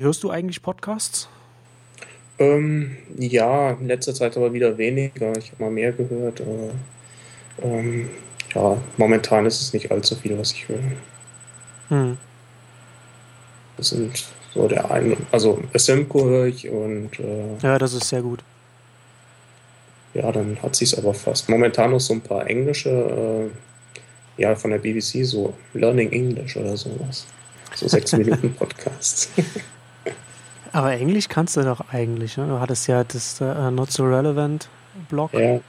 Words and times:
Hörst 0.00 0.22
du 0.22 0.30
eigentlich 0.30 0.62
Podcasts? 0.62 1.28
Ähm, 2.38 2.96
ja, 3.18 3.72
in 3.72 3.86
letzter 3.86 4.14
Zeit 4.14 4.34
aber 4.34 4.54
wieder 4.54 4.78
weniger. 4.78 5.36
Ich 5.36 5.52
habe 5.52 5.64
mal 5.64 5.70
mehr 5.70 5.92
gehört. 5.92 6.40
Aber, 6.40 6.70
ähm, 7.62 8.08
ja, 8.54 8.78
momentan 8.96 9.44
ist 9.44 9.60
es 9.60 9.74
nicht 9.74 9.92
allzu 9.92 10.16
viel, 10.16 10.38
was 10.38 10.52
ich 10.52 10.66
höre. 10.68 10.78
Hm. 11.88 12.16
Das 13.76 13.90
sind 13.90 14.24
so 14.54 14.66
der 14.68 14.90
eine, 14.90 15.18
also 15.32 15.62
Semco 15.74 16.24
höre 16.24 16.46
ich 16.46 16.66
und. 16.66 17.20
Äh, 17.20 17.58
ja, 17.62 17.78
das 17.78 17.92
ist 17.92 18.08
sehr 18.08 18.22
gut. 18.22 18.42
Ja, 20.14 20.32
dann 20.32 20.56
hat 20.62 20.76
sich 20.76 20.96
aber 20.96 21.12
fast. 21.12 21.50
Momentan 21.50 21.90
noch 21.90 22.00
so 22.00 22.14
ein 22.14 22.22
paar 22.22 22.48
englische, 22.48 23.50
äh, 24.38 24.40
ja, 24.40 24.54
von 24.54 24.70
der 24.70 24.78
BBC, 24.78 25.26
so 25.26 25.52
Learning 25.74 26.10
English 26.10 26.56
oder 26.56 26.74
sowas. 26.74 27.26
So 27.74 27.86
sechs 27.86 28.12
Minuten 28.16 28.54
Podcasts. 28.54 29.28
aber 30.72 30.92
Englisch 30.92 31.28
kannst 31.28 31.56
du 31.56 31.62
doch 31.62 31.80
eigentlich, 31.92 32.36
ne? 32.36 32.46
Du 32.46 32.60
hattest 32.60 32.86
ja 32.86 33.04
das 33.04 33.40
uh, 33.40 33.70
Not 33.70 33.90
So 33.90 34.04
Relevant 34.04 34.68
Blog 35.08 35.32
ja. 35.32 35.56
Äh, 35.56 35.60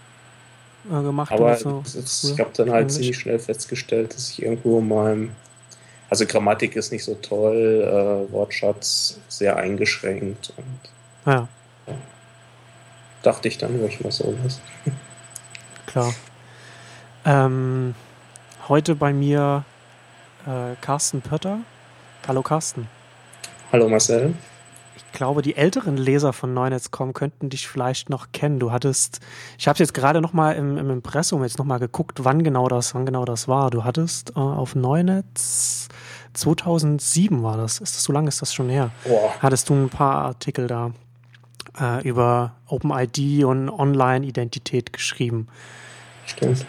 gemacht. 0.90 1.32
Aber 1.32 1.56
so. 1.58 1.84
ist, 1.86 2.24
ich 2.24 2.40
habe 2.40 2.52
dann 2.56 2.72
halt 2.72 2.82
Englisch. 2.82 2.96
ziemlich 2.96 3.18
schnell 3.18 3.40
festgestellt, 3.40 4.14
dass 4.16 4.30
ich 4.30 4.42
irgendwo 4.42 4.82
mal 4.82 5.30
also 6.12 6.26
Grammatik 6.26 6.76
ist 6.76 6.92
nicht 6.92 7.06
so 7.06 7.16
toll, 7.16 8.28
äh, 8.28 8.34
Wortschatz 8.34 9.18
sehr 9.30 9.56
eingeschränkt 9.56 10.54
und 10.58 11.32
ja. 11.32 11.48
ja. 11.88 11.94
dachte 13.24 13.48
ich 13.48 13.58
dann, 13.58 13.84
ich 13.86 14.02
mal 14.02 14.12
sowas. 14.12 14.60
Klar. 15.86 16.14
Ähm, 17.24 17.96
heute 18.68 18.96
bei 18.96 19.14
mir 19.14 19.64
äh, 20.46 20.76
Carsten 20.82 21.22
Pötter. 21.22 21.60
Hallo 22.28 22.42
Carsten. 22.42 22.90
Hallo 23.72 23.88
Marcel. 23.88 24.34
Ich 24.96 25.12
glaube, 25.14 25.42
die 25.42 25.56
älteren 25.56 25.98
Leser 25.98 26.34
von 26.34 26.54
Neunetz.com 26.54 27.14
könnten 27.14 27.50
dich 27.50 27.68
vielleicht 27.68 28.10
noch 28.10 28.32
kennen. 28.32 28.60
Du 28.60 28.72
hattest, 28.72 29.20
ich 29.58 29.68
habe 29.68 29.80
jetzt 29.80 29.94
gerade 29.94 30.22
noch 30.22 30.34
mal 30.34 30.54
im, 30.54 30.78
im 30.78 30.90
Impressum 30.90 31.44
jetzt 31.44 31.60
noch 31.60 31.66
mal 31.66 31.78
geguckt, 31.78 32.24
wann 32.24 32.44
genau 32.44 32.68
das, 32.68 32.96
wann 32.96 33.06
genau 33.06 33.26
das 33.26 33.48
war. 33.48 33.70
Du 33.70 33.84
hattest 33.84 34.32
äh, 34.32 34.40
auf 34.40 34.76
Neunetz 34.76 35.90
2007 36.34 37.44
war 37.44 37.58
das. 37.58 37.80
Ist 37.80 37.96
das 37.96 38.04
so 38.04 38.14
lange 38.14 38.30
ist 38.30 38.42
das 38.42 38.54
schon 38.54 38.70
her? 38.70 38.92
Boah. 39.04 39.34
Hattest 39.40 39.70
du 39.70 39.74
ein 39.74 39.90
paar 39.90 40.26
Artikel 40.26 40.68
da 40.68 40.92
äh, 41.80 42.08
über 42.08 42.54
OpenID 42.68 43.44
und 43.44 43.70
Online-Identität 43.70 44.94
geschrieben? 44.94 45.48
Stimmt. 46.26 46.66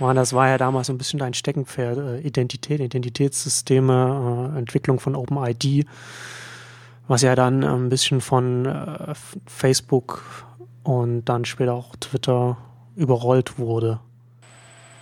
Das, 0.00 0.14
das 0.14 0.32
war 0.32 0.48
ja 0.48 0.58
damals 0.58 0.88
so 0.88 0.92
ein 0.92 0.98
bisschen 0.98 1.18
dein 1.18 1.34
Steckenpferd. 1.34 1.98
Äh, 1.98 2.20
Identität, 2.20 2.80
Identitätssysteme, 2.80 4.52
äh, 4.54 4.58
Entwicklung 4.58 5.00
von 5.00 5.14
OpenID, 5.14 5.86
was 7.08 7.22
ja 7.22 7.34
dann 7.34 7.64
ein 7.64 7.88
bisschen 7.88 8.20
von 8.20 8.66
äh, 8.66 9.14
Facebook 9.46 10.22
und 10.84 11.24
dann 11.24 11.44
später 11.44 11.72
auch 11.72 11.96
Twitter 11.96 12.58
überrollt 12.94 13.58
wurde. 13.58 14.00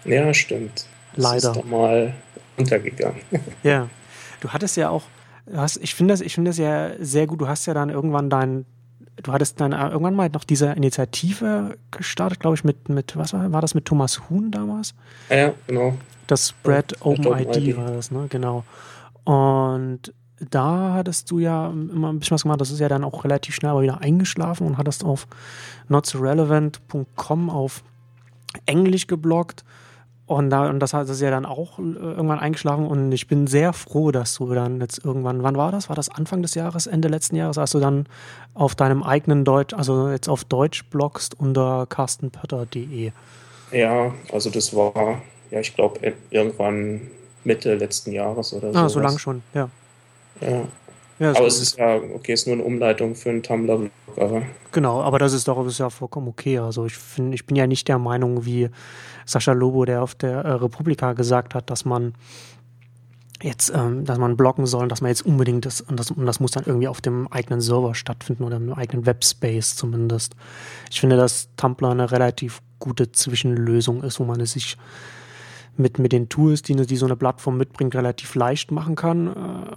Ja, 0.04 0.32
stimmt. 0.32 0.86
Das 1.14 1.24
Leider. 1.24 1.50
Ist 1.50 1.56
doch 1.56 1.64
mal 1.64 2.14
untergegangen. 2.56 3.20
Ja. 3.62 3.88
Du 4.40 4.50
hattest 4.50 4.76
ja 4.76 4.90
auch, 4.90 5.02
hast, 5.52 5.78
ich 5.78 5.94
finde 5.94 6.12
das, 6.12 6.20
ich 6.20 6.34
finde 6.34 6.50
das 6.50 6.58
ja 6.58 6.90
sehr 7.00 7.26
gut. 7.26 7.40
Du 7.40 7.48
hast 7.48 7.66
ja 7.66 7.74
dann 7.74 7.88
irgendwann 7.88 8.30
dein, 8.30 8.66
du 9.22 9.32
hattest 9.32 9.60
dann 9.60 9.72
äh, 9.72 9.88
irgendwann 9.88 10.14
mal 10.14 10.28
noch 10.28 10.44
diese 10.44 10.72
Initiative 10.72 11.76
gestartet, 11.90 12.38
glaube 12.38 12.54
ich, 12.54 12.62
mit, 12.62 12.88
mit, 12.88 13.16
was 13.16 13.32
war, 13.32 13.50
war 13.50 13.62
das 13.62 13.74
mit 13.74 13.86
Thomas 13.86 14.28
Huhn 14.28 14.50
damals? 14.50 14.94
Ja, 15.30 15.54
genau. 15.66 15.96
Das 16.26 16.50
Spread 16.50 16.92
ja, 16.92 16.98
Open, 17.06 17.26
Open 17.26 17.40
ID, 17.40 17.56
ID 17.56 17.76
war 17.76 17.90
das, 17.90 18.10
ne? 18.10 18.26
Genau. 18.28 18.64
Und 19.24 20.12
da 20.50 20.94
hattest 20.94 21.30
du 21.30 21.38
ja 21.38 21.68
immer 21.68 22.12
ein 22.12 22.18
bisschen 22.18 22.34
was 22.34 22.42
gemacht. 22.42 22.60
Das 22.60 22.70
ist 22.70 22.80
ja 22.80 22.88
dann 22.88 23.04
auch 23.04 23.24
relativ 23.24 23.54
schnell 23.54 23.70
aber 23.70 23.82
wieder 23.82 24.00
eingeschlafen 24.00 24.66
und 24.66 24.78
hattest 24.78 25.04
auf 25.04 25.26
notsorelevant.com 25.88 27.50
auf 27.50 27.82
Englisch 28.66 29.06
geblockt 29.06 29.64
und, 30.26 30.50
da, 30.50 30.68
und 30.68 30.80
das 30.80 30.92
hat 30.92 31.08
das 31.08 31.20
ja 31.20 31.30
dann 31.30 31.46
auch 31.46 31.78
äh, 31.78 31.82
irgendwann 31.82 32.40
eingeschlafen 32.40 32.86
und 32.86 33.12
ich 33.12 33.28
bin 33.28 33.46
sehr 33.46 33.72
froh, 33.72 34.10
dass 34.10 34.34
du 34.34 34.52
dann 34.52 34.80
jetzt 34.80 35.04
irgendwann, 35.04 35.44
wann 35.44 35.56
war 35.56 35.70
das? 35.70 35.88
War 35.88 35.94
das 35.94 36.08
Anfang 36.08 36.42
des 36.42 36.54
Jahres, 36.54 36.88
Ende 36.88 37.06
letzten 37.06 37.36
Jahres, 37.36 37.58
als 37.58 37.70
du 37.70 37.78
dann 37.78 38.06
auf 38.52 38.74
deinem 38.74 39.04
eigenen 39.04 39.44
Deutsch, 39.44 39.72
also 39.72 40.10
jetzt 40.10 40.28
auf 40.28 40.44
Deutsch 40.44 40.84
bloggst 40.90 41.38
unter 41.38 41.86
carstenpötter.de? 41.88 43.12
Ja, 43.70 44.14
also 44.32 44.50
das 44.50 44.74
war, 44.74 45.22
ja, 45.52 45.60
ich 45.60 45.76
glaube, 45.76 46.14
irgendwann 46.30 47.02
Mitte 47.44 47.76
letzten 47.76 48.10
Jahres 48.10 48.52
oder 48.52 48.72
so. 48.72 48.78
Ah, 48.78 48.88
so 48.88 48.98
lang 48.98 49.18
schon, 49.18 49.42
ja. 49.54 49.70
Ja. 50.40 50.64
Ja, 51.18 51.30
aber 51.30 51.46
es 51.46 51.60
ist 51.60 51.78
ja, 51.78 51.96
okay, 51.96 52.32
es 52.32 52.40
ist 52.40 52.46
nur 52.46 52.56
eine 52.56 52.64
Umleitung 52.64 53.14
für 53.14 53.30
einen 53.30 53.42
Tumblr-Blog, 53.42 53.90
aber. 54.16 54.42
Genau, 54.72 55.00
aber 55.00 55.18
das 55.18 55.32
ist 55.32 55.48
doch 55.48 55.56
das 55.64 55.74
ist 55.74 55.78
ja 55.78 55.88
vollkommen 55.88 56.28
okay. 56.28 56.58
Also 56.58 56.84
ich 56.84 56.94
finde, 56.94 57.34
ich 57.34 57.46
bin 57.46 57.56
ja 57.56 57.66
nicht 57.66 57.88
der 57.88 57.98
Meinung, 57.98 58.44
wie 58.44 58.68
Sascha 59.24 59.52
Lobo, 59.52 59.86
der 59.86 60.02
auf 60.02 60.14
der 60.14 60.44
äh, 60.44 60.52
Republika 60.52 61.14
gesagt 61.14 61.54
hat, 61.54 61.70
dass 61.70 61.86
man 61.86 62.12
jetzt, 63.42 63.72
ähm, 63.74 64.04
dass 64.04 64.18
man 64.18 64.36
blocken 64.36 64.66
soll, 64.66 64.88
dass 64.88 65.00
man 65.00 65.08
jetzt 65.08 65.24
unbedingt 65.24 65.64
das 65.64 65.80
und, 65.80 65.98
das 65.98 66.10
und 66.10 66.26
das 66.26 66.38
muss 66.38 66.50
dann 66.50 66.64
irgendwie 66.66 66.88
auf 66.88 67.00
dem 67.00 67.28
eigenen 67.32 67.62
Server 67.62 67.94
stattfinden 67.94 68.44
oder 68.44 68.56
im 68.56 68.74
eigenen 68.74 69.06
Webspace 69.06 69.74
zumindest. 69.76 70.36
Ich 70.90 71.00
finde, 71.00 71.16
dass 71.16 71.48
Tumblr 71.56 71.90
eine 71.90 72.10
relativ 72.10 72.60
gute 72.78 73.10
Zwischenlösung 73.10 74.02
ist, 74.02 74.20
wo 74.20 74.24
man 74.24 74.40
es 74.40 74.52
sich 74.52 74.76
mit, 75.78 75.98
mit 75.98 76.12
den 76.12 76.28
Tools, 76.28 76.60
die, 76.60 76.74
die 76.74 76.96
so 76.96 77.06
eine 77.06 77.16
Plattform 77.16 77.56
mitbringt, 77.56 77.94
relativ 77.94 78.34
leicht 78.34 78.70
machen 78.70 78.96
kann. 78.96 79.28
Äh, 79.28 79.76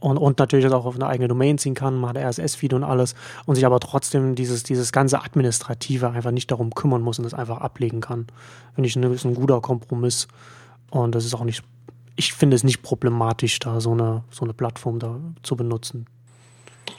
und, 0.00 0.16
und 0.16 0.38
natürlich 0.38 0.64
das 0.64 0.72
auch 0.72 0.86
auf 0.86 0.94
eine 0.94 1.06
eigene 1.06 1.28
Domain 1.28 1.58
ziehen 1.58 1.74
kann, 1.74 1.96
man 1.96 2.10
hat 2.10 2.16
RSS-Feed 2.16 2.72
und 2.72 2.84
alles 2.84 3.14
und 3.46 3.56
sich 3.56 3.66
aber 3.66 3.80
trotzdem 3.80 4.34
dieses, 4.34 4.62
dieses 4.62 4.92
ganze 4.92 5.22
Administrative 5.22 6.10
einfach 6.10 6.30
nicht 6.30 6.50
darum 6.50 6.74
kümmern 6.74 7.02
muss 7.02 7.18
und 7.18 7.24
das 7.24 7.34
einfach 7.34 7.58
ablegen 7.58 8.00
kann. 8.00 8.26
Finde 8.74 8.88
ich 8.88 8.96
ein, 8.96 9.02
ist 9.04 9.24
ein 9.24 9.34
guter 9.34 9.60
Kompromiss 9.60 10.28
und 10.90 11.14
das 11.14 11.24
ist 11.24 11.34
auch 11.34 11.44
nicht, 11.44 11.64
ich 12.16 12.32
finde 12.32 12.54
es 12.54 12.64
nicht 12.64 12.82
problematisch, 12.82 13.58
da 13.58 13.80
so 13.80 13.92
eine, 13.92 14.22
so 14.30 14.44
eine 14.44 14.54
Plattform 14.54 14.98
da 14.98 15.18
zu 15.42 15.56
benutzen. 15.56 16.06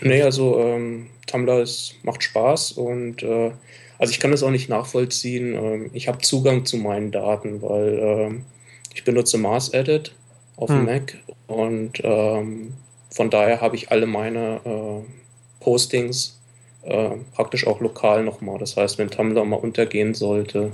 Nee, 0.01 0.21
also 0.21 0.59
ähm, 0.59 1.07
Tumblr 1.25 1.61
ist, 1.61 1.95
macht 2.03 2.23
Spaß 2.23 2.73
und 2.73 3.23
äh, 3.23 3.51
also 3.97 4.11
ich 4.11 4.19
kann 4.19 4.31
das 4.31 4.43
auch 4.43 4.51
nicht 4.51 4.69
nachvollziehen. 4.69 5.55
Ähm, 5.55 5.89
ich 5.93 6.07
habe 6.07 6.19
Zugang 6.19 6.65
zu 6.65 6.77
meinen 6.77 7.11
Daten, 7.11 7.61
weil 7.61 7.99
ähm, 8.01 8.45
ich 8.93 9.03
benutze 9.03 9.37
Mars 9.37 9.73
Edit 9.73 10.13
auf 10.55 10.69
hm. 10.69 10.77
dem 10.77 10.85
Mac 10.85 11.17
und 11.47 12.01
ähm, 12.03 12.73
von 13.09 13.29
daher 13.29 13.61
habe 13.61 13.75
ich 13.75 13.91
alle 13.91 14.05
meine 14.05 14.61
äh, 14.65 15.63
Postings 15.63 16.39
äh, 16.83 17.09
praktisch 17.33 17.67
auch 17.67 17.79
lokal 17.81 18.23
nochmal. 18.23 18.57
Das 18.57 18.77
heißt, 18.77 18.97
wenn 18.97 19.09
Tumblr 19.09 19.43
mal 19.45 19.57
untergehen 19.57 20.13
sollte, 20.13 20.71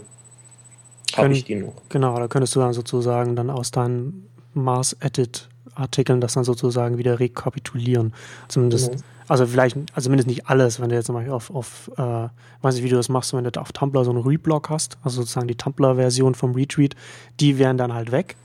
habe 1.15 1.33
ich 1.33 1.45
die 1.45 1.55
noch. 1.55 1.73
Genau, 1.89 2.17
da 2.19 2.27
könntest 2.27 2.55
du 2.55 2.59
dann 2.59 2.73
sozusagen 2.73 3.35
dann 3.35 3.49
aus 3.49 3.71
deinen 3.71 4.27
Mars-Edit-Artikeln 4.53 6.21
das 6.21 6.33
dann 6.33 6.43
sozusagen 6.43 6.97
wieder 6.97 7.19
rekapitulieren. 7.19 8.13
Zumindest, 8.47 8.91
genau. 8.91 9.03
also 9.27 9.45
vielleicht, 9.45 9.77
also 9.93 10.07
zumindest 10.07 10.27
nicht 10.27 10.47
alles, 10.47 10.79
wenn 10.79 10.89
du 10.89 10.95
jetzt 10.95 11.05
zum 11.05 11.15
Beispiel 11.15 11.33
auf, 11.33 11.49
auf 11.51 11.91
äh, 11.97 12.27
weiß 12.61 12.75
nicht, 12.75 12.83
wie 12.83 12.89
du 12.89 12.95
das 12.95 13.09
machst, 13.09 13.33
wenn 13.33 13.43
du 13.43 13.61
auf 13.61 13.71
Tumblr 13.71 14.03
so 14.03 14.11
einen 14.11 14.21
Reblog 14.21 14.69
hast, 14.69 14.97
also 15.03 15.21
sozusagen 15.21 15.47
die 15.47 15.55
Tumblr-Version 15.55 16.35
vom 16.35 16.53
Retweet, 16.53 16.95
die 17.39 17.57
wären 17.59 17.77
dann 17.77 17.93
halt 17.93 18.11
weg. 18.11 18.35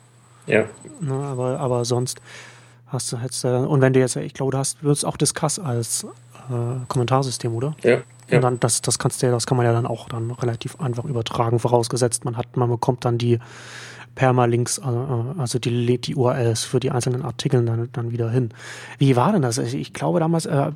Ja. 0.47 0.65
Na, 1.01 1.17
ne, 1.17 1.25
aber, 1.25 1.61
aber 1.61 1.85
sonst 1.85 2.21
Hast 2.91 3.13
du 3.13 3.17
jetzt, 3.17 3.45
äh, 3.45 3.49
und 3.49 3.81
wenn 3.81 3.93
du 3.93 4.01
jetzt, 4.01 4.17
ich 4.17 4.35
glaube, 4.35 4.53
du 4.53 4.59
hast, 4.59 4.83
würdest 4.83 5.05
auch 5.07 5.17
Discuss 5.17 5.59
als 5.59 6.05
äh, 6.51 6.85
Kommentarsystem, 6.89 7.55
oder? 7.55 7.75
Ja. 7.83 7.91
ja. 7.91 8.01
Und 8.37 8.43
dann, 8.43 8.61
das, 8.61 8.83
das 8.83 8.99
kannst 8.99 9.23
du 9.23 9.31
das 9.31 9.47
kann 9.47 9.57
man 9.57 9.65
ja 9.65 9.73
dann 9.73 9.87
auch 9.87 10.09
dann 10.09 10.31
relativ 10.33 10.81
einfach 10.81 11.05
übertragen, 11.05 11.59
vorausgesetzt, 11.59 12.25
man 12.25 12.37
hat, 12.37 12.57
man 12.57 12.69
bekommt 12.69 13.05
dann 13.05 13.17
die 13.17 13.39
Permalinks, 14.17 14.81
also, 14.81 15.35
also 15.39 15.59
die, 15.59 16.01
die 16.01 16.17
URLs 16.17 16.65
für 16.65 16.81
die 16.81 16.91
einzelnen 16.91 17.23
Artikel 17.23 17.65
dann, 17.65 17.89
dann 17.93 18.11
wieder 18.11 18.29
hin. 18.29 18.51
Wie 18.99 19.15
war 19.15 19.33
denn 19.33 19.43
das? 19.43 19.59
Ich 19.59 19.93
glaube 19.93 20.19
damals 20.19 20.47
äh, 20.47 20.73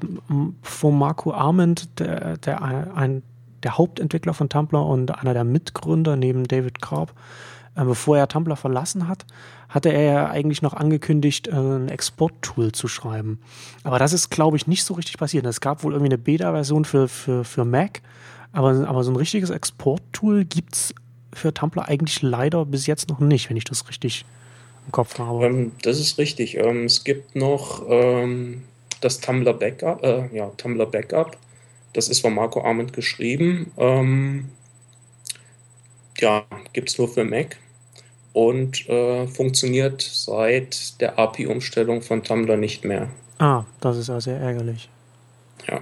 von 0.63 0.99
Marco 0.99 1.33
Arment, 1.33 1.99
der, 1.99 2.37
der, 2.39 2.63
ein, 2.63 3.23
der 3.65 3.77
Hauptentwickler 3.77 4.35
von 4.35 4.49
Tumblr 4.49 4.87
und 4.87 5.19
einer 5.19 5.35
der 5.35 5.45
Mitgründer 5.45 6.17
neben 6.17 6.47
David 6.47 6.81
Karp, 6.81 7.13
äh, 7.75 7.85
bevor 7.85 8.17
er 8.17 8.29
Tumblr 8.29 8.57
verlassen 8.57 9.09
hat, 9.09 9.27
hatte 9.75 9.93
er 9.93 10.03
ja 10.03 10.31
eigentlich 10.31 10.63
noch 10.63 10.73
angekündigt, 10.73 11.49
äh, 11.49 11.51
ein 11.51 11.89
Export-Tool 11.89 12.71
zu 12.71 12.87
schreiben. 12.87 13.41
Aber 13.83 13.99
das 13.99 14.13
ist, 14.13 14.31
glaube 14.31 14.57
ich, 14.57 14.69
nicht 14.69 14.85
so 14.85 14.95
richtig 14.95 15.19
passiert. 15.19 15.45
Es 15.47 15.61
gab 15.61 15.83
wohl 15.83 15.93
irgendwie 15.93 16.13
eine 16.13 16.19
Beta-Version 16.19 16.85
für, 16.85 17.09
für, 17.09 17.45
für 17.45 17.65
Mac, 17.65 18.01
aber, 18.53 18.89
aber 18.89 19.03
so 19.03 19.11
ein 19.11 19.17
richtiges 19.17 19.51
Export-Tool 19.51 20.45
gibt 20.45 20.75
es 20.75 20.95
für 21.33 21.53
Tumblr 21.53 21.89
eigentlich 21.89 22.23
leider 22.23 22.65
bis 22.65 22.87
jetzt 22.87 23.09
noch 23.09 23.19
nicht, 23.19 23.51
wenn 23.51 23.57
ich 23.57 23.65
das 23.65 23.89
richtig 23.89 24.25
im 24.87 24.93
Kopf 24.93 25.19
habe. 25.19 25.45
Ähm, 25.45 25.73
das 25.83 25.99
ist 25.99 26.19
richtig. 26.19 26.57
Ähm, 26.57 26.85
es 26.85 27.03
gibt 27.03 27.35
noch 27.35 27.83
ähm, 27.89 28.63
das 29.01 29.19
Tumblr 29.19 29.55
Backup, 29.55 30.05
äh, 30.05 30.29
ja, 30.33 30.53
Tumblr 30.57 30.87
Backup. 30.87 31.37
Das 31.95 32.09
ist 32.09 32.21
von 32.21 32.33
Marco 32.33 32.63
Arment 32.63 32.93
geschrieben. 32.93 33.73
Ähm, 33.77 34.51
ja, 36.19 36.45
gibt 36.73 36.91
es 36.91 36.99
nur 36.99 37.09
für 37.09 37.25
Mac 37.25 37.57
und 38.35 38.87
äh, 38.89 39.27
funktioniert 39.29 40.03
seit 40.03 41.01
der 41.01 41.19
API-Umstellung 41.19 42.03
von 42.03 42.23
Tumblr 42.23 42.57
nicht 42.57 42.85
mehr. 42.85 43.09
Ah, 43.39 43.65
das 43.81 43.97
ist 43.97 44.09
ja 44.09 44.21
sehr 44.21 44.39
ärgerlich. 44.39 44.91
Ja. 45.69 45.81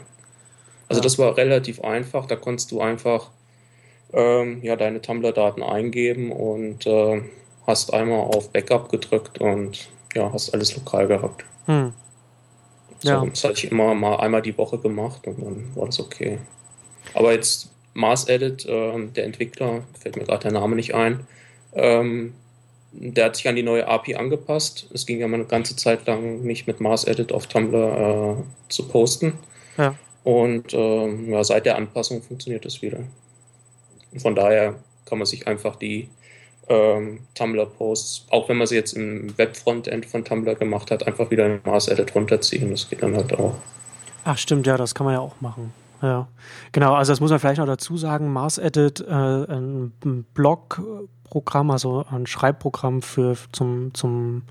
Also 0.89 1.01
ja. 1.01 1.03
das 1.03 1.19
war 1.19 1.37
relativ 1.37 1.83
einfach. 1.83 2.27
Da 2.27 2.37
konntest 2.37 2.71
du 2.71 2.81
einfach 2.83 3.31
ähm, 4.13 4.63
ja, 4.63 4.77
deine 4.77 5.01
Tumblr-Daten 5.01 5.63
eingeben 5.63 6.31
und 6.31 6.87
äh, 6.87 7.23
hast 7.67 7.95
einmal 7.95 8.21
auf 8.21 8.51
Backup 8.51 8.91
gedrückt 8.91 9.41
und 9.41 9.89
ja, 10.15 10.31
hast 10.31 10.53
alles 10.53 10.77
lokal 10.77 11.09
gehabt. 11.09 11.45
Hm. 11.65 11.95
So, 12.99 13.09
ja. 13.09 13.25
Das 13.25 13.45
hatte 13.45 13.55
ich 13.55 13.73
immer 13.73 13.95
mal 13.95 14.17
einmal 14.17 14.43
die 14.43 14.57
Woche 14.59 14.77
gemacht 14.77 15.27
und 15.27 15.43
dann 15.43 15.75
war 15.75 15.87
das 15.87 16.01
okay. 16.01 16.39
Aber 17.15 17.33
jetzt 17.33 17.71
Mars 17.95 18.29
Edit, 18.29 18.67
äh, 18.67 19.07
der 19.07 19.25
Entwickler, 19.25 19.85
fällt 19.99 20.17
mir 20.17 20.25
gerade 20.25 20.43
der 20.43 20.53
Name 20.53 20.77
nicht 20.77 20.95
ein, 20.95 21.27
ähm, 21.73 22.35
der 22.93 23.27
hat 23.27 23.37
sich 23.37 23.49
an 23.49 23.57
die 23.57 23.63
neue 23.63 23.87
API 23.87 24.17
angepasst. 24.17 24.87
Es 24.93 25.07
ging 25.07 25.19
ja 25.19 25.29
mal 25.29 25.37
eine 25.37 25.47
ganze 25.47 25.77
Zeit 25.77 26.07
lang 26.07 26.43
nicht 26.43 26.67
mit 26.67 26.81
Mars 26.81 27.05
Edit 27.05 27.33
auf 27.33 27.47
Tumblr 27.47 28.39
äh, 28.39 28.71
zu 28.71 28.89
posten. 28.89 29.35
Ja. 29.79 29.95
Und 30.25 30.73
ähm, 30.75 31.31
ja, 31.31 31.43
seit 31.43 31.67
der 31.67 31.77
Anpassung 31.77 32.23
funktioniert 32.23 32.65
das 32.65 32.83
wieder. 32.83 33.01
Und 34.13 34.21
von 34.21 34.35
daher 34.35 34.77
kann 35.07 35.19
man 35.19 35.27
sich 35.27 35.47
einfach 35.49 35.77
die 35.77 36.09
ähm, 36.69 37.21
Tumblr-Posts, 37.35 38.27
auch 38.31 38.49
wenn 38.49 38.57
man 38.57 38.67
sie 38.67 38.77
jetzt 38.77 38.93
im 38.93 39.37
Web-Frontend 39.37 40.07
von 40.07 40.25
Tumblr 40.25 40.55
gemacht 40.55 40.91
hat, 40.91 41.07
einfach 41.07 41.31
wieder 41.31 41.47
in 41.47 41.61
Mars 41.65 41.89
Edit 41.89 42.15
runterziehen. 42.15 42.71
Das 42.71 42.89
geht 42.89 43.03
dann 43.03 43.17
halt 43.17 43.33
auch. 43.33 43.55
Ach 44.25 44.39
stimmt, 44.39 44.67
ja, 44.67 44.77
das 44.77 44.95
kann 44.95 45.07
man 45.07 45.15
ja 45.15 45.21
auch 45.21 45.41
machen. 45.41 45.73
Ja, 46.03 46.29
genau. 46.73 46.95
Also 46.95 47.13
das 47.13 47.21
muss 47.21 47.31
man 47.31 47.39
vielleicht 47.39 47.59
noch 47.59 47.67
dazu 47.67 47.97
sagen. 47.97 48.33
Mars 48.33 48.59
Edit, 48.59 49.01
äh, 49.01 49.13
ein 49.13 49.93
Blog-Programm, 51.33 51.71
also 51.71 52.05
ein 52.11 52.27
Schreibprogramm 52.27 53.03
für 53.03 53.37
zum 53.53 53.95
zum 53.95 54.43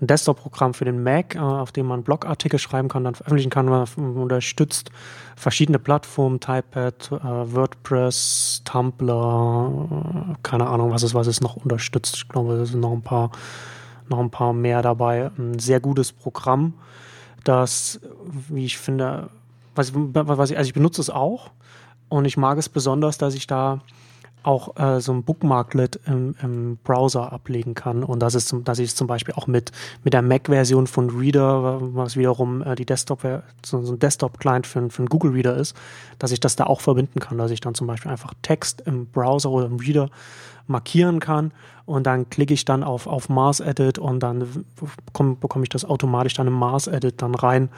Desktop-Programm 0.00 0.74
für 0.74 0.84
den 0.84 1.02
Mac, 1.02 1.34
äh, 1.34 1.38
auf 1.38 1.72
dem 1.72 1.86
man 1.86 2.02
Blogartikel 2.02 2.58
schreiben 2.58 2.88
kann, 2.88 3.04
dann 3.04 3.14
veröffentlichen 3.14 3.50
kann. 3.50 3.66
Man 3.66 3.86
unterstützt 4.16 4.90
verschiedene 5.36 5.78
Plattformen, 5.78 6.40
Typepad, 6.40 7.12
äh, 7.12 7.54
WordPress, 7.54 8.62
Tumblr, 8.64 10.30
äh, 10.30 10.34
keine 10.42 10.66
Ahnung, 10.66 10.90
was 10.90 11.04
es, 11.04 11.14
was 11.14 11.26
es 11.26 11.40
noch 11.40 11.56
unterstützt. 11.56 12.16
Ich 12.16 12.28
glaube, 12.28 12.54
es 12.54 12.70
sind 12.70 12.80
noch 12.80 12.92
ein 12.92 13.02
paar, 13.02 13.30
noch 14.08 14.18
ein 14.18 14.30
paar 14.30 14.52
mehr 14.52 14.82
dabei. 14.82 15.30
Ein 15.38 15.58
sehr 15.58 15.80
gutes 15.80 16.12
Programm, 16.12 16.74
das, 17.44 18.00
wie 18.48 18.64
ich 18.64 18.78
finde, 18.78 19.30
was, 19.74 19.92
was 19.94 20.50
ich, 20.50 20.58
also 20.58 20.68
ich 20.68 20.74
benutze 20.74 21.00
es 21.00 21.08
auch 21.08 21.50
und 22.08 22.24
ich 22.24 22.36
mag 22.36 22.58
es 22.58 22.68
besonders, 22.68 23.16
dass 23.16 23.34
ich 23.34 23.46
da 23.46 23.80
auch 24.44 24.76
äh, 24.76 25.00
so 25.00 25.12
ein 25.12 25.24
Bookmarklet 25.24 26.00
im, 26.06 26.34
im, 26.42 26.76
Browser 26.84 27.32
ablegen 27.32 27.74
kann. 27.74 28.04
Und 28.04 28.20
das 28.20 28.34
ist, 28.34 28.54
dass 28.64 28.78
ich 28.78 28.90
es 28.90 28.94
zum 28.94 29.06
Beispiel 29.06 29.34
auch 29.34 29.46
mit, 29.46 29.72
mit 30.04 30.12
der 30.12 30.22
Mac-Version 30.22 30.86
von 30.86 31.10
Reader, 31.10 31.78
was 31.94 32.16
wiederum 32.16 32.62
äh, 32.62 32.74
die 32.74 32.86
Desktop, 32.86 33.22
so, 33.64 33.82
so 33.82 33.92
ein 33.94 33.98
Desktop-Client 33.98 34.66
für, 34.66 34.90
für 34.90 34.98
einen 35.00 35.08
Google 35.08 35.32
Reader 35.32 35.56
ist, 35.56 35.76
dass 36.18 36.30
ich 36.30 36.40
das 36.40 36.56
da 36.56 36.64
auch 36.64 36.80
verbinden 36.80 37.20
kann, 37.20 37.38
dass 37.38 37.50
ich 37.50 37.60
dann 37.60 37.74
zum 37.74 37.86
Beispiel 37.86 38.10
einfach 38.10 38.34
Text 38.42 38.82
im 38.82 39.06
Browser 39.06 39.50
oder 39.50 39.66
im 39.66 39.76
Reader 39.76 40.10
markieren 40.66 41.20
kann 41.20 41.52
und 41.86 42.06
dann 42.06 42.30
klicke 42.30 42.54
ich 42.54 42.64
dann 42.64 42.82
auf, 42.82 43.06
auf 43.06 43.28
Mars 43.28 43.60
Edit 43.60 43.98
und 43.98 44.20
dann 44.20 44.64
bekomme 45.04 45.36
bekomm 45.36 45.62
ich 45.62 45.68
das 45.68 45.84
automatisch 45.84 46.34
dann 46.34 46.46
im 46.46 46.54
Mars 46.54 46.86
Edit 46.86 47.20
dann 47.20 47.34
rein 47.34 47.68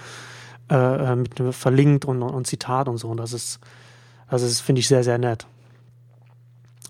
äh, 0.71 1.13
äh 1.13 1.17
mit 1.17 1.55
verlinkt 1.55 2.05
und, 2.05 2.23
und 2.23 2.47
Zitat 2.47 2.89
und 2.89 2.99
so. 2.99 3.09
Und 3.09 3.17
das 3.19 3.33
ist, 3.33 3.61
das 4.31 4.43
ist, 4.43 4.61
finde 4.61 4.81
ich, 4.81 4.89
sehr, 4.89 5.03
sehr 5.03 5.19
nett. 5.19 5.47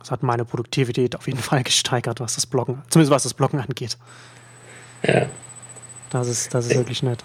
Das 0.07 0.13
hat 0.13 0.23
meine 0.23 0.45
Produktivität 0.45 1.17
auf 1.17 1.27
jeden 1.27 1.41
Fall 1.41 1.63
gesteigert, 1.65 2.21
was 2.21 2.37
das 2.37 2.47
Bloggen, 2.47 2.81
zumindest 2.91 3.11
was 3.11 3.25
das 3.25 3.35
Bloggen 3.35 3.59
angeht. 3.59 3.99
Ja. 5.03 5.27
Das 6.11 6.29
ist, 6.29 6.55
das 6.55 6.67
ist 6.67 6.77
wirklich 6.77 7.03
nett. 7.03 7.25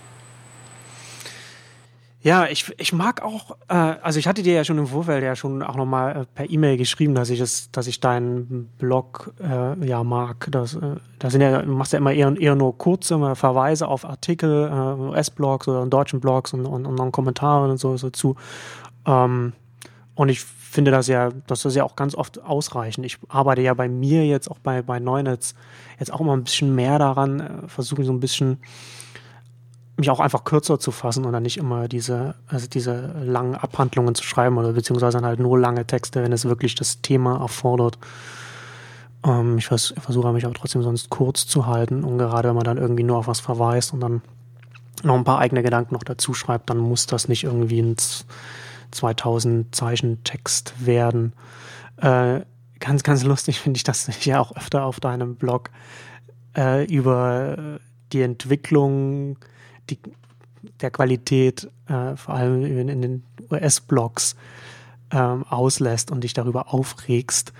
Ja, 2.23 2.47
ich, 2.47 2.73
ich 2.79 2.91
mag 2.91 3.21
auch, 3.21 3.55
äh, 3.67 3.73
also 3.75 4.17
ich 4.17 4.27
hatte 4.27 4.41
dir 4.41 4.53
ja 4.55 4.63
schon 4.63 4.79
im 4.79 4.87
Vorfeld 4.87 5.23
ja 5.23 5.35
schon 5.35 5.61
auch 5.61 5.75
nochmal 5.75 6.21
äh, 6.21 6.25
per 6.25 6.49
E-Mail 6.49 6.77
geschrieben, 6.77 7.13
dass 7.13 7.29
ich 7.29 7.39
es, 7.39 7.69
dass 7.71 7.85
ich 7.85 7.99
deinen 7.99 8.71
Blog 8.79 9.31
äh, 9.39 9.87
ja 9.87 10.03
mag. 10.03 10.47
Das, 10.49 10.73
äh, 10.73 10.95
da 11.19 11.29
sind 11.29 11.41
ja, 11.41 11.61
du 11.61 11.71
machst 11.71 11.93
ja 11.93 11.99
immer 11.99 12.13
eher, 12.13 12.35
eher 12.35 12.55
nur 12.55 12.79
kurze 12.79 13.35
Verweise 13.35 13.87
auf 13.87 14.05
Artikel, 14.05 14.67
äh, 14.71 15.01
US-Blogs 15.01 15.67
oder 15.67 15.85
deutschen 15.85 16.19
Blogs 16.19 16.53
und, 16.53 16.65
und, 16.65 16.87
und 16.87 16.97
dann 16.97 17.11
Kommentare 17.11 17.69
und 17.69 17.77
so, 17.77 17.95
so 17.97 18.09
zu. 18.09 18.35
Ähm, 19.05 19.53
und 20.15 20.29
ich 20.29 20.45
finde 20.71 20.91
das 20.91 21.07
ja, 21.07 21.29
das 21.47 21.65
ist 21.65 21.75
ja 21.75 21.83
auch 21.83 21.95
ganz 21.95 22.15
oft 22.15 22.41
ausreichend. 22.43 23.05
Ich 23.05 23.17
arbeite 23.27 23.61
ja 23.61 23.73
bei 23.73 23.89
mir 23.89 24.25
jetzt 24.25 24.49
auch 24.49 24.59
bei, 24.59 24.81
bei 24.81 24.99
Neunetz 24.99 25.53
jetzt 25.99 26.13
auch 26.13 26.21
immer 26.21 26.33
ein 26.33 26.43
bisschen 26.43 26.73
mehr 26.73 26.97
daran, 26.97 27.39
äh, 27.39 27.67
versuche 27.67 28.03
so 28.03 28.13
ein 28.13 28.21
bisschen 28.21 28.57
mich 29.97 30.09
auch 30.09 30.21
einfach 30.21 30.45
kürzer 30.45 30.79
zu 30.79 30.91
fassen 30.91 31.25
und 31.25 31.33
dann 31.33 31.43
nicht 31.43 31.57
immer 31.57 31.87
diese, 31.87 32.35
also 32.47 32.67
diese 32.67 33.13
langen 33.21 33.55
Abhandlungen 33.55 34.15
zu 34.15 34.23
schreiben 34.23 34.57
oder 34.57 34.71
beziehungsweise 34.71 35.17
dann 35.17 35.25
halt 35.25 35.39
nur 35.39 35.59
lange 35.59 35.85
Texte, 35.85 36.23
wenn 36.23 36.31
es 36.31 36.45
wirklich 36.45 36.73
das 36.75 37.01
Thema 37.01 37.39
erfordert. 37.39 37.99
Ähm, 39.25 39.57
ich 39.57 39.67
vers 39.67 39.93
versuche 39.99 40.31
mich 40.31 40.45
auch 40.45 40.53
trotzdem 40.53 40.83
sonst 40.83 41.09
kurz 41.09 41.45
zu 41.47 41.67
halten 41.67 42.03
und 42.05 42.17
gerade 42.17 42.47
wenn 42.47 42.55
man 42.55 42.63
dann 42.63 42.77
irgendwie 42.77 43.03
nur 43.03 43.17
auf 43.17 43.27
was 43.27 43.41
verweist 43.41 43.93
und 43.93 43.99
dann 43.99 44.21
noch 45.03 45.15
ein 45.15 45.23
paar 45.25 45.39
eigene 45.39 45.63
Gedanken 45.63 45.93
noch 45.93 46.03
dazu 46.03 46.33
schreibt, 46.33 46.69
dann 46.69 46.77
muss 46.77 47.07
das 47.07 47.27
nicht 47.27 47.43
irgendwie 47.43 47.79
ins 47.79 48.25
2000 48.91 49.73
Zeichen 49.75 50.23
Text 50.23 50.85
werden. 50.85 51.33
Äh, 51.97 52.41
ganz, 52.79 53.03
ganz 53.03 53.23
lustig 53.23 53.59
finde 53.59 53.77
ich, 53.77 53.83
dass 53.83 54.07
ich 54.07 54.25
ja 54.25 54.39
auch 54.39 54.55
öfter 54.55 54.85
auf 54.85 54.99
deinem 54.99 55.35
Blog 55.35 55.69
äh, 56.57 56.85
über 56.85 57.79
die 58.11 58.21
Entwicklung 58.21 59.37
die, 59.89 59.99
der 60.81 60.91
Qualität, 60.91 61.69
äh, 61.87 62.15
vor 62.15 62.35
allem 62.35 62.65
in, 62.65 62.89
in 62.89 63.01
den 63.01 63.23
US-Blogs, 63.49 64.35
ähm, 65.11 65.45
auslässt 65.47 66.11
und 66.11 66.23
dich 66.23 66.33
darüber 66.33 66.73
aufregst. 66.73 67.53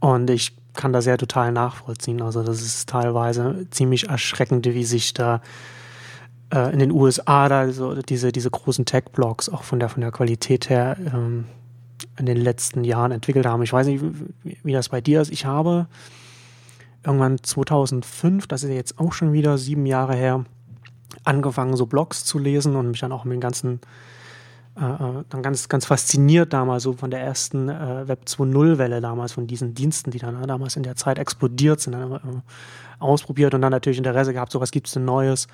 Und 0.00 0.30
ich 0.30 0.56
kann 0.74 0.92
das 0.92 1.06
ja 1.06 1.16
total 1.16 1.52
nachvollziehen. 1.52 2.22
Also 2.22 2.42
das 2.42 2.62
ist 2.62 2.88
teilweise 2.88 3.66
ziemlich 3.70 4.08
erschreckend, 4.08 4.66
wie 4.66 4.84
sich 4.84 5.14
da 5.14 5.42
äh, 6.52 6.72
in 6.72 6.78
den 6.78 6.90
USA 6.90 7.48
da 7.48 7.72
so 7.72 7.94
diese, 7.94 8.30
diese 8.30 8.50
großen 8.50 8.84
Tech-Blogs 8.84 9.48
auch 9.48 9.62
von 9.62 9.80
der, 9.80 9.88
von 9.88 10.02
der 10.02 10.12
Qualität 10.12 10.68
her 10.68 10.96
ähm, 10.98 11.46
in 12.18 12.26
den 12.26 12.36
letzten 12.36 12.84
Jahren 12.84 13.12
entwickelt 13.12 13.46
haben. 13.46 13.62
Ich 13.62 13.72
weiß 13.72 13.86
nicht, 13.86 14.02
wie, 14.44 14.58
wie 14.62 14.72
das 14.72 14.90
bei 14.90 15.00
dir 15.00 15.22
ist. 15.22 15.30
Ich 15.30 15.46
habe 15.46 15.86
irgendwann 17.04 17.42
2005, 17.42 18.46
das 18.46 18.62
ist 18.62 18.70
jetzt 18.70 18.98
auch 18.98 19.12
schon 19.12 19.32
wieder 19.32 19.58
sieben 19.58 19.86
Jahre 19.86 20.14
her, 20.14 20.44
angefangen, 21.24 21.76
so 21.76 21.86
Blogs 21.86 22.24
zu 22.24 22.38
lesen 22.38 22.76
und 22.76 22.90
mich 22.90 23.00
dann 23.00 23.12
auch 23.12 23.24
mit 23.24 23.34
den 23.34 23.40
ganzen 23.40 23.80
äh, 24.76 24.84
äh 24.84 25.24
dann 25.28 25.42
ganz, 25.42 25.68
ganz 25.68 25.86
fasziniert 25.86 26.52
damals 26.52 26.82
so 26.82 26.94
von 26.94 27.10
der 27.10 27.20
ersten 27.20 27.68
äh, 27.68 28.08
Web 28.08 28.24
2.0-Welle 28.26 29.00
damals, 29.00 29.32
von 29.32 29.46
diesen 29.46 29.74
Diensten, 29.74 30.10
die 30.10 30.18
dann 30.18 30.42
äh, 30.42 30.46
damals 30.46 30.76
in 30.76 30.82
der 30.82 30.96
Zeit 30.96 31.18
explodiert 31.18 31.80
sind, 31.80 31.92
dann, 31.92 32.12
äh, 32.12 32.18
ausprobiert 32.98 33.54
und 33.54 33.62
dann 33.62 33.72
natürlich 33.72 33.98
Interesse 33.98 34.32
gehabt, 34.32 34.52
so 34.52 34.60
was 34.60 34.70
gibt 34.70 34.86
es 34.86 34.94
denn 34.94 35.04
Neues 35.04 35.48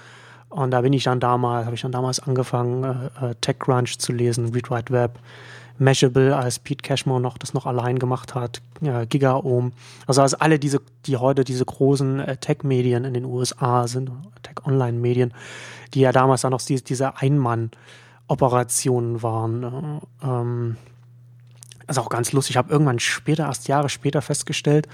und 0.50 0.70
da 0.70 0.80
bin 0.80 0.92
ich 0.92 1.04
dann 1.04 1.20
damals, 1.20 1.66
habe 1.66 1.74
ich 1.74 1.82
dann 1.82 1.92
damals 1.92 2.20
angefangen, 2.20 2.84
äh, 2.84 3.30
äh 3.30 3.34
TechCrunch 3.40 3.98
zu 3.98 4.12
lesen, 4.12 4.52
Read 4.52 4.70
Write 4.70 4.92
Web, 4.92 5.18
Mashable, 5.78 6.36
als 6.36 6.58
Pete 6.58 6.82
Cashmore 6.82 7.20
noch 7.20 7.38
das 7.38 7.54
noch 7.54 7.66
allein 7.66 7.98
gemacht 7.98 8.34
hat, 8.34 8.60
äh, 8.80 9.06
GigaOhm. 9.06 9.72
Also 10.06 10.22
als 10.22 10.34
alle 10.34 10.58
diese, 10.58 10.80
die 11.06 11.16
heute 11.16 11.44
diese 11.44 11.64
großen 11.64 12.20
äh, 12.20 12.36
Tech-Medien 12.36 13.04
in 13.04 13.14
den 13.14 13.24
USA 13.24 13.86
sind, 13.86 14.10
Tech-Online-Medien, 14.42 15.32
die 15.94 16.00
ja 16.00 16.12
damals 16.12 16.42
dann 16.42 16.50
noch 16.50 16.62
diese, 16.62 16.82
diese 16.82 17.16
Einmann-Operationen 17.16 19.22
waren. 19.22 19.62
Äh, 19.62 20.00
ähm, 20.26 20.76
ist 21.86 21.98
auch 21.98 22.10
ganz 22.10 22.32
lustig. 22.32 22.54
Ich 22.54 22.58
habe 22.58 22.70
irgendwann 22.70 22.98
später, 22.98 23.44
erst 23.44 23.68
Jahre 23.68 23.88
später 23.88 24.20
festgestellt, 24.20 24.88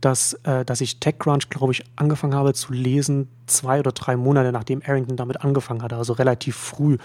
dass, 0.00 0.32
äh, 0.44 0.64
dass 0.64 0.80
ich 0.80 0.98
TechCrunch, 0.98 1.48
glaube 1.48 1.72
ich, 1.72 1.84
angefangen 1.96 2.34
habe 2.34 2.54
zu 2.54 2.72
lesen, 2.72 3.28
zwei 3.46 3.80
oder 3.80 3.92
drei 3.92 4.16
Monate 4.16 4.52
nachdem 4.52 4.82
Arrington 4.86 5.16
damit 5.16 5.42
angefangen 5.42 5.82
hatte, 5.82 5.96
also 5.96 6.12
relativ 6.12 6.56
früh. 6.56 6.98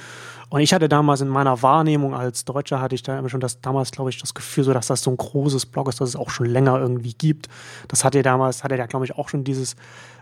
Und 0.50 0.62
ich 0.62 0.74
hatte 0.74 0.88
damals 0.88 1.22
in 1.22 1.28
meiner 1.28 1.62
Wahrnehmung 1.62 2.16
als 2.16 2.46
Deutscher 2.46 2.80
hatte 2.80 2.96
ich 2.96 3.04
da 3.04 3.20
immer 3.20 3.30
schon 3.30 3.42
das 3.42 3.60
damals, 3.60 3.92
glaube 3.92 4.10
ich, 4.10 4.20
das 4.20 4.34
Gefühl, 4.34 4.64
so 4.64 4.74
dass 4.74 4.88
das 4.88 5.02
so 5.02 5.12
ein 5.12 5.18
großes 5.18 5.66
Blog 5.66 5.90
ist, 5.90 6.00
dass 6.00 6.10
es 6.10 6.16
auch 6.16 6.30
schon 6.30 6.46
länger 6.46 6.80
irgendwie 6.80 7.14
gibt. 7.14 7.50
Das 7.90 8.06
hatte 8.06 8.22
damals, 8.22 8.64
hatte 8.64 8.78
der, 8.78 8.88
glaube 8.88 9.06
ich, 9.06 9.16
auch 9.16 9.28
schon 9.28 9.44
dieses 9.44 9.76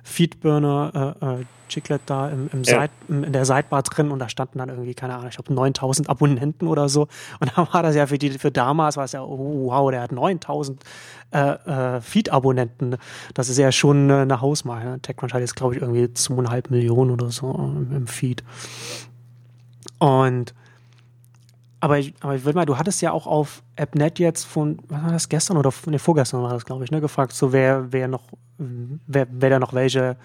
Feedburner 0.04 1.16
äh, 1.22 1.26
äh, 1.26 1.46
Chiclet 1.68 2.02
da 2.06 2.30
im, 2.30 2.50
im 2.54 2.64
ja. 2.64 2.82
Side, 2.82 3.26
in 3.26 3.34
der 3.34 3.46
Sidebar 3.46 3.82
drin 3.82 4.12
und 4.12 4.20
da 4.20 4.30
standen 4.30 4.60
dann 4.60 4.70
irgendwie, 4.70 4.94
keine 4.94 5.16
Ahnung, 5.16 5.30
ich 5.30 5.36
glaube 5.36 5.54
9000 5.54 6.10
Abonnenten 6.10 6.68
oder 6.68 6.90
so. 6.90 7.08
Und 7.40 7.52
da 7.56 7.68
war 7.74 7.84
das 7.84 7.96
ja 7.96 8.06
für 8.08 8.18
die, 8.18 8.30
für 8.32 8.52
damals 8.52 8.98
war 8.98 9.06
es 9.06 9.14
ja, 9.14 9.24
oh, 9.24 9.68
wow, 9.68 9.90
der 9.90 10.02
hat 10.02 10.12
9000 10.12 10.84
äh, 11.32 11.38
äh, 11.38 12.02
Feed-Abonnenten. 12.02 12.98
Das 13.34 13.50
ist 13.50 13.58
ja 13.58 13.72
schon 13.72 14.12
eine 14.12 14.42
Hausmarke. 14.42 15.00
TechCrunch 15.02 15.34
hat 15.34 15.42
jetzt, 15.42 15.56
glaube 15.56 15.76
ich, 15.76 15.82
irgendwie 15.82 16.05
zweieinhalb 16.14 16.72
Millionen 16.72 17.12
oder 17.12 17.32
so 17.32 17.54
im 17.54 18.08
Feed. 18.08 18.44
Und 20.00 20.54
aber 21.80 22.00
ich, 22.00 22.16
aber 22.22 22.36
ich 22.36 22.44
will 22.46 22.54
mal, 22.54 22.66
du 22.66 22.78
hattest 22.78 23.04
ja 23.04 23.12
auch 23.12 23.28
auf 23.28 23.62
AppNet 23.76 24.18
jetzt 24.18 24.46
von, 24.46 24.80
was 24.88 25.04
war 25.04 25.12
das, 25.12 25.30
gestern 25.30 25.58
oder 25.58 25.72
nee, 25.86 26.00
vorgestern 26.00 26.42
war 26.42 26.50
das, 26.50 26.66
glaube 26.66 26.84
ich, 26.84 26.90
ne, 26.90 27.00
gefragt, 27.00 27.34
so 27.34 27.54
wer, 27.54 27.92
wer 27.92 28.08
noch, 28.08 28.24
wer, 28.58 29.28
wer 29.30 29.50
da 29.52 29.60
noch 29.60 29.74
welche 29.74 30.18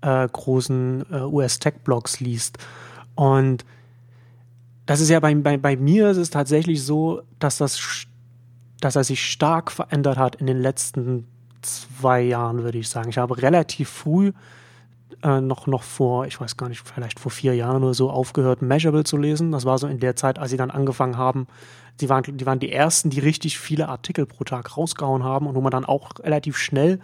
äh, 0.00 0.26
großen 0.26 1.04
äh, 1.12 1.20
US-Tech-Blogs 1.20 2.20
liest. 2.20 2.56
Und 3.14 3.66
das 4.86 5.00
ist 5.00 5.10
ja 5.10 5.20
bei, 5.20 5.34
bei, 5.34 5.58
bei 5.58 5.76
mir 5.76 6.10
ist 6.10 6.16
es 6.16 6.30
tatsächlich 6.30 6.82
so, 6.82 7.20
dass 7.38 7.58
das, 7.58 8.06
dass 8.80 8.96
er 8.96 9.04
sich 9.04 9.22
stark 9.22 9.70
verändert 9.70 10.16
hat 10.16 10.36
in 10.36 10.46
den 10.46 10.62
letzten 10.62 11.26
zwei 11.60 12.22
Jahren, 12.22 12.62
würde 12.62 12.78
ich 12.78 12.88
sagen. 12.88 13.10
Ich 13.10 13.18
habe 13.18 13.42
relativ 13.42 13.90
früh 13.90 14.32
äh, 15.22 15.40
noch, 15.40 15.66
noch 15.66 15.82
vor, 15.82 16.26
ich 16.26 16.40
weiß 16.40 16.56
gar 16.56 16.68
nicht, 16.68 16.86
vielleicht 16.86 17.18
vor 17.18 17.30
vier 17.30 17.54
Jahren 17.54 17.82
oder 17.82 17.94
so 17.94 18.10
aufgehört, 18.10 18.62
Measurable 18.62 19.04
zu 19.04 19.16
lesen. 19.16 19.52
Das 19.52 19.64
war 19.64 19.78
so 19.78 19.86
in 19.86 20.00
der 20.00 20.16
Zeit, 20.16 20.38
als 20.38 20.50
sie 20.50 20.56
dann 20.56 20.70
angefangen 20.70 21.16
haben. 21.16 21.46
Die 22.00 22.08
waren, 22.08 22.22
die 22.24 22.46
waren 22.46 22.58
die 22.58 22.72
ersten, 22.72 23.10
die 23.10 23.20
richtig 23.20 23.58
viele 23.58 23.88
Artikel 23.88 24.26
pro 24.26 24.44
Tag 24.44 24.76
rausgehauen 24.76 25.24
haben 25.24 25.46
und 25.46 25.54
wo 25.54 25.60
man 25.60 25.70
dann 25.70 25.84
auch 25.84 26.10
relativ 26.20 26.58
schnell 26.58 27.00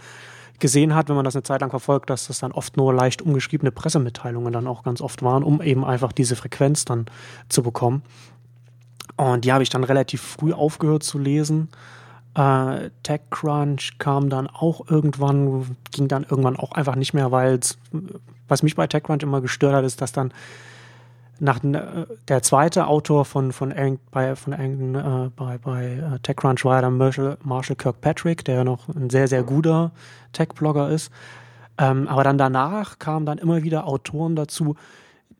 gesehen 0.58 0.94
hat, 0.94 1.08
wenn 1.08 1.16
man 1.16 1.24
das 1.24 1.34
eine 1.34 1.42
Zeit 1.42 1.60
lang 1.60 1.70
verfolgt, 1.70 2.10
dass 2.10 2.28
das 2.28 2.38
dann 2.38 2.52
oft 2.52 2.76
nur 2.76 2.94
leicht 2.94 3.22
umgeschriebene 3.22 3.72
Pressemitteilungen 3.72 4.52
dann 4.52 4.66
auch 4.66 4.82
ganz 4.84 5.00
oft 5.00 5.22
waren, 5.22 5.42
um 5.42 5.60
eben 5.60 5.84
einfach 5.84 6.12
diese 6.12 6.36
Frequenz 6.36 6.84
dann 6.84 7.06
zu 7.48 7.62
bekommen. 7.62 8.02
Und 9.16 9.44
die 9.44 9.52
habe 9.52 9.62
ich 9.62 9.70
dann 9.70 9.84
relativ 9.84 10.22
früh 10.22 10.52
aufgehört 10.52 11.02
zu 11.02 11.18
lesen 11.18 11.68
äh, 12.34 12.90
TechCrunch 13.02 13.98
kam 13.98 14.30
dann 14.30 14.46
auch 14.46 14.88
irgendwann, 14.88 15.76
ging 15.90 16.08
dann 16.08 16.24
irgendwann 16.24 16.56
auch 16.56 16.72
einfach 16.72 16.96
nicht 16.96 17.14
mehr, 17.14 17.30
weil 17.30 17.60
was 18.48 18.62
mich 18.62 18.74
bei 18.74 18.86
TechCrunch 18.86 19.22
immer 19.22 19.40
gestört 19.40 19.74
hat, 19.74 19.84
ist, 19.84 20.00
dass 20.00 20.12
dann 20.12 20.32
nach 21.40 21.62
äh, 21.64 22.06
der 22.28 22.42
zweite 22.42 22.86
Autor 22.86 23.24
von 23.24 23.52
von 23.52 23.74
bei 24.10 24.36
von 24.36 24.52
äh, 24.52 25.30
bei 25.34 25.58
bei 25.58 25.84
äh, 25.94 26.18
TechCrunch 26.20 26.64
war 26.64 26.80
dann 26.80 26.96
Marshall, 26.96 27.36
Marshall 27.42 27.76
Kirkpatrick, 27.76 28.44
der 28.44 28.56
ja 28.56 28.64
noch 28.64 28.88
ein 28.88 29.10
sehr 29.10 29.28
sehr 29.28 29.42
guter 29.42 29.92
Tech-Blogger 30.32 30.88
ist. 30.88 31.10
Ähm, 31.78 32.06
aber 32.08 32.22
dann 32.22 32.38
danach 32.38 32.98
kamen 32.98 33.26
dann 33.26 33.38
immer 33.38 33.62
wieder 33.62 33.86
Autoren 33.86 34.36
dazu, 34.36 34.76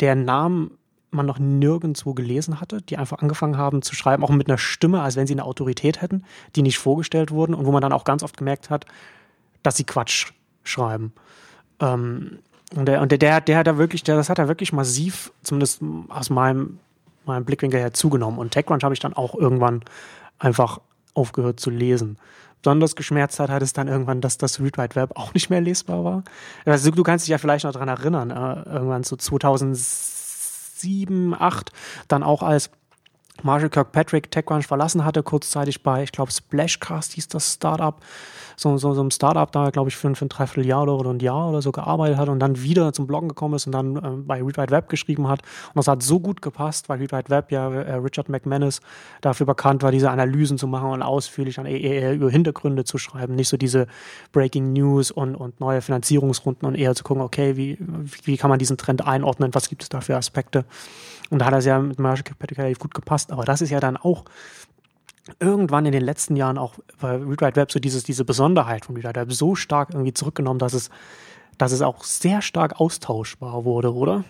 deren 0.01 0.25
Namen 0.25 0.73
man 1.13 1.27
noch 1.27 1.39
nirgendwo 1.39 2.15
gelesen 2.15 2.61
hatte, 2.61 2.83
die 2.83 2.97
einfach 2.97 3.19
angefangen 3.19 3.57
haben 3.57 3.83
zu 3.83 3.95
schreiben, 3.95 4.25
auch 4.25 4.31
mit 4.31 4.49
einer 4.49 4.59
Stimme, 4.59 5.03
als 5.03 5.17
wenn 5.17 5.27
sie 5.27 5.35
eine 5.35 5.45
Autorität 5.45 6.01
hätten, 6.01 6.25
die 6.57 6.63
nicht 6.63 6.79
vorgestellt 6.79 7.31
wurden 7.31 7.55
und 7.55 7.67
wo 7.67 7.73
man 7.73 7.83
dann 7.83 7.93
auch 7.93 8.05
ganz 8.05 8.23
oft 8.23 8.37
gemerkt 8.37 8.71
hat, 8.71 8.87
dass 9.63 9.77
sie 9.77 9.85
Quatsch 9.85 10.33
schreiben. 10.65 11.13
Ähm, 11.81 12.39
und 12.75 12.87
der, 12.87 13.03
und 13.03 13.13
der, 13.13 13.19
der, 13.19 13.41
der 13.41 13.59
hat 13.59 13.67
da 13.67 13.77
wirklich, 13.77 14.03
der, 14.03 14.17
das 14.17 14.31
hat 14.31 14.39
er 14.39 14.49
wirklich 14.49 14.73
massiv, 14.73 15.33
zumindest 15.43 15.83
aus 16.09 16.31
meinem, 16.31 16.79
meinem 17.27 17.45
Blickwinkel 17.45 17.79
her, 17.79 17.93
zugenommen. 17.93 18.39
Und 18.39 18.53
TechCrunch 18.53 18.83
habe 18.83 18.95
ich 18.95 19.01
dann 19.01 19.13
auch 19.13 19.35
irgendwann 19.35 19.83
einfach 20.39 20.81
aufgehört 21.15 21.61
zu 21.61 21.69
lesen. 21.71 22.17
Besonders 22.63 22.97
geschmerzt 22.97 23.41
hat, 23.41 23.51
hat 23.51 23.63
es 23.63 23.73
dann 23.73 23.89
irgendwann, 23.89 24.21
dass 24.21 24.39
das 24.39 24.61
Read 24.61 24.79
Write 24.79 24.95
Web 24.95 25.11
auch 25.17 25.35
nicht 25.35 25.51
mehr 25.51 25.61
lesbar 25.61 26.05
war. 26.05 26.23
Also, 26.65 26.91
du 26.91 27.03
kannst 27.03 27.27
dich 27.27 27.31
ja 27.31 27.39
vielleicht 27.39 27.65
noch 27.65 27.73
daran 27.73 27.89
erinnern, 27.89 28.31
äh, 28.31 28.71
irgendwann 28.71 29.03
so 29.03 29.17
2006 29.17 30.12
7, 30.83 31.35
8 31.35 31.73
dann 32.09 32.23
auch 32.23 32.43
als 32.43 32.71
Marshall 33.43 33.71
Kirkpatrick 33.71 34.31
TechCrunch 34.31 34.67
verlassen 34.67 35.05
hatte, 35.05 35.23
kurzzeitig 35.23 35.83
bei, 35.83 36.03
ich 36.03 36.13
glaube, 36.13 36.31
Splashcast 36.31 37.13
hieß 37.13 37.29
das 37.29 37.55
Startup, 37.55 38.01
so, 38.63 38.77
so, 38.79 38.95
so 38.95 39.03
ein 39.03 39.11
Startup 39.11 39.51
da, 39.51 39.71
glaube 39.71 39.91
ich, 39.91 39.97
für, 39.97 40.15
für 40.15 40.25
ein 40.25 40.29
Dreivierteljahr 40.29 40.89
oder 40.89 41.11
ein 41.11 41.19
Jahr 41.21 41.51
oder 41.51 41.61
so 41.61 41.73
gearbeitet 41.73 42.17
hat 42.17 42.29
und 42.29 42.41
dann 42.41 42.63
wieder 42.63 42.93
zum 42.93 43.07
Bloggen 43.07 43.29
gekommen 43.29 43.55
ist 43.55 43.67
und 43.67 43.73
dann 43.73 43.97
äh, 43.97 44.01
bei 44.25 44.43
Read 44.43 44.57
Wide 44.57 44.71
Web 44.71 44.89
geschrieben 44.89 45.29
hat. 45.29 45.43
Und 45.69 45.77
das 45.77 45.89
hat 45.89 46.03
so 46.03 46.21
gut 46.21 46.41
gepasst, 46.43 46.89
weil 46.89 46.99
Read 46.99 47.13
Wide 47.13 47.29
Web 47.29 47.53
ja 47.53 47.71
äh, 47.71 47.95
Richard 47.95 48.29
McManus 48.29 48.81
dafür 49.21 49.47
bekannt 49.47 49.83
war, 49.83 49.91
diese 49.91 50.11
Analysen 50.11 50.59
zu 50.59 50.67
machen 50.67 50.91
und 50.91 51.03
ausführlich 51.03 51.57
dann 51.57 51.67
eher, 51.67 51.81
eher 51.81 52.15
über 52.15 52.31
Hintergründe 52.31 52.85
zu 52.85 52.99
schreiben, 52.99 53.35
nicht 53.35 53.49
so 53.49 53.57
diese 53.57 53.87
Breaking 54.33 54.73
News 54.73 55.11
und, 55.11 55.35
und 55.35 55.61
neue 55.61 55.83
Finanzierungsrunden 55.83 56.67
und 56.67 56.75
eher 56.75 56.95
zu 56.95 57.05
gucken, 57.05 57.23
okay, 57.23 57.57
wie, 57.57 57.79
wie 58.25 58.37
kann 58.37 58.51
man 58.51 58.59
diesen 58.59 58.79
Trend 58.79 59.07
einordnen, 59.07 59.55
was 59.55 59.69
gibt 59.69 59.83
es 59.83 59.89
da 59.89 60.01
für 60.01 60.17
Aspekte. 60.17 60.65
Und 61.31 61.39
da 61.39 61.47
hat 61.47 61.55
das 61.55 61.65
ja 61.65 61.79
mit 61.79 61.99
Marshall 61.99 62.25
relativ 62.43 62.79
gut 62.79 62.93
gepasst. 62.93 63.33
Aber 63.33 63.45
das 63.45 63.63
ist 63.63 63.71
ja 63.71 63.81
dann 63.81 63.97
auch 63.97 64.25
irgendwann 65.39 65.87
in 65.87 65.93
den 65.93 66.03
letzten 66.03 66.37
Jahren 66.37 66.59
auch 66.59 66.75
bei 67.01 67.17
Read 67.17 67.57
Web 67.57 67.71
so 67.71 67.79
dieses, 67.79 68.05
diese 68.05 68.25
Besonderheit 68.25 68.85
von 68.85 68.97
Read 68.97 69.17
Web 69.17 69.33
so 69.33 69.55
stark 69.55 69.91
irgendwie 69.93 70.15
zurückgenommen, 70.15 70.59
dass 70.59 70.73
es, 70.73 70.91
dass 71.59 71.73
es 71.73 71.83
auch 71.83 72.05
sehr 72.05 72.43
stark 72.43 72.81
austauschbar 72.81 73.65
wurde, 73.65 73.95
oder? 73.95 74.25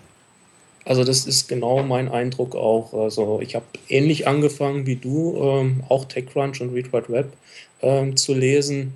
Also 0.84 1.04
das 1.04 1.26
ist 1.26 1.48
genau 1.48 1.82
mein 1.82 2.08
Eindruck 2.08 2.56
auch. 2.56 2.92
Also 2.92 3.40
ich 3.40 3.54
habe 3.54 3.64
ähnlich 3.88 4.26
angefangen 4.26 4.86
wie 4.86 4.96
du, 4.96 5.38
ähm, 5.40 5.84
auch 5.88 6.04
TechCrunch 6.06 6.60
und 6.60 6.74
Read 6.74 6.92
Web 6.92 7.32
ähm, 7.80 8.16
zu 8.16 8.34
lesen. 8.34 8.94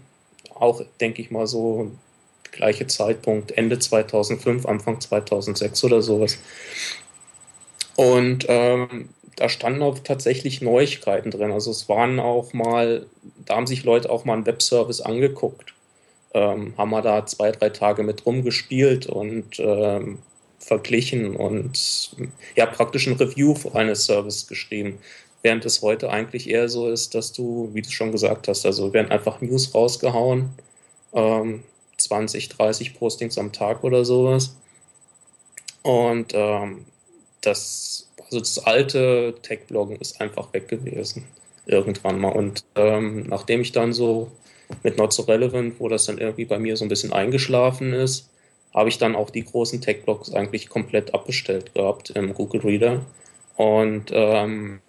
Auch, 0.54 0.82
denke 1.00 1.22
ich 1.22 1.30
mal, 1.30 1.46
so 1.46 1.92
gleiche 2.50 2.86
Zeitpunkt, 2.86 3.52
Ende 3.52 3.78
2005, 3.78 4.66
Anfang 4.66 5.00
2006 5.00 5.84
oder 5.84 6.02
sowas. 6.02 6.38
Und 7.96 8.46
ähm, 8.48 9.08
da 9.36 9.48
standen 9.50 9.82
auch 9.82 9.98
tatsächlich 9.98 10.62
Neuigkeiten 10.62 11.30
drin. 11.30 11.52
Also 11.52 11.70
es 11.70 11.88
waren 11.88 12.18
auch 12.18 12.52
mal, 12.52 13.06
da 13.44 13.56
haben 13.56 13.66
sich 13.66 13.84
Leute 13.84 14.10
auch 14.10 14.24
mal 14.24 14.34
einen 14.34 14.46
Webservice 14.46 15.02
angeguckt, 15.02 15.74
ähm, 16.34 16.74
haben 16.76 16.90
mal 16.90 17.02
da 17.02 17.26
zwei, 17.26 17.52
drei 17.52 17.68
Tage 17.68 18.02
mit 18.02 18.24
rumgespielt 18.24 19.06
und 19.06 19.60
ähm, 19.60 20.18
verglichen 20.58 21.36
und 21.36 22.16
ja, 22.56 22.66
praktisch 22.66 23.06
ein 23.06 23.16
Review 23.16 23.54
eines 23.74 24.06
Services 24.06 24.48
geschrieben. 24.48 24.98
Während 25.42 25.64
es 25.66 25.82
heute 25.82 26.10
eigentlich 26.10 26.48
eher 26.48 26.68
so 26.68 26.88
ist, 26.88 27.14
dass 27.14 27.32
du, 27.32 27.70
wie 27.72 27.82
du 27.82 27.90
schon 27.90 28.12
gesagt 28.12 28.48
hast, 28.48 28.64
also 28.64 28.92
werden 28.92 29.12
einfach 29.12 29.40
News 29.42 29.74
rausgehauen, 29.74 30.48
ähm, 31.12 31.62
20, 31.98 32.48
30 32.48 32.98
Postings 32.98 33.38
am 33.38 33.52
Tag 33.52 33.84
oder 33.84 34.04
sowas. 34.04 34.56
Und 35.82 36.32
ähm, 36.34 36.86
das 37.46 38.06
also 38.26 38.40
das 38.40 38.58
alte 38.58 39.34
Tech-Bloggen 39.42 39.96
ist 39.96 40.20
einfach 40.20 40.52
weg 40.52 40.68
gewesen. 40.68 41.24
Irgendwann 41.66 42.20
mal. 42.20 42.30
Und 42.30 42.64
ähm, 42.74 43.24
nachdem 43.28 43.60
ich 43.60 43.72
dann 43.72 43.92
so 43.92 44.30
mit 44.82 44.98
Not 44.98 45.12
So 45.12 45.22
Relevant, 45.22 45.78
wo 45.78 45.88
das 45.88 46.06
dann 46.06 46.18
irgendwie 46.18 46.44
bei 46.44 46.58
mir 46.58 46.76
so 46.76 46.84
ein 46.84 46.88
bisschen 46.88 47.12
eingeschlafen 47.12 47.92
ist, 47.92 48.28
habe 48.74 48.88
ich 48.88 48.98
dann 48.98 49.16
auch 49.16 49.30
die 49.30 49.44
großen 49.44 49.80
Tech-Blogs 49.80 50.32
eigentlich 50.32 50.68
komplett 50.68 51.14
abbestellt 51.14 51.74
gehabt 51.74 52.10
im 52.10 52.34
Google 52.34 52.60
Reader. 52.60 53.06
Und 53.56 54.10
ähm, 54.12 54.80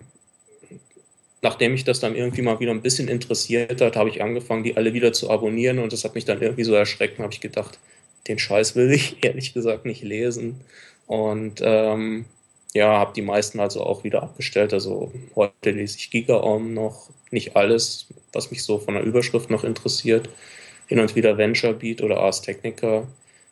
nachdem 1.42 1.74
mich 1.74 1.84
das 1.84 2.00
dann 2.00 2.16
irgendwie 2.16 2.42
mal 2.42 2.60
wieder 2.60 2.72
ein 2.72 2.82
bisschen 2.82 3.08
interessiert 3.08 3.80
hat, 3.82 3.96
habe 3.96 4.10
ich 4.10 4.22
angefangen, 4.22 4.64
die 4.64 4.76
alle 4.76 4.94
wieder 4.94 5.14
zu 5.14 5.30
abonnieren 5.30 5.80
und 5.80 5.94
das 5.94 6.04
hat 6.04 6.16
mich 6.16 6.26
dann 6.26 6.42
irgendwie 6.42 6.64
so 6.64 6.74
erschreckt, 6.74 7.20
habe 7.20 7.32
ich 7.32 7.40
gedacht, 7.40 7.80
den 8.28 8.40
Scheiß 8.40 8.76
will 8.76 8.92
ich 8.92 9.18
ehrlich 9.24 9.54
gesagt 9.54 9.86
nicht 9.86 10.04
lesen. 10.04 10.62
Und 11.06 11.62
ähm, 11.64 12.26
ja, 12.74 12.98
habe 12.98 13.14
die 13.14 13.22
meisten 13.22 13.60
also 13.60 13.84
auch 13.84 14.04
wieder 14.04 14.24
abgestellt. 14.24 14.74
Also 14.74 15.12
heute 15.36 15.72
lese 15.72 15.98
ich 15.98 16.12
GigaOM 16.12 16.74
noch, 16.74 17.10
nicht 17.32 17.56
alles, 17.56 18.08
was 18.34 18.52
mich 18.52 18.64
so 18.64 18.80
von 18.80 18.94
der 18.94 19.04
Überschrift 19.04 19.50
noch 19.50 19.64
interessiert. 19.64 20.30
Hin 20.88 21.00
und 21.00 21.16
wieder 21.16 21.38
VentureBeat 21.38 22.02
oder 22.02 22.20
Ars 22.20 22.42
Technica. 22.42 23.08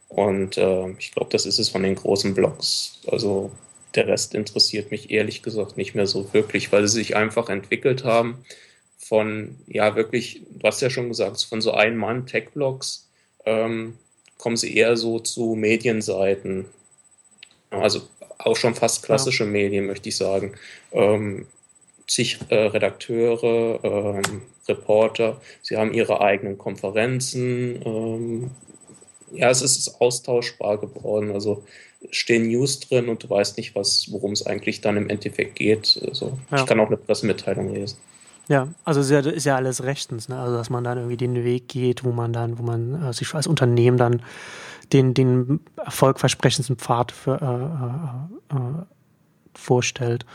Und 0.07 0.57
äh, 0.57 0.89
ich 0.97 1.11
glaube, 1.11 1.29
das 1.31 1.45
ist 1.45 1.59
es 1.59 1.69
von 1.69 1.83
den 1.83 1.95
großen 1.95 2.33
Blogs. 2.33 3.01
Also 3.07 3.51
der 3.95 4.07
Rest 4.07 4.35
interessiert 4.35 4.91
mich 4.91 5.11
ehrlich 5.11 5.41
gesagt 5.41 5.77
nicht 5.77 5.95
mehr 5.95 6.07
so 6.07 6.33
wirklich, 6.33 6.71
weil 6.71 6.87
sie 6.87 6.95
sich 6.95 7.15
einfach 7.15 7.49
entwickelt 7.49 8.03
haben 8.03 8.45
von, 8.97 9.57
ja, 9.67 9.95
wirklich, 9.95 10.41
du 10.49 10.67
hast 10.67 10.81
ja 10.81 10.89
schon 10.89 11.09
gesagt, 11.09 11.43
von 11.43 11.61
so 11.61 11.73
Ein-Mann-Tech-Blogs 11.73 13.09
ähm, 13.45 13.97
kommen 14.37 14.57
sie 14.57 14.75
eher 14.75 14.97
so 14.97 15.19
zu 15.19 15.55
Medienseiten. 15.55 16.65
Also 17.69 18.01
auch 18.37 18.55
schon 18.55 18.75
fast 18.75 19.03
klassische 19.03 19.45
ja. 19.45 19.49
Medien, 19.49 19.85
möchte 19.85 20.09
ich 20.09 20.17
sagen. 20.17 20.53
Ähm, 20.91 21.47
zig 22.07 22.39
äh, 22.49 22.55
Redakteure, 22.55 23.79
ähm, 23.83 24.41
Reporter, 24.67 25.39
sie 25.61 25.77
haben 25.77 25.93
ihre 25.93 26.21
eigenen 26.21 26.57
Konferenzen. 26.57 27.81
Ähm, 27.85 28.51
ja, 29.31 29.49
es 29.49 29.61
ist 29.61 30.01
austauschbar 30.01 30.77
geworden. 30.77 31.31
Also 31.31 31.63
stehen 32.11 32.47
News 32.47 32.79
drin 32.79 33.09
und 33.09 33.23
du 33.23 33.29
weißt 33.29 33.57
nicht, 33.57 33.75
was, 33.75 34.11
worum 34.11 34.31
es 34.31 34.45
eigentlich 34.45 34.81
dann 34.81 34.97
im 34.97 35.09
Endeffekt 35.09 35.55
geht. 35.55 35.99
Also 36.07 36.37
ja. 36.51 36.57
ich 36.57 36.65
kann 36.65 36.79
auch 36.79 36.87
eine 36.87 36.97
Pressemitteilung 36.97 37.73
lesen. 37.73 37.97
Ja, 38.47 38.67
also 38.83 39.01
ist 39.01 39.09
ja, 39.09 39.19
ist 39.19 39.45
ja 39.45 39.55
alles 39.55 39.83
rechtens, 39.83 40.29
ne? 40.29 40.37
Also 40.37 40.55
dass 40.55 40.69
man 40.69 40.83
dann 40.83 40.99
irgendwie 40.99 41.17
den 41.17 41.43
Weg 41.43 41.67
geht, 41.67 42.03
wo 42.03 42.11
man 42.11 42.31
dann, 42.31 42.59
wo 42.59 42.63
man 42.63 43.03
äh, 43.03 43.13
sich 43.13 43.33
als 43.33 43.47
Unternehmen 43.47 43.97
dann 43.97 44.21
den, 44.93 45.13
den 45.13 45.59
erfolgversprechendsten 45.77 46.77
Pfad 46.77 47.11
für, 47.11 47.41
äh, 47.41 48.55
äh, 48.55 48.57
äh, 48.57 48.85
vorstellt. 49.53 50.25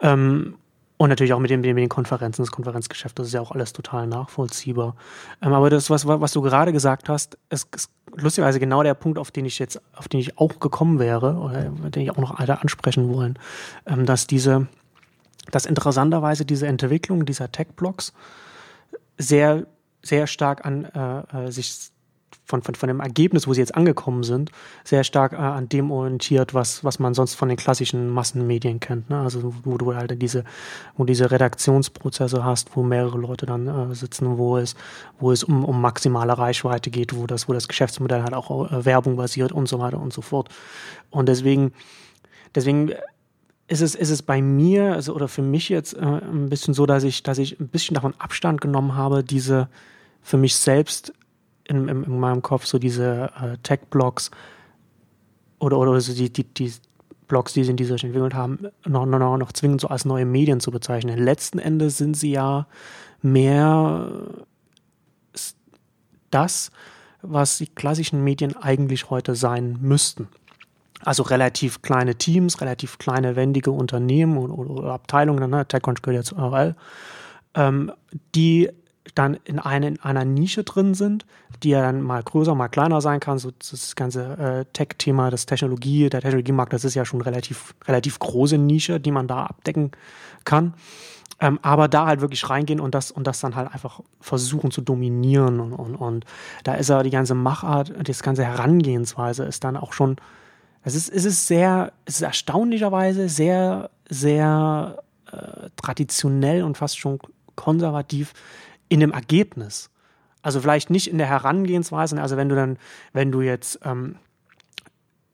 Ähm, 0.00 0.56
und 1.00 1.08
natürlich 1.08 1.32
auch 1.32 1.38
mit 1.38 1.50
den, 1.50 1.60
mit 1.62 1.78
den 1.78 1.88
Konferenzen, 1.88 2.42
das 2.42 2.50
Konferenzgeschäft, 2.50 3.18
das 3.18 3.28
ist 3.28 3.32
ja 3.32 3.40
auch 3.40 3.52
alles 3.52 3.72
total 3.72 4.06
nachvollziehbar. 4.06 4.96
Ähm, 5.40 5.54
aber 5.54 5.70
das, 5.70 5.88
was, 5.88 6.06
was 6.06 6.32
du 6.32 6.42
gerade 6.42 6.72
gesagt 6.72 7.08
hast, 7.08 7.38
ist, 7.48 7.74
ist 7.74 7.90
lustigerweise 8.14 8.60
genau 8.60 8.82
der 8.82 8.92
Punkt, 8.92 9.18
auf 9.18 9.30
den 9.30 9.46
ich 9.46 9.58
jetzt, 9.58 9.80
auf 9.94 10.08
den 10.08 10.20
ich 10.20 10.38
auch 10.38 10.60
gekommen 10.60 10.98
wäre, 10.98 11.36
oder 11.36 11.70
den 11.90 12.02
ich 12.02 12.10
auch 12.10 12.18
noch 12.18 12.38
alle 12.38 12.60
ansprechen 12.60 13.08
wollen, 13.08 13.38
ähm, 13.86 14.04
dass 14.04 14.26
diese, 14.26 14.66
dass 15.50 15.64
interessanterweise 15.64 16.44
diese 16.44 16.66
Entwicklung 16.66 17.24
dieser 17.24 17.50
Tech-Blocks 17.50 18.12
sehr, 19.16 19.66
sehr 20.02 20.26
stark 20.26 20.66
an 20.66 20.84
äh, 20.84 21.46
äh 21.46 21.50
sich 21.50 21.90
von, 22.50 22.62
von, 22.62 22.74
von 22.74 22.88
dem 22.88 23.00
Ergebnis, 23.00 23.46
wo 23.46 23.54
sie 23.54 23.60
jetzt 23.60 23.74
angekommen 23.74 24.22
sind, 24.22 24.50
sehr 24.84 25.04
stark 25.04 25.32
äh, 25.32 25.36
an 25.36 25.68
dem 25.68 25.90
orientiert, 25.90 26.52
was, 26.52 26.84
was 26.84 26.98
man 26.98 27.14
sonst 27.14 27.34
von 27.34 27.48
den 27.48 27.56
klassischen 27.56 28.10
Massenmedien 28.10 28.80
kennt. 28.80 29.08
Ne? 29.08 29.20
Also 29.20 29.54
wo 29.64 29.78
du 29.78 29.94
halt 29.94 30.20
diese, 30.20 30.44
wo 30.96 31.04
diese 31.04 31.30
Redaktionsprozesse 31.30 32.44
hast, 32.44 32.76
wo 32.76 32.82
mehrere 32.82 33.16
Leute 33.16 33.46
dann 33.46 33.68
äh, 33.68 33.94
sitzen, 33.94 34.36
wo 34.36 34.58
es, 34.58 34.74
wo 35.18 35.32
es 35.32 35.44
um, 35.44 35.64
um 35.64 35.80
maximale 35.80 36.36
Reichweite 36.36 36.90
geht, 36.90 37.16
wo 37.16 37.26
das, 37.26 37.48
wo 37.48 37.52
das 37.52 37.68
Geschäftsmodell 37.68 38.22
halt 38.22 38.34
auch 38.34 38.70
äh, 38.70 38.84
Werbung 38.84 39.16
basiert 39.16 39.52
und 39.52 39.68
so 39.68 39.78
weiter 39.78 40.00
und 40.00 40.12
so 40.12 40.20
fort. 40.20 40.48
Und 41.10 41.28
deswegen, 41.28 41.72
deswegen 42.54 42.92
ist 43.68 43.80
es, 43.80 43.94
ist 43.94 44.10
es 44.10 44.22
bei 44.22 44.42
mir 44.42 44.94
also, 44.94 45.14
oder 45.14 45.28
für 45.28 45.42
mich 45.42 45.68
jetzt 45.68 45.94
äh, 45.94 46.00
ein 46.00 46.48
bisschen 46.48 46.74
so, 46.74 46.86
dass 46.86 47.04
ich, 47.04 47.22
dass 47.22 47.38
ich 47.38 47.60
ein 47.60 47.68
bisschen 47.68 47.94
davon 47.94 48.14
Abstand 48.18 48.60
genommen 48.60 48.96
habe, 48.96 49.22
diese 49.22 49.68
für 50.22 50.36
mich 50.36 50.56
selbst 50.56 51.12
in, 51.70 51.88
in, 51.88 52.04
in 52.04 52.18
meinem 52.18 52.42
Kopf 52.42 52.66
so 52.66 52.78
diese 52.78 53.30
äh, 53.40 53.56
Tech-Blogs 53.62 54.30
oder, 55.58 55.78
oder 55.78 56.00
so 56.00 56.12
die, 56.12 56.30
die, 56.30 56.44
die 56.44 56.72
Blogs, 57.28 57.52
die 57.52 57.64
sie 57.64 57.70
in 57.70 57.76
dieser 57.76 57.94
Richtung 57.94 58.10
entwickelt 58.10 58.34
haben, 58.34 58.66
noch, 58.84 59.06
noch, 59.06 59.36
noch 59.38 59.52
zwingend 59.52 59.80
so 59.80 59.88
als 59.88 60.04
neue 60.04 60.26
Medien 60.26 60.60
zu 60.60 60.70
bezeichnen. 60.72 61.16
Letzten 61.16 61.58
Endes 61.60 61.96
sind 61.96 62.16
sie 62.16 62.32
ja 62.32 62.66
mehr 63.22 64.10
das, 66.30 66.70
was 67.22 67.58
die 67.58 67.68
klassischen 67.68 68.24
Medien 68.24 68.56
eigentlich 68.56 69.10
heute 69.10 69.34
sein 69.34 69.78
müssten. 69.80 70.28
Also 71.02 71.22
relativ 71.22 71.82
kleine 71.82 72.16
Teams, 72.16 72.60
relativ 72.60 72.98
kleine, 72.98 73.36
wendige 73.36 73.70
Unternehmen 73.70 74.36
oder, 74.36 74.58
oder 74.58 74.92
Abteilungen, 74.92 75.48
ne? 75.48 75.66
TechCrunch 75.66 76.02
gehört 76.02 76.24
ja 76.24 76.28
zu 76.28 76.36
RL, 76.36 76.74
ähm, 77.54 77.92
die 78.34 78.70
dann 79.14 79.38
in, 79.44 79.58
eine, 79.58 79.88
in 79.88 80.00
einer 80.00 80.24
Nische 80.24 80.64
drin 80.64 80.94
sind, 80.94 81.26
die 81.62 81.70
ja 81.70 81.82
dann 81.82 82.02
mal 82.02 82.22
größer, 82.22 82.54
mal 82.54 82.68
kleiner 82.68 83.00
sein 83.00 83.20
kann. 83.20 83.38
So 83.38 83.50
das 83.50 83.96
ganze 83.96 84.36
äh, 84.38 84.64
Tech-Thema, 84.72 85.30
das 85.30 85.46
Technologie, 85.46 86.08
der 86.08 86.20
Technologiemarkt, 86.20 86.72
das 86.72 86.84
ist 86.84 86.94
ja 86.94 87.04
schon 87.04 87.20
relativ, 87.20 87.74
relativ 87.86 88.18
große 88.18 88.58
Nische, 88.58 89.00
die 89.00 89.10
man 89.10 89.28
da 89.28 89.44
abdecken 89.44 89.90
kann. 90.44 90.74
Ähm, 91.40 91.58
aber 91.62 91.88
da 91.88 92.06
halt 92.06 92.20
wirklich 92.20 92.48
reingehen 92.50 92.80
und 92.80 92.94
das, 92.94 93.10
und 93.10 93.26
das 93.26 93.40
dann 93.40 93.56
halt 93.56 93.72
einfach 93.72 94.00
versuchen 94.20 94.70
zu 94.70 94.82
dominieren. 94.82 95.58
Und, 95.60 95.72
und, 95.72 95.96
und 95.96 96.24
da 96.64 96.74
ist 96.74 96.90
ja 96.90 97.02
die 97.02 97.10
ganze 97.10 97.34
Machart, 97.34 97.92
das 98.02 98.22
ganze 98.22 98.44
Herangehensweise 98.44 99.44
ist 99.44 99.64
dann 99.64 99.76
auch 99.76 99.92
schon, 99.92 100.16
es 100.82 100.94
ist, 100.94 101.08
es 101.08 101.24
ist 101.24 101.46
sehr, 101.46 101.92
es 102.04 102.16
ist 102.16 102.22
erstaunlicherweise 102.22 103.28
sehr, 103.28 103.90
sehr 104.08 105.02
äh, 105.32 105.70
traditionell 105.76 106.62
und 106.62 106.76
fast 106.76 106.98
schon 106.98 107.18
konservativ 107.54 108.32
in 108.90 109.00
dem 109.00 109.12
Ergebnis. 109.12 109.88
Also 110.42 110.60
vielleicht 110.60 110.90
nicht 110.90 111.08
in 111.08 111.16
der 111.16 111.26
Herangehensweise, 111.26 112.20
also 112.20 112.36
wenn 112.36 112.50
du 112.50 112.54
dann, 112.54 112.78
wenn 113.12 113.32
du 113.32 113.40
jetzt 113.40 113.78
ähm, 113.84 114.16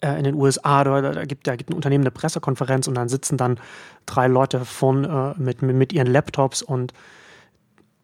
äh, 0.00 0.18
in 0.18 0.24
den 0.24 0.34
USA, 0.34 0.84
da, 0.84 1.00
da, 1.00 1.24
gibt, 1.24 1.46
da 1.46 1.56
gibt 1.56 1.70
ein 1.70 1.74
Unternehmen 1.74 2.04
eine 2.04 2.10
Pressekonferenz 2.10 2.86
und 2.86 2.94
dann 2.94 3.08
sitzen 3.08 3.36
dann 3.36 3.58
drei 4.04 4.28
Leute 4.28 4.64
von, 4.64 5.04
äh, 5.04 5.34
mit, 5.38 5.62
mit 5.62 5.92
ihren 5.92 6.06
Laptops 6.06 6.62
und 6.62 6.92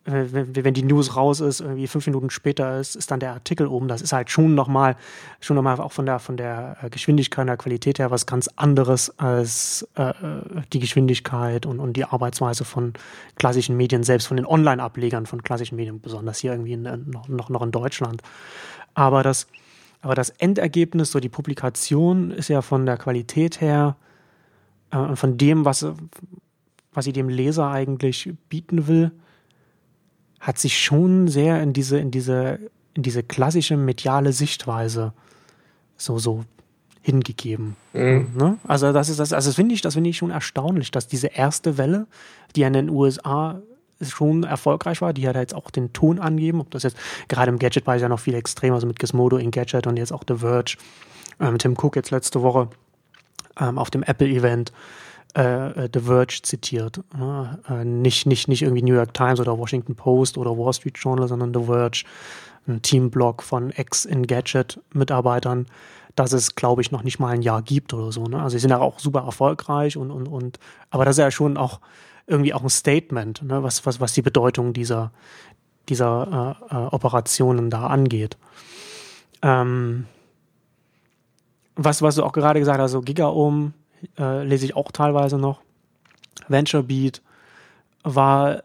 wenn 0.05 0.75
die 0.75 0.83
News 0.83 1.17
raus 1.17 1.39
ist, 1.39 1.61
irgendwie 1.61 1.87
fünf 1.87 2.07
Minuten 2.07 2.29
später 2.31 2.81
ist, 2.81 2.97
ist 2.97 3.11
dann 3.13 3.21
der 3.21 3.33
Artikel 3.35 3.69
oben. 3.69 3.87
Das 3.87 4.03
ist 4.03 4.13
halt 4.13 4.31
schon 4.31 4.55
nochmal, 4.55 4.97
schon 5.41 5.55
nochmal 5.55 5.79
auch 5.81 5.93
von 5.93 6.07
der, 6.07 6.19
von 6.19 6.37
der 6.37 6.77
äh, 6.83 6.91
Geschwindigkeit 6.91 7.43
und 7.43 7.47
der 7.47 7.57
Qualität 7.57 8.01
her 8.01 8.11
was 8.11 8.27
ganz 8.27 8.49
anderes 8.57 9.17
als 9.21 9.87
äh, 9.95 10.13
die 10.73 10.81
Geschwindigkeit 10.81 11.67
und, 11.67 11.79
und 11.79 11.93
die 11.93 12.05
Arbeitsweise 12.05 12.65
von 12.65 12.95
klassischen 13.37 13.77
Medien, 13.77 14.03
selbst 14.03 14.27
von 14.27 14.37
den 14.37 14.47
Online-Ablegern 14.47 15.27
von 15.27 15.45
klassischen 15.45 15.77
Medien, 15.77 16.01
besonders 16.01 16.39
hier 16.39 16.53
irgendwie 16.53 16.73
in, 16.73 16.83
noch, 16.83 17.29
noch, 17.29 17.49
noch 17.49 17.63
in 17.63 17.71
Deutschland. 17.71 18.23
Aber 18.95 19.23
das, 19.23 19.47
aber 20.01 20.17
das 20.17 20.31
Endergebnis, 20.31 21.13
so 21.13 21.21
die 21.21 21.29
Publikation, 21.29 22.33
ist 22.33 22.49
ja 22.49 22.61
von 22.61 22.87
der 22.87 22.97
Qualität 22.97 23.61
her 23.61 23.97
äh, 24.91 24.97
und 24.97 25.17
von 25.17 25.39
dem, 25.39 25.65
was, 25.65 25.87
was 26.93 27.05
sie 27.05 27.13
dem 27.13 27.29
Leser 27.29 27.71
eigentlich 27.71 28.33
bieten 28.49 28.89
will, 28.89 29.13
hat 30.43 30.59
sich 30.59 30.79
schon 30.79 31.29
sehr 31.29 31.63
in 31.63 31.73
diese, 31.73 31.99
in 31.99 32.11
diese, 32.11 32.59
in 32.95 33.05
diese 33.05 33.23
klassische 33.23 33.77
mediale 33.77 34.33
Sichtweise 34.33 35.13
so, 35.97 36.19
so 36.19 36.45
hingegeben. 37.01 37.77
Mhm. 37.93 38.33
Ne? 38.37 38.59
Also 38.67 38.93
das 38.93 39.09
ist 39.09 39.21
das, 39.21 39.33
also 39.33 39.49
das 39.49 39.55
finde 39.55 39.75
ich, 39.75 39.81
das 39.83 39.95
finde 39.95 40.11
ich 40.11 40.17
schon 40.17 40.31
erstaunlich, 40.31 40.91
dass 40.91 41.07
diese 41.07 41.29
erste 41.29 41.79
Welle, 41.79 42.09
die 42.57 42.63
in 42.63 42.73
den 42.73 42.91
USA 42.91 43.63
schon 44.01 44.43
erfolgreich 44.43 45.01
war, 45.01 45.13
die 45.13 45.29
hat 45.29 45.37
jetzt 45.37 45.55
auch 45.55 45.71
den 45.71 45.93
Ton 45.93 46.19
angeben, 46.19 46.61
ob 46.61 46.73
das 46.73 46.83
jetzt 46.83 46.97
gerade 47.29 47.51
im 47.51 47.61
Gadget 47.61 47.87
war 47.87 47.97
ja 47.97 48.09
noch 48.09 48.19
viel 48.19 48.35
extremer, 48.35 48.75
also 48.75 48.89
mit 48.89 48.99
Gizmodo 48.99 49.37
in 49.37 49.53
Gadget 49.53 49.87
und 49.87 49.97
jetzt 49.97 50.13
auch 50.13 50.25
The 50.27 50.39
Verge, 50.39 50.77
ähm, 51.39 51.57
Tim 51.59 51.77
Cook 51.81 51.95
jetzt 51.95 52.11
letzte 52.11 52.43
Woche 52.43 52.69
ähm, 53.61 53.79
auf 53.79 53.91
dem 53.91 54.03
Apple-Event 54.03 54.73
äh, 55.35 55.89
The 55.93 56.01
Verge 56.01 56.41
zitiert. 56.43 57.01
Äh, 57.69 57.85
nicht, 57.85 58.27
nicht, 58.27 58.49
nicht 58.49 58.63
irgendwie 58.63 58.83
New 58.83 58.95
York 58.95 59.15
Times 59.15 59.41
oder 59.41 59.59
Washington 59.59 59.95
Post 59.95 60.39
oder 60.39 60.57
Wall 60.57 60.73
Street 60.73 60.99
Journal, 60.99 61.29
sondern 61.29 61.55
The 61.55 61.65
Verge, 61.67 62.05
ein 62.69 62.83
Teamblog 62.83 63.43
von 63.43 63.71
Ex-In-Gadget-Mitarbeitern, 63.71 65.67
das 66.15 66.33
es, 66.33 66.55
glaube 66.55 66.83
ich, 66.83 66.93
noch 66.93 67.03
nicht 67.03 67.19
mal 67.19 67.29
ein 67.29 67.43
Jahr 67.43 67.63
gibt 67.63 67.93
oder 67.95 68.13
so. 68.13 68.25
Ne? 68.25 68.41
Also 68.41 68.51
sie 68.57 68.61
sind 68.61 68.71
ja 68.71 68.79
auch 68.79 68.99
super 68.99 69.21
erfolgreich 69.21 69.97
und, 69.97 70.11
und, 70.11 70.29
und 70.29 70.59
aber 70.91 71.05
das 71.05 71.17
ist 71.17 71.23
ja 71.23 71.31
schon 71.31 71.57
auch 71.57 71.81
irgendwie 72.27 72.55
auch 72.55 72.63
ein 72.63 72.71
Statement, 72.71 73.43
ne? 73.43 73.63
was, 73.63 73.85
was, 73.87 74.01
was 74.01 74.13
die 74.13 74.23
Bedeutung 74.23 74.73
dieser, 74.73 75.13
dieser 75.89 76.59
äh, 76.71 76.75
äh, 76.75 76.87
Operationen 76.89 77.71
da 77.71 77.87
angeht. 77.89 78.37
Ähm, 79.43 80.07
was, 81.75 82.03
was 82.03 82.17
du 82.17 82.23
auch 82.23 82.33
gerade 82.33 82.61
gesagt 82.61 82.79
hast, 82.79 82.93
so 82.93 83.01
Gigaohm, 83.01 83.73
äh, 84.19 84.45
lese 84.45 84.65
ich 84.65 84.77
auch 84.77 84.93
teilweise 84.93 85.39
noch. 85.39 85.61
VentureBeat 86.49 87.23
war 88.05 88.63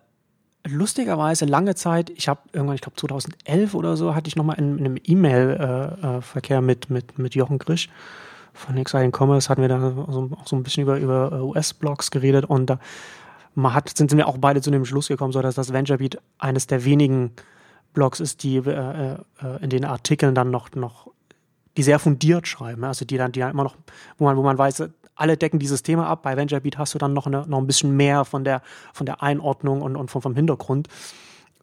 lustigerweise 0.66 1.46
lange 1.46 1.76
Zeit, 1.76 2.10
ich 2.10 2.28
habe 2.28 2.42
irgendwann, 2.52 2.76
ich 2.76 2.82
glaube 2.82 2.98
2011 2.98 3.74
oder 3.74 3.96
so, 3.96 4.16
hatte 4.16 4.28
ich 4.28 4.36
nochmal 4.36 4.58
in, 4.60 4.78
in 4.78 4.86
einem 4.86 4.98
E-Mail-Verkehr 5.04 6.58
äh, 6.58 6.60
äh 6.60 6.64
mit, 6.64 6.90
mit, 6.90 7.18
mit 7.18 7.36
Jochen 7.36 7.58
Grisch 7.58 7.90
von 8.54 8.76
Exciting 8.78 9.12
Commerce, 9.16 9.50
hatten 9.50 9.62
wir 9.62 9.70
da 9.70 9.80
so, 9.80 10.30
auch 10.36 10.48
so 10.48 10.56
ein 10.56 10.64
bisschen 10.64 10.84
über, 10.84 10.98
über 10.98 11.32
äh, 11.32 11.42
US-Blogs 11.42 12.12
geredet 12.12 12.46
und 12.46 12.68
da 12.68 12.80
man 13.56 13.74
hat, 13.74 13.90
sind 13.98 14.16
wir 14.16 14.28
auch 14.28 14.38
beide 14.38 14.62
zu 14.62 14.70
dem 14.70 14.86
Schluss 14.86 15.08
gekommen, 15.08 15.34
so 15.34 15.42
dass 15.42 15.56
das 15.56 15.74
VentureBeat 15.74 16.20
eines 16.38 16.68
der 16.68 16.86
wenigen 16.86 17.32
Blogs 17.94 18.20
ist, 18.20 18.44
die 18.44 18.58
äh, 18.58 19.14
äh, 19.14 19.18
in 19.62 19.72
den 19.72 19.84
Artikeln 19.84 20.36
dann 20.36 20.52
noch, 20.52 20.70
noch 20.76 21.08
die 21.76 21.82
sehr 21.82 21.98
fundiert 21.98 22.48
schreiben, 22.48 22.84
also 22.84 23.04
die 23.04 23.18
dann, 23.18 23.32
die 23.32 23.40
dann 23.40 23.52
immer 23.52 23.64
noch, 23.64 23.76
wo 24.20 24.26
man, 24.26 24.38
wo 24.38 24.44
man 24.44 24.58
weiß, 24.58 24.84
alle 25.18 25.38
decken 25.38 25.60
dieses 25.60 25.84
Thema 25.84 26.08
ab. 26.08 26.24
Bei 26.24 26.38
VentureBeat 26.38 26.78
hast 26.78 26.94
du 26.94 26.98
dann 26.98 27.14
noch, 27.14 27.28
eine, 27.28 27.46
noch 27.48 27.58
ein 27.58 27.68
bisschen 27.68 27.96
mehr 27.96 28.26
von 28.26 28.44
der, 28.44 28.62
von 28.94 29.06
der 29.06 29.22
Einordnung 29.22 29.82
und, 29.82 29.96
und 29.96 30.10
vom, 30.10 30.22
vom 30.22 30.36
Hintergrund. 30.36 30.88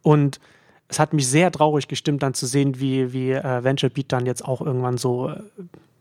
Und 0.01 0.39
es 0.87 0.99
hat 0.99 1.13
mich 1.13 1.27
sehr 1.27 1.51
traurig 1.51 1.87
gestimmt, 1.87 2.21
dann 2.23 2.33
zu 2.33 2.45
sehen, 2.45 2.79
wie, 2.79 3.11
wie 3.11 3.31
äh, 3.31 3.63
VentureBeat 3.63 4.11
dann 4.11 4.25
jetzt 4.25 4.45
auch 4.45 4.61
irgendwann 4.61 4.97
so 4.97 5.29
äh, 5.29 5.41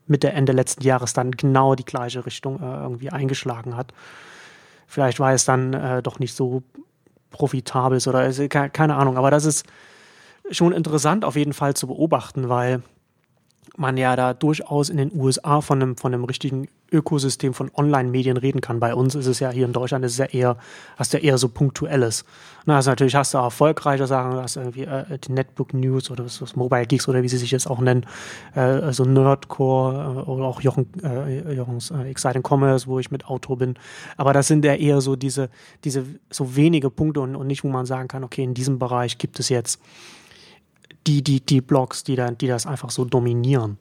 Mitte, 0.06 0.30
Ende 0.30 0.52
letzten 0.52 0.82
Jahres 0.82 1.14
dann 1.14 1.30
genau 1.30 1.74
die 1.74 1.84
gleiche 1.84 2.26
Richtung 2.26 2.60
äh, 2.60 2.82
irgendwie 2.82 3.10
eingeschlagen 3.10 3.76
hat. 3.76 3.94
Vielleicht 4.86 5.18
war 5.20 5.32
es 5.32 5.44
dann 5.44 5.72
äh, 5.72 6.02
doch 6.02 6.18
nicht 6.18 6.34
so 6.34 6.62
profitabel 7.30 7.98
oder 8.06 8.30
keine 8.68 8.94
Ahnung, 8.94 9.16
aber 9.16 9.30
das 9.30 9.44
ist 9.44 9.66
schon 10.50 10.72
interessant 10.72 11.24
auf 11.24 11.36
jeden 11.36 11.52
Fall 11.52 11.74
zu 11.74 11.86
beobachten, 11.86 12.48
weil 12.48 12.82
man 13.76 13.96
ja 13.96 14.14
da 14.16 14.34
durchaus 14.34 14.88
in 14.88 14.96
den 14.96 15.10
USA 15.14 15.60
von 15.60 15.82
einem, 15.82 15.96
von 15.96 16.14
einem 16.14 16.24
richtigen 16.24 16.68
Ökosystem 16.92 17.54
von 17.54 17.70
Online-Medien 17.74 18.37
reden 18.37 18.60
kann. 18.60 18.78
Bei 18.78 18.94
uns 18.94 19.14
ist 19.14 19.26
es 19.26 19.40
ja 19.40 19.50
hier 19.50 19.66
in 19.66 19.72
Deutschland 19.72 20.04
ist 20.04 20.12
es 20.12 20.18
ja 20.18 20.26
eher, 20.26 20.56
hast 20.96 21.12
du 21.12 21.18
ja 21.18 21.24
eher 21.24 21.38
so 21.38 21.48
punktuelles. 21.48 22.24
Na, 22.66 22.76
also 22.76 22.90
natürlich 22.90 23.16
hast 23.16 23.34
du 23.34 23.38
erfolgreiche 23.38 24.06
Sachen, 24.06 24.34
hast 24.34 24.56
irgendwie 24.56 24.84
äh, 24.84 25.18
die 25.18 25.32
Netbook 25.32 25.74
News 25.74 26.10
oder 26.10 26.24
was, 26.24 26.40
was 26.40 26.54
Mobile 26.54 26.87
Geeks 26.87 27.08
oder 27.08 27.22
wie 27.22 27.28
sie 27.28 27.37
sich 27.37 27.50
jetzt 27.50 27.68
auch 27.68 27.80
nennen, 27.80 28.06
äh, 28.54 28.60
also 28.60 29.04
Nerdcore 29.04 30.24
äh, 30.24 30.30
oder 30.30 30.44
auch 30.44 30.60
Jochen, 30.60 30.87
äh, 31.02 31.52
Jochens 31.52 31.90
äh, 31.90 32.08
Exciting 32.08 32.42
Commerce, 32.46 32.87
wo 32.87 33.00
ich 33.00 33.10
mit 33.10 33.26
Autor 33.26 33.58
bin. 33.58 33.74
Aber 34.16 34.32
das 34.32 34.46
sind 34.46 34.64
ja 34.64 34.74
eher 34.74 35.00
so 35.00 35.16
diese, 35.16 35.50
diese 35.82 36.04
so 36.30 36.54
wenige 36.54 36.90
Punkte 36.90 37.20
und, 37.20 37.34
und 37.34 37.48
nicht, 37.48 37.64
wo 37.64 37.68
man 37.68 37.87
sagen 37.87 38.08
kann, 38.08 38.22
okay, 38.22 38.44
in 38.44 38.54
diesem 38.54 38.78
Bereich 38.78 39.18
gibt 39.18 39.40
es 39.40 39.48
jetzt 39.48 39.80
die, 41.06 41.22
die, 41.22 41.40
die 41.40 41.60
Blogs, 41.60 42.04
die, 42.04 42.16
da, 42.16 42.30
die 42.30 42.46
das 42.46 42.66
einfach 42.66 42.90
so 42.90 43.04
dominieren. 43.04 43.78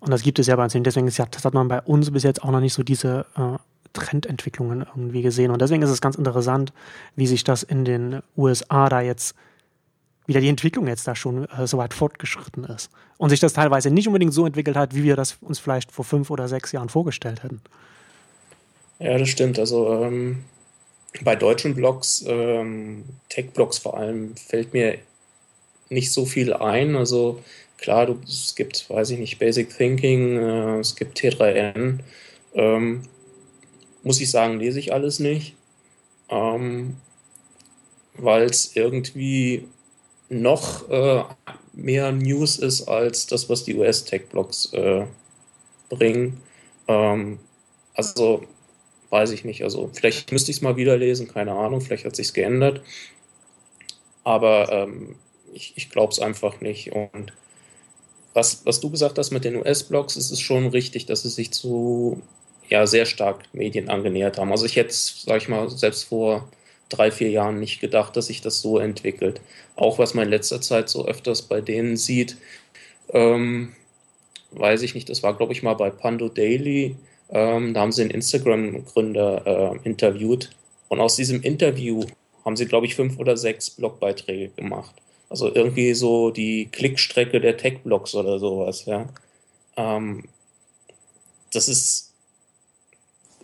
Und 0.00 0.10
das 0.10 0.22
gibt 0.22 0.38
es 0.38 0.46
ja 0.46 0.56
bei 0.56 0.64
uns 0.64 0.74
nicht. 0.74 0.86
Deswegen 0.86 1.06
ist 1.06 1.18
ja, 1.18 1.26
das 1.26 1.44
hat 1.44 1.54
man 1.54 1.68
bei 1.68 1.80
uns 1.82 2.10
bis 2.10 2.22
jetzt 2.22 2.42
auch 2.42 2.50
noch 2.50 2.60
nicht 2.60 2.72
so 2.72 2.82
diese 2.82 3.26
äh, 3.36 3.58
Trendentwicklungen 3.92 4.80
irgendwie 4.80 5.22
gesehen. 5.22 5.50
Und 5.50 5.60
deswegen 5.60 5.82
ist 5.82 5.90
es 5.90 6.00
ganz 6.00 6.16
interessant, 6.16 6.72
wie 7.16 7.26
sich 7.26 7.44
das 7.44 7.62
in 7.62 7.84
den 7.84 8.22
USA 8.36 8.88
da 8.88 9.00
jetzt 9.00 9.34
wieder 10.26 10.40
die 10.40 10.48
Entwicklung 10.48 10.86
jetzt 10.86 11.06
da 11.06 11.14
schon 11.14 11.44
äh, 11.50 11.66
so 11.66 11.76
weit 11.76 11.92
fortgeschritten 11.92 12.64
ist. 12.64 12.90
Und 13.18 13.30
sich 13.30 13.40
das 13.40 13.52
teilweise 13.52 13.90
nicht 13.90 14.06
unbedingt 14.06 14.32
so 14.32 14.46
entwickelt 14.46 14.76
hat, 14.76 14.94
wie 14.94 15.02
wir 15.02 15.16
das 15.16 15.36
uns 15.40 15.58
vielleicht 15.58 15.92
vor 15.92 16.04
fünf 16.04 16.30
oder 16.30 16.48
sechs 16.48 16.72
Jahren 16.72 16.88
vorgestellt 16.88 17.42
hätten. 17.42 17.60
Ja, 18.98 19.18
das 19.18 19.28
stimmt. 19.28 19.58
Also 19.58 20.04
ähm, 20.04 20.44
bei 21.22 21.36
deutschen 21.36 21.74
Blogs, 21.74 22.24
ähm, 22.26 23.04
Tech-Blogs 23.28 23.78
vor 23.78 23.96
allem, 23.96 24.36
fällt 24.36 24.72
mir 24.72 24.98
nicht 25.90 26.12
so 26.12 26.24
viel 26.24 26.52
ein. 26.54 26.96
Also 26.96 27.42
klar, 27.78 28.06
du, 28.06 28.18
es 28.24 28.54
gibt, 28.54 28.88
weiß 28.88 29.10
ich 29.10 29.18
nicht, 29.18 29.38
Basic 29.38 29.76
Thinking, 29.76 30.36
äh, 30.36 30.78
es 30.78 30.96
gibt 30.96 31.18
T3N. 31.18 31.98
Ähm, 32.54 33.02
muss 34.02 34.20
ich 34.20 34.30
sagen, 34.30 34.58
lese 34.58 34.78
ich 34.78 34.92
alles 34.92 35.18
nicht, 35.18 35.54
ähm, 36.30 36.96
weil 38.14 38.44
es 38.44 38.74
irgendwie 38.74 39.68
noch 40.28 40.88
äh, 40.88 41.24
mehr 41.72 42.12
News 42.12 42.58
ist 42.58 42.88
als 42.88 43.26
das, 43.26 43.48
was 43.48 43.64
die 43.64 43.76
US-Tech-Blogs 43.76 44.72
äh, 44.72 45.04
bringen. 45.88 46.40
Ähm, 46.88 47.38
also 47.94 48.44
weiß 49.10 49.32
ich 49.32 49.44
nicht. 49.44 49.64
Also 49.64 49.90
vielleicht 49.92 50.30
müsste 50.32 50.50
ich 50.50 50.58
es 50.58 50.62
mal 50.62 50.76
wieder 50.76 50.96
lesen, 50.96 51.28
keine 51.28 51.52
Ahnung, 51.52 51.80
vielleicht 51.80 52.04
hat 52.04 52.16
sich 52.16 52.32
geändert. 52.32 52.82
Aber 54.22 54.70
ähm, 54.70 55.16
ich, 55.52 55.72
ich 55.76 55.90
glaube 55.90 56.12
es 56.12 56.20
einfach 56.20 56.60
nicht. 56.60 56.92
Und 56.92 57.32
was, 58.34 58.64
was 58.64 58.80
du 58.80 58.90
gesagt 58.90 59.18
hast 59.18 59.30
mit 59.30 59.44
den 59.44 59.56
US-Blogs, 59.56 60.16
ist 60.16 60.30
es 60.30 60.40
schon 60.40 60.68
richtig, 60.68 61.06
dass 61.06 61.22
sie 61.22 61.30
sich 61.30 61.50
zu 61.52 62.22
ja, 62.68 62.86
sehr 62.86 63.04
stark 63.04 63.42
Medien 63.52 63.88
angenähert 63.88 64.38
haben. 64.38 64.52
Also 64.52 64.64
ich 64.64 64.76
hätte, 64.76 64.94
sage 64.94 65.38
ich 65.38 65.48
mal, 65.48 65.68
selbst 65.68 66.04
vor 66.04 66.48
drei, 66.88 67.10
vier 67.10 67.30
Jahren 67.30 67.58
nicht 67.58 67.80
gedacht, 67.80 68.16
dass 68.16 68.26
sich 68.26 68.40
das 68.40 68.60
so 68.60 68.78
entwickelt. 68.78 69.40
Auch 69.76 69.98
was 69.98 70.14
man 70.14 70.24
in 70.24 70.30
letzter 70.30 70.60
Zeit 70.60 70.88
so 70.88 71.06
öfters 71.06 71.42
bei 71.42 71.60
denen 71.60 71.96
sieht, 71.96 72.36
ähm, 73.12 73.74
weiß 74.52 74.82
ich 74.82 74.94
nicht, 74.94 75.08
das 75.08 75.22
war, 75.22 75.36
glaube 75.36 75.52
ich, 75.52 75.62
mal 75.62 75.74
bei 75.74 75.90
Pando 75.90 76.28
Daily, 76.28 76.96
ähm, 77.30 77.74
da 77.74 77.80
haben 77.80 77.92
sie 77.92 78.02
einen 78.02 78.10
Instagram-Gründer 78.10 79.46
äh, 79.46 79.88
interviewt 79.88 80.50
und 80.88 81.00
aus 81.00 81.16
diesem 81.16 81.42
Interview 81.42 82.04
haben 82.44 82.56
sie, 82.56 82.66
glaube 82.66 82.86
ich, 82.86 82.96
fünf 82.96 83.18
oder 83.18 83.36
sechs 83.36 83.70
Blogbeiträge 83.70 84.48
gemacht. 84.50 84.94
Also 85.30 85.54
irgendwie 85.54 85.94
so 85.94 86.30
die 86.30 86.68
Klickstrecke 86.70 87.40
der 87.40 87.56
Tech-Blogs 87.56 88.14
oder 88.14 88.38
sowas, 88.38 88.84
ja. 88.84 89.08
Ähm, 89.76 90.24
das 91.52 91.68
ist 91.68 92.12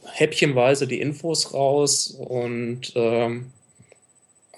häppchenweise 0.05 0.87
die 0.87 1.01
Infos 1.01 1.55
raus 1.55 2.11
und 2.11 2.93
ähm, 2.95 3.53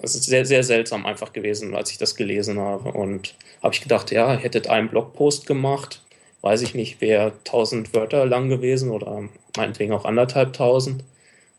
es 0.01 0.15
ist 0.15 0.25
sehr, 0.25 0.45
sehr 0.45 0.63
seltsam 0.63 1.05
einfach 1.05 1.33
gewesen, 1.33 1.75
als 1.75 1.91
ich 1.91 1.97
das 1.97 2.15
gelesen 2.15 2.59
habe. 2.59 2.91
Und 2.91 3.35
habe 3.61 3.73
ich 3.73 3.81
gedacht, 3.81 4.11
ja, 4.11 4.33
hättet 4.33 4.67
einen 4.67 4.89
Blogpost 4.89 5.45
gemacht, 5.45 6.01
weiß 6.41 6.61
ich 6.61 6.73
nicht, 6.73 7.01
wäre 7.01 7.33
1000 7.45 7.93
Wörter 7.93 8.25
lang 8.25 8.49
gewesen 8.49 8.91
oder 8.91 9.27
meinetwegen 9.57 9.93
auch 9.93 10.05
anderthalb 10.05 10.53
tausend. 10.53 11.03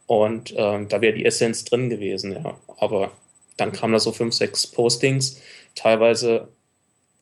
Und 0.07 0.55
ähm, 0.57 0.89
da 0.89 1.01
wäre 1.01 1.15
die 1.15 1.25
Essenz 1.25 1.65
drin 1.65 1.91
gewesen, 1.91 2.33
ja. 2.33 2.59
Aber 2.79 3.13
dann 3.57 3.73
kamen 3.73 3.93
da 3.93 4.01
so 4.01 4.11
fünf, 4.13 4.35
sechs 4.35 4.67
Postings, 4.67 5.41
teilweise 5.75 6.49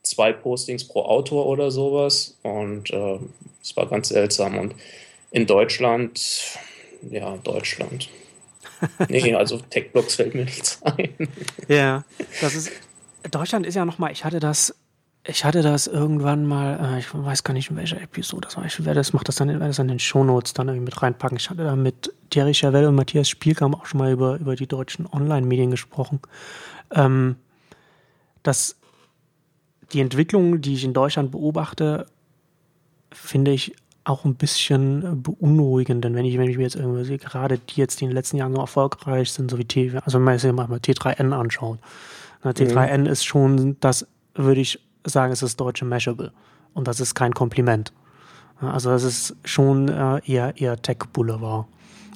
zwei 0.02 0.32
Postings 0.32 0.86
pro 0.86 1.02
Autor 1.02 1.46
oder 1.46 1.70
sowas. 1.70 2.38
Und 2.42 2.90
äh, 2.90 3.18
es 3.62 3.76
war 3.76 3.86
ganz 3.86 4.08
seltsam. 4.08 4.58
Und 4.58 4.74
in 5.30 5.46
Deutschland, 5.46 6.58
ja, 7.10 7.36
Deutschland. 7.38 8.08
Nee, 9.08 9.34
also 9.34 9.58
Tech-Blogs 9.58 10.14
fällt 10.14 10.36
mir 10.36 10.44
nichts 10.44 10.80
ein. 10.84 11.28
Ja, 11.66 12.04
das 12.40 12.54
ist. 12.54 12.70
Deutschland 13.28 13.66
ist 13.66 13.74
ja 13.74 13.84
nochmal, 13.84 14.12
ich 14.12 14.24
hatte 14.24 14.38
das 14.38 14.72
ich 15.28 15.44
hatte 15.44 15.62
das 15.62 15.86
irgendwann 15.86 16.46
mal, 16.46 16.94
äh, 16.94 16.98
ich 17.00 17.08
weiß 17.12 17.44
gar 17.44 17.52
nicht 17.52 17.70
in 17.70 17.76
welcher 17.76 18.00
Episode 18.00 18.42
das 18.46 18.56
war. 18.56 18.64
Ich 18.64 18.78
werde 18.84 18.98
das, 18.98 19.12
mach 19.12 19.24
das 19.24 19.36
dann, 19.36 19.48
werde 19.48 19.66
das 19.66 19.78
in 19.78 19.88
den 19.88 19.98
Shownotes 19.98 20.54
dann 20.54 20.68
irgendwie 20.68 20.86
mit 20.86 21.02
reinpacken. 21.02 21.36
Ich 21.36 21.50
hatte 21.50 21.64
da 21.64 21.76
mit 21.76 22.12
Thierry 22.30 22.54
Chavel 22.54 22.86
und 22.86 22.94
Matthias 22.94 23.28
Spielkamp 23.28 23.74
auch 23.74 23.86
schon 23.86 23.98
mal 23.98 24.10
über, 24.10 24.36
über 24.36 24.56
die 24.56 24.66
deutschen 24.66 25.06
Online-Medien 25.06 25.70
gesprochen. 25.70 26.20
Ähm, 26.94 27.36
dass 28.48 28.76
die 29.92 30.00
Entwicklung, 30.00 30.60
die 30.60 30.74
ich 30.74 30.84
in 30.84 30.94
Deutschland 30.94 31.30
beobachte, 31.30 32.06
finde 33.12 33.52
ich 33.52 33.74
auch 34.04 34.24
ein 34.24 34.36
bisschen 34.36 35.22
beunruhigend, 35.22 36.02
denn 36.02 36.14
wenn 36.14 36.24
ich, 36.24 36.38
wenn 36.38 36.48
ich 36.48 36.56
mir 36.56 36.62
jetzt 36.62 36.76
irgendwie 36.76 37.04
sehe, 37.04 37.18
gerade 37.18 37.58
die 37.58 37.78
jetzt, 37.78 38.00
die 38.00 38.04
in 38.04 38.10
den 38.10 38.16
letzten 38.16 38.38
Jahren 38.38 38.54
so 38.54 38.60
erfolgreich 38.60 39.30
sind, 39.32 39.50
so 39.50 39.58
wie 39.58 39.66
T, 39.66 39.92
also 40.02 40.18
wenn 40.18 40.24
man 40.24 40.38
sich 40.38 40.50
mal 40.50 40.64
T3N 40.66 41.32
anschaut. 41.32 41.78
T3N 42.42 42.98
mhm. 42.98 43.06
ist 43.06 43.24
schon, 43.24 43.76
das 43.80 44.06
würde 44.34 44.62
ich 44.62 44.80
sagen, 45.04 45.32
es 45.32 45.42
ist 45.42 45.60
deutsche 45.60 45.84
Mashable. 45.84 46.32
Und 46.72 46.88
das 46.88 47.00
ist 47.00 47.14
kein 47.14 47.34
Kompliment. 47.34 47.92
Also 48.60 48.90
das 48.90 49.02
ist 49.02 49.36
schon 49.44 49.88
äh, 49.88 50.20
eher, 50.24 50.58
eher 50.58 50.80
Tech-Boulevard. 50.80 51.66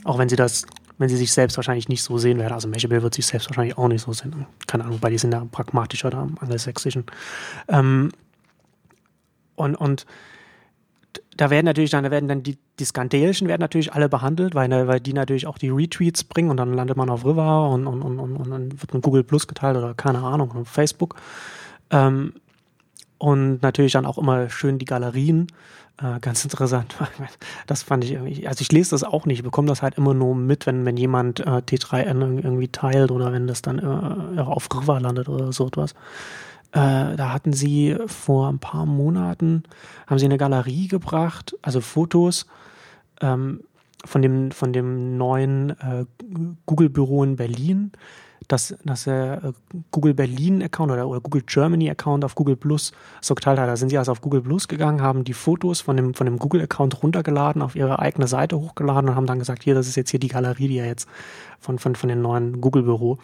Auch 0.04 0.18
wenn 0.18 0.28
sie 0.28 0.36
das, 0.36 0.64
wenn 1.02 1.08
sie 1.08 1.16
sich 1.16 1.32
selbst 1.32 1.56
wahrscheinlich 1.56 1.88
nicht 1.88 2.04
so 2.04 2.16
sehen 2.16 2.38
werden. 2.38 2.52
Also 2.52 2.68
Mashable 2.68 3.02
wird 3.02 3.12
sich 3.12 3.26
selbst 3.26 3.48
wahrscheinlich 3.48 3.76
auch 3.76 3.88
nicht 3.88 4.02
so 4.02 4.12
sehen. 4.12 4.46
Keine 4.68 4.84
Ahnung, 4.84 4.98
weil 5.00 5.10
die 5.10 5.18
sind 5.18 5.34
ja 5.34 5.44
pragmatischer 5.50 6.10
da 6.10 6.22
am 6.22 6.38
angelsächsischen. 6.40 7.06
Ähm, 7.66 8.12
und, 9.56 9.74
und 9.74 10.06
da 11.36 11.50
werden 11.50 11.66
natürlich 11.66 11.90
dann, 11.90 12.04
da 12.04 12.12
werden 12.12 12.28
dann 12.28 12.44
die, 12.44 12.56
die 12.78 12.84
Skandelischen 12.84 13.48
werden 13.48 13.60
natürlich 13.60 13.92
alle 13.92 14.08
behandelt, 14.08 14.54
weil, 14.54 14.70
weil 14.86 15.00
die 15.00 15.12
natürlich 15.12 15.48
auch 15.48 15.58
die 15.58 15.70
Retweets 15.70 16.22
bringen 16.22 16.50
und 16.50 16.56
dann 16.56 16.72
landet 16.72 16.96
man 16.96 17.10
auf 17.10 17.24
River 17.24 17.68
und, 17.70 17.88
und, 17.88 18.00
und, 18.00 18.20
und, 18.20 18.36
und 18.36 18.50
dann 18.50 18.80
wird 18.80 18.94
mit 18.94 19.02
Google 19.02 19.24
Plus 19.24 19.48
geteilt 19.48 19.76
oder 19.76 19.94
keine 19.94 20.20
Ahnung, 20.20 20.52
auf 20.52 20.68
Facebook. 20.68 21.16
Ähm, 21.90 22.34
und 23.18 23.60
natürlich 23.60 23.92
dann 23.92 24.06
auch 24.06 24.18
immer 24.18 24.48
schön 24.50 24.78
die 24.78 24.84
Galerien. 24.84 25.48
Äh, 25.98 26.20
ganz 26.20 26.44
interessant. 26.44 26.96
Das 27.66 27.82
fand 27.82 28.04
ich 28.04 28.12
irgendwie. 28.12 28.46
Also 28.46 28.62
ich 28.62 28.72
lese 28.72 28.90
das 28.90 29.04
auch 29.04 29.26
nicht, 29.26 29.38
ich 29.38 29.44
bekomme 29.44 29.68
das 29.68 29.82
halt 29.82 29.96
immer 29.96 30.14
nur 30.14 30.34
mit, 30.34 30.66
wenn, 30.66 30.84
wenn 30.84 30.96
jemand 30.96 31.40
äh, 31.40 31.60
T3N 31.60 32.42
irgendwie 32.42 32.68
teilt 32.68 33.10
oder 33.10 33.32
wenn 33.32 33.46
das 33.46 33.62
dann 33.62 33.78
äh, 33.78 34.40
auf 34.40 34.68
River 34.74 35.00
landet 35.00 35.28
oder 35.28 35.52
so 35.52 35.66
etwas. 35.66 35.92
Äh, 36.72 37.16
da 37.16 37.32
hatten 37.32 37.52
sie 37.52 37.96
vor 38.06 38.48
ein 38.48 38.58
paar 38.58 38.86
Monaten, 38.86 39.62
haben 40.06 40.18
sie 40.18 40.24
eine 40.24 40.38
Galerie 40.38 40.88
gebracht, 40.88 41.54
also 41.62 41.80
Fotos 41.80 42.46
ähm, 43.20 43.60
von, 44.04 44.22
dem, 44.22 44.50
von 44.50 44.72
dem 44.72 45.16
neuen 45.16 45.70
äh, 45.70 46.06
Google-Büro 46.66 47.24
in 47.24 47.36
Berlin 47.36 47.92
dass, 48.52 48.74
dass 48.84 49.06
er 49.06 49.42
äh, 49.42 49.52
Google 49.90 50.12
Berlin 50.12 50.62
Account 50.62 50.92
oder, 50.92 51.08
oder 51.08 51.20
Google 51.20 51.42
Germany 51.46 51.88
Account 51.88 52.24
auf 52.24 52.34
Google 52.34 52.56
Plus 52.56 52.92
so 53.22 53.34
geteilt 53.34 53.58
hat. 53.58 53.66
Da 53.66 53.76
sind 53.76 53.88
sie 53.88 53.96
also 53.96 54.12
auf 54.12 54.20
Google 54.20 54.42
Plus 54.42 54.68
gegangen, 54.68 55.00
haben 55.00 55.24
die 55.24 55.32
Fotos 55.32 55.80
von 55.80 55.96
dem, 55.96 56.12
von 56.12 56.26
dem 56.26 56.38
Google 56.38 56.60
Account 56.60 57.02
runtergeladen, 57.02 57.62
auf 57.62 57.74
ihre 57.74 57.98
eigene 57.98 58.26
Seite 58.26 58.58
hochgeladen 58.58 59.08
und 59.08 59.16
haben 59.16 59.26
dann 59.26 59.38
gesagt, 59.38 59.62
hier, 59.62 59.74
das 59.74 59.88
ist 59.88 59.96
jetzt 59.96 60.10
hier 60.10 60.20
die 60.20 60.28
Galerie, 60.28 60.68
die 60.68 60.76
ja 60.76 60.84
jetzt 60.84 61.08
von, 61.60 61.78
von, 61.78 61.96
von 61.96 62.10
dem 62.10 62.20
neuen 62.20 62.60
Google 62.60 62.82
Büro. 62.82 63.18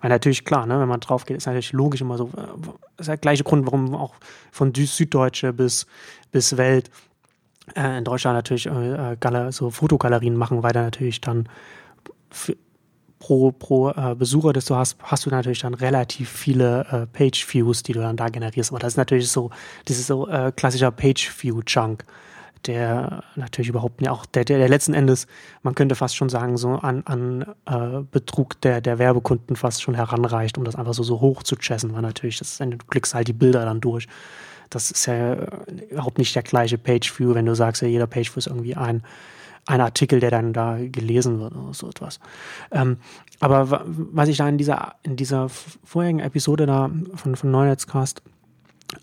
Weil 0.00 0.10
natürlich 0.10 0.44
klar, 0.44 0.66
ne, 0.66 0.80
wenn 0.80 0.88
man 0.88 1.00
drauf 1.00 1.24
geht, 1.24 1.36
ist 1.36 1.46
natürlich 1.46 1.72
logisch 1.72 2.00
immer 2.00 2.18
so, 2.18 2.30
äh, 2.36 3.00
ist 3.00 3.06
der 3.06 3.16
gleiche 3.16 3.44
Grund, 3.44 3.66
warum 3.66 3.94
auch 3.94 4.14
von 4.50 4.74
Süddeutsche 4.74 5.52
bis, 5.52 5.86
bis 6.32 6.56
Welt 6.56 6.90
äh, 7.76 7.98
in 7.98 8.04
Deutschland 8.04 8.36
natürlich 8.36 8.66
äh, 8.66 9.52
so 9.52 9.70
Fotogalerien 9.70 10.36
machen, 10.36 10.64
weil 10.64 10.72
da 10.72 10.82
natürlich 10.82 11.20
dann 11.20 11.48
für, 12.30 12.56
pro, 13.24 13.52
pro 13.52 13.90
äh, 13.90 14.14
Besucher, 14.14 14.52
das 14.52 14.66
du 14.66 14.76
hast, 14.76 14.98
hast 15.02 15.24
du 15.24 15.30
natürlich 15.30 15.60
dann 15.60 15.72
relativ 15.72 16.28
viele 16.28 16.86
äh, 16.90 17.06
Page-Views, 17.06 17.82
die 17.82 17.94
du 17.94 18.00
dann 18.00 18.18
da 18.18 18.28
generierst. 18.28 18.70
Aber 18.70 18.78
das 18.78 18.92
ist 18.92 18.96
natürlich 18.98 19.30
so, 19.30 19.48
das 19.86 19.98
ist 19.98 20.08
so 20.08 20.28
äh, 20.28 20.52
klassischer 20.54 20.90
Page-View-Chunk, 20.90 22.04
der 22.66 23.24
natürlich 23.34 23.70
überhaupt 23.70 24.02
nicht 24.02 24.10
auch, 24.10 24.26
der, 24.26 24.44
der, 24.44 24.58
der 24.58 24.68
letzten 24.68 24.92
Endes, 24.92 25.26
man 25.62 25.74
könnte 25.74 25.94
fast 25.94 26.16
schon 26.16 26.28
sagen, 26.28 26.58
so 26.58 26.72
an, 26.72 27.02
an 27.06 27.46
äh, 27.64 28.02
Betrug 28.10 28.60
der, 28.60 28.82
der 28.82 28.98
Werbekunden 28.98 29.56
fast 29.56 29.80
schon 29.80 29.94
heranreicht, 29.94 30.58
um 30.58 30.64
das 30.64 30.76
einfach 30.76 30.92
so, 30.92 31.02
so 31.02 31.22
hoch 31.22 31.42
zu 31.42 31.56
chessen, 31.56 31.94
weil 31.94 32.02
natürlich, 32.02 32.38
das, 32.38 32.58
du 32.58 32.76
klickst 32.90 33.14
halt 33.14 33.28
die 33.28 33.32
Bilder 33.32 33.64
dann 33.64 33.80
durch. 33.80 34.06
Das 34.68 34.90
ist 34.90 35.06
ja 35.06 35.32
äh, 35.32 35.46
überhaupt 35.88 36.18
nicht 36.18 36.34
der 36.36 36.42
gleiche 36.42 36.76
Page-View, 36.76 37.34
wenn 37.34 37.46
du 37.46 37.54
sagst, 37.54 37.80
ja, 37.80 37.88
jeder 37.88 38.06
Page-View 38.06 38.38
ist 38.38 38.48
irgendwie 38.48 38.76
ein 38.76 39.02
ein 39.66 39.80
Artikel, 39.80 40.20
der 40.20 40.30
dann 40.30 40.52
da 40.52 40.78
gelesen 40.78 41.40
wird 41.40 41.54
oder 41.54 41.74
so 41.74 41.88
etwas. 41.88 42.20
Ähm, 42.70 42.98
aber 43.40 43.84
was 43.86 44.28
ich 44.28 44.36
da 44.36 44.48
in 44.48 44.58
dieser, 44.58 44.94
in 45.02 45.16
dieser 45.16 45.48
vorherigen 45.48 46.20
Episode 46.20 46.66
da 46.66 46.90
von, 47.14 47.36
von 47.36 47.50
Neunetzcast 47.50 48.22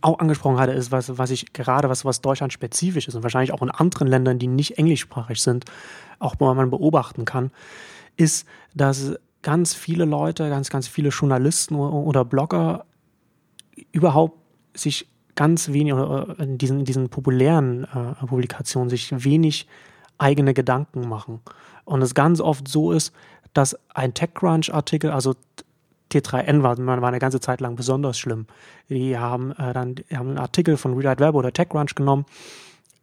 auch 0.01 0.19
angesprochen 0.19 0.59
hatte, 0.59 0.71
ist, 0.71 0.91
was, 0.91 1.17
was 1.17 1.31
ich 1.31 1.53
gerade, 1.53 1.89
was, 1.89 2.05
was 2.05 2.21
Deutschland 2.21 2.53
spezifisch 2.53 3.07
ist 3.07 3.15
und 3.15 3.23
wahrscheinlich 3.23 3.51
auch 3.51 3.61
in 3.61 3.71
anderen 3.71 4.07
Ländern, 4.07 4.39
die 4.39 4.47
nicht 4.47 4.77
englischsprachig 4.77 5.41
sind, 5.41 5.65
auch 6.19 6.35
wo 6.39 6.53
man 6.53 6.69
beobachten 6.69 7.25
kann, 7.25 7.51
ist, 8.15 8.47
dass 8.75 9.15
ganz 9.41 9.73
viele 9.73 10.05
Leute, 10.05 10.49
ganz, 10.49 10.69
ganz 10.69 10.87
viele 10.87 11.09
Journalisten 11.09 11.75
oder 11.75 12.23
Blogger 12.23 12.85
überhaupt 13.91 14.37
sich 14.75 15.07
ganz 15.35 15.69
wenig 15.69 15.93
oder 15.93 16.39
in 16.39 16.57
diesen, 16.57 16.85
diesen 16.85 17.09
populären 17.09 17.85
äh, 17.85 18.25
Publikationen 18.25 18.89
sich 18.89 19.11
wenig 19.23 19.67
eigene 20.21 20.53
Gedanken 20.53 21.07
machen. 21.07 21.41
Und 21.85 22.01
es 22.01 22.13
ganz 22.13 22.39
oft 22.39 22.67
so 22.67 22.91
ist, 22.91 23.13
dass 23.53 23.77
ein 23.93 24.13
TechCrunch-Artikel, 24.13 25.11
also 25.11 25.35
T3N 26.11 26.63
war, 26.63 26.77
war 26.77 27.07
eine 27.07 27.19
ganze 27.19 27.39
Zeit 27.39 27.61
lang 27.61 27.75
besonders 27.75 28.17
schlimm. 28.17 28.45
Die 28.89 29.17
haben 29.17 29.51
äh, 29.53 29.73
dann 29.73 29.95
die 29.95 30.17
haben 30.17 30.29
einen 30.29 30.37
Artikel 30.37 30.77
von 30.77 30.93
Read 30.93 31.19
Web 31.19 31.35
oder 31.35 31.51
TechCrunch 31.53 31.95
genommen 31.95 32.25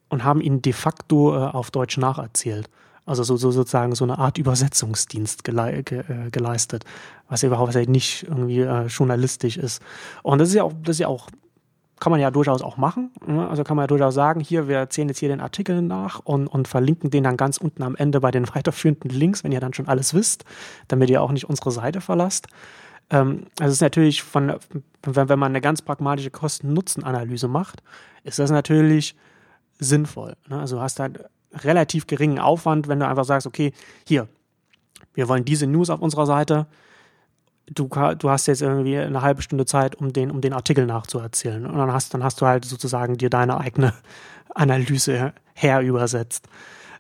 und 0.08 0.24
haben 0.24 0.40
ihn 0.40 0.62
de 0.62 0.72
facto 0.72 1.34
äh, 1.34 1.38
auf 1.38 1.70
Deutsch 1.70 1.98
nacherzählt. 1.98 2.68
Also 3.06 3.22
so, 3.22 3.38
so, 3.38 3.50
sozusagen 3.50 3.94
so 3.94 4.04
eine 4.04 4.18
Art 4.18 4.36
Übersetzungsdienst 4.36 5.42
gele 5.42 5.82
ge 5.82 6.00
äh, 6.00 6.30
geleistet, 6.30 6.84
was 7.28 7.42
überhaupt 7.42 7.74
nicht 7.88 8.24
irgendwie 8.24 8.60
äh, 8.60 8.86
journalistisch 8.86 9.56
ist. 9.56 9.82
Und 10.22 10.38
das 10.38 10.50
ist 10.50 10.54
ja 10.54 10.62
auch, 10.62 10.74
das 10.82 10.96
ist 10.96 11.00
ja 11.00 11.08
auch 11.08 11.28
kann 12.00 12.10
man 12.10 12.20
ja 12.20 12.30
durchaus 12.30 12.62
auch 12.62 12.76
machen. 12.76 13.10
Ne? 13.26 13.48
Also 13.48 13.64
kann 13.64 13.76
man 13.76 13.84
ja 13.84 13.86
durchaus 13.88 14.14
sagen, 14.14 14.40
hier, 14.40 14.68
wir 14.68 14.88
zählen 14.90 15.08
jetzt 15.08 15.18
hier 15.18 15.28
den 15.28 15.40
Artikel 15.40 15.82
nach 15.82 16.20
und, 16.20 16.46
und 16.46 16.68
verlinken 16.68 17.10
den 17.10 17.24
dann 17.24 17.36
ganz 17.36 17.58
unten 17.58 17.82
am 17.82 17.96
Ende 17.96 18.20
bei 18.20 18.30
den 18.30 18.48
weiterführenden 18.54 19.10
Links, 19.10 19.44
wenn 19.44 19.52
ihr 19.52 19.60
dann 19.60 19.74
schon 19.74 19.88
alles 19.88 20.14
wisst, 20.14 20.44
damit 20.88 21.10
ihr 21.10 21.22
auch 21.22 21.32
nicht 21.32 21.48
unsere 21.48 21.70
Seite 21.70 22.00
verlasst. 22.00 22.46
Ähm, 23.10 23.46
also 23.58 23.70
es 23.70 23.74
ist 23.74 23.82
natürlich 23.82 24.22
von, 24.22 24.54
wenn, 25.02 25.38
man 25.38 25.52
eine 25.52 25.60
ganz 25.60 25.82
pragmatische 25.82 26.30
Kosten-Nutzen-Analyse 26.30 27.48
macht, 27.48 27.82
ist 28.24 28.38
das 28.38 28.50
natürlich 28.50 29.16
sinnvoll. 29.78 30.36
Ne? 30.48 30.58
Also 30.58 30.76
du 30.76 30.82
hast 30.82 31.00
halt 31.00 31.24
relativ 31.52 32.06
geringen 32.06 32.38
Aufwand, 32.38 32.88
wenn 32.88 33.00
du 33.00 33.08
einfach 33.08 33.24
sagst, 33.24 33.46
okay, 33.46 33.72
hier, 34.06 34.28
wir 35.14 35.28
wollen 35.28 35.44
diese 35.44 35.66
News 35.66 35.90
auf 35.90 36.00
unserer 36.00 36.26
Seite, 36.26 36.66
du, 37.74 37.88
du 38.18 38.30
hast 38.30 38.46
jetzt 38.46 38.62
irgendwie 38.62 38.98
eine 38.98 39.22
halbe 39.22 39.42
Stunde 39.42 39.66
Zeit, 39.66 39.96
um 39.96 40.12
den, 40.12 40.30
um 40.30 40.40
den 40.40 40.52
Artikel 40.52 40.86
nachzuerzählen. 40.86 41.66
Und 41.66 41.76
dann 41.76 41.92
hast, 41.92 42.14
dann 42.14 42.24
hast 42.24 42.40
du 42.40 42.46
halt 42.46 42.64
sozusagen 42.64 43.16
dir 43.16 43.30
deine 43.30 43.58
eigene 43.58 43.92
Analyse 44.54 45.32
her 45.54 45.80
übersetzt. 45.80 46.46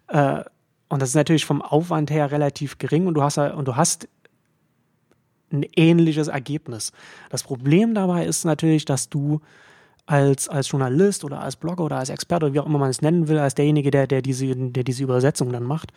Äh, 0.08 0.42
und 0.88 1.02
das 1.02 1.10
ist 1.10 1.14
natürlich 1.14 1.44
vom 1.44 1.62
Aufwand 1.62 2.10
her 2.10 2.30
relativ 2.30 2.78
gering 2.78 3.06
und 3.06 3.14
du 3.14 3.22
hast, 3.22 3.38
und 3.38 3.68
du 3.68 3.76
hast 3.76 4.08
ein 5.52 5.64
ähnliches 5.76 6.28
Ergebnis. 6.28 6.92
Das 7.30 7.42
Problem 7.42 7.94
dabei 7.94 8.24
ist 8.24 8.44
natürlich, 8.44 8.84
dass 8.84 9.08
du 9.08 9.40
als, 10.06 10.48
als 10.48 10.70
Journalist 10.70 11.24
oder 11.24 11.40
als 11.40 11.56
Blogger 11.56 11.84
oder 11.84 11.98
als 11.98 12.08
Experte 12.08 12.46
oder 12.46 12.54
wie 12.54 12.60
auch 12.60 12.66
immer 12.66 12.78
man 12.78 12.90
es 12.90 13.02
nennen 13.02 13.28
will, 13.28 13.38
als 13.38 13.54
derjenige, 13.54 13.90
der, 13.90 14.06
der, 14.06 14.22
diese, 14.22 14.54
der 14.54 14.84
diese 14.84 15.02
Übersetzung 15.02 15.52
dann 15.52 15.64
macht, 15.64 15.92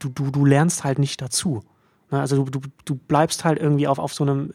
du, 0.00 0.08
du, 0.08 0.30
du 0.30 0.44
lernst 0.44 0.82
halt 0.82 0.98
nicht 0.98 1.20
dazu. 1.22 1.62
Ne, 2.12 2.20
also 2.20 2.44
du, 2.44 2.60
du, 2.60 2.68
du 2.84 2.94
bleibst 2.94 3.44
halt 3.44 3.58
irgendwie 3.58 3.88
auf, 3.88 3.98
auf 3.98 4.14
so 4.14 4.24
einem, 4.24 4.52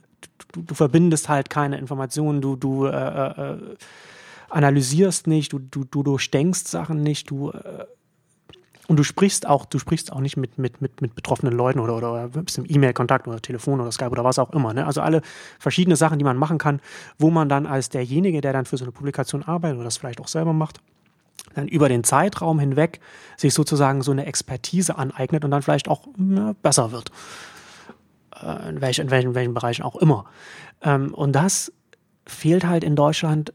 du, 0.54 0.62
du 0.62 0.76
verbindest 0.76 1.28
halt 1.28 1.50
keine 1.50 1.78
Informationen, 1.78 2.40
du, 2.40 2.56
du 2.56 2.86
äh, 2.86 2.92
äh, 2.92 3.58
analysierst 4.50 5.28
nicht, 5.28 5.52
du, 5.52 5.60
du, 5.60 5.84
du 5.84 6.04
durchdenkst 6.04 6.68
Sachen 6.68 7.02
nicht, 7.02 7.30
du 7.30 7.50
äh, 7.52 7.86
und 8.88 8.98
du 8.98 9.04
sprichst 9.04 9.48
auch, 9.48 9.66
du 9.66 9.80
sprichst 9.80 10.14
auch 10.14 10.22
nicht 10.22 10.38
mit, 10.38 10.58
mit, 10.58 10.82
mit, 10.82 11.02
mit 11.02 11.14
betroffenen 11.14 11.54
Leuten 11.54 11.80
oder, 11.80 11.98
oder 11.98 12.30
bist 12.30 12.58
im 12.58 12.66
E-Mail-Kontakt 12.66 13.28
oder 13.28 13.42
Telefon 13.42 13.82
oder 13.82 13.92
Skype 13.92 14.12
oder 14.12 14.24
was 14.24 14.40
auch 14.40 14.52
immer. 14.54 14.74
Ne? 14.74 14.86
Also 14.86 15.02
alle 15.02 15.22
verschiedene 15.60 15.98
Sachen, 15.98 16.20
die 16.20 16.24
man 16.24 16.38
machen 16.38 16.58
kann, 16.58 16.80
wo 17.18 17.30
man 17.30 17.50
dann 17.50 17.66
als 17.66 17.90
derjenige, 17.90 18.40
der 18.40 18.54
dann 18.54 18.66
für 18.66 18.78
so 18.78 18.86
eine 18.86 18.94
Publikation 18.94 19.44
arbeitet 19.44 19.76
oder 19.76 19.84
das 19.86 19.98
vielleicht 19.98 20.22
auch 20.22 20.30
selber 20.30 20.54
macht, 20.54 20.80
dann 21.56 21.68
über 21.68 21.90
den 21.90 22.04
Zeitraum 22.04 22.60
hinweg 22.60 23.00
sich 23.36 23.54
sozusagen 23.54 24.02
so 24.02 24.12
eine 24.12 24.26
Expertise 24.26 24.98
aneignet 24.98 25.44
und 25.46 25.52
dann 25.52 25.62
vielleicht 25.62 25.88
auch 25.88 26.08
ja, 26.18 26.54
besser 26.62 26.92
wird. 26.92 27.12
Äh, 28.42 28.70
in, 28.70 28.82
welch, 28.82 29.00
in, 29.00 29.10
welchen, 29.12 29.30
in 29.30 29.36
welchen 29.36 29.54
Bereichen 29.54 29.84
auch 29.84 29.96
immer. 29.96 30.26
Ähm, 30.82 31.14
und 31.14 31.34
das 31.34 31.72
fehlt 32.26 32.66
halt 32.66 32.84
in 32.84 32.96
Deutschland 32.96 33.54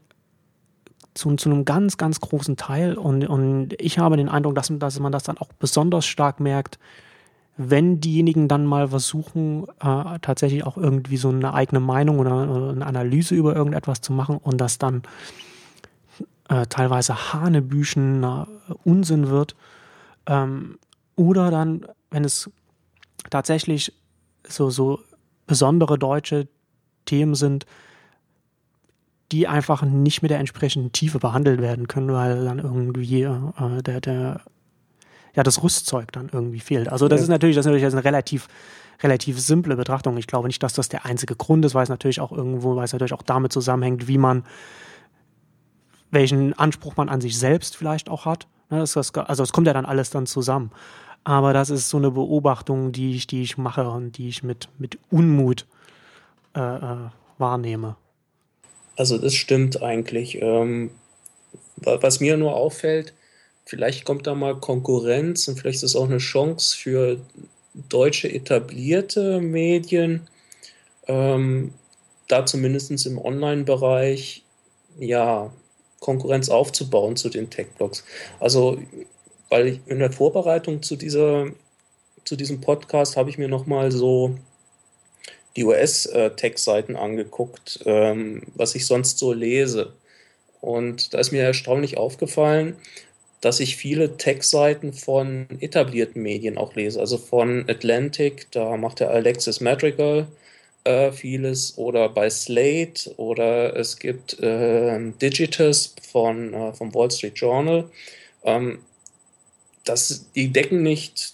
zu, 1.13 1.35
zu 1.35 1.49
einem 1.49 1.65
ganz, 1.65 1.97
ganz 1.97 2.19
großen 2.19 2.57
Teil. 2.57 2.95
Und, 2.95 3.27
und 3.27 3.73
ich 3.79 3.99
habe 3.99 4.17
den 4.17 4.29
Eindruck, 4.29 4.55
dass, 4.55 4.71
dass 4.71 4.99
man 4.99 5.11
das 5.11 5.23
dann 5.23 5.37
auch 5.37 5.49
besonders 5.59 6.05
stark 6.05 6.39
merkt, 6.39 6.79
wenn 7.55 7.99
diejenigen 7.99 8.47
dann 8.47 8.65
mal 8.65 8.87
versuchen, 8.87 9.67
äh, 9.79 10.19
tatsächlich 10.21 10.65
auch 10.65 10.75
irgendwie 10.75 11.17
so 11.17 11.29
eine 11.29 11.53
eigene 11.53 11.79
Meinung 11.79 12.17
oder, 12.17 12.49
oder 12.49 12.71
eine 12.71 12.85
Analyse 12.85 13.35
über 13.35 13.55
irgendetwas 13.55 14.01
zu 14.01 14.11
machen 14.11 14.37
und 14.37 14.59
das 14.59 14.79
dann 14.79 15.03
äh, 16.49 16.65
teilweise 16.67 17.33
Hanebüchen 17.33 18.25
Unsinn 18.83 19.29
wird. 19.29 19.55
Ähm, 20.25 20.77
oder 21.15 21.51
dann, 21.51 21.85
wenn 22.11 22.25
es 22.25 22.49
tatsächlich 23.29 23.93
so, 24.47 24.69
so 24.69 24.99
besondere 25.47 25.97
deutsche 25.97 26.47
Themen 27.05 27.35
sind, 27.35 27.65
die 29.31 29.47
einfach 29.47 29.81
nicht 29.81 30.21
mit 30.21 30.31
der 30.31 30.39
entsprechenden 30.39 30.91
Tiefe 30.91 31.19
behandelt 31.19 31.59
werden 31.59 31.87
können, 31.87 32.11
weil 32.11 32.45
dann 32.45 32.59
irgendwie 32.59 33.23
äh, 33.23 33.81
der, 33.81 33.99
der, 33.99 34.41
ja, 35.35 35.43
das 35.43 35.63
Rüstzeug 35.63 36.11
dann 36.11 36.29
irgendwie 36.31 36.59
fehlt. 36.59 36.89
Also 36.89 37.07
das 37.07 37.21
ja. 37.21 37.23
ist 37.23 37.29
natürlich, 37.29 37.55
das 37.55 37.65
ist 37.65 37.71
natürlich 37.71 37.91
eine 37.91 38.03
relativ, 38.03 38.47
relativ 39.01 39.39
simple 39.39 39.75
Betrachtung. 39.75 40.17
Ich 40.17 40.27
glaube 40.27 40.47
nicht, 40.47 40.61
dass 40.61 40.73
das 40.73 40.89
der 40.89 41.05
einzige 41.05 41.35
Grund 41.35 41.65
ist, 41.65 41.73
weil 41.73 41.83
es 41.83 41.89
natürlich 41.89 42.21
auch 42.21 42.31
irgendwo, 42.31 42.75
weil 42.75 42.85
es 42.85 42.93
natürlich 42.93 43.13
auch 43.13 43.23
damit 43.23 43.51
zusammenhängt, 43.51 44.07
wie 44.07 44.19
man 44.19 44.43
welchen 46.13 46.53
Anspruch 46.53 46.95
man 46.95 47.09
an 47.09 47.21
sich 47.21 47.37
selbst 47.37 47.75
vielleicht 47.75 48.09
auch 48.09 48.25
hat. 48.25 48.47
Ne, 48.69 48.79
das, 48.79 49.13
also 49.15 49.43
es 49.43 49.51
kommt 49.51 49.67
ja 49.67 49.73
dann 49.73 49.85
alles 49.85 50.09
dann 50.09 50.25
zusammen. 50.25 50.71
Aber 51.23 51.53
das 51.53 51.69
ist 51.69 51.89
so 51.89 51.97
eine 51.97 52.11
Beobachtung, 52.11 52.91
die 52.91 53.15
ich, 53.15 53.27
die 53.27 53.43
ich 53.43 53.57
mache 53.57 53.89
und 53.89 54.17
die 54.17 54.29
ich 54.29 54.43
mit, 54.43 54.67
mit 54.77 54.99
Unmut 55.09 55.65
äh, 56.55 56.59
äh, 56.59 57.09
wahrnehme. 57.37 57.95
Also 58.97 59.17
das 59.17 59.33
stimmt 59.33 59.81
eigentlich. 59.81 60.41
Ähm, 60.41 60.91
was 61.77 62.19
mir 62.19 62.37
nur 62.37 62.55
auffällt, 62.55 63.13
vielleicht 63.65 64.05
kommt 64.05 64.27
da 64.27 64.35
mal 64.35 64.59
Konkurrenz 64.59 65.47
und 65.47 65.57
vielleicht 65.57 65.77
ist 65.77 65.83
es 65.83 65.95
auch 65.95 66.05
eine 66.05 66.17
Chance 66.17 66.77
für 66.77 67.19
deutsche 67.73 68.31
etablierte 68.31 69.39
Medien, 69.41 70.27
ähm, 71.07 71.73
da 72.27 72.45
zumindest 72.45 73.05
im 73.05 73.17
Online-Bereich 73.17 74.43
ja 74.99 75.51
Konkurrenz 76.03 76.49
aufzubauen 76.49 77.15
zu 77.15 77.29
den 77.29 77.49
Tech-Blogs. 77.49 78.03
Also, 78.39 78.77
weil 79.49 79.67
ich 79.67 79.79
in 79.87 79.99
der 79.99 80.11
Vorbereitung 80.11 80.83
zu, 80.83 80.97
dieser, 80.97 81.47
zu 82.25 82.35
diesem 82.35 82.59
Podcast 82.61 83.15
habe 83.15 83.29
ich 83.29 83.37
mir 83.37 83.47
nochmal 83.47 83.91
so 83.91 84.35
die 85.55 85.63
US-Tech-Seiten 85.63 86.95
angeguckt, 86.95 87.79
ähm, 87.85 88.43
was 88.53 88.75
ich 88.75 88.85
sonst 88.85 89.17
so 89.17 89.31
lese. 89.31 89.93
Und 90.59 91.13
da 91.13 91.19
ist 91.19 91.31
mir 91.31 91.43
erstaunlich 91.43 91.97
aufgefallen, 91.97 92.75
dass 93.39 93.59
ich 93.59 93.77
viele 93.77 94.17
Tech-Seiten 94.17 94.93
von 94.93 95.47
etablierten 95.59 96.21
Medien 96.21 96.57
auch 96.57 96.75
lese. 96.75 96.99
Also 96.99 97.17
von 97.17 97.65
Atlantic, 97.69 98.47
da 98.51 98.75
macht 98.75 98.99
der 98.99 99.11
Alexis 99.11 99.61
Madrigal 99.61 100.27
äh, 100.83 101.11
vieles 101.11 101.77
oder 101.77 102.09
bei 102.09 102.29
Slate 102.29 103.13
oder 103.17 103.75
es 103.75 103.97
gibt 103.97 104.39
äh, 104.39 104.99
Digitus 105.21 105.95
von, 106.11 106.53
äh, 106.53 106.73
vom 106.73 106.93
Wall 106.93 107.11
Street 107.11 107.37
Journal. 107.37 107.89
Ähm, 108.43 108.79
das, 109.85 110.29
die 110.35 110.51
decken 110.51 110.81
nicht 110.81 111.33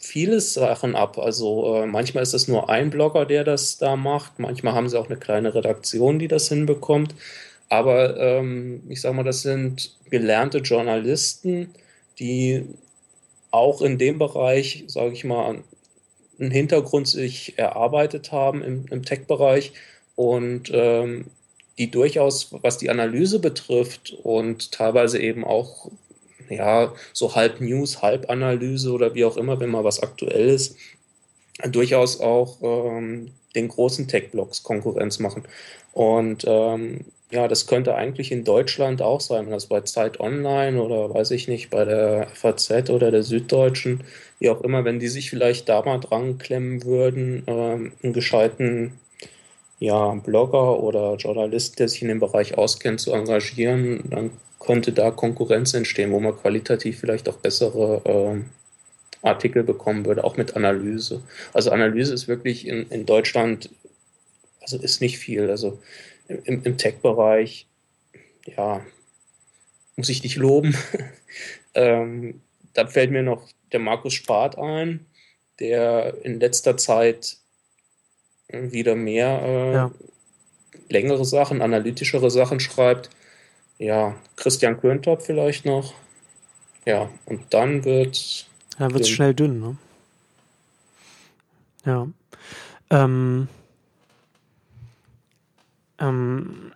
viele 0.00 0.40
Sachen 0.40 0.94
ab. 0.96 1.18
Also 1.18 1.76
äh, 1.76 1.86
manchmal 1.86 2.22
ist 2.22 2.34
es 2.34 2.48
nur 2.48 2.68
ein 2.68 2.90
Blogger, 2.90 3.26
der 3.26 3.44
das 3.44 3.78
da 3.78 3.96
macht. 3.96 4.38
Manchmal 4.38 4.74
haben 4.74 4.88
sie 4.88 4.98
auch 4.98 5.06
eine 5.06 5.18
kleine 5.18 5.54
Redaktion, 5.54 6.18
die 6.18 6.28
das 6.28 6.48
hinbekommt. 6.48 7.14
Aber 7.68 8.16
ähm, 8.18 8.82
ich 8.88 9.00
sage 9.00 9.16
mal, 9.16 9.24
das 9.24 9.42
sind 9.42 9.96
gelernte 10.10 10.58
Journalisten, 10.58 11.74
die 12.18 12.64
auch 13.50 13.82
in 13.82 13.98
dem 13.98 14.18
Bereich, 14.18 14.84
sage 14.88 15.12
ich 15.12 15.24
mal, 15.24 15.62
einen 16.38 16.50
Hintergrund 16.50 17.08
sich 17.08 17.58
erarbeitet 17.58 18.32
haben 18.32 18.62
im, 18.62 18.86
im 18.90 19.04
Tech-Bereich 19.04 19.72
und 20.16 20.70
ähm, 20.72 21.26
die 21.78 21.90
durchaus, 21.90 22.48
was 22.62 22.78
die 22.78 22.90
Analyse 22.90 23.38
betrifft 23.40 24.16
und 24.22 24.72
teilweise 24.72 25.18
eben 25.18 25.44
auch 25.44 25.90
ja, 26.48 26.92
so 27.12 27.34
halb 27.34 27.60
News, 27.60 28.02
halb 28.02 28.30
Analyse 28.30 28.92
oder 28.92 29.14
wie 29.14 29.24
auch 29.24 29.36
immer, 29.36 29.58
wenn 29.60 29.70
mal 29.70 29.84
was 29.84 30.02
aktuell 30.02 30.48
ist, 30.48 30.76
durchaus 31.68 32.20
auch 32.20 32.58
ähm, 32.62 33.32
den 33.54 33.68
großen 33.68 34.08
Tech-Blogs 34.08 34.62
Konkurrenz 34.62 35.18
machen. 35.18 35.44
Und 35.92 36.44
ähm, 36.46 37.04
ja, 37.30 37.48
das 37.48 37.66
könnte 37.66 37.94
eigentlich 37.94 38.30
in 38.30 38.44
Deutschland 38.44 39.02
auch 39.02 39.20
sein, 39.20 39.46
wenn 39.46 39.52
das 39.52 39.66
bei 39.66 39.80
Zeit 39.80 40.20
Online 40.20 40.80
oder 40.80 41.12
weiß 41.12 41.30
ich 41.32 41.48
nicht, 41.48 41.70
bei 41.70 41.84
der 41.84 42.28
FAZ 42.32 42.90
oder 42.90 43.10
der 43.10 43.22
Süddeutschen, 43.22 44.04
wie 44.44 44.50
auch 44.50 44.60
immer, 44.60 44.84
wenn 44.84 44.98
die 44.98 45.08
sich 45.08 45.30
vielleicht 45.30 45.70
da 45.70 45.80
mal 45.82 45.98
dran 45.98 46.36
klemmen 46.36 46.84
würden, 46.84 47.44
ähm, 47.46 47.92
einen 48.02 48.12
gescheiten 48.12 48.92
ja, 49.78 50.12
Blogger 50.16 50.80
oder 50.80 51.16
Journalist, 51.16 51.78
der 51.78 51.88
sich 51.88 52.02
in 52.02 52.08
dem 52.08 52.20
Bereich 52.20 52.58
auskennt, 52.58 53.00
zu 53.00 53.12
engagieren, 53.12 54.04
dann 54.10 54.30
könnte 54.60 54.92
da 54.92 55.10
Konkurrenz 55.10 55.72
entstehen, 55.72 56.12
wo 56.12 56.20
man 56.20 56.36
qualitativ 56.36 57.00
vielleicht 57.00 57.26
auch 57.30 57.38
bessere 57.38 58.02
äh, 58.04 59.26
Artikel 59.26 59.62
bekommen 59.62 60.04
würde, 60.04 60.24
auch 60.24 60.36
mit 60.36 60.54
Analyse. 60.56 61.22
Also 61.54 61.70
Analyse 61.70 62.12
ist 62.12 62.28
wirklich 62.28 62.68
in, 62.68 62.86
in 62.90 63.06
Deutschland, 63.06 63.70
also 64.60 64.76
ist 64.76 65.00
nicht 65.00 65.16
viel. 65.16 65.48
Also 65.48 65.78
im, 66.28 66.62
im 66.64 66.76
Tech-Bereich, 66.76 67.66
ja, 68.44 68.84
muss 69.96 70.10
ich 70.10 70.20
dich 70.20 70.36
loben. 70.36 70.76
ähm, 71.74 72.42
da 72.74 72.86
fällt 72.86 73.10
mir 73.10 73.22
noch 73.22 73.48
der 73.74 73.80
Markus 73.80 74.14
Spart 74.14 74.56
ein, 74.56 75.04
der 75.60 76.24
in 76.24 76.40
letzter 76.40 76.76
Zeit 76.78 77.36
wieder 78.48 78.94
mehr 78.94 79.42
äh, 79.42 79.72
ja. 79.74 79.90
längere 80.88 81.24
Sachen, 81.24 81.60
analytischere 81.60 82.30
Sachen 82.30 82.60
schreibt. 82.60 83.10
Ja, 83.78 84.14
Christian 84.36 84.80
Köntop 84.80 85.22
vielleicht 85.22 85.66
noch. 85.66 85.94
Ja, 86.86 87.10
und 87.26 87.52
dann 87.52 87.84
wird. 87.84 88.46
Ja, 88.78 88.90
wird 88.92 89.02
es 89.02 89.08
schnell 89.08 89.34
dünn, 89.34 89.60
ne? 89.60 89.76
Ja. 91.84 92.06
Ähm, 92.90 93.48
ähm, 95.98 96.72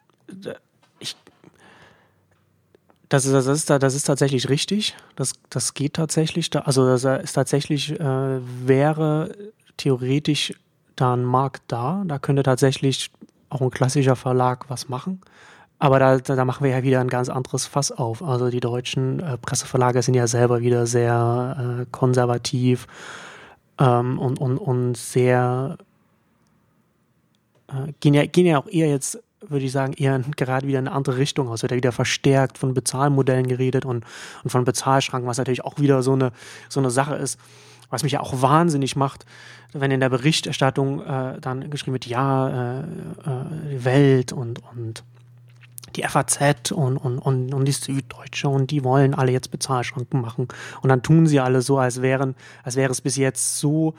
Das 3.08 3.24
ist, 3.24 3.32
das 3.32 3.46
ist, 3.46 3.70
das 3.70 3.94
ist 3.94 4.04
tatsächlich 4.04 4.48
richtig. 4.48 4.94
Das, 5.16 5.32
das 5.48 5.74
geht 5.74 5.94
tatsächlich. 5.94 6.50
Also 6.54 6.86
das 6.86 7.04
ist 7.04 7.32
tatsächlich, 7.32 7.98
äh, 7.98 8.40
wäre 8.66 9.34
theoretisch 9.76 10.52
da 10.96 11.14
ein 11.14 11.24
Markt 11.24 11.62
da. 11.68 12.02
Da 12.06 12.18
könnte 12.18 12.42
tatsächlich 12.42 13.10
auch 13.48 13.62
ein 13.62 13.70
klassischer 13.70 14.16
Verlag 14.16 14.68
was 14.68 14.88
machen. 14.88 15.20
Aber 15.78 15.98
da, 16.00 16.18
da 16.18 16.44
machen 16.44 16.64
wir 16.64 16.72
ja 16.72 16.82
wieder 16.82 17.00
ein 17.00 17.08
ganz 17.08 17.28
anderes 17.28 17.66
Fass 17.66 17.92
auf. 17.92 18.22
Also 18.22 18.50
die 18.50 18.60
deutschen 18.60 19.20
äh, 19.20 19.38
Presseverlage 19.38 20.02
sind 20.02 20.14
ja 20.14 20.26
selber 20.26 20.60
wieder 20.60 20.86
sehr 20.86 21.80
äh, 21.80 21.86
konservativ 21.90 22.86
ähm, 23.78 24.18
und, 24.18 24.40
und, 24.40 24.58
und 24.58 24.96
sehr 24.96 25.78
äh, 27.68 27.92
gehen, 28.00 28.14
ja, 28.14 28.26
gehen 28.26 28.46
ja 28.46 28.58
auch 28.58 28.66
eher 28.66 28.88
jetzt, 28.88 29.22
würde 29.40 29.64
ich 29.64 29.72
sagen, 29.72 29.92
eher 29.94 30.18
gerade 30.36 30.66
wieder 30.66 30.78
in 30.78 30.88
eine 30.88 30.96
andere 30.96 31.18
Richtung 31.18 31.48
aus. 31.48 31.62
Wird 31.62 31.72
ja 31.72 31.76
wieder 31.76 31.92
verstärkt 31.92 32.58
von 32.58 32.74
Bezahlmodellen 32.74 33.46
geredet 33.46 33.84
und, 33.84 34.04
und 34.44 34.50
von 34.50 34.64
Bezahlschranken, 34.64 35.28
was 35.28 35.38
natürlich 35.38 35.64
auch 35.64 35.78
wieder 35.78 36.02
so 36.02 36.12
eine, 36.12 36.32
so 36.68 36.80
eine 36.80 36.90
Sache 36.90 37.14
ist, 37.14 37.38
was 37.90 38.02
mich 38.02 38.12
ja 38.12 38.20
auch 38.20 38.42
wahnsinnig 38.42 38.96
macht, 38.96 39.24
wenn 39.72 39.90
in 39.90 40.00
der 40.00 40.08
Berichterstattung 40.08 41.00
äh, 41.04 41.40
dann 41.40 41.70
geschrieben 41.70 41.94
wird, 41.94 42.06
ja, 42.06 42.80
äh, 42.80 42.80
äh, 42.80 43.84
Welt 43.84 44.32
und, 44.32 44.60
und 44.72 45.04
die 45.96 46.02
FAZ 46.02 46.72
und, 46.72 46.98
und, 46.98 47.18
und, 47.18 47.54
und 47.54 47.64
die 47.64 47.72
Süddeutsche 47.72 48.48
und 48.48 48.70
die 48.70 48.84
wollen 48.84 49.14
alle 49.14 49.32
jetzt 49.32 49.50
Bezahlschranken 49.50 50.20
machen. 50.20 50.48
Und 50.82 50.88
dann 50.88 51.02
tun 51.02 51.26
sie 51.26 51.40
alle 51.40 51.62
so, 51.62 51.78
als 51.78 52.02
wären, 52.02 52.34
als 52.62 52.76
wäre 52.76 52.92
es 52.92 53.00
bis 53.00 53.16
jetzt 53.16 53.58
so, 53.58 53.94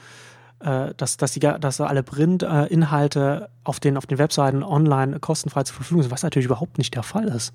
äh, 0.60 0.94
dass, 0.98 1.18
dass, 1.18 1.32
die, 1.34 1.40
dass 1.40 1.82
alle 1.82 2.04
Print-Inhalte 2.04 3.50
auf 3.64 3.80
den, 3.80 3.98
auf 3.98 4.06
den 4.06 4.18
Webseiten 4.18 4.64
online 4.64 5.20
kostenfrei 5.20 5.64
zur 5.64 5.76
Verfügung 5.76 6.04
sind, 6.04 6.12
was 6.12 6.24
natürlich 6.24 6.48
überhaupt 6.48 6.78
nicht 6.78 6.96
der 6.96 7.04
Fall 7.04 7.28
ist. 7.28 7.54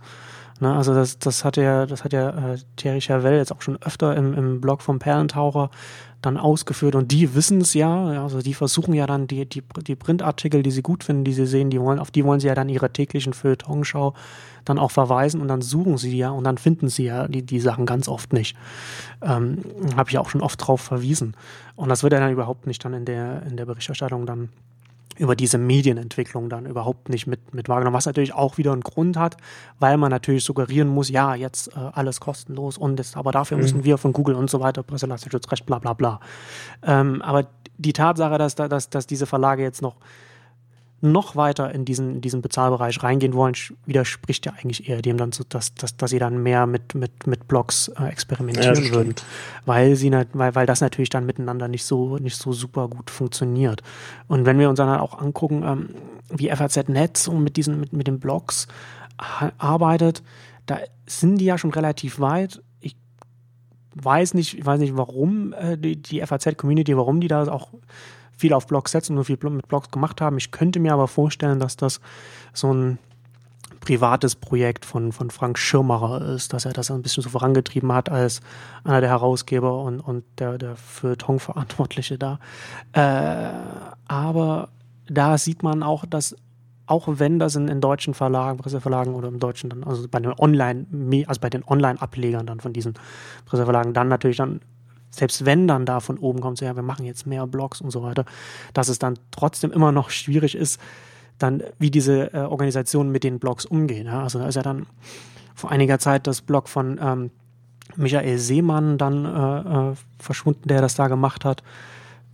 Ne, 0.65 0.75
also 0.75 0.95
das, 0.95 1.19
das 1.19 1.45
hat 1.45 1.59
ja, 1.59 1.85
das 1.85 2.05
hat 2.05 2.15
ja 2.15 2.55
äh, 2.55 2.59
Thierry 2.77 2.99
Chervel 2.99 3.37
jetzt 3.37 3.53
auch 3.53 3.61
schon 3.61 3.77
öfter 3.83 4.17
im, 4.17 4.33
im 4.33 4.63
Blog 4.63 4.81
vom 4.81 4.99
Perlentaucher 4.99 5.71
dann 6.23 6.39
ausgeführt 6.39 6.95
und 6.95 7.13
die 7.13 7.35
wissen 7.35 7.61
es 7.61 7.75
ja, 7.75 8.23
also 8.23 8.41
die 8.41 8.55
versuchen 8.55 8.95
ja 8.95 9.07
dann 9.07 9.27
die, 9.27 9.45
die, 9.45 9.63
die 9.87 9.95
Printartikel, 9.95 10.63
die 10.63 10.71
sie 10.71 10.81
gut 10.81 11.05
finden, 11.05 11.23
die 11.25 11.35
sie 11.35 11.45
sehen, 11.47 11.69
die 11.69 11.79
wollen, 11.79 11.99
auf 11.99 12.11
die 12.11 12.25
wollen 12.25 12.41
sie 12.41 12.47
ja 12.47 12.55
dann 12.55 12.71
ihre 12.71 12.91
täglichen 12.91 13.35
Feuilletonschau 13.35 14.15
dann 14.65 14.79
auch 14.79 14.91
verweisen 14.91 15.43
und 15.43 15.49
dann 15.49 15.61
suchen 15.61 15.99
sie 15.99 16.17
ja 16.17 16.31
und 16.31 16.45
dann 16.45 16.57
finden 16.57 16.89
sie 16.89 17.05
ja 17.05 17.29
die, 17.29 17.43
die 17.43 17.61
Sachen 17.61 17.85
ganz 17.85 18.09
oft 18.09 18.33
nicht. 18.33 18.57
Ähm, 19.21 19.59
Habe 19.99 20.09
ich 20.09 20.17
auch 20.17 20.31
schon 20.31 20.41
oft 20.41 20.67
drauf 20.67 20.81
verwiesen. 20.81 21.37
Und 21.77 21.91
das 21.91 22.03
wird 22.03 22.15
ja 22.15 22.21
dann 22.21 22.33
überhaupt 22.33 22.67
nicht 22.67 22.83
dann 22.87 22.95
in 22.95 23.05
der, 23.05 23.43
in 23.43 23.59
der 23.59 23.67
Berichterstattung 23.67 24.25
dann 24.25 24.49
über 25.17 25.37
diese 25.37 25.59
Medienentwicklung 25.59 26.49
dann 26.49 26.67
überhaupt 26.67 27.09
nicht 27.09 27.27
mit, 27.27 27.55
mit 27.55 27.69
wahrgenommen, 27.69 27.97
was 27.97 28.07
natürlich 28.07 28.35
auch 28.35 28.59
wieder 28.59 28.73
einen 28.73 28.83
Grund 28.83 29.17
hat, 29.17 29.37
weil 29.79 29.97
man 29.97 30.11
natürlich 30.11 30.45
suggerieren 30.45 30.89
muss, 30.89 31.09
ja, 31.09 31.35
jetzt 31.35 31.69
äh, 31.69 31.91
alles 31.93 32.21
kostenlos 32.21 32.79
und 32.79 32.99
jetzt, 32.99 33.17
aber 33.17 33.33
dafür 33.33 33.57
mhm. 33.57 33.63
müssen 33.63 33.85
wir 33.85 33.99
von 33.99 34.13
Google 34.13 34.35
und 34.35 34.51
so 34.51 34.61
weiter, 34.61 34.83
Presseleistungsschutzrecht, 34.83 35.67
bla 35.67 35.79
bla 35.79 35.93
bla. 35.93 36.21
Ähm, 36.83 37.23
aber 37.23 37.47
die 37.77 37.93
Tatsache, 37.93 38.39
dass, 38.39 38.55
dass, 38.55 38.91
dass 38.91 39.07
diese 39.07 39.27
Verlage 39.27 39.63
jetzt 39.63 39.83
noch 39.83 39.97
noch 41.05 41.37
weiter 41.37 41.73
in 41.73 41.85
diesen, 41.85 42.17
in 42.17 42.21
diesen 42.21 42.43
Bezahlbereich 42.43 43.03
reingehen 43.03 43.35
wollen, 43.35 43.55
widerspricht 43.87 44.47
ja 44.47 44.53
eigentlich 44.53 44.89
eher 44.89 45.03
dem 45.03 45.17
dann, 45.17 45.33
so, 45.33 45.45
dass, 45.49 45.75
dass, 45.75 45.97
dass 45.97 46.11
sie 46.11 46.19
dann 46.19 46.43
mehr 46.43 46.67
mit, 46.67 46.95
mit, 46.95 47.27
mit 47.27 47.47
Blogs 47.47 47.89
äh, 47.89 48.09
experimentieren 48.09 48.85
ja, 48.85 48.93
würden. 48.93 49.15
Weil 49.67 49.97
sie 49.97 50.11
weil, 50.33 50.55
weil 50.55 50.67
das 50.67 50.81
natürlich 50.81 51.11
dann 51.11 51.27
miteinander 51.27 51.69
nicht 51.69 51.85
so, 51.85 52.19
nicht 52.19 52.37
so 52.37 52.53
super 52.53 52.89
gut 52.89 53.11
funktioniert. 53.11 53.83
Und 54.27 54.47
wenn 54.47 54.59
wir 54.59 54.69
uns 54.69 54.79
dann 54.79 54.89
halt 54.89 55.01
auch 55.01 55.21
angucken, 55.21 55.63
ähm, 55.65 55.89
wie 56.31 56.51
FAZ 56.51 56.89
Netz 56.89 57.29
und 57.29 57.45
mit 57.45 57.57
diesen, 57.57 57.79
mit, 57.79 57.93
mit 57.93 58.07
den 58.07 58.19
Blogs 58.19 58.67
arbeitet, 59.59 60.23
da 60.67 60.79
sind 61.07 61.39
die 61.39 61.45
ja 61.45 61.59
schon 61.59 61.71
relativ 61.71 62.19
weit. 62.19 62.63
Ich 62.81 62.97
weiß 63.95 64.35
nicht, 64.35 64.59
ich 64.59 64.67
weiß 64.67 64.81
nicht, 64.81 64.97
warum 64.97 65.53
äh, 65.53 65.77
die, 65.77 66.01
die 66.01 66.21
FAZ-Community, 66.21 66.97
warum 66.97 67.21
die 67.21 67.29
da 67.29 67.47
auch 67.49 67.69
viel 68.37 68.53
auf 68.53 68.67
Blogs 68.67 68.93
setzen 68.93 69.17
und 69.17 69.25
viel 69.25 69.39
mit 69.43 69.69
Blogs 69.69 69.91
gemacht 69.91 70.21
haben. 70.21 70.37
Ich 70.39 70.51
könnte 70.51 70.81
mir 70.81 70.93
aber 70.93 71.09
vorstellen, 71.09 71.61
dass 71.61 71.77
das 71.77 72.01
so 72.53 72.73
ein 72.73 72.99
privates 73.81 74.35
Projekt 74.35 74.85
von, 74.85 75.13
von 75.13 75.31
Frank 75.31 75.59
Schirmacher 75.59 76.23
ist, 76.35 76.53
dass 76.53 76.65
er 76.65 76.73
das 76.73 76.91
ein 76.91 77.03
bisschen 77.03 77.23
so 77.23 77.29
vorangetrieben 77.29 77.93
hat 77.93 78.09
als 78.09 78.41
einer 78.83 79.01
der 79.01 79.11
Herausgeber 79.11 79.83
und, 79.83 80.01
und 80.01 80.25
der, 80.39 80.57
der 80.59 80.77
Feuilleton-Verantwortliche 80.77 82.19
da. 82.19 82.39
Äh, 82.93 83.51
aber 84.09 84.71
da 85.07 85.37
sieht 85.37 85.63
man 85.63 85.83
auch, 85.83 86.07
dass 86.07 86.35
auch 86.87 87.09
wenn 87.09 87.39
das 87.39 87.57
in, 87.57 87.69
in 87.69 87.81
deutschen 87.81 88.15
Verlagen, 88.15 88.59
Presseverlagen 88.59 89.15
oder 89.15 89.29
im 89.29 89.39
Deutschen 89.39 89.71
dann, 89.71 89.85
also 89.85 90.07
bei 90.09 90.21
den 90.21 90.33
Online, 90.39 90.87
also 91.27 91.41
bei 91.41 91.51
den 91.51 91.65
Online-Ablegern 91.65 92.47
dann 92.47 92.61
von 92.61 92.73
diesen 92.73 92.95
Presseverlagen 93.47 93.95
dann 93.95 94.09
natürlich 94.09 94.37
dann 94.37 94.61
selbst 95.15 95.45
wenn 95.45 95.69
dann 95.69 95.87
da 95.87 96.01
von 96.01 96.19
oben 96.19 96.41
kommt, 96.41 96.59
so 96.59 96.65
ja, 96.65 96.77
wir 96.77 96.83
machen 96.83 97.05
jetzt 97.05 97.27
mehr 97.27 97.47
Blogs 97.47 97.81
und 97.81 97.91
so 97.91 98.03
weiter, 98.03 98.25
dass 98.73 98.89
es 98.89 98.99
dann 98.99 99.19
trotzdem 99.31 99.73
immer 99.73 99.93
noch 99.93 100.11
schwierig 100.11 100.55
ist, 100.55 100.81
dann 101.39 101.63
wie 101.79 101.91
diese 101.91 102.33
äh, 102.33 102.39
Organisationen 102.39 103.11
mit 103.11 103.25
den 103.25 103.39
Blogs 103.39 103.65
umgehen. 103.65 104.07
Ja? 104.07 104.23
Also 104.23 104.39
da 104.39 104.49
ist 104.49 104.55
ja 104.55 104.63
dann 104.63 104.87
vor 105.55 105.71
einiger 105.71 105.99
Zeit 105.99 106.27
das 106.27 106.43
Blog 106.43 106.69
von 106.69 106.99
ähm, 107.01 107.31
Michael 107.97 108.39
Seemann 108.39 108.99
dann 108.99 109.25
äh, 109.25 109.91
äh, 109.91 109.95
verschwunden, 110.19 110.69
der 110.69 110.81
das 110.81 110.95
da 110.95 111.09
gemacht 111.09 111.45
hat, 111.45 111.63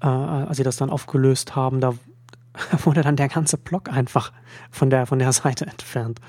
äh, 0.02 0.06
als 0.06 0.56
sie 0.56 0.62
das 0.62 0.76
dann 0.76 0.90
aufgelöst 0.90 1.56
haben, 1.56 1.80
da 1.80 1.94
wurde 2.84 3.02
dann 3.02 3.16
der 3.16 3.28
ganze 3.28 3.58
Blog 3.58 3.90
einfach 3.90 4.32
von 4.70 4.90
der, 4.90 5.06
von 5.06 5.18
der 5.18 5.32
Seite 5.32 5.66
entfernt. 5.66 6.20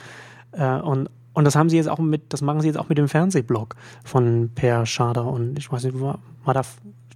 Äh, 0.52 0.80
und 0.80 1.10
und 1.34 1.46
das 1.46 1.56
haben 1.56 1.70
sie 1.70 1.78
jetzt 1.78 1.90
auch 1.90 2.00
mit, 2.00 2.34
das 2.34 2.42
machen 2.42 2.62
sie 2.62 2.68
jetzt 2.68 2.78
auch 2.78 2.90
mit 2.90 2.98
dem 2.98 3.08
Fernsehblog 3.08 3.76
von 4.04 4.52
Per 4.54 4.86
Schader 4.86 5.26
und 5.26 5.58
ich 5.58 5.72
weiß 5.72 5.84
nicht, 5.84 6.00
war, 6.00 6.20
war 6.44 6.54
da 6.54 6.64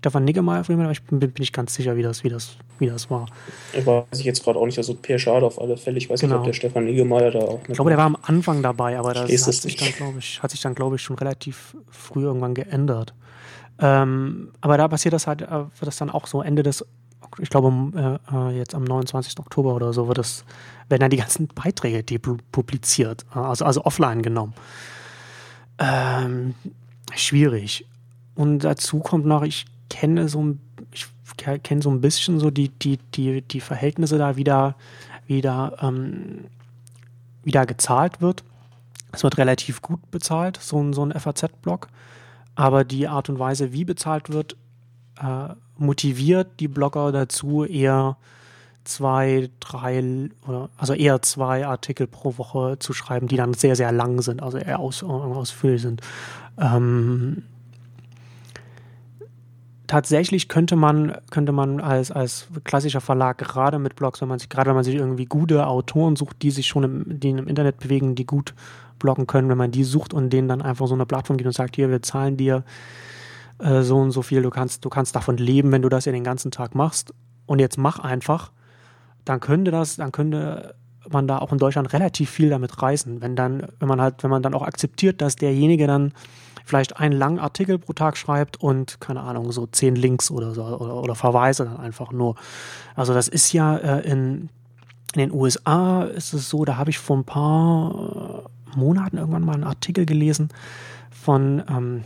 Stefan 0.06 0.24
Niggemeier 0.24 0.64
für 0.64 0.74
aber 0.74 0.92
ich 0.92 1.04
bin, 1.04 1.20
bin 1.20 1.34
nicht 1.40 1.52
ganz 1.52 1.74
sicher, 1.74 1.96
wie 1.96 2.04
das, 2.04 2.24
wie 2.24 2.30
das, 2.30 2.58
wie 2.78 2.86
das 2.86 3.10
war. 3.10 3.26
Ich 3.74 3.86
weiß 3.86 4.20
ich 4.20 4.26
jetzt 4.26 4.44
gerade 4.44 4.60
auch 4.60 4.66
nicht, 4.68 4.78
also 4.78 4.94
Per 4.94 5.18
Schader 5.18 5.48
auf 5.48 5.60
alle 5.60 5.78
Fälle. 5.78 5.98
Ich 5.98 6.10
weiß 6.10 6.20
genau. 6.20 6.36
nicht, 6.36 6.40
ob 6.42 6.46
der 6.46 6.54
Stefan 6.54 6.86
Niggemeier 6.86 7.32
da 7.32 7.40
auch. 7.40 7.60
Ich 7.68 7.74
glaube, 7.74 7.90
der 7.90 7.98
war 7.98 8.06
am 8.06 8.18
Anfang 8.22 8.62
dabei, 8.62 9.00
aber 9.00 9.14
das 9.14 9.48
hat 9.48 9.54
sich, 9.54 9.76
dann, 9.78 9.92
glaube 9.94 10.20
ich, 10.20 10.44
hat 10.44 10.52
sich 10.52 10.62
dann, 10.62 10.76
glaube 10.76 10.98
ich, 10.98 11.02
schon 11.02 11.16
relativ 11.18 11.76
früh 11.90 12.24
irgendwann 12.24 12.54
geändert. 12.54 13.16
Ähm, 13.80 14.52
aber 14.62 14.78
da 14.78 14.88
passiert 14.88 15.14
das 15.14 15.26
halt, 15.26 15.42
äh, 15.42 15.50
wird 15.50 15.88
das 15.88 15.98
dann 15.98 16.12
auch 16.12 16.28
so 16.28 16.44
Ende 16.44 16.62
des, 16.62 16.86
ich 17.40 17.50
glaube, 17.50 18.20
äh, 18.32 18.36
äh 18.36 18.58
jetzt 18.58 18.76
am 18.76 18.84
29. 18.84 19.40
Oktober 19.40 19.76
oder 19.76 19.92
so 19.92 20.08
wird 20.08 20.20
das 20.20 20.46
werden 20.90 21.02
dann 21.02 21.10
die 21.10 21.18
ganzen 21.18 21.48
Beiträge 21.48 22.04
publiziert, 22.52 23.26
also, 23.32 23.66
also 23.66 23.84
offline 23.86 24.22
genommen. 24.22 24.54
Ähm, 25.78 26.56
schwierig. 27.16 27.86
Und 28.36 28.60
dazu 28.60 29.00
kommt 29.00 29.26
noch, 29.26 29.44
ich 29.44 29.66
kenne 29.90 30.30
so 30.30 30.56
ich 30.92 31.08
kenne 31.64 31.82
so 31.82 31.90
ein 31.90 32.02
bisschen 32.02 32.40
so 32.40 32.52
die, 32.52 32.70
die, 32.70 32.98
die, 33.14 33.42
die 33.42 33.60
Verhältnisse 33.60 34.18
da 34.18 34.38
wieder, 34.38 34.76
wieder, 35.28 35.78
ähm, 35.82 36.46
wieder 37.44 37.66
gezahlt 37.66 38.22
wird. 38.22 38.44
Es 39.12 39.24
wird 39.24 39.38
relativ 39.38 39.82
gut 39.82 40.12
bezahlt, 40.12 40.58
so 40.62 40.82
ein, 40.82 40.94
so 40.94 41.06
ein 41.06 41.18
FAZ-Blog. 41.18 41.88
Aber 42.56 42.84
die 42.84 43.08
Art 43.08 43.30
und 43.30 43.40
Weise, 43.40 43.74
wie 43.74 43.86
bezahlt 43.86 44.30
wird, 44.30 44.56
äh, 45.22 45.50
motiviert 45.78 46.60
die 46.60 46.68
Blogger 46.68 47.12
dazu, 47.12 47.66
eher 47.66 48.18
zwei, 48.86 49.50
drei 49.60 50.30
also 50.78 50.94
eher 50.94 51.22
zwei 51.22 51.66
Artikel 51.68 52.08
pro 52.08 52.38
Woche 52.38 52.78
zu 52.80 52.94
schreiben, 52.94 53.28
die 53.28 53.38
dann 53.38 53.54
sehr, 53.54 53.76
sehr 53.76 53.92
lang 53.92 54.22
sind, 54.22 54.42
also 54.42 54.58
eher 54.58 54.80
aus, 54.80 55.04
ausführlich 55.04 55.82
sind. 55.82 56.02
Ähm, 56.58 57.44
tatsächlich 59.88 60.48
könnte 60.48 60.76
man, 60.76 61.18
könnte 61.32 61.52
man 61.52 61.80
als, 61.80 62.12
als 62.12 62.48
klassischer 62.64 63.02
Verlag 63.02 63.38
gerade 63.38 63.80
mit 63.80 63.96
Blogs, 63.96 64.22
wenn 64.22 64.30
man 64.30 64.40
sich, 64.40 64.50
gerade 64.50 64.70
wenn 64.70 64.76
man 64.76 64.84
sich 64.84 64.96
irgendwie 64.96 65.26
gute 65.26 65.68
Autoren 65.68 66.16
sucht, 66.16 66.42
die 66.42 66.52
sich 66.52 66.68
schon 66.68 66.84
im, 66.84 67.20
die 67.20 67.30
im 67.32 67.48
Internet 67.48 67.80
bewegen, 67.80 68.16
die 68.16 68.26
gut 68.26 68.54
bloggen 69.00 69.28
können, 69.28 69.50
wenn 69.50 69.58
man 69.58 69.72
die 69.72 69.84
sucht 69.84 70.14
und 70.14 70.32
denen 70.32 70.48
dann 70.48 70.62
einfach 70.62 70.88
so 70.88 70.94
eine 70.94 71.06
Plattform 71.06 71.38
gibt 71.38 71.48
und 71.48 71.54
sagt, 71.54 71.76
hier, 71.76 71.90
wir 71.90 72.02
zahlen 72.02 72.38
dir 72.38 72.64
äh, 73.60 73.82
so 73.82 73.98
und 73.98 74.12
so 74.12 74.22
viel, 74.22 74.42
du 74.42 74.50
kannst, 74.50 74.86
du 74.86 74.90
kannst 74.90 75.16
davon 75.16 75.38
leben, 75.38 75.72
wenn 75.72 75.82
du 75.82 75.90
das 75.90 76.06
ja 76.06 76.12
den 76.12 76.24
ganzen 76.24 76.52
Tag 76.52 76.76
machst. 76.76 77.14
Und 77.46 77.60
jetzt 77.60 77.78
mach 77.78 78.00
einfach 78.00 78.52
dann 79.26 79.40
könnte 79.40 79.72
das, 79.72 79.98
dann 79.98 80.12
könnte 80.12 80.76
man 81.10 81.28
da 81.28 81.40
auch 81.40 81.52
in 81.52 81.58
Deutschland 81.58 81.92
relativ 81.94 82.30
viel 82.30 82.50
damit 82.50 82.82
reißen, 82.82 83.22
wenn 83.22 83.36
dann, 83.36 83.68
wenn 83.80 83.88
man 83.88 84.02
halt, 84.02 84.24
wenn 84.24 84.30
man 84.30 84.42
dann 84.42 84.54
auch 84.54 84.64
akzeptiert, 84.64 85.22
dass 85.22 85.36
derjenige 85.36 85.88
dann 85.88 86.14
vielleicht 86.64 86.98
einen 86.98 87.14
langen 87.14 87.40
Artikel 87.40 87.78
pro 87.78 87.94
Tag 87.94 88.18
schreibt 88.18 88.58
und, 88.58 89.00
keine 89.00 89.22
Ahnung, 89.22 89.52
so 89.52 89.68
zehn 89.68 89.96
Links 89.96 90.32
oder 90.32 90.54
so 90.54 90.64
oder, 90.64 90.96
oder 90.96 91.16
Verweise 91.16 91.66
dann 91.66 91.78
einfach 91.78 92.12
nur. 92.12 92.36
Also 92.96 93.14
das 93.14 93.28
ist 93.28 93.54
ja 93.54 93.78
äh, 93.78 94.10
in, 94.10 94.50
in 95.14 95.20
den 95.20 95.32
USA 95.32 96.04
ist 96.04 96.34
es 96.34 96.50
so, 96.50 96.66
da 96.66 96.78
habe 96.78 96.90
ich 96.90 96.98
vor 96.98 97.18
ein 97.18 97.24
paar 97.24 98.46
äh, 98.76 98.78
Monaten 98.78 99.18
irgendwann 99.18 99.46
mal 99.46 99.54
einen 99.54 99.64
Artikel 99.64 100.06
gelesen 100.06 100.50
von, 101.12 101.64
ähm, 101.70 102.04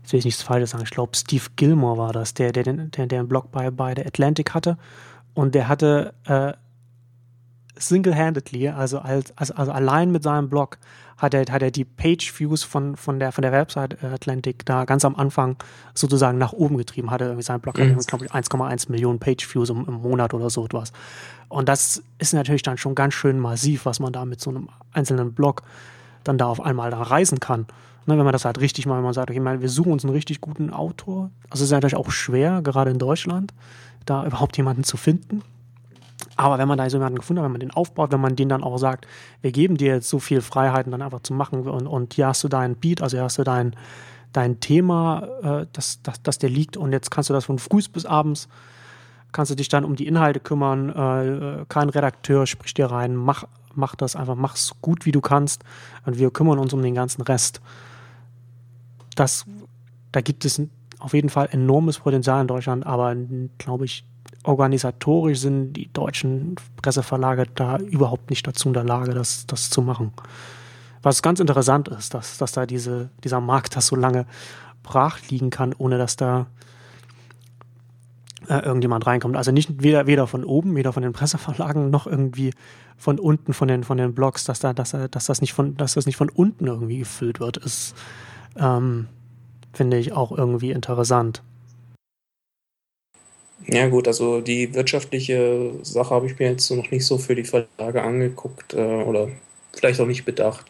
jetzt 0.00 0.12
will 0.12 0.18
ich 0.18 0.24
nichts 0.24 0.42
Falsches 0.42 0.70
sagen, 0.70 0.84
ich 0.84 0.90
glaube 0.90 1.14
Steve 1.14 1.44
Gilmore 1.56 1.98
war 1.98 2.12
das, 2.14 2.32
der, 2.32 2.52
der, 2.52 2.64
der, 2.64 3.06
der 3.06 3.18
einen 3.18 3.28
Blog 3.28 3.52
bei, 3.52 3.70
bei 3.70 3.94
der 3.94 4.06
Atlantic 4.06 4.54
hatte 4.54 4.78
und 5.34 5.54
der 5.54 5.68
hatte 5.68 6.14
äh, 6.24 6.52
single-handedly, 7.76 8.68
also, 8.68 8.98
als, 8.98 9.36
also, 9.36 9.54
also 9.54 9.72
allein 9.72 10.12
mit 10.12 10.22
seinem 10.22 10.48
Blog, 10.48 10.78
hat 11.22 11.34
er, 11.34 11.44
hat 11.52 11.62
er 11.62 11.70
die 11.70 11.84
Page-Views 11.84 12.64
von, 12.64 12.96
von, 12.96 13.20
der, 13.20 13.30
von 13.30 13.42
der 13.42 13.52
Website 13.52 14.02
Atlantic 14.02 14.66
da 14.66 14.84
ganz 14.84 15.04
am 15.04 15.14
Anfang 15.14 15.56
sozusagen 15.94 16.36
nach 16.36 16.52
oben 16.52 16.76
getrieben. 16.76 17.12
Hatte 17.12 17.26
irgendwie 17.26 17.44
sein 17.44 17.60
Blog 17.60 17.78
mhm. 17.78 17.96
glaube 17.98 18.24
ich, 18.24 18.32
1,1 18.32 18.90
Millionen 18.90 19.20
Page-Views 19.20 19.70
im, 19.70 19.86
im, 19.86 19.94
Monat 19.94 20.34
oder 20.34 20.50
so 20.50 20.64
etwas. 20.64 20.92
Und 21.48 21.68
das 21.68 22.02
ist 22.18 22.34
natürlich 22.34 22.62
dann 22.62 22.76
schon 22.76 22.96
ganz 22.96 23.14
schön 23.14 23.38
massiv, 23.38 23.86
was 23.86 24.00
man 24.00 24.12
da 24.12 24.24
mit 24.24 24.40
so 24.40 24.50
einem 24.50 24.68
einzelnen 24.92 25.32
Blog 25.32 25.62
dann 26.24 26.38
da 26.38 26.46
auf 26.46 26.60
einmal 26.60 26.90
da 26.90 27.02
reisen 27.02 27.40
kann. 27.40 27.66
Ne, 28.06 28.18
wenn 28.18 28.24
man 28.24 28.32
das 28.32 28.44
halt 28.44 28.60
richtig 28.60 28.86
mal, 28.86 28.96
wenn 28.96 29.04
man 29.04 29.14
sagt, 29.14 29.30
okay, 29.30 29.40
wir 29.40 29.68
suchen 29.68 29.92
uns 29.92 30.04
einen 30.04 30.12
richtig 30.12 30.40
guten 30.40 30.70
Autor. 30.70 31.30
Also 31.50 31.62
es 31.62 31.68
ist 31.68 31.70
natürlich 31.70 31.96
auch 31.96 32.10
schwer, 32.10 32.60
gerade 32.62 32.90
in 32.90 32.98
Deutschland, 32.98 33.54
da 34.06 34.26
überhaupt 34.26 34.56
jemanden 34.56 34.82
zu 34.82 34.96
finden. 34.96 35.42
Aber 36.36 36.58
wenn 36.58 36.66
man 36.68 36.78
da 36.78 36.88
so 36.88 36.96
jemanden 36.96 37.18
gefunden 37.18 37.40
hat, 37.40 37.44
wenn 37.44 37.52
man 37.52 37.60
den 37.60 37.70
aufbaut, 37.70 38.10
wenn 38.12 38.20
man 38.20 38.36
den 38.36 38.48
dann 38.48 38.64
auch 38.64 38.78
sagt, 38.78 39.06
wir 39.40 39.52
geben 39.52 39.76
dir 39.76 39.94
jetzt 39.94 40.08
so 40.08 40.18
viel 40.18 40.40
Freiheiten 40.40 40.90
dann 40.90 41.02
einfach 41.02 41.20
zu 41.20 41.34
machen 41.34 41.68
und, 41.68 41.86
und 41.86 42.14
hier 42.14 42.26
hast 42.26 42.42
du 42.42 42.48
deinen 42.48 42.74
Beat, 42.74 43.02
also 43.02 43.16
hier 43.16 43.24
hast 43.24 43.38
du 43.38 43.44
dein, 43.44 43.76
dein 44.32 44.60
Thema, 44.60 45.28
äh, 45.42 45.66
das, 45.72 46.02
das, 46.02 46.22
das 46.22 46.38
dir 46.38 46.48
liegt 46.48 46.76
und 46.76 46.92
jetzt 46.92 47.10
kannst 47.10 47.30
du 47.30 47.34
das 47.34 47.44
von 47.44 47.58
früh 47.58 47.82
bis 47.92 48.06
abends, 48.06 48.48
kannst 49.32 49.50
du 49.50 49.54
dich 49.54 49.68
dann 49.68 49.84
um 49.84 49.96
die 49.96 50.06
Inhalte 50.06 50.40
kümmern, 50.40 50.88
äh, 50.90 51.64
kein 51.68 51.88
Redakteur 51.88 52.46
spricht 52.46 52.78
dir 52.78 52.86
rein, 52.86 53.14
mach, 53.14 53.44
mach 53.74 53.94
das 53.94 54.16
einfach, 54.16 54.34
mach 54.34 54.54
es 54.54 54.72
gut 54.80 55.06
wie 55.06 55.12
du 55.12 55.20
kannst 55.20 55.64
und 56.04 56.18
wir 56.18 56.30
kümmern 56.30 56.58
uns 56.58 56.72
um 56.72 56.82
den 56.82 56.94
ganzen 56.94 57.22
Rest. 57.22 57.60
Das, 59.14 59.44
da 60.12 60.20
gibt 60.20 60.44
es 60.44 60.60
auf 60.98 61.14
jeden 61.14 61.28
Fall 61.28 61.48
enormes 61.50 61.98
Potenzial 61.98 62.40
in 62.40 62.46
Deutschland, 62.46 62.86
aber 62.86 63.14
glaube 63.58 63.84
ich, 63.84 64.04
organisatorisch 64.44 65.40
sind 65.40 65.74
die 65.74 65.92
deutschen 65.92 66.56
Presseverlage 66.80 67.46
da 67.54 67.78
überhaupt 67.78 68.30
nicht 68.30 68.46
dazu 68.46 68.68
in 68.68 68.74
der 68.74 68.84
Lage, 68.84 69.14
das, 69.14 69.46
das 69.46 69.70
zu 69.70 69.82
machen. 69.82 70.12
Was 71.02 71.22
ganz 71.22 71.40
interessant 71.40 71.88
ist, 71.88 72.14
dass, 72.14 72.38
dass 72.38 72.52
da 72.52 72.66
diese, 72.66 73.10
dieser 73.24 73.40
Markt 73.40 73.76
das 73.76 73.88
so 73.88 73.96
lange 73.96 74.26
brach 74.82 75.18
liegen 75.28 75.50
kann, 75.50 75.74
ohne 75.76 75.98
dass 75.98 76.16
da 76.16 76.46
äh, 78.48 78.58
irgendjemand 78.64 79.06
reinkommt. 79.06 79.36
Also 79.36 79.52
nicht 79.52 79.82
weder, 79.82 80.06
weder 80.06 80.26
von 80.26 80.44
oben, 80.44 80.74
weder 80.76 80.92
von 80.92 81.02
den 81.02 81.12
Presseverlagen, 81.12 81.90
noch 81.90 82.06
irgendwie 82.06 82.52
von 82.96 83.18
unten 83.18 83.52
von 83.52 83.68
den, 83.68 83.84
von 83.84 83.98
den 83.98 84.14
Blogs, 84.14 84.44
dass, 84.44 84.60
da, 84.60 84.72
dass, 84.72 84.96
dass, 85.10 85.26
das 85.26 85.40
nicht 85.40 85.52
von, 85.52 85.76
dass 85.76 85.94
das 85.94 86.06
nicht 86.06 86.16
von 86.16 86.28
unten 86.28 86.66
irgendwie 86.66 86.98
gefüllt 86.98 87.40
wird, 87.40 87.56
ist, 87.56 87.94
ähm, 88.58 89.08
finde 89.72 89.98
ich 89.98 90.12
auch 90.12 90.32
irgendwie 90.36 90.70
interessant. 90.70 91.42
Ja 93.66 93.88
gut, 93.88 94.08
also 94.08 94.40
die 94.40 94.74
wirtschaftliche 94.74 95.72
Sache 95.82 96.14
habe 96.14 96.26
ich 96.26 96.38
mir 96.38 96.50
jetzt 96.50 96.70
noch 96.70 96.90
nicht 96.90 97.06
so 97.06 97.18
für 97.18 97.34
die 97.34 97.44
Verlage 97.44 98.02
angeguckt 98.02 98.74
äh, 98.74 99.02
oder 99.02 99.28
vielleicht 99.72 100.00
auch 100.00 100.06
nicht 100.06 100.24
bedacht. 100.24 100.66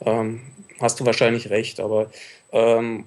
Ähm, 0.00 0.40
hast 0.80 1.00
du 1.00 1.06
wahrscheinlich 1.06 1.50
recht, 1.50 1.80
aber 1.80 2.10
ähm, 2.52 3.06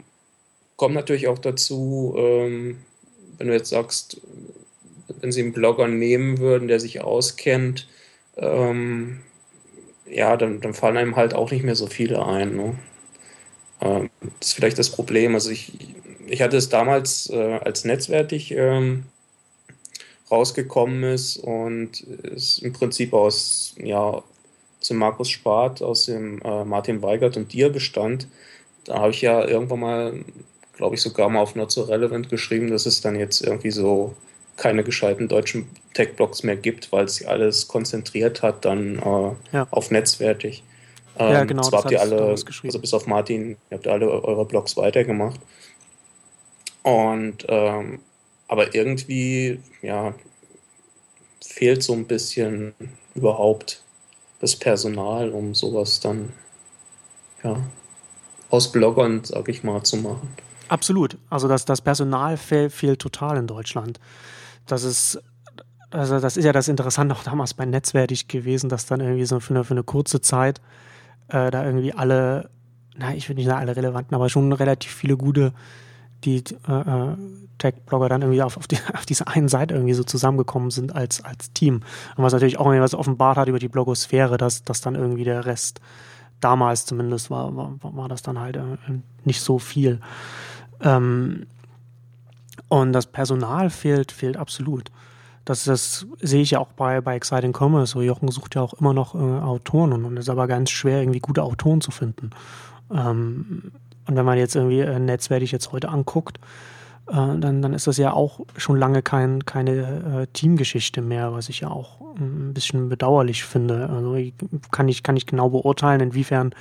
kommt 0.75 0.95
natürlich 0.95 1.27
auch 1.27 1.39
dazu, 1.39 2.15
ähm, 2.17 2.79
wenn 3.39 3.47
du 3.47 3.53
jetzt 3.53 3.69
sagst, 3.69 4.21
wenn 5.21 5.31
sie 5.31 5.41
einen 5.41 5.53
Blogger 5.53 5.87
nehmen 5.87 6.37
würden, 6.37 6.67
der 6.67 6.79
sich 6.79 7.01
auskennt, 7.01 7.87
ähm, 8.37 9.21
ja, 10.05 10.37
dann, 10.37 10.61
dann, 10.61 10.73
fallen 10.73 10.97
einem 10.97 11.15
halt 11.15 11.33
auch 11.33 11.51
nicht 11.51 11.63
mehr 11.63 11.75
so 11.75 11.87
viele 11.87 12.25
ein. 12.25 12.55
Ne? 12.55 12.75
Ähm, 13.81 14.09
das 14.39 14.49
ist 14.49 14.53
vielleicht 14.53 14.77
das 14.77 14.89
Problem. 14.91 15.33
Also 15.33 15.49
ich, 15.49 15.73
ich 16.27 16.41
hatte 16.41 16.57
es 16.57 16.69
damals 16.69 17.29
äh, 17.29 17.59
als 17.63 17.85
netzwertig 17.85 18.51
ähm, 18.51 19.05
rausgekommen 20.29 21.03
ist 21.03 21.37
und 21.37 22.01
ist 22.01 22.59
im 22.59 22.73
Prinzip 22.73 23.13
aus, 23.13 23.75
ja, 23.81 24.21
zum 24.79 24.97
Markus 24.97 25.29
Spart, 25.29 25.81
aus 25.81 26.05
dem 26.05 26.41
äh, 26.41 26.63
Martin 26.63 27.01
Weigert 27.01 27.35
und 27.35 27.51
dir 27.51 27.69
bestand. 27.69 28.27
Da 28.85 28.99
habe 28.99 29.11
ich 29.11 29.21
ja 29.21 29.45
irgendwann 29.45 29.79
mal, 29.79 30.19
glaube 30.79 30.95
ich, 30.95 31.01
sogar 31.01 31.27
mal 31.27 31.41
auf 31.41 31.55
Not 31.55 31.73
so 31.73 31.81
relevant 31.83 32.29
geschrieben, 32.29 32.69
dass 32.69 32.85
es 32.85 33.01
dann 33.01 33.19
jetzt 33.19 33.41
irgendwie 33.41 33.69
so 33.69 34.15
keine 34.55 34.81
gescheiten 34.81 35.27
deutschen 35.27 35.67
Tech-Blogs 35.93 36.43
mehr 36.43 36.55
gibt, 36.55 36.93
weil 36.93 37.09
sie 37.09 37.25
alles 37.25 37.67
konzentriert 37.67 38.41
hat 38.41 38.63
dann 38.63 38.97
äh, 38.97 39.31
ja. 39.51 39.67
auf 39.71 39.91
netzwertig. 39.91 40.63
Ähm, 41.17 41.33
ja, 41.33 41.43
genau. 41.43 41.63
Zwar 41.63 41.83
habt 41.83 41.91
ihr 41.91 41.99
alle, 41.99 42.21
also 42.21 42.79
bis 42.79 42.93
auf 42.93 43.07
Martin, 43.07 43.57
ihr 43.69 43.77
habt 43.77 43.87
alle 43.87 44.09
eure 44.09 44.45
Blogs 44.45 44.77
weitergemacht. 44.77 45.41
Und 46.83 47.45
ähm, 47.49 47.99
aber 48.47 48.73
irgendwie, 48.73 49.59
ja, 49.81 50.13
fehlt 51.45 51.83
so 51.83 51.91
ein 51.91 52.05
bisschen 52.05 52.73
überhaupt 53.15 53.83
das 54.39 54.55
Personal, 54.55 55.31
um 55.31 55.53
sowas 55.53 55.99
dann, 55.99 56.31
ja, 57.43 57.61
aus 58.49 58.71
Bloggern, 58.71 59.25
sag 59.25 59.49
ich 59.49 59.61
mal, 59.65 59.83
zu 59.83 59.97
machen. 59.97 60.29
Absolut. 60.69 61.17
Also 61.29 61.47
das, 61.47 61.65
das 61.65 61.81
Personal 61.81 62.37
fehl, 62.37 62.69
fehlt 62.69 62.99
total 62.99 63.37
in 63.37 63.47
Deutschland. 63.47 63.99
Das 64.65 64.83
ist, 64.83 65.21
also 65.91 66.19
das 66.19 66.37
ist 66.37 66.45
ja 66.45 66.53
das 66.53 66.67
Interessante 66.67 67.15
auch 67.15 67.23
damals 67.23 67.53
bei 67.53 67.65
Netzwertig 67.65 68.27
gewesen, 68.27 68.69
dass 68.69 68.85
dann 68.85 69.01
irgendwie 69.01 69.25
so 69.25 69.39
für 69.39 69.53
eine, 69.53 69.63
für 69.63 69.73
eine 69.73 69.83
kurze 69.83 70.21
Zeit 70.21 70.61
äh, 71.27 71.51
da 71.51 71.65
irgendwie 71.65 71.93
alle, 71.93 72.49
na, 72.95 73.13
ich 73.13 73.27
würde 73.27 73.39
nicht 73.39 73.47
sagen 73.47 73.59
alle 73.59 73.75
relevanten, 73.75 74.15
aber 74.15 74.29
schon 74.29 74.53
relativ 74.53 74.93
viele 74.93 75.17
gute 75.17 75.53
die 76.23 76.43
äh, 76.67 76.71
äh, 76.71 77.15
Tech-Blogger 77.57 78.09
dann 78.09 78.21
irgendwie 78.21 78.41
auf, 78.41 78.57
auf, 78.57 78.67
die, 78.67 78.77
auf 78.93 79.05
dieser 79.05 79.27
einen 79.27 79.47
Seite 79.47 79.73
irgendwie 79.73 79.93
so 79.93 80.03
zusammengekommen 80.03 80.71
sind 80.71 80.95
als, 80.95 81.23
als 81.23 81.51
Team. 81.53 81.81
Und 82.15 82.23
was 82.23 82.33
natürlich 82.33 82.59
auch 82.59 82.65
was 82.65 82.95
offenbart 82.95 83.37
hat 83.37 83.47
über 83.47 83.59
die 83.59 83.67
Blogosphäre, 83.67 84.37
dass, 84.37 84.63
dass 84.63 84.81
dann 84.81 84.95
irgendwie 84.95 85.23
der 85.23 85.45
Rest, 85.45 85.81
damals 86.39 86.85
zumindest, 86.85 87.29
war, 87.29 87.55
war, 87.55 87.73
war 87.81 88.07
das 88.07 88.21
dann 88.21 88.39
halt 88.39 88.57
äh, 88.57 88.77
nicht 89.23 89.41
so 89.41 89.59
viel. 89.59 89.99
Ähm, 90.81 91.45
und 92.67 92.93
das 92.93 93.07
Personal 93.07 93.69
fehlt, 93.69 94.11
fehlt 94.11 94.37
absolut. 94.37 94.91
Das, 95.45 95.63
das 95.63 96.05
sehe 96.21 96.41
ich 96.41 96.51
ja 96.51 96.59
auch 96.59 96.73
bei, 96.73 97.01
bei 97.01 97.15
Exciting 97.15 97.55
Commerce. 97.57 97.93
So 97.93 98.01
Jochen 98.01 98.29
sucht 98.29 98.55
ja 98.55 98.61
auch 98.61 98.73
immer 98.73 98.93
noch 98.93 99.15
äh, 99.15 99.17
Autoren 99.17 100.05
und 100.05 100.17
es 100.17 100.25
ist 100.25 100.29
aber 100.29 100.47
ganz 100.47 100.69
schwer, 100.69 101.01
irgendwie 101.01 101.19
gute 101.19 101.43
Autoren 101.43 101.81
zu 101.81 101.91
finden. 101.91 102.29
Ähm, 102.93 103.71
und 104.05 104.15
wenn 104.15 104.25
man 104.25 104.37
jetzt 104.37 104.55
irgendwie 104.55 104.79
äh, 104.81 104.99
Netzwertig 104.99 105.51
jetzt 105.51 105.71
heute 105.71 105.89
anguckt, 105.89 106.39
dann, 107.11 107.61
dann 107.61 107.73
ist 107.73 107.87
das 107.87 107.97
ja 107.97 108.13
auch 108.13 108.41
schon 108.55 108.77
lange 108.77 109.01
kein, 109.01 109.45
keine 109.45 109.71
äh, 110.21 110.27
Teamgeschichte 110.27 111.01
mehr, 111.01 111.33
was 111.33 111.49
ich 111.49 111.61
ja 111.61 111.69
auch 111.69 111.99
ein 112.19 112.53
bisschen 112.53 112.89
bedauerlich 112.89 113.43
finde. 113.43 113.89
Also 113.89 114.15
ich, 114.15 114.33
kann 114.71 114.87
ich 114.87 115.03
kann 115.03 115.17
ich 115.17 115.25
genau 115.25 115.49
beurteilen, 115.49 116.01
inwiefern 116.01 116.53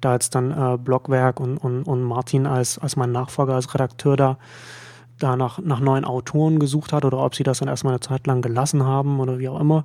da 0.00 0.12
jetzt 0.14 0.34
dann 0.34 0.50
äh, 0.50 0.76
Blockwerk 0.76 1.40
und, 1.40 1.56
und, 1.56 1.84
und 1.84 2.02
Martin 2.02 2.46
als, 2.46 2.78
als 2.78 2.96
mein 2.96 3.12
Nachfolger, 3.12 3.54
als 3.54 3.72
Redakteur 3.74 4.16
da 4.16 4.38
da 5.18 5.36
nach, 5.36 5.60
nach 5.60 5.78
neuen 5.78 6.04
Autoren 6.04 6.58
gesucht 6.58 6.92
hat 6.92 7.04
oder 7.04 7.18
ob 7.18 7.36
sie 7.36 7.44
das 7.44 7.60
dann 7.60 7.68
erstmal 7.68 7.92
eine 7.92 8.00
Zeit 8.00 8.26
lang 8.26 8.42
gelassen 8.42 8.84
haben 8.84 9.20
oder 9.20 9.38
wie 9.38 9.48
auch 9.48 9.60
immer. 9.60 9.84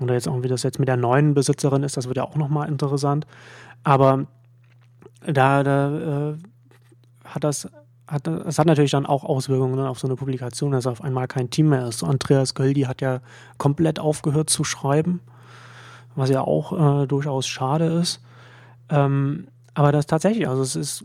Oder 0.00 0.14
jetzt 0.14 0.28
auch, 0.28 0.42
wie 0.42 0.48
das 0.48 0.64
jetzt 0.64 0.80
mit 0.80 0.88
der 0.88 0.96
neuen 0.96 1.32
Besitzerin 1.32 1.84
ist, 1.84 1.96
das 1.96 2.08
wird 2.08 2.16
ja 2.16 2.24
auch 2.24 2.34
nochmal 2.34 2.68
interessant. 2.68 3.24
Aber 3.84 4.26
da, 5.24 5.62
da 5.62 6.30
äh, 6.32 6.34
hat 7.24 7.44
das 7.44 7.68
hat, 8.06 8.26
das 8.26 8.58
hat 8.58 8.66
natürlich 8.66 8.90
dann 8.90 9.06
auch 9.06 9.24
Auswirkungen 9.24 9.78
auf 9.80 9.98
so 9.98 10.06
eine 10.06 10.16
Publikation, 10.16 10.72
dass 10.72 10.86
auf 10.86 11.02
einmal 11.02 11.26
kein 11.26 11.50
Team 11.50 11.70
mehr 11.70 11.86
ist. 11.86 12.02
Andreas 12.02 12.54
Göldi 12.54 12.82
hat 12.82 13.00
ja 13.00 13.20
komplett 13.58 13.98
aufgehört 13.98 14.50
zu 14.50 14.64
schreiben, 14.64 15.20
was 16.14 16.30
ja 16.30 16.42
auch 16.42 17.02
äh, 17.02 17.06
durchaus 17.06 17.46
schade 17.46 17.86
ist. 17.86 18.20
Ähm, 18.90 19.48
aber 19.72 19.90
das 19.90 20.06
tatsächlich, 20.06 20.48
also 20.48 20.62
es 20.62 20.76
ist, 20.76 21.04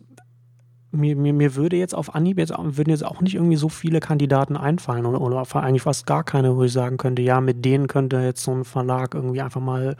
mir, 0.91 1.15
mir, 1.15 1.33
mir 1.33 1.55
würde 1.55 1.77
jetzt 1.77 1.95
auf 1.95 2.15
Anhieb 2.15 2.37
jetzt, 2.37 2.53
würden 2.57 2.89
jetzt 2.89 3.05
auch 3.05 3.21
nicht 3.21 3.35
irgendwie 3.35 3.55
so 3.55 3.69
viele 3.69 3.99
Kandidaten 3.99 4.57
einfallen 4.57 5.05
oder, 5.05 5.21
oder 5.21 5.45
eigentlich 5.55 5.83
fast 5.83 6.05
gar 6.05 6.23
keine, 6.23 6.55
wo 6.55 6.63
ich 6.63 6.73
sagen 6.73 6.97
könnte, 6.97 7.21
ja, 7.21 7.41
mit 7.41 7.63
denen 7.63 7.87
könnte 7.87 8.17
jetzt 8.17 8.43
so 8.43 8.51
ein 8.51 8.65
Verlag 8.65 9.13
irgendwie 9.13 9.41
einfach 9.41 9.61
mal 9.61 9.95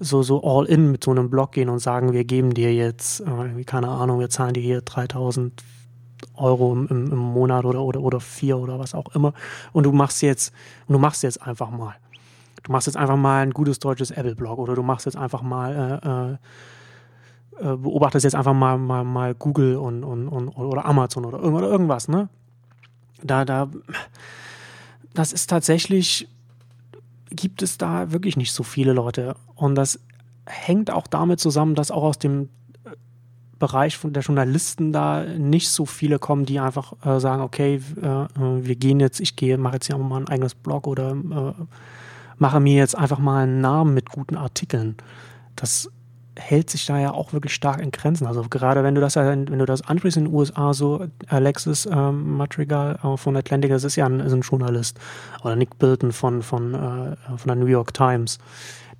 so, 0.00 0.22
so 0.22 0.42
all 0.42 0.66
in 0.66 0.90
mit 0.90 1.04
so 1.04 1.10
einem 1.10 1.30
Blog 1.30 1.52
gehen 1.52 1.68
und 1.68 1.78
sagen, 1.78 2.12
wir 2.12 2.24
geben 2.24 2.54
dir 2.54 2.74
jetzt, 2.74 3.20
äh, 3.20 3.64
keine 3.64 3.88
Ahnung, 3.88 4.20
wir 4.20 4.30
zahlen 4.30 4.54
dir 4.54 4.62
hier 4.62 4.80
3000 4.80 5.62
Euro 6.34 6.72
im, 6.72 6.86
im, 6.88 7.16
Monat 7.16 7.64
oder, 7.64 7.82
oder, 7.82 8.00
oder 8.00 8.20
vier 8.20 8.58
oder 8.58 8.78
was 8.78 8.94
auch 8.94 9.14
immer. 9.14 9.32
Und 9.72 9.84
du 9.84 9.92
machst 9.92 10.22
jetzt, 10.22 10.52
du 10.88 10.98
machst 10.98 11.22
jetzt 11.22 11.42
einfach 11.42 11.70
mal. 11.70 11.94
Du 12.62 12.72
machst 12.72 12.86
jetzt 12.86 12.96
einfach 12.96 13.16
mal 13.16 13.42
ein 13.42 13.50
gutes 13.50 13.78
deutsches 13.78 14.10
Apple-Blog 14.10 14.58
oder 14.58 14.74
du 14.74 14.82
machst 14.82 15.06
jetzt 15.06 15.16
einfach 15.16 15.42
mal, 15.42 16.38
äh, 17.60 17.72
äh, 17.72 17.76
beobachtest 17.76 18.24
jetzt 18.24 18.34
einfach 18.34 18.54
mal, 18.54 18.78
mal, 18.78 19.04
mal 19.04 19.34
Google 19.34 19.76
und, 19.76 20.02
und, 20.02 20.28
und, 20.28 20.48
oder 20.48 20.84
Amazon 20.86 21.24
oder, 21.26 21.42
oder 21.42 21.68
irgendwas, 21.68 22.08
ne? 22.08 22.28
Da, 23.22 23.44
da, 23.44 23.68
das 25.14 25.32
ist 25.32 25.48
tatsächlich 25.48 26.28
gibt 27.30 27.62
es 27.62 27.78
da 27.78 28.12
wirklich 28.12 28.36
nicht 28.36 28.52
so 28.52 28.62
viele 28.62 28.92
Leute. 28.92 29.36
Und 29.54 29.74
das 29.74 30.00
hängt 30.46 30.90
auch 30.90 31.06
damit 31.06 31.40
zusammen, 31.40 31.74
dass 31.74 31.90
auch 31.90 32.02
aus 32.02 32.18
dem 32.18 32.42
äh, 32.42 32.46
Bereich 33.64 33.96
von 33.96 34.12
der 34.12 34.22
Journalisten 34.22 34.92
da 34.92 35.24
nicht 35.24 35.70
so 35.70 35.86
viele 35.86 36.18
kommen, 36.18 36.44
die 36.44 36.60
einfach 36.60 36.92
äh, 37.02 37.18
sagen, 37.18 37.40
okay, 37.40 37.80
äh, 38.02 38.26
wir 38.36 38.76
gehen 38.76 39.00
jetzt, 39.00 39.20
ich 39.20 39.36
gehe, 39.36 39.56
mache 39.56 39.76
jetzt 39.76 39.86
hier 39.86 39.96
mal 39.96 40.20
ein 40.20 40.28
eigenes 40.28 40.54
Blog 40.54 40.86
oder 40.86 41.12
äh, 41.12 41.64
mache 42.36 42.60
mir 42.60 42.74
jetzt 42.74 42.94
einfach 42.94 43.18
mal 43.18 43.44
einen 43.44 43.62
Namen 43.62 43.94
mit 43.94 44.10
guten 44.10 44.36
Artikeln. 44.36 44.96
Das 45.56 45.88
hält 46.36 46.68
sich 46.68 46.84
da 46.84 46.98
ja 46.98 47.12
auch 47.12 47.32
wirklich 47.32 47.54
stark 47.54 47.80
in 47.80 47.90
Grenzen. 47.90 48.26
Also 48.26 48.42
gerade 48.50 48.82
wenn 48.82 48.94
du 48.94 49.00
das 49.00 49.16
wenn 49.16 49.46
du 49.46 49.64
das 49.64 49.80
ansprichst 49.80 50.18
in 50.18 50.24
den 50.24 50.34
USA, 50.34 50.74
so 50.74 51.06
Alexis 51.28 51.86
ähm, 51.86 52.36
Madrigal 52.36 52.98
äh, 53.02 53.16
von 53.16 53.34
Atlantic, 53.36 53.70
das 53.70 53.84
ist 53.84 53.96
ja 53.96 54.04
ein, 54.04 54.20
ist 54.20 54.34
ein, 54.34 54.42
Journalist. 54.42 54.98
Oder 55.42 55.56
Nick 55.56 55.78
Bilton 55.78 56.12
von, 56.12 56.42
von, 56.42 56.74
äh, 56.74 57.16
von 57.38 57.46
der 57.46 57.56
New 57.56 57.66
York 57.66 57.94
Times, 57.94 58.38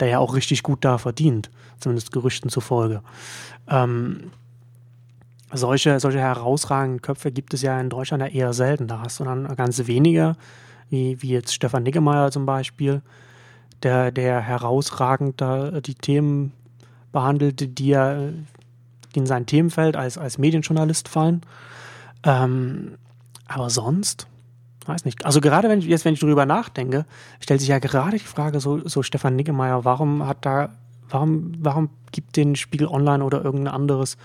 der 0.00 0.08
ja 0.08 0.18
auch 0.20 0.34
richtig 0.34 0.62
gut 0.62 0.86
da 0.86 0.96
verdient, 0.96 1.50
zumindest 1.80 2.12
Gerüchten 2.12 2.48
zufolge. 2.48 3.02
Ähm, 3.68 4.30
solche, 5.54 6.00
solche 6.00 6.18
herausragenden 6.18 7.02
Köpfe 7.02 7.32
gibt 7.32 7.54
es 7.54 7.62
ja 7.62 7.80
in 7.80 7.90
Deutschland 7.90 8.22
ja 8.22 8.28
eher 8.28 8.52
selten. 8.52 8.86
Da 8.86 9.00
hast 9.00 9.20
du 9.20 9.24
dann 9.24 9.46
ganz 9.56 9.86
wenige, 9.86 10.36
wie, 10.90 11.20
wie 11.22 11.30
jetzt 11.30 11.54
Stefan 11.54 11.82
Niggemeier 11.82 12.30
zum 12.30 12.46
Beispiel, 12.46 13.02
der, 13.82 14.12
der 14.12 14.40
herausragend 14.40 15.40
da 15.40 15.80
die 15.80 15.94
Themen 15.94 16.52
behandelt, 17.12 17.60
die, 17.60 17.74
die 17.74 17.92
in 19.14 19.26
sein 19.26 19.46
Themenfeld 19.46 19.96
als, 19.96 20.18
als 20.18 20.38
Medienjournalist 20.38 21.08
fallen. 21.08 21.42
Ähm, 22.24 22.96
aber 23.46 23.70
sonst, 23.70 24.26
weiß 24.86 25.04
nicht. 25.04 25.24
Also 25.24 25.40
gerade 25.40 25.68
wenn 25.68 25.78
ich 25.78 25.86
jetzt, 25.86 26.04
wenn 26.04 26.14
ich 26.14 26.20
darüber 26.20 26.46
nachdenke, 26.46 27.04
stellt 27.40 27.60
sich 27.60 27.68
ja 27.68 27.78
gerade 27.78 28.18
die 28.18 28.24
Frage, 28.24 28.60
so, 28.60 28.86
so 28.86 29.02
Stefan 29.02 29.36
Niggemeier, 29.36 29.84
warum 29.84 30.26
hat 30.26 30.44
da, 30.44 30.70
warum, 31.08 31.52
warum 31.58 31.90
gibt 32.12 32.36
den 32.36 32.56
Spiegel 32.56 32.88
Online 32.88 33.22
oder 33.24 33.44
irgendein 33.44 33.74
anderes 33.74 34.16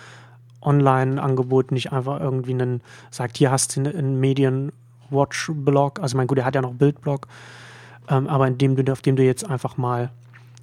Online-Angebot 0.62 1.72
nicht 1.72 1.92
einfach 1.92 2.20
irgendwie 2.20 2.54
einen, 2.54 2.82
sagt, 3.12 3.38
hier 3.38 3.52
hast 3.52 3.76
du 3.76 3.82
einen 3.82 4.20
Medien-Watch-Blog, 4.20 6.00
also 6.00 6.18
mein 6.18 6.28
gut, 6.28 6.38
der 6.38 6.46
hat 6.46 6.56
ja 6.56 6.62
noch 6.62 6.74
Bildblog, 6.74 7.28
ähm, 8.10 8.28
aber 8.28 8.48
in 8.48 8.58
dem 8.58 8.76
du, 8.76 8.92
auf 8.92 9.02
dem 9.02 9.16
du 9.16 9.24
jetzt 9.24 9.50
einfach 9.50 9.78
mal 9.78 10.12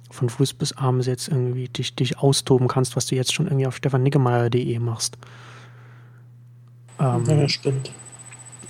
von 0.09 0.29
früh 0.29 0.45
bis 0.57 0.73
abends 0.77 1.07
jetzt 1.07 1.27
irgendwie 1.27 1.67
dich, 1.67 1.95
dich 1.95 2.19
austoben 2.19 2.67
kannst, 2.67 2.95
was 2.95 3.07
du 3.07 3.15
jetzt 3.15 3.33
schon 3.33 3.47
irgendwie 3.47 3.67
auf 3.67 3.75
stefanniggemeier.de 3.75 4.79
machst. 4.79 5.17
Ähm, 6.99 7.25
ja, 7.25 7.49
stimmt. 7.49 7.91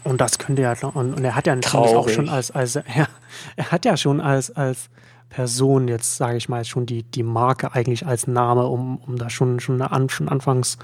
Und 0.04 0.22
das 0.22 0.40
könnte 0.40 0.62
ja, 0.62 0.74
und, 0.94 1.14
und 1.14 1.24
er 1.24 1.36
hat 1.36 1.48
ja 1.48 1.56
natürlich 1.56 1.96
auch 1.96 2.10
schon 2.10 2.30
als, 2.30 2.50
als 2.52 2.76
ja, 2.76 3.08
er 3.56 3.72
hat 3.72 3.86
ja 3.86 3.98
schon 3.98 4.22
als, 4.22 4.52
als 4.52 4.90
Person 5.30 5.88
jetzt, 5.90 6.16
sage 6.16 6.38
ich 6.38 6.48
mal, 6.48 6.64
schon 6.64 6.86
die, 6.86 7.04
die 7.04 7.24
Marke 7.24 7.74
eigentlich 7.74 8.06
als 8.06 8.26
Name, 8.26 8.68
um, 8.68 8.98
um 8.98 9.18
da 9.18 9.30
schon, 9.30 9.60
schon, 9.60 9.82
an, 9.82 10.10
schon 10.10 10.30
anfangs 10.30 10.78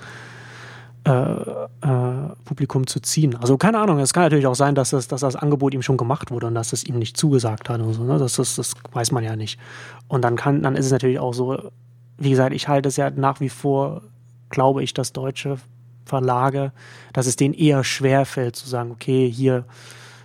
Publikum 1.03 2.87
zu 2.87 3.01
ziehen. 3.01 3.35
Also 3.35 3.57
keine 3.57 3.79
Ahnung, 3.79 3.99
es 3.99 4.13
kann 4.13 4.23
natürlich 4.23 4.47
auch 4.47 4.55
sein, 4.55 4.73
dass 4.73 4.91
das, 4.91 5.09
dass 5.09 5.19
das 5.19 5.35
Angebot 5.35 5.73
ihm 5.73 5.81
schon 5.81 5.97
gemacht 5.97 6.31
wurde 6.31 6.47
und 6.47 6.55
dass 6.55 6.71
es 6.71 6.85
ihm 6.85 6.97
nicht 6.97 7.17
zugesagt 7.17 7.69
hat 7.69 7.81
oder 7.81 7.93
so. 7.93 8.03
Ne? 8.03 8.17
Das, 8.17 8.37
das, 8.37 8.55
das 8.55 8.73
weiß 8.93 9.11
man 9.11 9.21
ja 9.23 9.35
nicht. 9.35 9.59
Und 10.07 10.21
dann 10.21 10.37
kann, 10.37 10.63
dann 10.63 10.77
ist 10.77 10.85
es 10.85 10.93
natürlich 10.93 11.19
auch 11.19 11.33
so, 11.33 11.71
wie 12.17 12.29
gesagt, 12.29 12.55
ich 12.55 12.69
halte 12.69 12.87
es 12.87 12.95
ja 12.95 13.09
nach 13.09 13.41
wie 13.41 13.49
vor, 13.49 14.03
glaube 14.49 14.81
ich, 14.81 14.93
dass 14.93 15.11
deutsche 15.11 15.57
Verlage, 16.05 16.71
dass 17.11 17.27
es 17.27 17.35
denen 17.35 17.53
eher 17.53 17.83
schwer 17.83 18.25
fällt 18.25 18.55
zu 18.55 18.69
sagen, 18.69 18.91
okay, 18.91 19.29
hier 19.29 19.65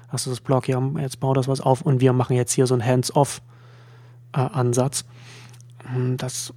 hast 0.08 0.26
du 0.26 0.30
das 0.30 0.40
Blog, 0.40 0.66
hier, 0.66 0.80
jetzt 1.00 1.18
bau 1.18 1.34
das 1.34 1.48
was 1.48 1.60
auf 1.60 1.82
und 1.82 2.00
wir 2.00 2.12
machen 2.12 2.36
jetzt 2.36 2.52
hier 2.52 2.68
so 2.68 2.74
ein 2.74 2.84
Hands-off-Ansatz. 2.84 5.00
Äh, 5.00 5.04
das 6.16 6.52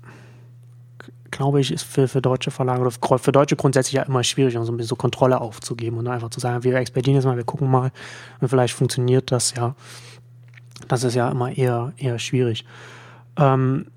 glaube 1.32 1.62
ich, 1.62 1.72
ist 1.72 1.84
für, 1.84 2.08
für 2.08 2.22
deutsche 2.22 2.52
Verlage 2.52 2.82
oder 2.82 3.20
für 3.20 3.32
Deutsche 3.32 3.56
grundsätzlich 3.56 3.94
ja 3.94 4.04
immer 4.04 4.24
schwierig, 4.24 4.54
so 4.54 4.60
ein 4.60 4.78
bisschen 4.78 4.90
so 4.90 4.96
Kontrolle 4.96 5.40
aufzugeben 5.40 5.98
und 5.98 6.08
einfach 6.08 6.30
zu 6.30 6.40
sagen, 6.40 6.64
wir 6.64 6.76
experimentieren 6.76 7.16
jetzt 7.16 7.26
mal, 7.26 7.38
wir 7.38 7.46
gucken 7.46 7.72
mal 7.72 7.92
und 8.40 8.50
vielleicht 8.50 8.74
funktioniert 8.74 9.32
das 9.32 9.56
ja. 9.56 9.76
Das 10.88 11.04
ist 11.04 11.16
ja 11.16 11.30
immer 11.30 11.56
eher, 11.56 11.94
eher 11.98 12.20
schwierig. 12.20 12.66
Ähm, 13.38 13.88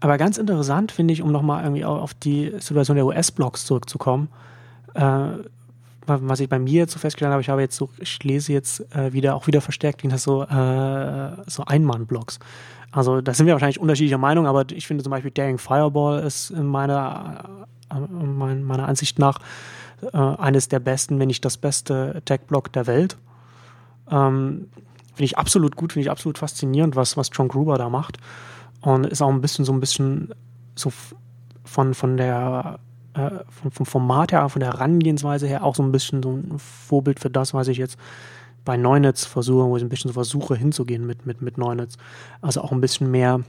aber 0.00 0.16
ganz 0.16 0.38
interessant 0.38 0.92
finde 0.92 1.12
ich, 1.12 1.22
um 1.22 1.30
nochmal 1.30 1.64
irgendwie 1.64 1.84
auf 1.84 2.14
die 2.14 2.52
Situation 2.58 2.96
der 2.96 3.04
US-Blogs 3.04 3.66
zurückzukommen, 3.66 4.28
äh, 4.94 5.28
was 6.06 6.40
ich 6.40 6.48
bei 6.48 6.58
mir 6.58 6.80
jetzt 6.80 6.92
so 6.92 6.98
festgestellt 6.98 7.32
habe, 7.32 7.42
ich 7.42 7.50
habe 7.50 7.60
jetzt 7.60 7.76
so, 7.76 7.90
ich 7.98 8.22
lese 8.24 8.52
jetzt 8.52 8.80
äh, 8.94 9.12
wieder, 9.12 9.36
auch 9.36 9.46
wieder 9.46 9.60
verstärkt, 9.60 10.02
das 10.10 10.22
so, 10.22 10.42
äh, 10.42 11.30
so 11.46 11.64
Einmann-Blogs. 11.64 12.38
Also 12.92 13.20
da 13.20 13.34
sind 13.34 13.46
wir 13.46 13.54
wahrscheinlich 13.54 13.80
unterschiedlicher 13.80 14.18
Meinung, 14.18 14.46
aber 14.46 14.64
ich 14.70 14.86
finde 14.86 15.04
zum 15.04 15.10
Beispiel 15.10 15.30
Daring 15.30 15.58
Fireball 15.58 16.20
ist 16.20 16.50
in 16.50 16.66
meiner, 16.66 17.66
äh, 17.90 17.98
meiner 17.98 18.88
Ansicht 18.88 19.18
nach 19.18 19.38
äh, 20.12 20.16
eines 20.16 20.68
der 20.68 20.80
besten, 20.80 21.18
wenn 21.18 21.28
nicht 21.28 21.44
das 21.44 21.56
beste 21.56 22.22
Tech-Blog 22.24 22.72
der 22.72 22.86
Welt. 22.86 23.16
Ähm, 24.10 24.68
finde 25.08 25.24
ich 25.24 25.38
absolut 25.38 25.76
gut, 25.76 25.92
finde 25.92 26.06
ich 26.06 26.10
absolut 26.10 26.38
faszinierend, 26.38 26.96
was, 26.96 27.16
was 27.16 27.30
John 27.32 27.48
Gruber 27.48 27.78
da 27.78 27.88
macht. 27.88 28.18
Und 28.80 29.06
ist 29.06 29.22
auch 29.22 29.28
ein 29.28 29.40
bisschen 29.40 29.64
so 29.64 29.72
ein 29.72 29.80
bisschen 29.80 30.34
so 30.74 30.90
von, 31.64 31.94
von 31.94 32.16
der 32.16 32.80
äh, 33.14 33.30
vom, 33.48 33.70
vom 33.70 33.86
Format 33.86 34.32
her, 34.32 34.48
von 34.48 34.60
der 34.60 34.70
Herangehensweise 34.70 35.46
her 35.46 35.64
auch 35.64 35.74
so 35.74 35.82
ein 35.82 35.92
bisschen 35.92 36.22
so 36.22 36.30
ein 36.30 36.58
Vorbild 36.58 37.20
für 37.20 37.30
das, 37.30 37.54
was 37.54 37.68
ich 37.68 37.78
jetzt 37.78 37.98
bei 38.64 38.76
Neunetz 38.76 39.24
versuche, 39.24 39.66
wo 39.66 39.76
ich 39.76 39.82
ein 39.82 39.88
bisschen 39.88 40.08
so 40.08 40.14
versuche 40.14 40.54
hinzugehen 40.54 41.06
mit, 41.06 41.26
mit, 41.26 41.42
mit 41.42 41.58
Neunetz. 41.58 41.96
Also 42.40 42.62
auch 42.62 42.72
ein 42.72 42.80
bisschen 42.80 43.10
mehr 43.10 43.40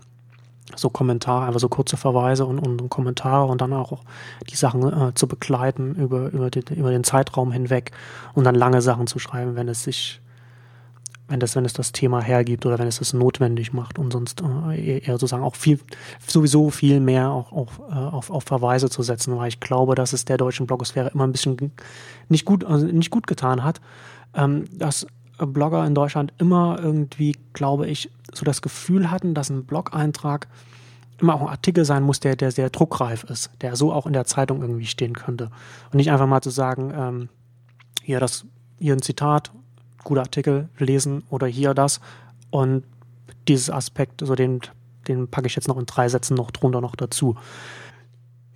so 0.75 0.89
Kommentare, 0.89 1.45
einfach 1.45 1.59
so 1.59 1.69
kurze 1.69 1.97
Verweise 1.97 2.45
und, 2.45 2.59
und, 2.59 2.89
Kommentare 2.89 3.45
und 3.45 3.61
dann 3.61 3.73
auch 3.73 4.03
die 4.49 4.55
Sachen 4.55 5.09
äh, 5.09 5.13
zu 5.13 5.27
begleiten 5.27 5.95
über, 5.95 6.29
über, 6.31 6.49
den, 6.49 6.63
über 6.75 6.91
den 6.91 7.03
Zeitraum 7.03 7.51
hinweg 7.51 7.91
und 8.33 8.43
dann 8.43 8.55
lange 8.55 8.81
Sachen 8.81 9.07
zu 9.07 9.19
schreiben, 9.19 9.55
wenn 9.55 9.67
es 9.67 9.83
sich, 9.83 10.21
wenn 11.31 11.39
das, 11.39 11.55
wenn 11.55 11.65
es 11.65 11.73
das 11.73 11.91
Thema 11.91 12.21
hergibt 12.21 12.65
oder 12.65 12.77
wenn 12.77 12.87
es 12.87 13.01
es 13.01 13.13
notwendig 13.13 13.73
macht 13.73 13.97
und 13.97 14.11
sonst 14.11 14.41
äh, 14.41 14.99
eher 14.99 15.13
sozusagen 15.13 15.43
auch 15.43 15.55
viel, 15.55 15.79
sowieso 16.27 16.69
viel 16.69 16.99
mehr 16.99 17.29
auch, 17.29 17.51
auch 17.51 17.79
äh, 17.89 17.93
auf, 17.93 18.29
auf 18.29 18.43
Verweise 18.43 18.89
zu 18.89 19.01
setzen, 19.01 19.35
weil 19.37 19.47
ich 19.47 19.59
glaube, 19.59 19.95
dass 19.95 20.13
es 20.13 20.25
der 20.25 20.37
deutschen 20.37 20.67
Blogosphäre 20.67 21.09
immer 21.13 21.25
ein 21.25 21.31
bisschen 21.31 21.71
nicht 22.29 22.45
gut, 22.45 22.63
also 22.63 22.85
nicht 22.85 23.09
gut 23.09 23.27
getan 23.27 23.63
hat, 23.63 23.81
ähm, 24.35 24.65
dass 24.73 25.07
Blogger 25.37 25.85
in 25.87 25.95
Deutschland 25.95 26.33
immer 26.37 26.77
irgendwie, 26.79 27.35
glaube 27.53 27.87
ich, 27.87 28.11
so 28.33 28.45
das 28.45 28.61
Gefühl 28.61 29.09
hatten, 29.09 29.33
dass 29.33 29.49
ein 29.49 29.65
Blog-Eintrag 29.65 30.47
immer 31.19 31.35
auch 31.35 31.41
ein 31.41 31.47
Artikel 31.47 31.85
sein 31.85 32.03
muss, 32.03 32.19
der, 32.19 32.35
der 32.35 32.51
sehr 32.51 32.69
druckreif 32.69 33.23
ist, 33.25 33.51
der 33.61 33.75
so 33.75 33.93
auch 33.93 34.05
in 34.05 34.13
der 34.13 34.25
Zeitung 34.25 34.61
irgendwie 34.61 34.85
stehen 34.85 35.13
könnte. 35.13 35.49
Und 35.91 35.95
nicht 35.95 36.11
einfach 36.11 36.27
mal 36.27 36.41
zu 36.41 36.49
sagen, 36.49 36.91
ähm, 36.95 37.29
hier, 38.03 38.19
das, 38.19 38.45
hier 38.79 38.93
ein 38.93 39.01
Zitat, 39.01 39.51
guter 40.03 40.21
Artikel, 40.21 40.69
lesen 40.77 41.23
oder 41.29 41.47
hier 41.47 41.73
das. 41.73 41.99
Und 42.49 42.83
dieses 43.47 43.69
Aspekt, 43.69 44.21
so 44.23 44.35
den, 44.35 44.61
den 45.07 45.27
packe 45.27 45.47
ich 45.47 45.55
jetzt 45.55 45.67
noch 45.67 45.77
in 45.77 45.85
drei 45.85 46.09
Sätzen 46.09 46.35
noch 46.35 46.51
drunter 46.51 46.81
noch 46.81 46.95
dazu. 46.95 47.35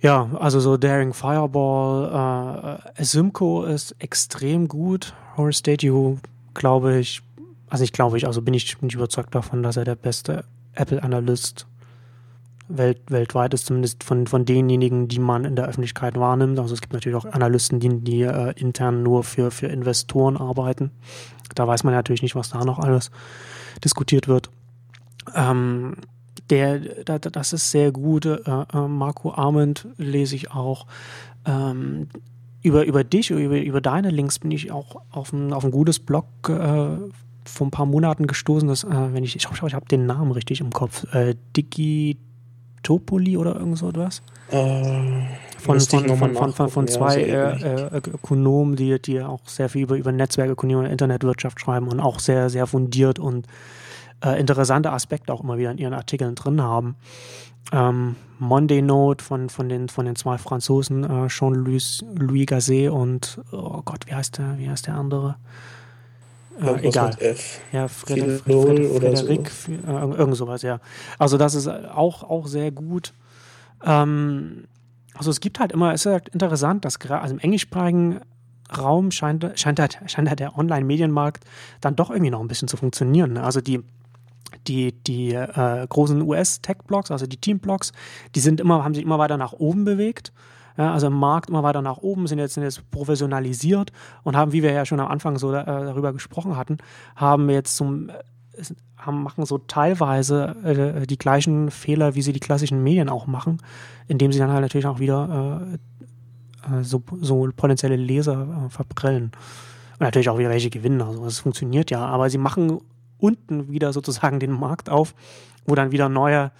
Ja, 0.00 0.28
also 0.38 0.60
so 0.60 0.76
Daring 0.76 1.14
Fireball, 1.14 2.78
äh, 2.96 3.04
Simco 3.04 3.64
ist 3.64 3.96
extrem 3.98 4.68
gut. 4.68 5.14
Horror 5.36 5.52
Statue, 5.52 6.18
glaube 6.54 6.98
ich, 6.98 7.22
also 7.68 7.82
ich 7.82 7.92
glaube 7.92 8.16
ich, 8.18 8.26
also 8.26 8.42
bin 8.42 8.54
ich, 8.54 8.78
bin 8.78 8.88
ich 8.88 8.94
überzeugt 8.94 9.34
davon, 9.34 9.62
dass 9.62 9.76
er 9.76 9.84
der 9.84 9.96
beste 9.96 10.44
Apple-Analyst 10.74 11.66
welt, 12.68 13.00
weltweit 13.08 13.54
ist, 13.54 13.66
zumindest 13.66 14.04
von, 14.04 14.26
von 14.26 14.44
denjenigen, 14.44 15.08
die 15.08 15.18
man 15.18 15.44
in 15.44 15.56
der 15.56 15.66
Öffentlichkeit 15.66 16.16
wahrnimmt. 16.16 16.58
Also 16.58 16.74
es 16.74 16.80
gibt 16.80 16.92
natürlich 16.92 17.16
auch 17.16 17.24
Analysten, 17.24 17.80
die, 17.80 18.00
die 18.00 18.22
äh, 18.22 18.52
intern 18.56 19.02
nur 19.02 19.24
für, 19.24 19.50
für 19.50 19.66
Investoren 19.66 20.36
arbeiten. 20.36 20.90
Da 21.54 21.66
weiß 21.66 21.84
man 21.84 21.94
natürlich 21.94 22.22
nicht, 22.22 22.34
was 22.34 22.50
da 22.50 22.64
noch 22.64 22.78
alles 22.78 23.10
diskutiert 23.84 24.28
wird. 24.28 24.50
Ähm, 25.34 25.96
der, 26.50 26.78
da, 27.04 27.18
das 27.18 27.52
ist 27.52 27.70
sehr 27.70 27.92
gut. 27.92 28.26
Äh, 28.26 28.40
äh, 28.40 28.88
Marco 28.88 29.32
Arment 29.32 29.86
lese 29.96 30.36
ich 30.36 30.50
auch. 30.52 30.86
Ähm, 31.44 32.08
über, 32.62 32.84
über 32.84 33.04
dich, 33.04 33.30
über, 33.30 33.60
über 33.60 33.80
deine 33.80 34.10
Links 34.10 34.40
bin 34.40 34.50
ich 34.50 34.72
auch 34.72 34.96
auf 35.10 35.32
ein, 35.32 35.52
auf 35.52 35.64
ein 35.64 35.70
gutes 35.70 36.00
Blog 36.00 36.26
äh, 36.48 36.96
vor 37.44 37.66
ein 37.66 37.70
paar 37.70 37.86
Monaten 37.86 38.26
gestoßen. 38.26 38.68
Das, 38.68 38.84
äh, 38.84 39.12
wenn 39.12 39.24
ich, 39.24 39.36
ich 39.36 39.48
hoffe, 39.48 39.66
ich 39.66 39.74
habe 39.74 39.86
den 39.86 40.06
Namen 40.06 40.32
richtig 40.32 40.60
im 40.60 40.70
Kopf. 40.70 41.04
Äh, 41.14 41.36
Digitopoli 42.86 43.36
oder 43.36 43.56
irgend 43.56 43.78
so 43.78 43.88
etwas? 43.88 44.22
Äh, 44.50 45.22
von, 45.58 45.80
von, 45.80 46.16
von, 46.16 46.34
von, 46.34 46.52
von, 46.52 46.68
von 46.68 46.88
zwei 46.88 47.16
äh, 47.16 47.86
äh, 47.86 47.96
Ökonomen, 47.96 48.76
die, 48.76 49.00
die 49.00 49.20
auch 49.20 49.40
sehr 49.46 49.68
viel 49.68 49.82
über, 49.82 49.96
über 49.96 50.12
Netzwerkökonomie 50.12 50.86
und 50.86 50.86
Internetwirtschaft 50.86 51.60
schreiben 51.60 51.88
und 51.88 52.00
auch 52.00 52.20
sehr, 52.20 52.50
sehr 52.50 52.66
fundiert 52.66 53.18
und 53.18 53.46
äh, 54.24 54.38
interessante 54.38 54.92
Aspekte 54.92 55.32
auch 55.32 55.42
immer 55.42 55.58
wieder 55.58 55.72
in 55.72 55.78
ihren 55.78 55.94
Artikeln 55.94 56.34
drin 56.34 56.62
haben. 56.62 56.96
Ähm, 57.72 58.14
Monday 58.38 58.80
Note 58.80 59.24
von, 59.24 59.48
von, 59.48 59.68
den, 59.68 59.88
von 59.88 60.06
den 60.06 60.14
zwei 60.14 60.38
Franzosen, 60.38 61.02
äh, 61.02 61.26
Jean-Louis 61.26 62.04
Louis 62.14 62.46
Gazet 62.46 62.90
und, 62.90 63.40
oh 63.50 63.82
Gott, 63.84 64.06
wie 64.06 64.14
heißt 64.14 64.38
der, 64.38 64.58
wie 64.58 64.70
heißt 64.70 64.86
der 64.86 64.94
andere? 64.94 65.36
Äh, 66.60 66.88
egal. 66.88 67.16
Ja, 67.72 67.88
Frederik, 67.88 68.40
Frederik, 68.40 69.00
Frederik 69.00 69.50
so. 69.50 69.72
äh, 69.72 70.18
irgend 70.18 70.36
sowas, 70.36 70.62
ja. 70.62 70.80
Also 71.18 71.36
das 71.38 71.54
ist 71.54 71.68
auch, 71.68 72.22
auch 72.22 72.46
sehr 72.46 72.70
gut. 72.70 73.12
Ähm, 73.84 74.64
also 75.14 75.30
es 75.30 75.40
gibt 75.40 75.60
halt 75.60 75.72
immer, 75.72 75.92
es 75.92 76.06
ist 76.06 76.12
halt 76.12 76.28
interessant, 76.30 76.84
dass 76.84 76.98
gerade 76.98 77.22
also 77.22 77.34
im 77.34 77.40
englischsprachigen 77.40 78.20
Raum 78.76 79.10
scheint, 79.10 79.46
scheint, 79.54 79.78
halt, 79.78 79.98
scheint 80.06 80.28
halt 80.28 80.40
der 80.40 80.58
Online-Medienmarkt 80.58 81.44
dann 81.80 81.96
doch 81.96 82.10
irgendwie 82.10 82.30
noch 82.30 82.40
ein 82.40 82.48
bisschen 82.48 82.68
zu 82.68 82.76
funktionieren. 82.76 83.34
Ne? 83.34 83.42
Also 83.42 83.60
die 83.60 83.82
die, 84.66 84.92
die 84.92 85.32
äh, 85.32 85.86
großen 85.88 86.22
US-Tech-Blogs, 86.22 87.10
also 87.10 87.26
die 87.26 87.36
Team-Blogs, 87.36 87.92
die 88.34 88.40
sind 88.40 88.60
immer, 88.60 88.84
haben 88.84 88.94
sich 88.94 89.04
immer 89.04 89.18
weiter 89.18 89.36
nach 89.36 89.52
oben 89.52 89.84
bewegt. 89.84 90.32
Ja, 90.76 90.92
also 90.92 91.06
im 91.06 91.14
Markt 91.14 91.48
immer 91.48 91.62
weiter 91.62 91.82
nach 91.82 91.98
oben, 91.98 92.26
sind 92.26 92.38
jetzt, 92.38 92.54
sind 92.54 92.62
jetzt 92.62 92.90
professionalisiert 92.90 93.92
und 94.24 94.36
haben, 94.36 94.52
wie 94.52 94.62
wir 94.62 94.72
ja 94.72 94.84
schon 94.84 95.00
am 95.00 95.08
Anfang 95.08 95.38
so 95.38 95.52
äh, 95.52 95.64
darüber 95.64 96.12
gesprochen 96.12 96.56
hatten, 96.56 96.78
haben 97.16 97.48
jetzt 97.48 97.76
zum 97.76 98.10
haben, 98.98 99.22
machen 99.22 99.44
so 99.44 99.58
teilweise 99.58 100.56
äh, 100.64 101.06
die 101.06 101.18
gleichen 101.18 101.70
Fehler, 101.70 102.14
wie 102.14 102.22
sie 102.22 102.32
die 102.32 102.40
klassischen 102.40 102.82
Medien 102.82 103.08
auch 103.08 103.26
machen, 103.26 103.58
indem 104.08 104.32
sie 104.32 104.38
dann 104.38 104.50
halt 104.50 104.62
natürlich 104.62 104.86
auch 104.86 104.98
wieder 104.98 105.60
äh, 106.70 106.78
äh 106.78 106.82
so, 106.82 107.02
so 107.20 107.48
potenzielle 107.54 107.96
Leser 107.96 108.66
äh, 108.66 108.70
verprellen. 108.70 109.32
Und 109.92 110.00
natürlich 110.00 110.28
auch 110.28 110.38
wieder 110.38 110.50
welche 110.50 110.70
gewinnen. 110.70 111.00
Also 111.00 111.24
es 111.26 111.38
funktioniert 111.38 111.90
ja, 111.90 112.04
aber 112.04 112.28
sie 112.30 112.38
machen 112.38 112.80
unten 113.18 113.70
wieder 113.70 113.92
sozusagen 113.92 114.40
den 114.40 114.52
Markt 114.52 114.90
auf, 114.90 115.14
wo 115.64 115.74
dann 115.74 115.92
wieder 115.92 116.08
neue, 116.08 116.50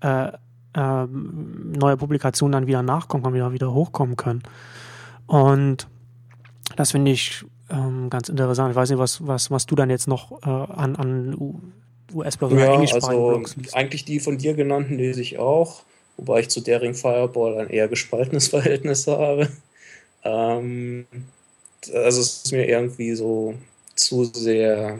äh, 0.00 0.32
äh, 0.74 1.06
neue 1.06 1.96
Publikationen 1.96 2.52
dann 2.52 2.66
wieder 2.66 2.82
nachkommen, 2.82 3.24
und 3.24 3.34
wieder, 3.34 3.52
wieder 3.52 3.72
hochkommen 3.72 4.16
können. 4.16 4.42
Und 5.26 5.88
das 6.76 6.92
finde 6.92 7.10
ich 7.10 7.44
ähm, 7.70 8.10
ganz 8.10 8.28
interessant. 8.28 8.70
Ich 8.70 8.76
weiß 8.76 8.90
nicht, 8.90 8.98
was, 8.98 9.26
was, 9.26 9.50
was 9.50 9.66
du 9.66 9.74
dann 9.74 9.90
jetzt 9.90 10.08
noch 10.08 10.42
äh, 10.42 10.46
an, 10.46 10.96
an 10.96 11.62
US-Blogs 12.14 12.54
ja, 12.54 12.60
oder 12.60 12.72
englischsprachigen 12.74 13.22
also 13.22 13.28
Blogs 13.28 13.56
liest. 13.56 13.76
Eigentlich 13.76 14.04
die 14.04 14.20
von 14.20 14.38
dir 14.38 14.54
genannten 14.54 14.96
lese 14.96 15.20
ich 15.20 15.38
auch, 15.38 15.82
wobei 16.16 16.40
ich 16.40 16.48
zu 16.48 16.60
Daring 16.60 16.94
Fireball 16.94 17.58
ein 17.58 17.68
eher 17.68 17.88
gespaltenes 17.88 18.48
Verhältnis 18.48 19.06
habe. 19.06 19.48
Ähm, 20.24 21.06
also 21.92 22.20
es 22.20 22.44
ist 22.44 22.52
mir 22.52 22.68
irgendwie 22.68 23.14
so 23.14 23.54
zu 23.94 24.24
sehr, 24.24 24.98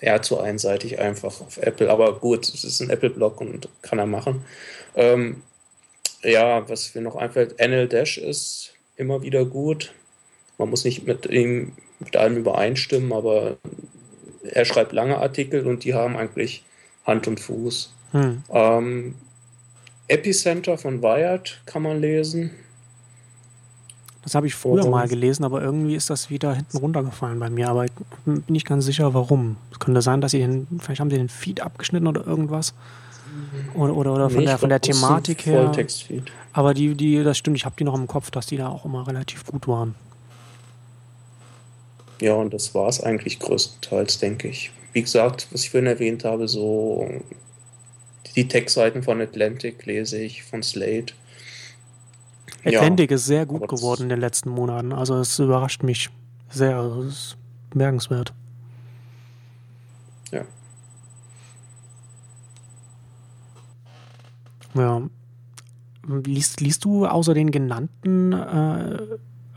ja, 0.00 0.20
zu 0.20 0.38
einseitig 0.38 0.98
einfach 0.98 1.40
auf 1.40 1.58
Apple. 1.58 1.90
Aber 1.90 2.18
gut, 2.18 2.48
es 2.48 2.64
ist 2.64 2.80
ein 2.80 2.90
Apple-Blog 2.90 3.40
und 3.40 3.68
kann 3.82 3.98
er 3.98 4.06
machen. 4.06 4.44
Ähm, 4.94 5.42
ja, 6.22 6.68
was 6.68 6.94
mir 6.94 7.02
noch 7.02 7.16
einfällt, 7.16 7.58
NL 7.58 7.88
Dash 7.88 8.18
ist 8.18 8.74
immer 8.96 9.22
wieder 9.22 9.44
gut. 9.44 9.92
Man 10.58 10.70
muss 10.70 10.84
nicht 10.84 11.06
mit 11.06 11.26
ihm 11.26 11.72
mit 11.98 12.16
allem 12.16 12.36
übereinstimmen, 12.36 13.12
aber 13.12 13.56
er 14.42 14.64
schreibt 14.64 14.92
lange 14.92 15.18
Artikel 15.18 15.66
und 15.66 15.84
die 15.84 15.94
haben 15.94 16.16
eigentlich 16.16 16.64
Hand 17.04 17.26
und 17.26 17.40
Fuß. 17.40 17.92
Hm. 18.12 18.42
Ähm, 18.50 19.14
Epicenter 20.08 20.78
von 20.78 21.02
Wired 21.02 21.60
kann 21.66 21.82
man 21.82 22.00
lesen. 22.00 22.50
Das 24.26 24.34
habe 24.34 24.48
ich 24.48 24.56
früher 24.56 24.84
mal 24.88 25.06
gelesen, 25.06 25.44
aber 25.44 25.62
irgendwie 25.62 25.94
ist 25.94 26.10
das 26.10 26.30
wieder 26.30 26.52
hinten 26.52 26.78
runtergefallen 26.78 27.38
bei 27.38 27.48
mir. 27.48 27.68
Aber 27.68 27.84
ich 27.84 27.92
bin 28.24 28.42
nicht 28.48 28.66
ganz 28.66 28.84
sicher, 28.84 29.14
warum. 29.14 29.56
Es 29.70 29.78
könnte 29.78 30.02
sein, 30.02 30.20
dass 30.20 30.32
sie 30.32 30.40
den, 30.40 30.66
vielleicht 30.80 30.98
haben 30.98 31.10
sie 31.10 31.16
den 31.16 31.28
Feed 31.28 31.60
abgeschnitten 31.60 32.08
oder 32.08 32.26
irgendwas. 32.26 32.74
Oder, 33.74 33.94
oder, 33.94 34.14
oder 34.14 34.28
von, 34.28 34.40
nee, 34.40 34.46
der, 34.46 34.58
von 34.58 34.68
der 34.68 34.80
Thematik 34.80 35.46
her. 35.46 35.70
Aber 36.52 36.74
die, 36.74 36.96
die, 36.96 37.22
das 37.22 37.38
stimmt, 37.38 37.56
ich 37.56 37.64
habe 37.64 37.76
die 37.78 37.84
noch 37.84 37.94
im 37.94 38.08
Kopf, 38.08 38.32
dass 38.32 38.46
die 38.46 38.56
da 38.56 38.66
auch 38.68 38.84
immer 38.84 39.06
relativ 39.06 39.46
gut 39.46 39.68
waren. 39.68 39.94
Ja, 42.20 42.32
und 42.32 42.52
das 42.52 42.74
war 42.74 42.88
es 42.88 43.00
eigentlich 43.00 43.38
größtenteils, 43.38 44.18
denke 44.18 44.48
ich. 44.48 44.72
Wie 44.92 45.02
gesagt, 45.02 45.46
was 45.52 45.62
ich 45.62 45.70
vorhin 45.70 45.86
erwähnt 45.86 46.24
habe, 46.24 46.48
so 46.48 47.08
die 48.34 48.48
Tech-Seiten 48.48 49.04
von 49.04 49.20
Atlantic 49.20 49.86
lese 49.86 50.18
ich, 50.18 50.42
von 50.42 50.64
Slate. 50.64 51.14
Atlantic 52.66 53.10
ja, 53.10 53.16
ist 53.16 53.26
sehr 53.26 53.46
gut 53.46 53.68
geworden 53.68 54.04
in 54.04 54.08
den 54.08 54.20
letzten 54.20 54.50
Monaten. 54.50 54.92
Also 54.92 55.16
es 55.16 55.38
überrascht 55.38 55.82
mich 55.82 56.10
sehr. 56.50 56.76
Also 56.76 57.02
es 57.02 57.14
ist 57.14 57.36
bemerkenswert. 57.70 58.32
Ja. 60.32 60.42
Ja. 64.74 65.02
Liest, 66.24 66.60
liest 66.60 66.84
du 66.84 67.06
außer 67.06 67.34
den 67.34 67.50
genannten 67.50 68.32
äh, 68.32 68.98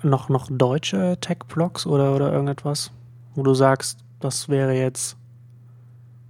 noch, 0.02 0.30
noch 0.30 0.48
deutsche 0.50 1.18
Tech-Blogs 1.22 1.86
oder, 1.86 2.16
oder 2.16 2.32
irgendetwas, 2.32 2.92
wo 3.36 3.44
du 3.44 3.54
sagst, 3.54 4.00
das 4.20 4.50
wäre 4.50 4.74
jetzt 4.74 5.16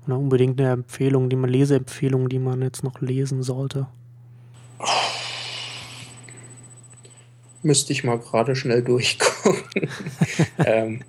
eine 0.06 0.18
unbedingt 0.18 0.60
eine 0.60 0.72
Empfehlung, 0.72 1.30
die 1.30 1.36
man 1.36 1.50
Leseempfehlung, 1.50 2.30
die 2.30 2.40
man 2.40 2.62
jetzt 2.62 2.84
noch 2.84 3.00
lesen 3.00 3.44
sollte? 3.44 3.88
Müsste 7.62 7.94
ich 7.94 8.04
mal 8.04 8.18
gerade 8.18 8.56
schnell 8.56 8.84
durchgucken. 8.84 9.90
ähm. 10.66 11.02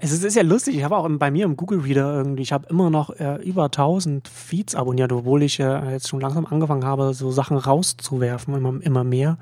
Es 0.00 0.12
ist, 0.12 0.22
ist, 0.22 0.36
ja 0.36 0.42
lustig, 0.42 0.76
ich 0.76 0.84
habe 0.84 0.96
auch 0.96 1.08
bei 1.10 1.30
mir 1.30 1.44
im 1.44 1.56
Google 1.56 1.80
Reader 1.80 2.14
irgendwie, 2.14 2.42
ich 2.42 2.52
habe 2.52 2.68
immer 2.68 2.88
noch 2.88 3.10
äh, 3.18 3.42
über 3.42 3.64
1000 3.64 4.28
Feeds 4.28 4.76
abonniert, 4.76 5.10
obwohl 5.10 5.42
ich 5.42 5.58
äh, 5.58 5.90
jetzt 5.90 6.08
schon 6.08 6.20
langsam 6.20 6.46
angefangen 6.46 6.84
habe, 6.84 7.12
so 7.14 7.32
Sachen 7.32 7.56
rauszuwerfen, 7.56 8.54
immer, 8.54 8.80
immer 8.80 9.02
mehr. 9.02 9.38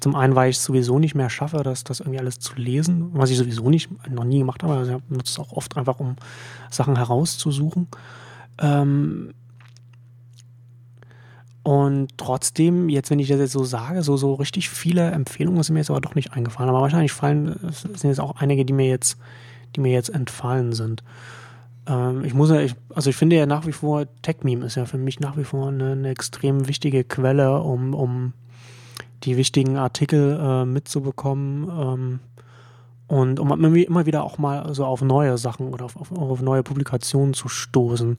Zum 0.00 0.14
einen, 0.14 0.36
weil 0.36 0.50
ich 0.50 0.58
es 0.58 0.64
sowieso 0.64 1.00
nicht 1.00 1.16
mehr 1.16 1.28
schaffe, 1.28 1.62
das, 1.64 1.82
das 1.82 2.00
irgendwie 2.00 2.20
alles 2.20 2.38
zu 2.38 2.54
lesen, 2.54 3.10
was 3.14 3.30
ich 3.30 3.36
sowieso 3.36 3.68
nicht, 3.68 3.90
noch 4.08 4.24
nie 4.24 4.38
gemacht 4.38 4.62
habe. 4.62 4.74
Also 4.74 4.96
ich 4.96 5.10
nutze 5.10 5.32
es 5.32 5.38
auch 5.40 5.52
oft 5.52 5.76
einfach, 5.76 5.98
um 5.98 6.14
Sachen 6.70 6.96
herauszusuchen. 6.96 7.88
Ähm 8.60 9.32
und 11.66 12.16
trotzdem, 12.16 12.88
jetzt, 12.88 13.10
wenn 13.10 13.18
ich 13.18 13.26
das 13.26 13.40
jetzt 13.40 13.50
so 13.50 13.64
sage, 13.64 14.04
so, 14.04 14.16
so 14.16 14.34
richtig 14.34 14.70
viele 14.70 15.10
Empfehlungen 15.10 15.60
sind 15.64 15.72
mir 15.72 15.80
jetzt 15.80 15.90
aber 15.90 16.00
doch 16.00 16.14
nicht 16.14 16.32
eingefallen. 16.32 16.70
Aber 16.70 16.80
wahrscheinlich 16.80 17.10
fallen, 17.10 17.58
sind 17.72 18.04
jetzt 18.04 18.20
auch 18.20 18.36
einige, 18.36 18.64
die 18.64 18.72
mir 18.72 18.86
jetzt, 18.86 19.18
die 19.74 19.80
mir 19.80 19.90
jetzt 19.90 20.10
entfallen 20.10 20.74
sind. 20.74 21.02
Ähm, 21.88 22.22
ich 22.24 22.34
muss 22.34 22.50
ja, 22.50 22.60
ich, 22.60 22.76
also 22.94 23.10
ich 23.10 23.16
finde 23.16 23.34
ja 23.34 23.46
nach 23.46 23.66
wie 23.66 23.72
vor, 23.72 24.06
TechMeme 24.22 24.64
ist 24.64 24.76
ja 24.76 24.84
für 24.84 24.96
mich 24.96 25.18
nach 25.18 25.36
wie 25.36 25.42
vor 25.42 25.66
eine, 25.66 25.90
eine 25.90 26.08
extrem 26.10 26.68
wichtige 26.68 27.02
Quelle, 27.02 27.60
um, 27.60 27.94
um 27.94 28.32
die 29.24 29.36
wichtigen 29.36 29.76
Artikel 29.76 30.38
äh, 30.40 30.64
mitzubekommen 30.64 31.68
ähm, 31.68 32.20
und 33.08 33.40
um 33.40 33.74
immer 33.74 34.06
wieder 34.06 34.22
auch 34.22 34.38
mal 34.38 34.72
so 34.72 34.84
auf 34.84 35.02
neue 35.02 35.36
Sachen 35.36 35.74
oder 35.74 35.86
auf, 35.86 35.96
auf, 35.96 36.12
auf 36.12 36.40
neue 36.42 36.62
Publikationen 36.62 37.34
zu 37.34 37.48
stoßen. 37.48 38.18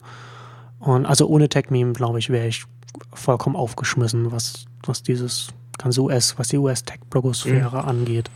Und 0.80 1.06
also 1.06 1.26
ohne 1.28 1.48
TechMeme, 1.48 1.94
glaube 1.94 2.18
ich, 2.18 2.28
wäre 2.28 2.46
ich 2.46 2.66
vollkommen 3.12 3.56
aufgeschmissen, 3.56 4.32
was, 4.32 4.66
was 4.84 5.02
dieses 5.02 5.48
ganze 5.78 6.00
US, 6.02 6.38
was 6.38 6.48
die 6.48 6.58
US-Tech-Blogosphäre 6.58 7.82
mhm. 7.82 7.88
angeht. 7.88 8.30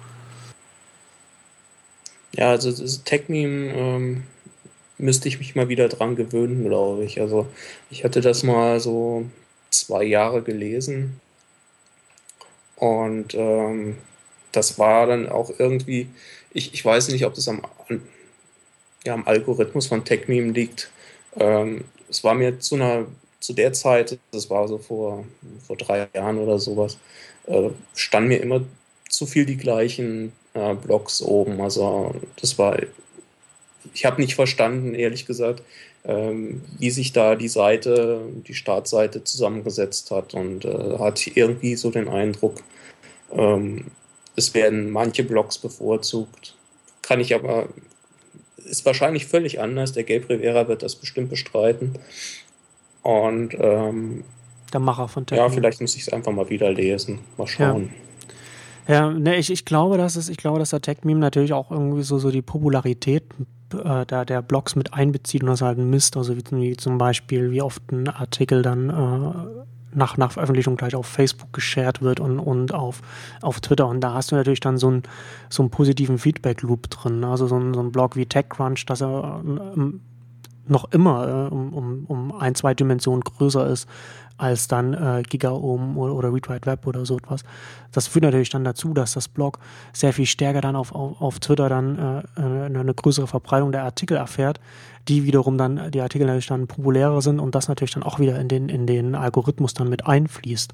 Ja, 2.35 2.51
also 2.51 2.71
das 2.71 3.05
TechMeme 3.05 3.73
ähm, 3.75 4.23
müsste 4.99 5.29
ich 5.29 5.39
mich 5.39 5.55
mal 5.55 5.69
wieder 5.69 5.89
dran 5.89 6.17
gewöhnen, 6.17 6.65
glaube 6.65 7.05
ich. 7.05 7.21
Also 7.21 7.47
ich 7.91 8.05
hatte 8.05 8.21
das 8.21 8.43
mal 8.43 8.81
so 8.81 9.27
zwei 9.71 10.05
Jahre 10.05 10.43
gelesen 10.43 11.21
und 12.77 13.35
ähm, 13.35 13.97
das 14.53 14.79
war 14.79 15.07
dann 15.07 15.29
auch 15.29 15.51
irgendwie, 15.59 16.09
ich, 16.53 16.75
ich 16.75 16.85
weiß 16.85 17.09
nicht, 17.09 17.25
ob 17.25 17.35
das 17.35 17.49
am, 17.49 17.63
ja, 19.05 19.15
am 19.15 19.27
Algorithmus 19.27 19.87
von 19.87 20.05
TechMeme 20.05 20.53
liegt. 20.53 20.91
Ähm, 21.37 21.85
es 22.09 22.23
war 22.25 22.35
mir 22.35 22.61
zu 22.61 22.75
einer 22.75 23.07
zu 23.43 23.53
der 23.53 23.73
Zeit, 23.73 24.19
das 24.31 24.49
war 24.51 24.69
so 24.69 24.79
vor, 24.79 25.25
vor 25.67 25.77
drei 25.77 26.09
Jahren 26.15 26.39
oder 26.39 26.59
sowas, 26.59 26.99
äh, 27.47 27.71
standen 27.95 28.29
mir 28.29 28.41
immer 28.41 28.63
zu 29.09 29.27
viel 29.27 29.45
die 29.45 29.57
gleichen 29.57 30.33
äh, 30.55 30.75
Blogs 30.75 31.21
oben. 31.21 31.61
Also 31.61 32.15
das 32.41 32.59
war, 32.59 32.79
ich 33.93 34.05
habe 34.05 34.21
nicht 34.21 34.37
verstanden, 34.37 34.95
ehrlich 34.95 35.27
gesagt, 35.27 35.63
ähm, 36.05 36.63
wie 36.79 36.91
sich 36.91 37.13
da 37.13 37.35
die 37.35 37.49
Seite, 37.49 38.21
die 38.47 38.55
Startseite 38.55 39.25
zusammengesetzt 39.25 40.11
hat 40.11 40.35
und 40.35 40.65
äh, 40.65 40.99
hatte 40.99 41.31
irgendwie 41.35 41.77
so 41.77 41.91
den 41.91 42.09
Eindruck, 42.09 42.63
ähm, 43.33 43.87
es 44.37 44.55
werden 44.55 44.91
manche 44.91 45.25
Blogs 45.25 45.59
bevorzugt. 45.59 46.57
Kann 47.03 47.21
ich 47.21 47.35
aber, 47.35 47.69
ist 48.57 48.87
wahrscheinlich 48.87 49.27
völlig 49.27 49.61
anders. 49.61 49.93
Der 49.93 50.05
Gabe 50.05 50.31
Rivera 50.31 50.69
wird 50.69 50.83
das 50.83 50.97
bestimmt 50.97 51.29
bestreiten. 51.29 51.99
Und 53.03 53.55
ähm, 53.59 54.25
der 54.73 54.81
Macher 54.81 55.09
von 55.09 55.27
Technik. 55.27 55.49
Ja, 55.49 55.53
vielleicht 55.53 55.81
muss 55.81 55.97
ich 55.97 56.03
es 56.03 56.13
einfach 56.13 56.33
mal 56.33 56.49
wieder 56.49 56.73
lesen. 56.73 57.19
Mal 57.37 57.47
schauen. 57.47 57.85
Ja. 57.85 58.03
Ja, 58.89 59.11
ne, 59.11 59.37
ich, 59.37 59.51
ich 59.51 59.65
glaube, 59.65 59.97
dass 59.97 60.17
es, 60.17 60.29
ich 60.29 60.37
glaube, 60.37 60.59
dass 60.59 60.71
der 60.71 60.81
Tech-Meme 60.81 61.21
natürlich 61.21 61.53
auch 61.53 61.71
irgendwie 61.71 62.03
so, 62.03 62.19
so 62.19 62.33
die 62.33 62.43
Popularität 62.43 63.23
äh, 63.73 64.05
der, 64.07 64.25
der 64.25 64.43
Blogs 64.43 64.75
mit 64.75 64.93
einbezieht 64.93 65.43
und 65.43 65.49
das 65.49 65.63
halt 65.63 65.79
misst. 65.79 66.17
Also 66.17 66.37
wie, 66.37 66.43
wie 66.51 66.77
zum 66.77 66.99
Beispiel, 66.99 67.53
wie 67.53 67.63
oft 67.63 67.93
ein 67.93 68.09
Artikel 68.09 68.63
dann 68.63 68.91
äh, 68.91 69.63
nach, 69.95 70.17
nach 70.17 70.33
Veröffentlichung 70.33 70.77
gleich 70.77 70.97
auf 70.97 71.07
Facebook 71.07 71.53
geshared 71.53 72.03
wird 72.03 72.19
und, 72.19 72.41
und 72.41 72.75
auf, 72.75 73.03
auf 73.41 73.61
Twitter. 73.61 73.87
Und 73.87 74.01
da 74.01 74.15
hast 74.15 74.33
du 74.33 74.37
natürlich 74.37 74.61
dann 74.61 74.79
so, 74.79 74.91
ein, 74.91 75.03
so 75.49 75.63
einen 75.63 75.71
positiven 75.71 76.19
Feedback-Loop 76.19 76.91
drin. 76.91 77.23
Also 77.23 77.47
so 77.47 77.59
ein, 77.59 77.75
so 77.75 77.81
ein 77.81 77.93
Blog 77.93 78.17
wie 78.17 78.27
TechCrunch, 78.27 78.85
dass 78.87 79.01
er 79.01 79.43
ähm, 79.45 80.01
noch 80.67 80.91
immer 80.93 81.49
äh, 81.51 81.55
um, 81.55 81.73
um, 81.73 82.05
um 82.07 82.33
ein, 82.33 82.55
zwei 82.55 82.75
Dimensionen 82.75 83.23
größer 83.23 83.67
ist 83.67 83.89
als 84.39 84.67
dann 84.67 84.95
äh, 84.95 85.23
GigaOM 85.23 85.97
oder, 85.97 86.15
oder 86.15 86.33
Read 86.33 86.49
Write 86.49 86.67
Web 86.67 86.87
oder 86.87 87.07
so 87.07 87.17
etwas. 87.17 87.45
Das 87.93 88.09
führt 88.09 88.25
natürlich 88.25 88.51
dann 88.51 88.65
dazu, 88.65 88.93
dass 88.93 89.13
das 89.13 89.29
Blog 89.29 89.59
sehr 89.93 90.13
viel 90.13 90.27
stärker 90.27 90.61
dann 90.61 90.75
auf, 90.75 90.95
auf, 90.95 91.21
auf 91.21 91.39
Twitter 91.41 91.69
dann 91.69 91.99
äh, 91.99 92.41
eine, 92.41 92.81
eine 92.81 92.95
größere 92.95 93.27
Verbreitung 93.27 93.73
der 93.73 93.85
Artikel 93.85 94.17
erfährt, 94.17 94.59
die 95.09 95.25
wiederum 95.25 95.59
dann, 95.59 95.91
die 95.91 96.01
Artikel 96.01 96.27
natürlich 96.27 96.47
dann 96.47 96.67
populärer 96.67 97.23
sind 97.23 97.39
und 97.39 97.55
das 97.55 97.69
natürlich 97.69 97.93
dann 97.95 98.03
auch 98.03 98.19
wieder 98.19 98.39
in 98.41 98.49
den, 98.49 98.69
in 98.69 98.87
den 98.87 99.15
Algorithmus 99.15 99.75
dann 99.75 99.89
mit 99.89 100.07
einfließt. 100.07 100.73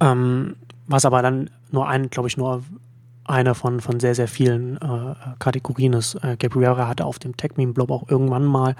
Ähm, 0.00 0.56
was 0.86 1.04
aber 1.04 1.22
dann 1.22 1.50
nur 1.70 1.88
ein, 1.88 2.10
glaube 2.10 2.28
ich, 2.28 2.36
nur 2.36 2.62
eine 3.24 3.54
von, 3.54 3.80
von 3.80 4.00
sehr, 4.00 4.14
sehr 4.14 4.28
vielen 4.28 4.76
äh, 4.76 5.14
Kategorien 5.38 5.94
ist. 5.94 6.14
Äh, 6.16 6.36
Gabriela 6.38 6.88
hatte 6.88 7.04
auf 7.04 7.18
dem 7.18 7.36
TechMeme-Blog 7.36 7.90
auch 7.90 8.08
irgendwann 8.08 8.44
mal 8.44 8.76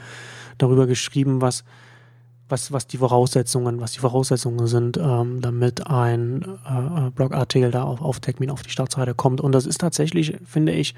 darüber 0.59 0.87
geschrieben, 0.87 1.41
was 1.41 1.65
was, 2.49 2.73
was 2.73 2.87
die 2.87 2.99
Voraussetzungen, 2.99 3.81
was 3.81 3.93
die 3.93 4.01
Voraussetzungen 4.01 4.67
sind, 4.67 4.97
ähm, 4.97 5.41
damit 5.41 5.87
ein 5.87 6.43
äh, 6.43 7.11
Blogartikel 7.11 7.71
da 7.71 7.85
auf, 7.85 8.03
auf 8.03 8.21
TechMeme 8.21 8.53
auf 8.53 8.63
die 8.63 8.71
Startseite 8.71 9.15
kommt. 9.15 9.41
Und 9.41 9.53
das 9.53 9.67
ist 9.67 9.81
tatsächlich, 9.81 10.37
finde 10.45 10.73
ich, 10.73 10.95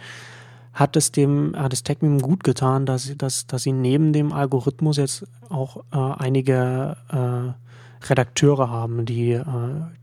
hat 0.73 0.97
es 0.97 1.13
dem, 1.13 1.55
hat 1.57 1.73
es 1.73 1.83
TechMeme 1.83 2.21
gut 2.21 2.45
getan, 2.45 2.85
dass, 2.85 3.17
dass, 3.17 3.47
dass 3.47 3.63
sie 3.63 3.73
neben 3.73 4.13
dem 4.13 4.33
Algorithmus 4.33 4.97
jetzt 4.97 5.25
auch 5.49 5.85
äh, 5.93 5.97
einige 5.97 6.97
äh, 7.11 7.53
Redakteure 8.03 8.71
haben, 8.71 9.05
die 9.05 9.33
äh, 9.33 9.45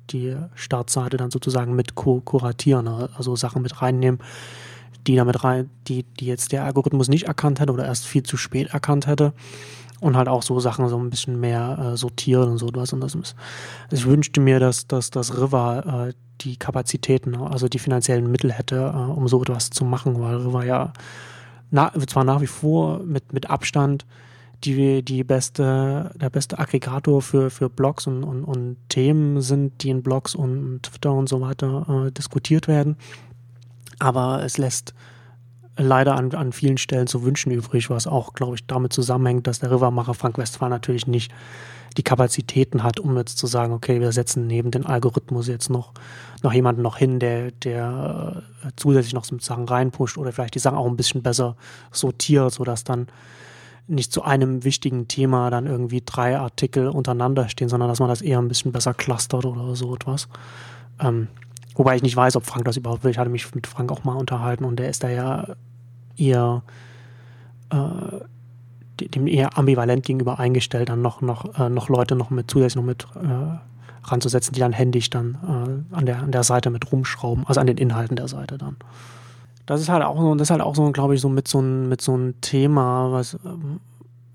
die 0.10 0.36
Startseite 0.56 1.18
dann 1.18 1.32
sozusagen 1.32 1.76
mit 1.76 1.96
kuratieren, 1.96 2.88
also 2.88 3.36
Sachen 3.36 3.62
mit 3.62 3.82
reinnehmen, 3.82 4.20
die 5.08 5.16
damit 5.16 5.44
rein, 5.44 5.70
die, 5.88 6.04
die 6.04 6.26
jetzt 6.26 6.52
der 6.52 6.64
Algorithmus 6.64 7.08
nicht 7.08 7.26
erkannt 7.26 7.60
hätte 7.60 7.74
oder 7.74 7.86
erst 7.86 8.06
viel 8.06 8.24
zu 8.24 8.38
spät 8.38 8.74
erkannt 8.74 9.08
hätte 9.08 9.34
und 10.00 10.18
halt 10.18 10.28
auch 10.28 10.44
so 10.44 10.60
Sachen 10.60 10.88
so 10.90 10.98
ein 10.98 11.10
bisschen 11.10 11.40
mehr 11.40 11.94
äh, 11.94 11.98
sortieren 11.98 12.50
und 12.52 12.58
so 12.58 12.70
was. 12.74 12.94
Und 12.94 13.02
das 13.02 13.16
ist, 13.16 13.36
ich 13.92 14.06
wünschte 14.06 14.42
mir, 14.42 14.60
dass, 14.60 14.88
dass, 14.88 15.10
dass 15.10 15.38
River 15.38 16.10
äh, 16.10 16.14
die 16.42 16.58
Kapazitäten, 16.58 17.36
also 17.36 17.68
die 17.68 17.80
finanziellen 17.80 18.30
Mittel 18.30 18.52
hätte, 18.52 18.94
äh, 18.94 19.12
um 19.12 19.28
so 19.28 19.42
etwas 19.42 19.70
zu 19.70 19.86
machen, 19.86 20.20
weil 20.20 20.38
River 20.38 20.66
ja 20.66 20.94
na, 21.72 21.92
zwar 22.08 22.24
nach 22.24 22.42
wie 22.42 22.48
vor 22.48 23.00
mit, 23.00 23.34
mit 23.34 23.50
Abstand 23.50 24.06
die, 24.64 25.04
die 25.04 25.24
beste, 25.24 26.12
der 26.16 26.30
beste 26.30 26.60
Aggregator 26.60 27.22
für, 27.22 27.50
für 27.50 27.70
Blogs 27.70 28.08
und, 28.08 28.24
und, 28.24 28.44
und 28.44 28.78
Themen 28.90 29.42
sind, 29.42 29.84
die 29.84 29.90
in 29.90 30.04
Blogs 30.04 30.36
und 30.36 30.84
Twitter 30.84 31.14
und 31.14 31.30
so 31.30 31.42
weiter 31.42 32.06
äh, 32.08 32.12
diskutiert 32.12 32.68
werden. 32.68 32.98
Aber 34.00 34.44
es 34.44 34.58
lässt 34.58 34.94
leider 35.78 36.16
an, 36.16 36.34
an 36.34 36.52
vielen 36.52 36.78
Stellen 36.78 37.08
zu 37.08 37.24
wünschen 37.24 37.52
übrig, 37.52 37.90
was 37.90 38.08
auch, 38.08 38.34
glaube 38.34 38.56
ich, 38.56 38.66
damit 38.68 38.94
zusammenhängt, 38.94 39.48
dass 39.48 39.60
der 39.60 39.72
Rivermacher 39.72 40.14
Frank 40.14 40.38
Westphal 40.38 40.70
natürlich 40.70 41.08
nicht 41.08 41.32
die 41.98 42.04
Kapazitäten 42.04 42.84
hat, 42.84 43.00
um 43.00 43.16
jetzt 43.18 43.38
zu 43.38 43.48
sagen, 43.48 43.74
okay, 43.74 44.00
wir 44.02 44.12
setzen 44.12 44.48
neben 44.48 44.72
den 44.72 44.86
Algorithmus 44.86 45.48
jetzt 45.48 45.70
noch, 45.70 45.94
noch 46.42 46.54
jemanden 46.54 46.82
noch 46.82 46.98
hin, 46.98 47.20
der, 47.20 47.52
der 47.52 48.44
äh, 48.64 48.70
zusätzlich 48.76 49.14
noch 49.14 49.26
so 49.26 49.38
Sachen 49.40 49.68
reinpusht 49.68 50.18
oder 50.18 50.32
vielleicht 50.32 50.56
die 50.56 50.60
Sachen 50.60 50.78
auch 50.78 50.88
ein 50.88 50.98
bisschen 50.98 51.22
besser 51.22 51.56
sortiert, 51.92 52.52
sodass 52.52 52.84
dann 52.84 53.08
nicht 53.88 54.12
zu 54.12 54.24
einem 54.24 54.64
wichtigen 54.64 55.08
Thema 55.08 55.50
dann 55.50 55.68
irgendwie 55.68 56.02
drei 56.06 56.38
Artikel 56.38 56.88
untereinander 56.88 57.50
stehen, 57.50 57.70
sondern 57.70 57.90
dass 57.90 58.00
man 58.00 58.10
das 58.10 58.22
eher 58.22 58.40
ein 58.40 58.48
bisschen 58.48 58.72
besser 58.72 58.94
clustert 58.94 59.46
oder 59.46 59.76
so 59.76 59.94
etwas. 59.94 60.28
Ähm, 61.00 61.28
Wobei 61.76 61.96
ich 61.96 62.04
nicht 62.04 62.16
weiß, 62.16 62.36
ob 62.36 62.46
Frank 62.46 62.66
das 62.66 62.78
überhaupt 62.78 63.04
will. 63.04 63.12
Ich 63.12 63.18
hatte 63.18 63.30
mich 63.30 63.54
mit 63.56 63.68
Frank 63.68 63.92
auch 63.92 64.04
mal 64.04 64.16
unterhalten 64.16 64.64
und 64.64 64.78
der 64.78 64.90
ist 64.90 65.04
da 65.04 65.10
ja 65.10 65.56
eher 66.16 66.64
äh, 67.72 69.08
dem 69.08 69.26
eher 69.26 69.58
ambivalent 69.58 70.06
gegenüber 70.06 70.40
eingestellt, 70.40 70.90
dann 70.90 71.02
noch, 71.02 71.22
noch, 71.22 71.60
äh, 71.60 71.70
noch 71.70 71.90
Leute 71.90 72.16
noch 72.16 72.30
mit 72.30 72.50
zusätzlich 72.50 72.76
noch 72.76 72.84
mit 72.84 73.08
äh, 73.16 74.08
ranzusetzen, 74.08 74.54
die 74.54 74.60
dann 74.60 74.72
händisch 74.72 75.10
dann 75.10 75.86
äh, 75.92 75.96
an, 75.96 76.06
der, 76.06 76.20
an 76.20 76.32
der 76.32 76.44
Seite 76.44 76.70
mit 76.70 76.92
rumschrauben, 76.92 77.48
also 77.48 77.60
an 77.60 77.68
den 77.68 77.78
Inhalten 77.78 78.16
der 78.16 78.28
Seite 78.28 78.60
dann. 78.60 78.76
Das 79.66 79.82
ist 79.82 79.90
halt 79.90 80.04
auch 80.04 80.20
so, 80.20 80.36
das 80.36 80.48
ist 80.48 80.52
halt 80.52 80.62
auch 80.62 80.76
so, 80.76 80.92
glaube 80.92 81.16
ich, 81.16 81.22
so 81.22 81.30
mit 81.30 81.48
so, 81.48 81.62
mit 81.62 82.02
so 82.02 82.14
einem 82.14 82.42
Thema, 82.42 83.12
was, 83.12 83.38
ähm, 83.46 83.80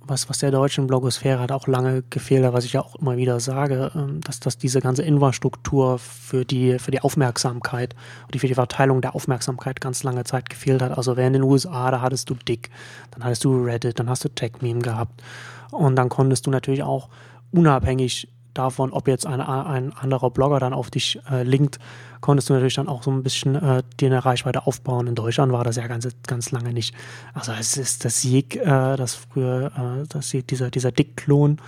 was, 0.09 0.29
was 0.29 0.39
der 0.39 0.51
deutschen 0.51 0.87
Blogosphäre 0.87 1.39
hat 1.41 1.53
auch 1.53 1.66
lange 1.66 2.03
gefehlt 2.09 2.51
was 2.53 2.64
ich 2.64 2.72
ja 2.72 2.81
auch 2.81 2.97
immer 2.97 3.16
wieder 3.16 3.41
sage, 3.41 3.93
ähm, 3.95 4.20
dass, 4.22 4.41
dass 4.41 4.59
diese 4.59 4.81
ganze 4.81 5.03
Infrastruktur 5.03 5.99
für 5.99 6.45
die, 6.45 6.79
für 6.79 6.91
die 6.91 7.01
Aufmerksamkeit 7.01 7.95
und 8.26 8.41
für 8.41 8.47
die 8.47 8.55
Verteilung 8.55 9.01
der 9.01 9.14
Aufmerksamkeit 9.14 9.81
ganz 9.81 10.03
lange 10.03 10.24
Zeit 10.24 10.49
gefehlt 10.49 10.83
hat. 10.83 10.97
Also 10.97 11.16
während 11.16 11.37
in 11.37 11.43
den 11.43 11.51
USA, 11.51 11.91
da 11.91 12.01
hattest 12.01 12.31
du 12.31 12.35
Dick, 12.35 12.70
dann 13.11 13.24
hattest 13.24 13.45
du 13.45 13.62
Reddit, 13.62 13.99
dann 13.99 14.09
hast 14.09 14.24
du 14.24 14.29
TechMeme 14.29 14.81
gehabt. 14.81 15.22
Und 15.70 15.97
dann 15.97 16.09
konntest 16.09 16.47
du 16.47 16.51
natürlich 16.51 16.83
auch 16.83 17.09
unabhängig 17.53 18.29
davon, 18.59 18.93
ob 18.93 19.09
jetzt 19.09 19.27
ein, 19.27 19.41
ein 19.41 19.93
anderer 19.93 20.31
Blogger 20.31 20.59
dann 20.61 20.73
auf 20.73 20.91
dich 20.91 21.21
äh, 21.31 21.43
linkt, 21.43 21.79
konntest 22.21 22.49
du 22.49 22.55
natürlich 22.55 22.75
dann 22.75 22.89
auch 22.89 23.03
so 23.03 23.11
ein 23.11 23.23
bisschen 23.23 23.55
äh, 23.55 23.83
dir 24.01 24.07
eine 24.07 24.25
Reichweite 24.25 24.67
aufbauen. 24.67 25.07
In 25.07 25.15
Deutschland 25.15 25.53
war 25.53 25.65
das 25.65 25.77
ja 25.77 25.87
ganz, 25.87 26.09
ganz 26.27 26.51
lange 26.51 26.73
nicht. 26.73 26.95
Also 27.35 27.53
es 27.53 27.77
ist 27.77 28.05
das 28.05 28.21
Sieg, 28.21 28.57
äh, 28.57 28.97
das 28.97 29.15
früher, 29.15 29.73
äh, 29.77 30.07
das 30.09 30.31
dieser, 30.31 30.71
dieser 30.71 30.93
Dick-Klon. 30.93 31.59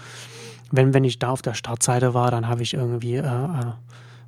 Wenn, 0.72 0.95
wenn 0.95 1.05
ich 1.05 1.18
da 1.18 1.30
auf 1.30 1.43
der 1.43 1.55
Startseite 1.55 2.14
war, 2.14 2.30
dann 2.30 2.49
habe 2.49 2.62
ich 2.62 2.74
irgendwie 2.74 3.16
äh, 3.16 3.24
äh 3.24 3.72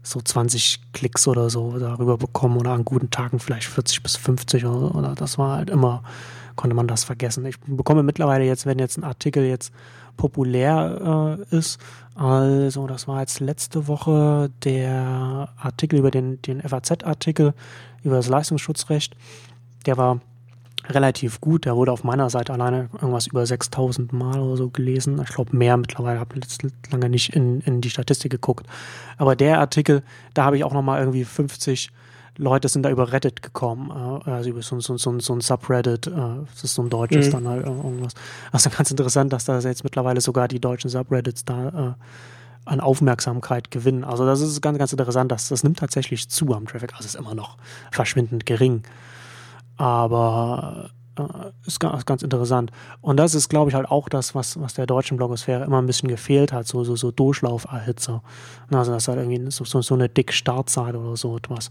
so 0.03 0.21
20 0.21 0.93
Klicks 0.93 1.29
oder 1.29 1.49
so 1.49 1.79
darüber 1.79 2.19
bekommen 2.19 2.57
oder 2.57 2.73
an 2.73 2.85
guten 2.85 3.11
Tagen 3.11 3.39
vielleicht 3.39 3.69
40 3.69 4.03
bis 4.03 4.17
50 4.17 4.67
oder, 4.67 4.95
oder 4.95 5.15
das 5.15 5.39
war 5.39 5.57
halt 5.57 5.71
immer, 5.71 6.03
konnte 6.57 6.75
man 6.75 6.89
das 6.89 7.05
vergessen. 7.05 7.47
Ich 7.47 7.59
bekomme 7.61 8.03
mittlerweile 8.03 8.45
jetzt, 8.45 8.67
wenn 8.67 8.79
jetzt 8.79 8.99
ein 8.99 9.05
Artikel 9.05 9.45
jetzt 9.45 9.73
populär 10.17 11.39
äh, 11.51 11.57
ist. 11.57 11.81
Also, 12.15 12.87
das 12.87 13.09
war 13.09 13.21
jetzt 13.21 13.41
letzte 13.41 13.89
Woche 13.89 14.51
der 14.65 15.49
Artikel 15.57 15.99
über 15.99 16.11
den, 16.11 16.41
den 16.43 16.61
FAZ-Artikel 16.61 17.55
über 18.03 18.17
das 18.17 18.29
Leistungsschutzrecht. 18.29 19.17
Der 19.87 19.97
war 19.97 20.21
relativ 20.89 21.41
gut. 21.41 21.65
Der 21.65 21.77
wurde 21.77 21.93
auf 21.93 22.05
meiner 22.05 22.31
Seite 22.31 22.53
alleine 22.53 22.89
irgendwas 22.95 23.29
über 23.29 23.47
6000 23.47 24.13
Mal 24.13 24.41
oder 24.41 24.57
so 24.57 24.71
gelesen. 24.71 25.21
Ich 25.23 25.35
glaube 25.35 25.57
mehr 25.57 25.77
mittlerweile, 25.77 26.21
habe 26.21 26.37
jetzt 26.37 26.63
lange 26.91 27.09
nicht 27.09 27.35
in, 27.35 27.61
in 27.61 27.81
die 27.81 27.91
Statistik 27.91 28.31
geguckt. 28.31 28.67
Aber 29.17 29.37
der 29.37 29.61
Artikel, 29.61 30.03
da 30.35 30.45
habe 30.45 30.57
ich 30.57 30.65
auch 30.65 30.73
nochmal 30.73 31.01
irgendwie 31.01 31.25
50 31.25 31.91
Leute 32.39 32.69
sind 32.69 32.83
da 32.83 32.91
über 32.91 33.13
Reddit 33.13 33.43
gekommen, 33.43 33.91
äh, 33.91 34.31
also 34.31 34.51
über 34.51 34.63
so, 34.63 34.81
so, 34.81 34.97
so, 34.97 35.19
so 35.21 35.35
ein 35.35 35.41
Subreddit, 35.41 36.07
äh, 36.07 36.11
das 36.11 36.65
ist 36.65 36.75
so 36.75 36.83
ein 36.83 36.91
deutsches 36.91 37.29
mhm. 37.29 37.33
dann 37.33 37.49
halt 37.49 37.67
irgendwas. 37.67 38.15
Also 38.51 38.71
ganz 38.71 38.91
interessant, 38.91 39.33
dass 39.33 39.45
da 39.45 39.59
jetzt 39.59 39.85
mittlerweile 39.85 40.21
sogar 40.21 40.49
die 40.49 40.61
deutschen 40.61 40.91
Subreddits 40.91 41.45
da 41.45 41.69
äh, 41.69 42.05
an 42.65 42.81
Aufmerksamkeit 42.81 43.71
gewinnen. 43.71 44.05
Also 44.05 44.25
das 44.25 44.41
ist 44.41 44.61
ganz, 44.61 44.79
ganz 44.79 44.93
interessant, 44.93 45.33
dass 45.33 45.49
das 45.49 45.65
nimmt 45.65 45.79
tatsächlich 45.79 46.29
zu 46.29 46.55
am 46.55 46.67
Traffic. 46.67 46.93
Also 46.95 47.07
es 47.07 47.15
ist 47.15 47.21
immer 47.21 47.35
noch 47.35 47.57
verschwindend 47.91 48.47
gering. 48.47 48.83
Aber 49.77 50.91
äh, 51.19 51.23
ist 51.67 51.81
ganz, 51.81 52.07
ganz 52.07 52.23
interessant. 52.23 52.71
Und 53.01 53.17
das 53.17 53.35
ist, 53.35 53.49
glaube 53.49 53.71
ich, 53.71 53.75
halt 53.75 53.91
auch 53.91 54.09
das, 54.09 54.35
was, 54.35 54.61
was 54.61 54.75
der 54.75 54.87
deutschen 54.87 55.17
Blogosphäre 55.17 55.65
immer 55.65 55.81
ein 55.81 55.87
bisschen 55.87 56.09
gefehlt 56.09 56.53
hat, 56.53 56.67
so, 56.67 56.85
so, 56.85 56.97
so 56.97 57.11
Durchlauferhitzer. 57.11 58.23
Also 58.71 58.93
das 58.93 59.05
ist 59.05 59.09
halt 59.09 59.19
irgendwie 59.19 59.51
so, 59.51 59.65
so, 59.65 59.83
so 59.83 59.95
eine 59.95 60.09
dick 60.09 60.33
Startseite 60.33 60.99
oder 60.99 61.17
so 61.17 61.37
etwas. 61.37 61.71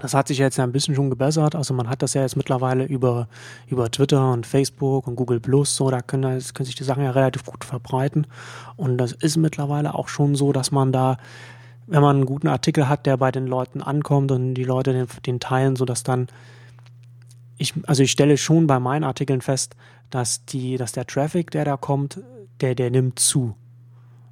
Das 0.00 0.12
hat 0.12 0.28
sich 0.28 0.38
jetzt 0.38 0.58
ja 0.58 0.64
ein 0.64 0.72
bisschen 0.72 0.94
schon 0.94 1.10
gebessert. 1.10 1.54
Also 1.54 1.72
man 1.72 1.88
hat 1.88 2.02
das 2.02 2.14
ja 2.14 2.22
jetzt 2.22 2.36
mittlerweile 2.36 2.84
über, 2.84 3.28
über 3.66 3.90
Twitter 3.90 4.32
und 4.32 4.46
Facebook 4.46 5.06
und 5.06 5.16
Google 5.16 5.40
Plus, 5.40 5.74
so, 5.74 5.90
da 5.90 6.02
können, 6.02 6.42
können 6.54 6.66
sich 6.66 6.74
die 6.74 6.84
Sachen 6.84 7.02
ja 7.02 7.10
relativ 7.12 7.44
gut 7.44 7.64
verbreiten. 7.64 8.26
Und 8.76 8.98
das 8.98 9.12
ist 9.12 9.36
mittlerweile 9.36 9.94
auch 9.94 10.08
schon 10.08 10.34
so, 10.34 10.52
dass 10.52 10.70
man 10.70 10.92
da, 10.92 11.16
wenn 11.86 12.02
man 12.02 12.16
einen 12.16 12.26
guten 12.26 12.48
Artikel 12.48 12.88
hat, 12.88 13.06
der 13.06 13.16
bei 13.16 13.32
den 13.32 13.46
Leuten 13.46 13.80
ankommt 13.80 14.30
und 14.32 14.54
die 14.54 14.64
Leute 14.64 14.92
den, 14.92 15.06
den 15.24 15.40
teilen, 15.40 15.76
so 15.76 15.84
dass 15.84 16.02
dann, 16.02 16.28
ich, 17.56 17.72
also 17.86 18.02
ich 18.02 18.10
stelle 18.10 18.36
schon 18.36 18.66
bei 18.66 18.78
meinen 18.78 19.04
Artikeln 19.04 19.40
fest, 19.40 19.76
dass 20.10 20.44
die, 20.44 20.76
dass 20.76 20.92
der 20.92 21.06
Traffic, 21.06 21.50
der 21.50 21.64
da 21.64 21.76
kommt, 21.76 22.20
der, 22.60 22.74
der 22.74 22.90
nimmt 22.90 23.18
zu. 23.18 23.54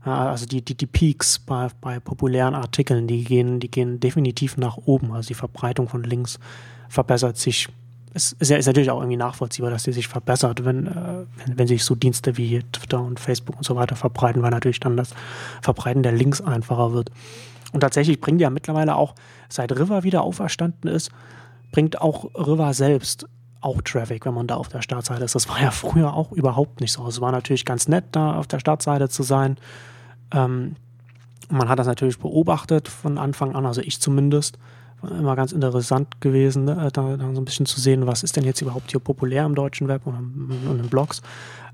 Ja, 0.05 0.31
also 0.31 0.45
die, 0.47 0.63
die, 0.63 0.75
die 0.75 0.87
Peaks 0.87 1.39
bei, 1.39 1.69
bei 1.81 1.99
populären 1.99 2.55
Artikeln, 2.55 3.07
die 3.07 3.25
gehen, 3.25 3.59
die 3.59 3.71
gehen 3.71 4.01
definitiv 4.01 4.57
nach 4.57 4.77
oben. 4.77 5.13
Also 5.13 5.29
die 5.29 5.35
Verbreitung 5.35 5.89
von 5.89 6.03
Links 6.03 6.39
verbessert 6.89 7.39
sich. 7.39 7.69
Es 8.13 8.33
ist, 8.33 8.51
ist 8.51 8.67
natürlich 8.67 8.91
auch 8.91 9.01
irgendwie 9.01 9.17
nachvollziehbar, 9.17 9.71
dass 9.71 9.85
die 9.85 9.93
sich 9.93 10.07
verbessert, 10.07 10.65
wenn, 10.65 10.87
äh, 10.87 11.25
wenn, 11.45 11.59
wenn 11.59 11.67
sich 11.67 11.85
so 11.85 11.95
Dienste 11.95 12.37
wie 12.37 12.63
Twitter 12.71 13.01
und 13.01 13.19
Facebook 13.19 13.57
und 13.57 13.65
so 13.65 13.77
weiter 13.77 13.97
verbreiten, 13.97 14.43
weil 14.43 14.51
natürlich 14.51 14.79
dann 14.79 14.97
das 14.97 15.15
Verbreiten 15.63 16.03
der 16.03 16.13
Links 16.13 16.41
einfacher 16.41 16.93
wird. 16.93 17.11
Und 17.73 17.81
tatsächlich 17.81 18.21
bringt 18.21 18.41
ja 18.41 18.51
mittlerweile 18.51 18.97
auch, 18.97 19.15
seit 19.49 19.73
River 19.73 20.05
wieder 20.05 20.23
auferstanden 20.23 20.91
ist, 20.91 21.11
bringt 21.73 22.01
auch 22.01 22.27
River 22.37 22.73
selbst 22.75 23.27
auch 23.63 23.81
Traffic, 23.83 24.27
wenn 24.27 24.35
man 24.35 24.47
da 24.47 24.57
auf 24.57 24.69
der 24.69 24.83
Startseite 24.83 25.25
ist. 25.25 25.35
Das 25.35 25.49
war 25.49 25.61
ja 25.61 25.71
früher 25.71 26.13
auch 26.15 26.31
überhaupt 26.33 26.81
nicht 26.81 26.93
so. 26.93 27.07
Es 27.09 27.21
war 27.21 27.33
natürlich 27.33 27.65
ganz 27.65 27.89
nett, 27.89 28.05
da 28.13 28.37
auf 28.37 28.47
der 28.47 28.61
Startseite 28.61 29.09
zu 29.09 29.23
sein 29.23 29.57
ähm, 30.33 30.77
man 31.51 31.69
hat 31.69 31.79
das 31.79 31.87
natürlich 31.87 32.19
beobachtet 32.19 32.89
von 32.89 33.19
Anfang 33.19 33.55
an, 33.55 33.67
also 33.67 33.81
ich 33.81 34.01
zumindest, 34.01 34.59
immer 35.03 35.37
ganz 35.37 35.53
interessant 35.53 36.21
gewesen, 36.21 36.69
äh, 36.69 36.91
da, 36.91 37.17
da, 37.17 37.35
so 37.35 37.41
ein 37.41 37.45
bisschen 37.45 37.67
zu 37.67 37.81
sehen, 37.81 38.07
was 38.07 38.23
ist 38.23 38.37
denn 38.37 38.45
jetzt 38.45 38.63
überhaupt 38.63 38.91
hier 38.91 39.01
populär 39.01 39.45
im 39.45 39.55
deutschen 39.55 39.89
Web 39.89 40.07
und, 40.07 40.17
und 40.69 40.81
in 40.81 40.89
Blogs. 40.89 41.23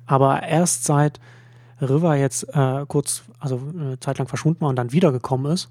Aber 0.07 0.43
erst 0.43 0.85
seit 0.85 1.21
River 1.81 2.17
jetzt 2.17 2.45
äh, 2.55 2.85
kurz, 2.89 3.23
also 3.39 3.61
eine 3.73 4.01
Zeit 4.01 4.19
lang 4.19 4.29
verschwunden 4.29 4.63
war 4.63 4.69
und 4.69 4.77
dann 4.77 4.93
wiedergekommen 4.93 5.53
ist, 5.53 5.71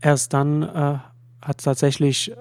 erst 0.00 0.32
dann 0.32 0.62
äh, 0.62 0.98
hat 1.42 1.58
es 1.58 1.64
tatsächlich 1.64 2.32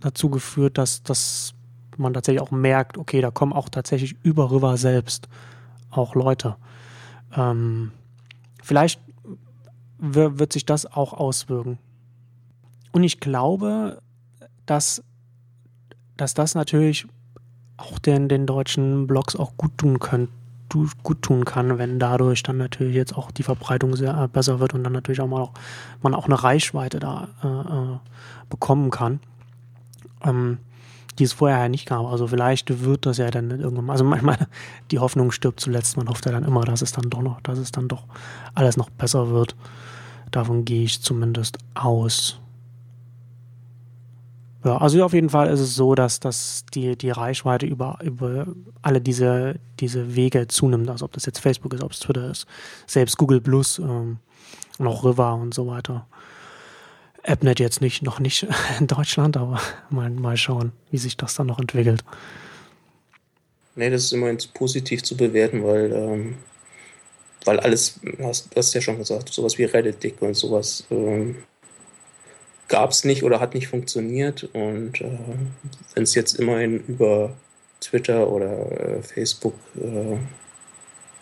dazu 0.00 0.30
geführt, 0.30 0.78
dass, 0.78 1.02
dass 1.02 1.54
man 1.96 2.12
tatsächlich 2.12 2.42
auch 2.42 2.50
merkt, 2.50 2.98
okay, 2.98 3.20
da 3.20 3.30
kommen 3.30 3.52
auch 3.52 3.68
tatsächlich 3.68 4.16
über 4.22 4.50
River 4.50 4.76
selbst 4.76 5.28
auch 5.90 6.14
Leute. 6.14 6.56
Ähm, 7.36 7.92
vielleicht 8.62 9.00
wird 10.00 10.52
sich 10.52 10.66
das 10.66 10.86
auch 10.86 11.12
auswirken. 11.12 11.78
Und 12.92 13.04
ich 13.04 13.20
glaube, 13.20 14.00
dass, 14.66 15.02
dass 16.16 16.34
das 16.34 16.54
natürlich 16.54 17.06
auch 17.76 17.98
den, 17.98 18.28
den 18.28 18.46
deutschen 18.46 19.06
Blogs 19.06 19.36
auch 19.36 19.56
gut 19.56 19.78
tun 19.78 19.98
könnte 19.98 20.32
gut 21.02 21.22
tun 21.22 21.44
kann, 21.44 21.78
wenn 21.78 21.98
dadurch 21.98 22.42
dann 22.42 22.56
natürlich 22.56 22.94
jetzt 22.94 23.16
auch 23.16 23.30
die 23.30 23.42
Verbreitung 23.42 23.96
sehr 23.96 24.16
äh, 24.16 24.28
besser 24.28 24.60
wird 24.60 24.74
und 24.74 24.84
dann 24.84 24.92
natürlich 24.92 25.20
auch 25.20 25.26
mal 25.26 25.40
auch, 25.40 25.52
man 26.02 26.14
auch 26.14 26.26
eine 26.26 26.42
Reichweite 26.42 27.00
da 27.00 27.28
äh, 27.42 27.48
äh, 27.94 27.98
bekommen 28.48 28.90
kann, 28.90 29.20
ähm, 30.24 30.58
die 31.20 31.24
es 31.24 31.34
vorher 31.34 31.58
ja 31.58 31.68
nicht 31.68 31.86
gab. 31.86 32.06
Also 32.06 32.26
vielleicht 32.26 32.82
wird 32.82 33.06
das 33.06 33.18
ja 33.18 33.30
dann 33.30 33.50
irgendwann 33.50 33.90
also 33.90 34.04
manchmal 34.04 34.48
die 34.90 34.98
Hoffnung 34.98 35.30
stirbt 35.30 35.60
zuletzt, 35.60 35.96
man 35.96 36.08
hofft 36.08 36.26
ja 36.26 36.32
dann 36.32 36.44
immer, 36.44 36.62
dass 36.62 36.82
es 36.82 36.92
dann 36.92 37.10
doch 37.10 37.22
noch, 37.22 37.40
dass 37.42 37.58
es 37.58 37.70
dann 37.70 37.88
doch 37.88 38.04
alles 38.54 38.76
noch 38.76 38.90
besser 38.90 39.30
wird. 39.30 39.54
Davon 40.30 40.64
gehe 40.64 40.84
ich 40.84 41.02
zumindest 41.02 41.58
aus. 41.74 42.40
Ja, 44.64 44.76
also 44.76 45.02
auf 45.04 45.12
jeden 45.12 45.30
Fall 45.30 45.48
ist 45.48 45.60
es 45.60 45.74
so, 45.74 45.94
dass, 45.94 46.20
dass 46.20 46.64
die, 46.74 46.96
die 46.96 47.10
Reichweite 47.10 47.66
über, 47.66 47.98
über 48.02 48.46
alle 48.82 49.00
diese, 49.00 49.58
diese 49.78 50.14
Wege 50.14 50.48
zunimmt. 50.48 50.90
Also 50.90 51.06
ob 51.06 51.12
das 51.12 51.26
jetzt 51.26 51.38
Facebook 51.38 51.72
ist, 51.74 51.82
ob 51.82 51.92
es 51.92 52.00
Twitter 52.00 52.30
ist, 52.30 52.46
selbst 52.86 53.16
Google 53.16 53.40
Plus 53.40 53.78
ähm, 53.78 54.18
und 54.78 54.86
auch 54.86 55.04
River 55.04 55.34
und 55.34 55.54
so 55.54 55.66
weiter. 55.66 56.06
AppNet 57.22 57.60
jetzt 57.60 57.80
nicht, 57.80 58.02
noch 58.02 58.20
nicht 58.20 58.46
in 58.80 58.86
Deutschland, 58.86 59.36
aber 59.36 59.60
mal, 59.90 60.10
mal 60.10 60.36
schauen, 60.36 60.72
wie 60.90 60.98
sich 60.98 61.16
das 61.16 61.34
dann 61.34 61.46
noch 61.46 61.58
entwickelt. 61.58 62.04
Nee, 63.76 63.90
das 63.90 64.04
ist 64.04 64.12
immerhin 64.12 64.38
positiv 64.54 65.02
zu 65.02 65.16
bewerten, 65.16 65.64
weil, 65.64 65.92
ähm, 65.92 66.36
weil 67.44 67.60
alles, 67.60 68.00
hast, 68.20 68.54
du 68.54 68.60
ja 68.60 68.80
schon 68.80 68.98
gesagt, 68.98 69.28
sowas 69.32 69.58
wie 69.58 69.64
Reddit 69.64 70.02
Dick 70.02 70.20
und 70.20 70.34
sowas 70.34 70.84
ähm, 70.90 71.36
gab 72.68 72.90
es 72.90 73.04
nicht 73.04 73.22
oder 73.22 73.40
hat 73.40 73.54
nicht 73.54 73.68
funktioniert. 73.68 74.48
Und 74.52 75.00
äh, 75.00 75.18
wenn 75.94 76.02
es 76.02 76.14
jetzt 76.14 76.34
immerhin 76.34 76.80
über 76.86 77.34
Twitter 77.80 78.28
oder 78.28 78.98
äh, 78.98 79.02
Facebook 79.02 79.54
äh, 79.76 80.16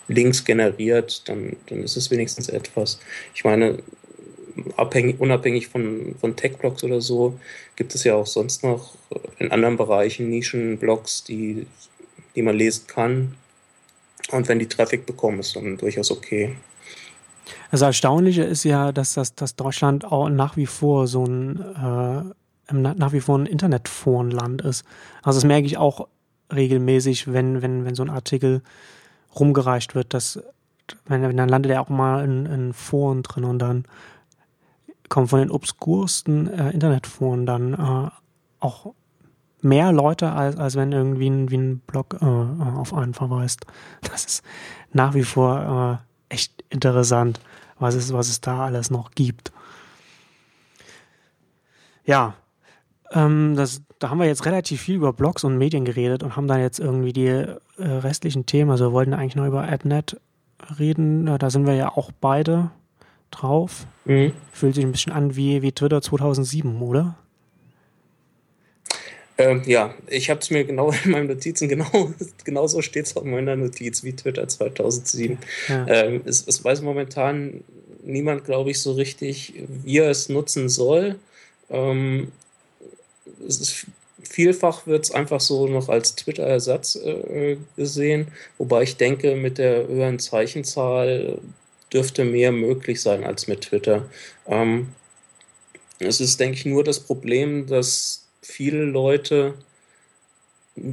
Links 0.08 0.44
generiert, 0.44 1.28
dann, 1.28 1.56
dann 1.66 1.82
ist 1.82 1.96
es 1.96 2.10
wenigstens 2.10 2.48
etwas. 2.48 2.98
Ich 3.34 3.44
meine, 3.44 3.78
abhängig, 4.76 5.20
unabhängig 5.20 5.68
von, 5.68 6.14
von 6.20 6.36
Tech-Blogs 6.36 6.84
oder 6.84 7.00
so, 7.00 7.38
gibt 7.76 7.94
es 7.94 8.04
ja 8.04 8.14
auch 8.14 8.26
sonst 8.26 8.62
noch 8.62 8.94
in 9.38 9.50
anderen 9.50 9.76
Bereichen 9.76 10.28
Nischen-Blogs, 10.30 11.24
die, 11.24 11.66
die 12.34 12.42
man 12.42 12.56
lesen 12.56 12.86
kann. 12.86 13.34
Und 14.30 14.48
wenn 14.48 14.58
die 14.58 14.68
Traffic 14.68 15.06
bekommen, 15.06 15.40
ist 15.40 15.56
dann 15.56 15.76
durchaus 15.76 16.10
okay. 16.10 16.54
Das 17.70 17.82
Erstaunliche 17.82 18.42
ist 18.44 18.64
ja, 18.64 18.92
dass, 18.92 19.14
das, 19.14 19.34
dass 19.34 19.56
Deutschland 19.56 20.04
auch 20.04 20.28
nach 20.28 20.56
wie 20.56 20.66
vor 20.66 21.06
so 21.06 21.24
ein, 21.24 21.60
äh, 21.60 22.74
nach 22.74 23.12
wie 23.12 23.20
vor 23.20 23.38
ein 23.38 23.46
Internetforenland 23.46 24.62
ist. 24.62 24.84
Also 25.22 25.38
das 25.38 25.44
merke 25.44 25.66
ich 25.66 25.78
auch 25.78 26.08
regelmäßig, 26.52 27.32
wenn, 27.32 27.62
wenn, 27.62 27.84
wenn 27.84 27.94
so 27.94 28.02
ein 28.02 28.10
Artikel 28.10 28.62
rumgereicht 29.38 29.94
wird, 29.94 30.14
dass 30.14 30.42
wenn 31.06 31.36
dann 31.36 31.48
landet 31.48 31.72
er 31.72 31.82
auch 31.82 31.88
mal 31.88 32.24
in, 32.24 32.46
in 32.46 32.72
Foren 32.72 33.22
drin 33.22 33.44
und 33.44 33.58
dann 33.58 33.84
kommen 35.08 35.28
von 35.28 35.40
den 35.40 35.50
obskursten 35.50 36.46
äh, 36.52 36.70
Internetforen 36.70 37.46
dann 37.46 37.74
äh, 37.74 38.10
auch 38.60 38.94
mehr 39.60 39.92
Leute, 39.92 40.32
als, 40.32 40.56
als 40.56 40.76
wenn 40.76 40.92
irgendwie 40.92 41.28
ein, 41.28 41.50
wie 41.50 41.56
ein 41.56 41.78
Blog 41.80 42.18
äh, 42.20 42.24
auf 42.24 42.94
einen 42.94 43.14
verweist. 43.14 43.66
Das 44.02 44.24
ist 44.24 44.44
nach 44.92 45.14
wie 45.14 45.24
vor 45.24 46.00
äh, 46.30 46.34
echt 46.34 46.64
interessant 46.70 47.40
was 47.78 47.94
es, 47.94 48.12
was 48.12 48.28
es 48.28 48.40
da 48.40 48.64
alles 48.64 48.90
noch 48.90 49.12
gibt. 49.12 49.52
Ja, 52.04 52.34
ähm, 53.12 53.54
das, 53.56 53.82
da 53.98 54.10
haben 54.10 54.18
wir 54.18 54.26
jetzt 54.26 54.46
relativ 54.46 54.80
viel 54.80 54.96
über 54.96 55.12
Blogs 55.12 55.44
und 55.44 55.58
Medien 55.58 55.84
geredet 55.84 56.22
und 56.22 56.36
haben 56.36 56.48
dann 56.48 56.60
jetzt 56.60 56.80
irgendwie 56.80 57.12
die 57.12 57.26
äh, 57.26 57.56
restlichen 57.76 58.46
Themen, 58.46 58.70
also 58.70 58.86
wir 58.86 58.92
wollten 58.92 59.14
eigentlich 59.14 59.36
noch 59.36 59.46
über 59.46 59.68
AppNet 59.68 60.20
reden, 60.78 61.26
da 61.38 61.50
sind 61.50 61.66
wir 61.66 61.74
ja 61.74 61.90
auch 61.90 62.10
beide 62.20 62.70
drauf. 63.30 63.86
Mhm. 64.04 64.32
Fühlt 64.52 64.74
sich 64.74 64.84
ein 64.84 64.92
bisschen 64.92 65.12
an 65.12 65.36
wie, 65.36 65.62
wie 65.62 65.72
Twitter 65.72 66.00
2007, 66.02 66.80
oder? 66.82 67.16
Ähm, 69.40 69.62
ja, 69.66 69.94
ich 70.08 70.30
habe 70.30 70.40
es 70.40 70.50
mir 70.50 70.64
genau 70.64 70.92
in 71.04 71.12
meinen 71.12 71.28
Notizen, 71.28 71.68
genau, 71.68 72.12
genau 72.44 72.66
so 72.66 72.82
steht 72.82 73.06
es 73.06 73.16
auf 73.16 73.24
meiner 73.24 73.56
Notiz 73.56 74.02
wie 74.02 74.12
Twitter 74.12 74.46
2007. 74.48 75.38
Ja. 75.68 75.86
Ähm, 75.86 76.22
es, 76.24 76.46
es, 76.46 76.64
weiß 76.64 76.82
momentan 76.82 77.62
niemand, 78.02 78.44
glaube 78.44 78.70
ich, 78.70 78.80
so 78.80 78.92
richtig, 78.92 79.54
wie 79.84 79.98
er 79.98 80.10
es 80.10 80.28
nutzen 80.28 80.68
soll. 80.68 81.16
Ähm, 81.70 82.32
es 83.46 83.60
ist, 83.60 83.86
vielfach 84.22 84.86
wird 84.86 85.04
es 85.04 85.12
einfach 85.12 85.40
so 85.40 85.68
noch 85.68 85.88
als 85.88 86.16
Twitter-Ersatz 86.16 86.96
äh, 86.96 87.56
gesehen, 87.76 88.28
wobei 88.58 88.82
ich 88.82 88.96
denke, 88.96 89.36
mit 89.36 89.58
der 89.58 89.86
höheren 89.86 90.18
Zeichenzahl 90.18 91.38
dürfte 91.92 92.24
mehr 92.24 92.52
möglich 92.52 93.00
sein 93.00 93.24
als 93.24 93.46
mit 93.46 93.62
Twitter. 93.62 94.08
Ähm, 94.46 94.88
es 95.98 96.20
ist, 96.20 96.38
denke 96.38 96.56
ich, 96.58 96.66
nur 96.66 96.84
das 96.84 97.00
Problem, 97.00 97.66
dass 97.66 98.28
viele 98.42 98.84
Leute 98.84 99.54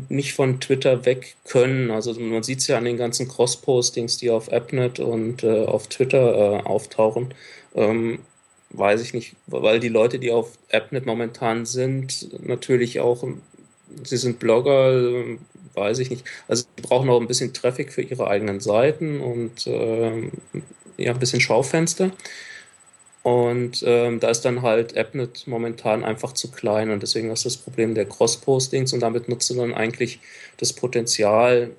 nicht 0.09 0.33
von 0.33 0.59
Twitter 0.59 1.05
weg 1.05 1.35
können. 1.45 1.91
Also 1.91 2.13
man 2.19 2.43
sieht 2.43 2.59
es 2.59 2.67
ja 2.67 2.77
an 2.77 2.85
den 2.85 2.97
ganzen 2.97 3.27
Cross-Postings, 3.27 4.17
die 4.17 4.31
auf 4.31 4.51
AppNet 4.51 4.99
und 4.99 5.43
äh, 5.43 5.65
auf 5.65 5.87
Twitter 5.87 6.59
äh, 6.59 6.63
auftauchen. 6.63 7.33
Ähm, 7.75 8.19
weiß 8.71 9.01
ich 9.01 9.13
nicht, 9.13 9.35
weil 9.47 9.79
die 9.79 9.89
Leute, 9.89 10.19
die 10.19 10.31
auf 10.31 10.57
AppNet 10.71 11.05
momentan 11.05 11.65
sind, 11.65 12.29
natürlich 12.45 12.99
auch, 12.99 13.23
sie 14.03 14.17
sind 14.17 14.39
Blogger, 14.39 15.23
weiß 15.75 15.99
ich 15.99 16.09
nicht. 16.09 16.25
Also 16.47 16.63
sie 16.75 16.81
brauchen 16.81 17.09
auch 17.09 17.21
ein 17.21 17.27
bisschen 17.27 17.53
Traffic 17.53 17.91
für 17.91 18.01
ihre 18.01 18.27
eigenen 18.27 18.59
Seiten 18.59 19.21
und 19.21 19.67
äh, 19.67 20.31
ja, 20.97 21.13
ein 21.13 21.19
bisschen 21.19 21.41
Schaufenster. 21.41 22.11
Und 23.23 23.83
ähm, 23.87 24.19
da 24.19 24.29
ist 24.29 24.45
dann 24.45 24.61
halt 24.61 24.95
AppNet 24.95 25.47
momentan 25.47 26.03
einfach 26.03 26.33
zu 26.33 26.51
klein 26.51 26.91
und 26.91 27.01
deswegen 27.01 27.31
ist 27.31 27.43
das 27.43 27.57
Problem 27.57 27.95
der 27.95 28.05
Cross-Postings 28.05 28.93
und 28.93 28.99
damit 28.99 29.27
nutzt 29.27 29.49
du 29.49 29.55
dann 29.55 29.73
eigentlich 29.73 30.19
das 30.57 30.73
Potenzial 30.73 31.71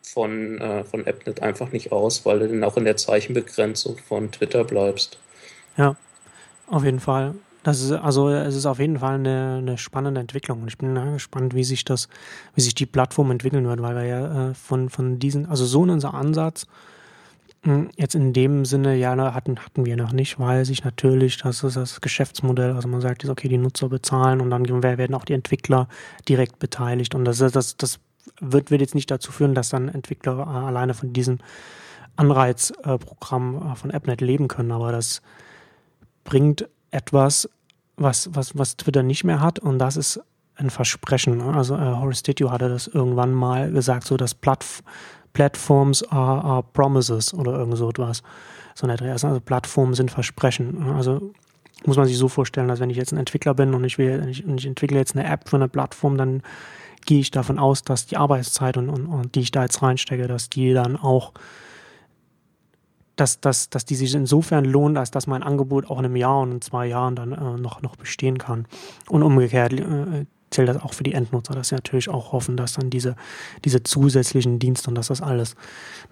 von, 0.00 0.60
äh, 0.60 0.84
von 0.84 1.04
AppNet 1.04 1.42
einfach 1.42 1.72
nicht 1.72 1.90
aus, 1.90 2.24
weil 2.24 2.38
du 2.38 2.46
dann 2.46 2.62
auch 2.62 2.76
in 2.76 2.84
der 2.84 2.96
Zeichenbegrenzung 2.96 3.98
von 3.98 4.30
Twitter 4.30 4.62
bleibst. 4.62 5.18
Ja, 5.76 5.96
auf 6.68 6.84
jeden 6.84 7.00
Fall. 7.00 7.34
Das 7.64 7.80
ist, 7.80 7.90
also 7.90 8.28
es 8.28 8.54
ist 8.54 8.66
auf 8.66 8.78
jeden 8.78 8.98
Fall 8.98 9.14
eine, 9.14 9.56
eine 9.58 9.78
spannende 9.78 10.20
Entwicklung 10.20 10.62
und 10.62 10.68
ich 10.68 10.78
bin 10.78 10.94
gespannt, 11.14 11.54
wie 11.54 11.64
sich 11.64 11.84
das, 11.84 12.08
wie 12.54 12.60
sich 12.60 12.74
die 12.74 12.86
Plattform 12.86 13.32
entwickeln 13.32 13.66
wird, 13.66 13.82
weil 13.82 13.96
wir 13.96 14.04
ja 14.04 14.50
äh, 14.50 14.54
von, 14.54 14.88
von 14.88 15.18
diesen, 15.18 15.46
also 15.46 15.64
so 15.64 15.82
in 15.82 15.90
unser 15.90 16.14
Ansatz, 16.14 16.68
jetzt 17.96 18.16
in 18.16 18.32
dem 18.32 18.64
Sinne, 18.64 18.96
ja, 18.96 19.34
hatten, 19.34 19.58
hatten 19.60 19.86
wir 19.86 19.96
noch 19.96 20.12
nicht, 20.12 20.40
weil 20.40 20.64
sich 20.64 20.82
natürlich, 20.82 21.38
das 21.38 21.62
ist 21.62 21.76
das 21.76 22.00
Geschäftsmodell, 22.00 22.72
also 22.72 22.88
man 22.88 23.00
sagt 23.00 23.22
jetzt, 23.22 23.30
okay, 23.30 23.48
die 23.48 23.58
Nutzer 23.58 23.88
bezahlen 23.88 24.40
und 24.40 24.50
dann 24.50 24.82
werden 24.82 25.14
auch 25.14 25.24
die 25.24 25.34
Entwickler 25.34 25.88
direkt 26.28 26.58
beteiligt. 26.58 27.14
Und 27.14 27.24
das, 27.24 27.38
das, 27.38 27.76
das 27.76 28.00
wird, 28.40 28.70
wird 28.72 28.80
jetzt 28.80 28.96
nicht 28.96 29.10
dazu 29.10 29.30
führen, 29.30 29.54
dass 29.54 29.68
dann 29.68 29.88
Entwickler 29.88 30.38
äh, 30.38 30.66
alleine 30.66 30.94
von 30.94 31.12
diesem 31.12 31.38
Anreizprogramm 32.16 33.72
äh, 33.72 33.76
von 33.76 33.92
AppNet 33.92 34.20
leben 34.20 34.48
können, 34.48 34.72
aber 34.72 34.90
das 34.90 35.22
bringt 36.24 36.68
etwas, 36.90 37.48
was, 37.96 38.30
was, 38.32 38.58
was 38.58 38.76
Twitter 38.76 39.04
nicht 39.04 39.22
mehr 39.22 39.40
hat 39.40 39.60
und 39.60 39.78
das 39.78 39.96
ist 39.96 40.20
ein 40.56 40.70
Versprechen. 40.70 41.40
Also 41.40 41.76
äh, 41.76 41.78
Horace 41.78 42.24
Dittio 42.24 42.50
hatte 42.50 42.68
das 42.68 42.88
irgendwann 42.88 43.32
mal 43.32 43.70
gesagt, 43.70 44.04
so 44.04 44.16
dass 44.16 44.34
Plattform 44.34 44.84
Platforms 45.32 46.02
are, 46.10 46.42
are 46.42 46.62
promises 46.72 47.32
oder 47.34 47.52
irgend 47.58 47.76
so 47.76 47.88
etwas. 47.88 48.22
So 48.74 48.86
eine 48.86 48.94
Adresse. 48.94 49.28
Also 49.28 49.40
Plattformen 49.40 49.94
sind 49.94 50.10
Versprechen. 50.10 50.90
Also 50.96 51.32
muss 51.84 51.96
man 51.96 52.06
sich 52.06 52.16
so 52.16 52.28
vorstellen, 52.28 52.68
dass 52.68 52.80
wenn 52.80 52.90
ich 52.90 52.96
jetzt 52.96 53.12
ein 53.12 53.18
Entwickler 53.18 53.54
bin 53.54 53.74
und 53.74 53.84
ich 53.84 53.98
will, 53.98 54.26
ich, 54.30 54.46
ich 54.46 54.66
entwickle 54.66 54.98
jetzt 54.98 55.16
eine 55.16 55.28
App 55.28 55.48
für 55.48 55.56
eine 55.56 55.68
Plattform, 55.68 56.16
dann 56.16 56.42
gehe 57.04 57.20
ich 57.20 57.30
davon 57.30 57.58
aus, 57.58 57.82
dass 57.82 58.06
die 58.06 58.16
Arbeitszeit 58.16 58.76
und, 58.76 58.88
und, 58.88 59.06
und 59.06 59.34
die 59.34 59.40
ich 59.40 59.50
da 59.50 59.62
jetzt 59.62 59.82
reinstecke, 59.82 60.28
dass 60.28 60.48
die 60.48 60.72
dann 60.72 60.96
auch 60.96 61.32
dass, 63.16 63.40
dass, 63.40 63.68
dass 63.68 63.84
die 63.84 63.94
sich 63.94 64.14
insofern 64.14 64.64
lohnt, 64.64 64.96
als 64.96 65.10
dass 65.10 65.26
mein 65.26 65.42
Angebot 65.42 65.88
auch 65.90 65.98
in 65.98 66.06
einem 66.06 66.16
Jahr 66.16 66.40
und 66.40 66.52
in 66.52 66.60
zwei 66.60 66.86
Jahren 66.86 67.14
dann 67.14 67.32
äh, 67.32 67.60
noch, 67.60 67.82
noch 67.82 67.96
bestehen 67.96 68.38
kann. 68.38 68.66
Und 69.08 69.22
umgekehrt 69.22 69.74
äh, 69.74 70.24
zählt 70.52 70.68
das 70.68 70.80
auch 70.80 70.92
für 70.92 71.02
die 71.02 71.14
Endnutzer, 71.14 71.54
dass 71.54 71.68
sie 71.68 71.74
natürlich 71.74 72.08
auch 72.08 72.32
hoffen, 72.32 72.56
dass 72.56 72.74
dann 72.74 72.90
diese, 72.90 73.16
diese 73.64 73.82
zusätzlichen 73.82 74.58
Dienste 74.58 74.88
und 74.90 74.94
dass 74.94 75.08
das 75.08 75.20
alles 75.20 75.56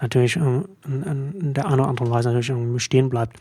natürlich 0.00 0.36
äh, 0.36 0.40
in, 0.40 0.64
in, 0.84 1.54
der 1.54 1.66
einen 1.66 1.80
oder 1.80 1.88
anderen 1.88 2.10
Weise 2.10 2.32
natürlich 2.32 2.72
bestehen 2.72 3.10
bleibt. 3.10 3.36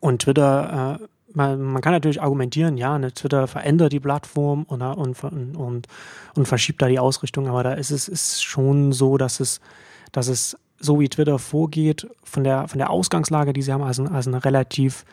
Und 0.00 0.22
Twitter, 0.22 0.98
äh, 1.00 1.06
man, 1.34 1.80
kann 1.80 1.92
natürlich 1.92 2.22
argumentieren, 2.22 2.76
ja, 2.76 2.98
ne, 2.98 3.12
Twitter 3.12 3.46
verändert 3.46 3.92
die 3.92 4.00
Plattform 4.00 4.64
und, 4.64 4.82
und, 4.82 5.22
und, 5.24 5.86
und 6.34 6.48
verschiebt 6.48 6.80
da 6.80 6.88
die 6.88 6.98
Ausrichtung, 6.98 7.48
aber 7.48 7.62
da 7.62 7.72
ist 7.74 7.90
es 7.90 8.08
ist 8.08 8.42
schon 8.42 8.92
so, 8.92 9.16
dass 9.16 9.40
es, 9.40 9.60
dass 10.12 10.28
es 10.28 10.56
so 10.78 11.00
wie 11.00 11.08
Twitter 11.08 11.38
vorgeht, 11.38 12.08
von 12.24 12.44
der, 12.44 12.68
von 12.68 12.78
der 12.78 12.90
Ausgangslage, 12.90 13.52
die 13.52 13.62
sie 13.62 13.72
haben, 13.72 13.82
als, 13.82 14.00
als 14.00 14.26
eine 14.26 14.44
relativ 14.44 15.04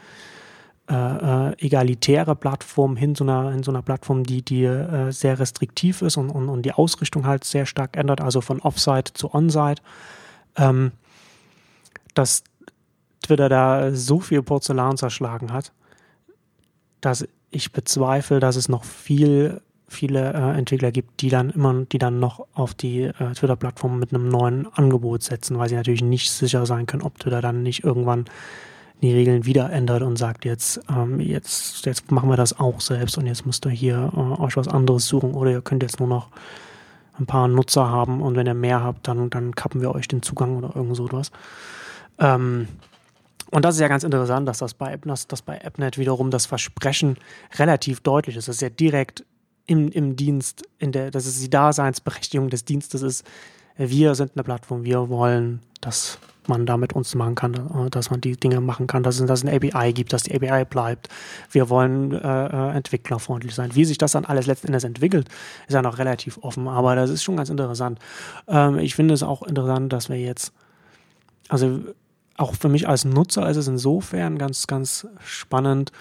äh, 0.90 0.94
äh, 0.94 1.66
egalitäre 1.66 2.36
Plattform 2.36 2.96
hin 2.96 3.16
zu 3.16 3.24
einer, 3.24 3.52
hin 3.52 3.64
zu 3.64 3.72
einer 3.72 3.82
Plattform, 3.82 4.24
die, 4.24 4.42
die 4.42 4.64
äh, 4.64 5.12
sehr 5.12 5.40
restriktiv 5.40 6.02
ist 6.02 6.18
und, 6.18 6.30
und, 6.30 6.50
und 6.50 6.64
die 6.64 6.74
Ausrichtung 6.74 7.26
halt 7.28 7.44
sehr 7.44 7.66
stark 7.66 7.96
ändert, 7.96 8.22
also 8.22 8.42
von 8.42 8.60
Offsite 8.60 9.14
zu 9.14 9.34
Onsite, 9.34 9.82
ähm, 10.56 10.92
dass 12.16 12.44
Twitter 13.22 13.50
da 13.50 13.92
so 13.94 14.20
viel 14.20 14.42
Porzellan 14.42 14.98
zerschlagen 14.98 15.54
hat, 15.54 15.72
dass 17.02 17.28
ich 17.52 17.72
bezweifle, 17.72 18.40
dass 18.40 18.56
es 18.56 18.68
noch 18.68 18.84
viel 18.84 19.62
viele 19.88 20.34
äh, 20.34 20.58
Entwickler 20.58 20.92
gibt, 20.92 21.22
die 21.22 21.30
dann 21.30 21.50
immer, 21.50 21.86
die 21.86 21.98
dann 21.98 22.20
noch 22.20 22.48
auf 22.54 22.74
die 22.74 23.04
äh, 23.04 23.34
Twitter-Plattform 23.34 24.00
mit 24.00 24.14
einem 24.14 24.30
neuen 24.30 24.72
Angebot 24.74 25.24
setzen, 25.24 25.58
weil 25.58 25.70
sie 25.70 25.76
natürlich 25.76 26.04
nicht 26.04 26.32
sicher 26.32 26.66
sein 26.66 26.86
können, 26.86 27.02
ob 27.04 27.20
Twitter 27.20 27.42
dann 27.42 27.64
nicht 27.64 27.84
irgendwann 27.84 28.26
die 29.02 29.14
Regeln 29.14 29.46
wieder 29.46 29.72
ändert 29.72 30.02
und 30.02 30.18
sagt 30.18 30.46
jetzt, 30.46 30.82
ähm, 30.90 31.20
jetzt, 31.20 31.86
jetzt 31.86 32.12
machen 32.12 32.30
wir 32.30 32.38
das 32.38 32.60
auch 32.60 32.82
selbst 32.82 33.18
und 33.18 33.28
jetzt 33.28 33.46
müsst 33.46 33.66
ihr 33.66 33.72
hier 33.72 34.12
äh, 34.16 34.42
euch 34.42 34.58
was 34.58 34.68
anderes 34.68 35.08
suchen 35.08 35.34
oder 35.34 35.52
ihr 35.52 35.62
könnt 35.62 35.84
jetzt 35.84 36.00
nur 36.00 36.10
noch 36.10 36.28
ein 37.18 37.26
paar 37.26 37.48
Nutzer 37.48 37.90
haben 37.90 38.22
und 38.22 38.36
wenn 38.36 38.48
ihr 38.48 38.54
mehr 38.54 38.84
habt, 38.84 39.08
dann, 39.08 39.30
dann 39.30 39.56
kappen 39.56 39.82
wir 39.82 39.94
euch 39.94 40.08
den 40.08 40.22
Zugang 40.22 40.58
oder 40.58 40.76
irgend 40.76 40.96
so 40.96 41.10
was. 41.12 41.32
Ähm, 42.18 42.68
und 43.52 43.66
das 43.66 43.76
ist 43.76 43.82
ja 43.82 43.88
ganz 43.88 44.04
interessant, 44.04 44.48
dass 44.48 44.60
das 44.60 44.74
bei, 44.74 44.96
dass, 44.98 45.28
dass 45.28 45.42
bei 45.42 45.64
AppNet 45.64 45.98
wiederum 45.98 46.30
das 46.30 46.46
Versprechen 46.46 47.18
relativ 47.58 48.02
deutlich 48.02 48.36
ist. 48.36 48.48
Das 48.48 48.58
ist 48.58 48.62
ja 48.62 48.70
direkt 48.70 49.26
im, 49.66 49.90
im 49.90 50.16
Dienst, 50.16 50.64
in 50.78 50.92
der, 50.92 51.10
dass 51.12 51.26
es 51.26 51.40
die 51.40 51.50
Daseinsberechtigung 51.50 52.50
des 52.50 52.66
Dienstes 52.66 53.02
ist. 53.02 53.26
Wir 53.78 54.14
sind 54.16 54.34
eine 54.36 54.44
Plattform, 54.44 54.84
wir 54.84 55.10
wollen, 55.10 55.62
dass 55.82 56.20
man 56.50 56.66
da 56.66 56.76
mit 56.76 56.94
uns 56.94 57.16
machen 57.16 57.36
kann, 57.36 57.54
äh, 57.54 57.90
dass 57.90 58.10
man 58.12 58.20
die 58.20 58.36
Dinge 58.36 58.60
machen 58.60 58.88
kann, 58.88 59.04
dass 59.04 59.20
es, 59.20 59.26
dass 59.26 59.40
es 59.40 59.46
eine 59.46 59.56
API 59.56 59.94
gibt, 59.94 60.12
dass 60.12 60.24
die 60.24 60.36
API 60.36 60.66
bleibt. 60.66 61.08
Wir 61.52 61.70
wollen 61.70 62.12
äh, 62.12 62.18
äh, 62.18 62.76
entwicklerfreundlich 62.76 63.56
sein. 63.56 63.76
Wie 63.76 63.86
sich 63.86 63.98
das 63.98 64.12
dann 64.12 64.26
alles 64.26 64.48
letzten 64.48 64.68
Endes 64.68 64.84
entwickelt, 64.84 65.30
ist 65.68 65.74
ja 65.74 65.82
noch 65.82 65.98
relativ 65.98 66.40
offen, 66.42 66.68
aber 66.68 66.96
das 66.96 67.10
ist 67.10 67.24
schon 67.24 67.38
ganz 67.38 67.50
interessant. 67.50 68.00
Ähm, 68.48 68.80
ich 68.80 68.96
finde 68.96 69.14
es 69.14 69.24
auch 69.24 69.44
interessant, 69.44 69.94
dass 69.94 70.10
wir 70.10 70.20
jetzt, 70.20 70.52
also 71.48 71.80
auch 72.36 72.56
für 72.56 72.70
mich 72.70 72.88
als 72.88 73.06
Nutzer 73.06 73.50
ist 73.50 73.58
es 73.58 73.68
insofern 73.68 74.38
ganz, 74.38 74.68
ganz 74.68 75.08
spannend, 75.24 75.92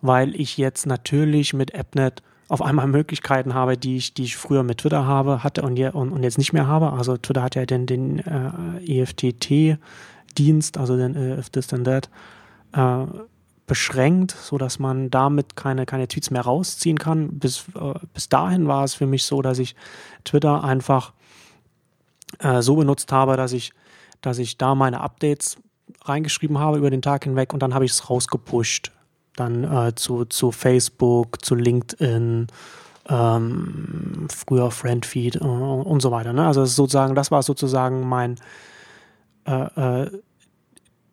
weil 0.00 0.34
ich 0.38 0.56
jetzt 0.56 0.86
natürlich 0.86 1.52
mit 1.54 1.74
AppNet 1.74 2.22
auf 2.48 2.62
einmal 2.62 2.86
Möglichkeiten 2.86 3.54
habe, 3.54 3.76
die 3.76 3.96
ich, 3.96 4.14
die 4.14 4.24
ich 4.24 4.36
früher 4.36 4.62
mit 4.62 4.78
Twitter 4.78 5.04
habe, 5.06 5.42
hatte 5.42 5.62
und, 5.62 5.76
je, 5.76 5.88
und, 5.88 6.12
und 6.12 6.22
jetzt 6.22 6.38
nicht 6.38 6.52
mehr 6.52 6.66
habe. 6.66 6.92
Also 6.92 7.16
Twitter 7.16 7.42
hat 7.42 7.56
ja 7.56 7.66
den, 7.66 7.86
den 7.86 8.20
äh, 8.20 9.00
EFTT-Dienst, 9.02 10.78
also 10.78 10.96
den 10.96 11.16
äh, 11.16 11.38
If 11.38 11.50
This 11.50 11.66
Then 11.66 11.84
That, 11.84 12.08
äh, 12.72 13.06
beschränkt, 13.66 14.30
sodass 14.30 14.78
man 14.78 15.10
damit 15.10 15.56
keine, 15.56 15.86
keine 15.86 16.06
Tweets 16.06 16.30
mehr 16.30 16.42
rausziehen 16.42 16.98
kann. 16.98 17.38
Bis, 17.38 17.64
äh, 17.74 17.94
bis 18.14 18.28
dahin 18.28 18.68
war 18.68 18.84
es 18.84 18.94
für 18.94 19.06
mich 19.06 19.24
so, 19.24 19.42
dass 19.42 19.58
ich 19.58 19.74
Twitter 20.24 20.62
einfach 20.62 21.12
äh, 22.38 22.62
so 22.62 22.76
benutzt 22.76 23.10
habe, 23.10 23.36
dass 23.36 23.52
ich, 23.52 23.72
dass 24.20 24.38
ich 24.38 24.56
da 24.56 24.76
meine 24.76 25.00
Updates 25.00 25.56
reingeschrieben 26.02 26.58
habe 26.58 26.78
über 26.78 26.90
den 26.90 27.02
Tag 27.02 27.24
hinweg 27.24 27.52
und 27.52 27.60
dann 27.60 27.74
habe 27.74 27.84
ich 27.84 27.90
es 27.92 28.08
rausgepusht 28.08 28.92
dann 29.36 29.64
äh, 29.64 29.94
zu, 29.94 30.24
zu 30.24 30.50
Facebook, 30.50 31.44
zu 31.44 31.54
LinkedIn, 31.54 32.48
ähm, 33.08 34.26
früher 34.34 34.70
Friendfeed 34.70 35.36
äh, 35.36 35.44
und 35.44 36.00
so 36.00 36.10
weiter. 36.10 36.32
Ne? 36.32 36.46
Also 36.46 36.64
sozusagen, 36.64 37.14
das 37.14 37.30
war 37.30 37.42
sozusagen 37.42 38.08
mein 38.08 38.36
äh, 39.46 40.04
äh, 40.04 40.10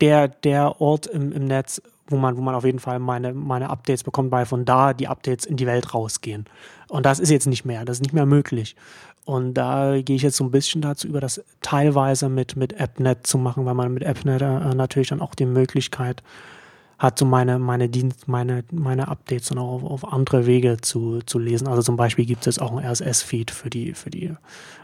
der, 0.01 0.27
der 0.27 0.81
Ort 0.81 1.07
im, 1.07 1.31
im 1.31 1.45
Netz, 1.45 1.81
wo 2.07 2.17
man, 2.17 2.35
wo 2.35 2.41
man 2.41 2.55
auf 2.55 2.65
jeden 2.65 2.79
Fall 2.79 2.99
meine, 2.99 3.33
meine 3.33 3.69
Updates 3.69 4.03
bekommt, 4.03 4.31
weil 4.31 4.45
von 4.45 4.65
da 4.65 4.93
die 4.93 5.07
Updates 5.07 5.45
in 5.45 5.55
die 5.55 5.67
Welt 5.67 5.93
rausgehen. 5.93 6.45
Und 6.89 7.05
das 7.05 7.19
ist 7.19 7.29
jetzt 7.29 7.47
nicht 7.47 7.63
mehr, 7.63 7.85
das 7.85 7.97
ist 7.97 8.01
nicht 8.01 8.13
mehr 8.13 8.25
möglich. 8.25 8.75
Und 9.25 9.53
da 9.53 10.01
gehe 10.01 10.17
ich 10.17 10.21
jetzt 10.21 10.35
so 10.35 10.43
ein 10.43 10.51
bisschen 10.51 10.81
dazu 10.81 11.07
über, 11.07 11.21
das 11.21 11.41
teilweise 11.61 12.27
mit, 12.27 12.57
mit 12.57 12.79
AppNet 12.79 13.25
zu 13.25 13.37
machen, 13.37 13.65
weil 13.65 13.73
man 13.73 13.93
mit 13.93 14.05
AppNet 14.05 14.41
äh, 14.41 14.75
natürlich 14.75 15.09
dann 15.09 15.21
auch 15.21 15.35
die 15.35 15.45
Möglichkeit 15.45 16.21
hat 17.03 17.19
so 17.19 17.25
meine, 17.25 17.59
meine 17.59 17.89
Dienst, 17.89 18.29
meine, 18.29 18.63
meine 18.71 19.09
Updates 19.09 19.49
dann 19.49 19.57
auch 19.57 19.73
auf, 19.73 19.83
auf 19.83 20.13
andere 20.13 20.45
Wege 20.45 20.77
zu, 20.79 21.19
zu 21.25 21.37
lesen. 21.37 21.67
Also 21.67 21.81
zum 21.81 21.97
Beispiel 21.97 22.25
gibt 22.25 22.47
es 22.47 22.59
auch 22.59 22.71
ein 22.71 22.79
RSS-Feed 22.79 23.51
für 23.51 23.69
die, 23.69 23.93
für 23.93 24.09
die 24.09 24.33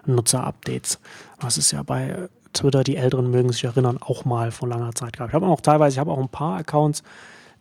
Nutzer-Updates. 0.06 1.00
Was 1.40 1.58
ist 1.58 1.72
ja 1.72 1.82
bei 1.82 2.28
Twitter, 2.52 2.84
die 2.84 2.98
Älteren 2.98 3.32
mögen 3.32 3.54
sich 3.54 3.64
erinnern, 3.64 3.98
auch 4.02 4.26
mal 4.26 4.52
vor 4.52 4.68
langer 4.68 4.94
Zeit 4.96 5.18
gab. 5.18 5.30
Ich 5.30 5.34
habe 5.34 5.46
auch 5.46 5.62
teilweise, 5.62 5.96
ich 5.96 6.00
habe 6.00 6.12
auch 6.12 6.20
ein 6.20 6.28
paar 6.28 6.58
Accounts, 6.58 7.04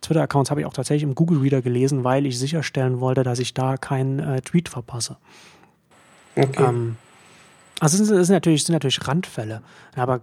Twitter-Accounts 0.01 0.51
habe 0.51 0.59
ich 0.59 0.67
auch 0.67 0.73
tatsächlich 0.73 1.03
im 1.03 1.15
Google 1.15 1.39
Reader 1.39 1.61
gelesen, 1.61 2.03
weil 2.03 2.25
ich 2.25 2.37
sicherstellen 2.37 2.99
wollte, 2.99 3.23
dass 3.23 3.39
ich 3.39 3.53
da 3.53 3.77
keinen 3.77 4.19
äh, 4.19 4.41
Tweet 4.41 4.67
verpasse. 4.67 5.15
Okay. 6.35 6.65
Ähm, 6.65 6.97
also 7.79 8.03
es 8.03 8.09
sind, 8.09 8.33
natürlich, 8.35 8.65
sind 8.65 8.73
natürlich 8.73 9.07
Randfälle, 9.07 9.61
aber 9.95 10.19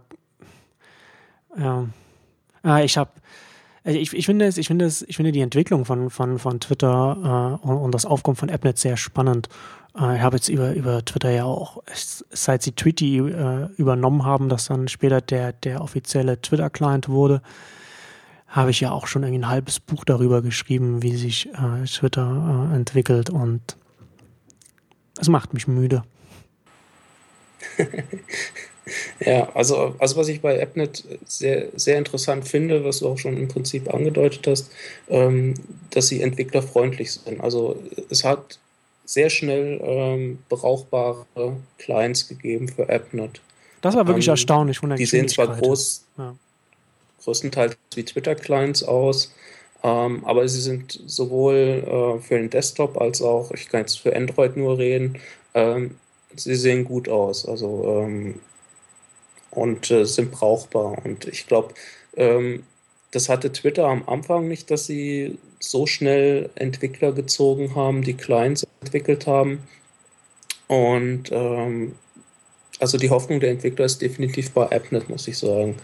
äh, 1.56 2.84
ich 2.84 2.98
habe 2.98 3.10
also 3.86 4.00
ich, 4.00 4.12
ich, 4.12 4.26
finde 4.26 4.46
es, 4.46 4.58
ich 4.58 4.66
finde 4.66 4.84
es, 4.84 5.02
ich 5.02 5.14
finde 5.14 5.30
die 5.30 5.40
Entwicklung 5.40 5.84
von, 5.84 6.10
von, 6.10 6.40
von 6.40 6.58
Twitter 6.58 7.60
äh, 7.62 7.66
und, 7.66 7.76
und, 7.76 7.94
das 7.94 8.04
Aufkommen 8.04 8.34
von 8.34 8.50
AppNet 8.50 8.78
sehr 8.78 8.96
spannend. 8.96 9.48
Äh, 9.96 10.16
ich 10.16 10.22
habe 10.22 10.34
jetzt 10.36 10.48
über, 10.48 10.74
über 10.74 11.04
Twitter 11.04 11.30
ja 11.30 11.44
auch, 11.44 11.84
seit 11.94 12.64
sie 12.64 12.72
Tweety 12.72 13.18
äh, 13.18 13.68
übernommen 13.76 14.24
haben, 14.24 14.48
das 14.48 14.66
dann 14.66 14.88
später 14.88 15.20
der, 15.20 15.52
der 15.52 15.82
offizielle 15.82 16.40
Twitter-Client 16.40 17.08
wurde, 17.08 17.42
habe 18.48 18.72
ich 18.72 18.80
ja 18.80 18.90
auch 18.90 19.06
schon 19.06 19.22
irgendwie 19.22 19.44
ein 19.44 19.48
halbes 19.48 19.78
Buch 19.78 20.04
darüber 20.04 20.42
geschrieben, 20.42 21.04
wie 21.04 21.14
sich 21.14 21.48
äh, 21.50 21.84
Twitter 21.84 22.70
äh, 22.72 22.74
entwickelt 22.74 23.30
und 23.30 23.76
es 25.20 25.28
macht 25.28 25.54
mich 25.54 25.68
müde. 25.68 26.02
Ja, 29.20 29.48
also, 29.54 29.96
also 29.98 30.16
was 30.16 30.28
ich 30.28 30.40
bei 30.40 30.62
AppNet 30.62 31.04
sehr, 31.26 31.68
sehr 31.74 31.98
interessant 31.98 32.46
finde, 32.46 32.84
was 32.84 33.00
du 33.00 33.08
auch 33.08 33.18
schon 33.18 33.36
im 33.36 33.48
Prinzip 33.48 33.92
angedeutet 33.92 34.46
hast, 34.46 34.70
ähm, 35.08 35.54
dass 35.90 36.08
sie 36.08 36.22
entwicklerfreundlich 36.22 37.12
sind. 37.12 37.40
Also 37.40 37.82
es 38.10 38.22
hat 38.22 38.58
sehr 39.04 39.30
schnell 39.30 39.80
ähm, 39.82 40.38
brauchbare 40.48 41.26
Clients 41.78 42.28
gegeben 42.28 42.68
für 42.68 42.88
AppNet. 42.88 43.40
Das 43.80 43.94
war 43.94 44.06
wirklich 44.06 44.26
ähm, 44.26 44.32
erstaunlich 44.32 44.78
von 44.78 44.90
der 44.90 44.98
Die 44.98 45.06
sehen 45.06 45.28
zwar 45.28 45.56
groß, 45.56 46.04
ja. 46.18 46.36
größtenteils 47.24 47.76
wie 47.94 48.04
Twitter-Clients 48.04 48.84
aus, 48.84 49.32
ähm, 49.82 50.24
aber 50.24 50.48
sie 50.48 50.60
sind 50.60 51.00
sowohl 51.06 51.84
äh, 51.86 52.20
für 52.20 52.38
den 52.38 52.50
Desktop 52.50 53.00
als 53.00 53.20
auch, 53.22 53.50
ich 53.52 53.68
kann 53.68 53.80
jetzt 53.80 54.00
für 54.00 54.14
Android 54.14 54.56
nur 54.56 54.78
reden, 54.78 55.18
ähm, 55.54 55.96
sie 56.34 56.54
sehen 56.54 56.84
gut 56.84 57.08
aus. 57.08 57.46
Also 57.46 58.02
ähm, 58.04 58.40
und 59.56 59.90
äh, 59.90 60.04
sind 60.04 60.30
brauchbar. 60.30 61.04
Und 61.04 61.26
ich 61.26 61.46
glaube, 61.46 61.74
ähm, 62.16 62.62
das 63.10 63.28
hatte 63.28 63.50
Twitter 63.50 63.86
am 63.86 64.06
Anfang 64.06 64.46
nicht, 64.46 64.70
dass 64.70 64.86
sie 64.86 65.38
so 65.58 65.86
schnell 65.86 66.50
Entwickler 66.54 67.12
gezogen 67.12 67.74
haben, 67.74 68.02
die 68.02 68.14
Clients 68.14 68.66
entwickelt 68.82 69.26
haben. 69.26 69.60
Und 70.68 71.30
ähm, 71.32 71.94
also 72.78 72.98
die 72.98 73.08
Hoffnung 73.08 73.40
der 73.40 73.50
Entwickler 73.50 73.86
ist 73.86 74.02
definitiv 74.02 74.50
bei 74.50 74.64
AppNet, 74.64 75.08
muss 75.08 75.26
ich 75.26 75.38
sagen. 75.38 75.76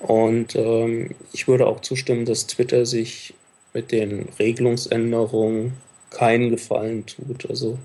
Und 0.00 0.56
ähm, 0.56 1.10
ich 1.32 1.46
würde 1.46 1.68
auch 1.68 1.80
zustimmen, 1.82 2.24
dass 2.24 2.48
Twitter 2.48 2.84
sich 2.84 3.34
mit 3.72 3.92
den 3.92 4.28
Regelungsänderungen 4.40 5.74
keinen 6.10 6.50
Gefallen 6.50 7.06
tut. 7.06 7.48
Also 7.48 7.78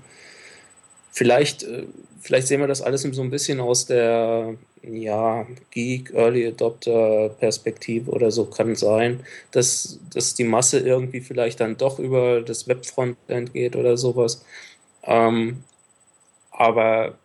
vielleicht, 1.12 1.62
äh, 1.62 1.84
vielleicht 2.20 2.48
sehen 2.48 2.60
wir 2.60 2.66
das 2.66 2.82
alles 2.82 3.02
so 3.02 3.22
ein 3.22 3.30
bisschen 3.30 3.60
aus 3.60 3.86
der 3.86 4.56
ja, 4.86 5.46
Geek, 5.70 6.12
Early 6.14 6.46
Adopter 6.46 7.30
Perspektive 7.40 8.10
oder 8.10 8.30
so 8.30 8.46
kann 8.46 8.76
sein, 8.76 9.24
dass, 9.50 9.98
dass 10.12 10.34
die 10.34 10.44
Masse 10.44 10.80
irgendwie 10.80 11.20
vielleicht 11.20 11.60
dann 11.60 11.76
doch 11.76 11.98
über 11.98 12.42
das 12.42 12.68
Webfrontend 12.68 13.52
geht 13.52 13.76
oder 13.76 13.96
sowas. 13.96 14.44
Ähm, 15.02 15.64
aber 16.50 17.18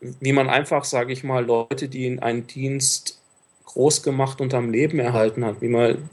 wie 0.00 0.32
man 0.32 0.48
einfach, 0.48 0.84
sage 0.84 1.12
ich 1.12 1.24
mal, 1.24 1.44
Leute, 1.44 1.88
die 1.88 2.06
in 2.06 2.20
einen 2.20 2.46
Dienst 2.46 3.20
groß 3.66 4.02
gemacht 4.02 4.40
und 4.40 4.54
am 4.54 4.70
Leben 4.70 4.98
erhalten 4.98 5.44
hat, 5.44 5.60
wie 5.60 5.68
man 5.68 6.08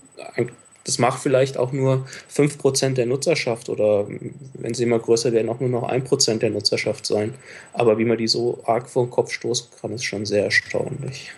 das 0.87 0.99
macht 0.99 1.21
vielleicht 1.21 1.57
auch 1.57 1.73
nur 1.73 2.05
5% 2.33 2.93
der 2.93 3.05
Nutzerschaft 3.05 3.67
oder 3.67 4.07
wenn 4.53 4.73
sie 4.73 4.83
immer 4.83 4.99
größer 4.99 5.33
werden, 5.33 5.49
auch 5.49 5.59
nur 5.59 5.69
noch 5.69 5.89
1% 5.89 6.37
der 6.37 6.49
Nutzerschaft 6.49 7.05
sein. 7.05 7.35
Aber 7.73 7.97
wie 7.97 8.05
man 8.05 8.17
die 8.17 8.29
so 8.29 8.63
arg 8.65 8.89
vor 8.89 9.05
den 9.05 9.11
Kopf 9.11 9.31
stoßen 9.31 9.67
kann, 9.81 9.91
ist 9.91 10.05
schon 10.05 10.25
sehr 10.25 10.45
erstaunlich. 10.45 11.31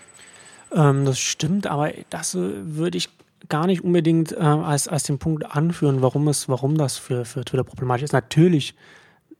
Ähm, 0.71 1.03
das 1.03 1.17
stimmt, 1.17 1.65
aber 1.65 1.91
das 2.11 2.35
würde 2.35 2.99
ich 2.99 3.09
gar 3.49 3.65
nicht 3.65 3.83
unbedingt 3.83 4.33
äh, 4.33 4.35
als, 4.35 4.87
als 4.87 5.03
den 5.03 5.17
Punkt 5.17 5.43
anführen, 5.43 6.03
warum, 6.03 6.27
es, 6.27 6.47
warum 6.47 6.77
das 6.77 6.97
für, 6.97 7.25
für 7.25 7.43
Twitter 7.43 7.63
problematisch 7.63 8.03
ist. 8.03 8.13
Natürlich 8.13 8.75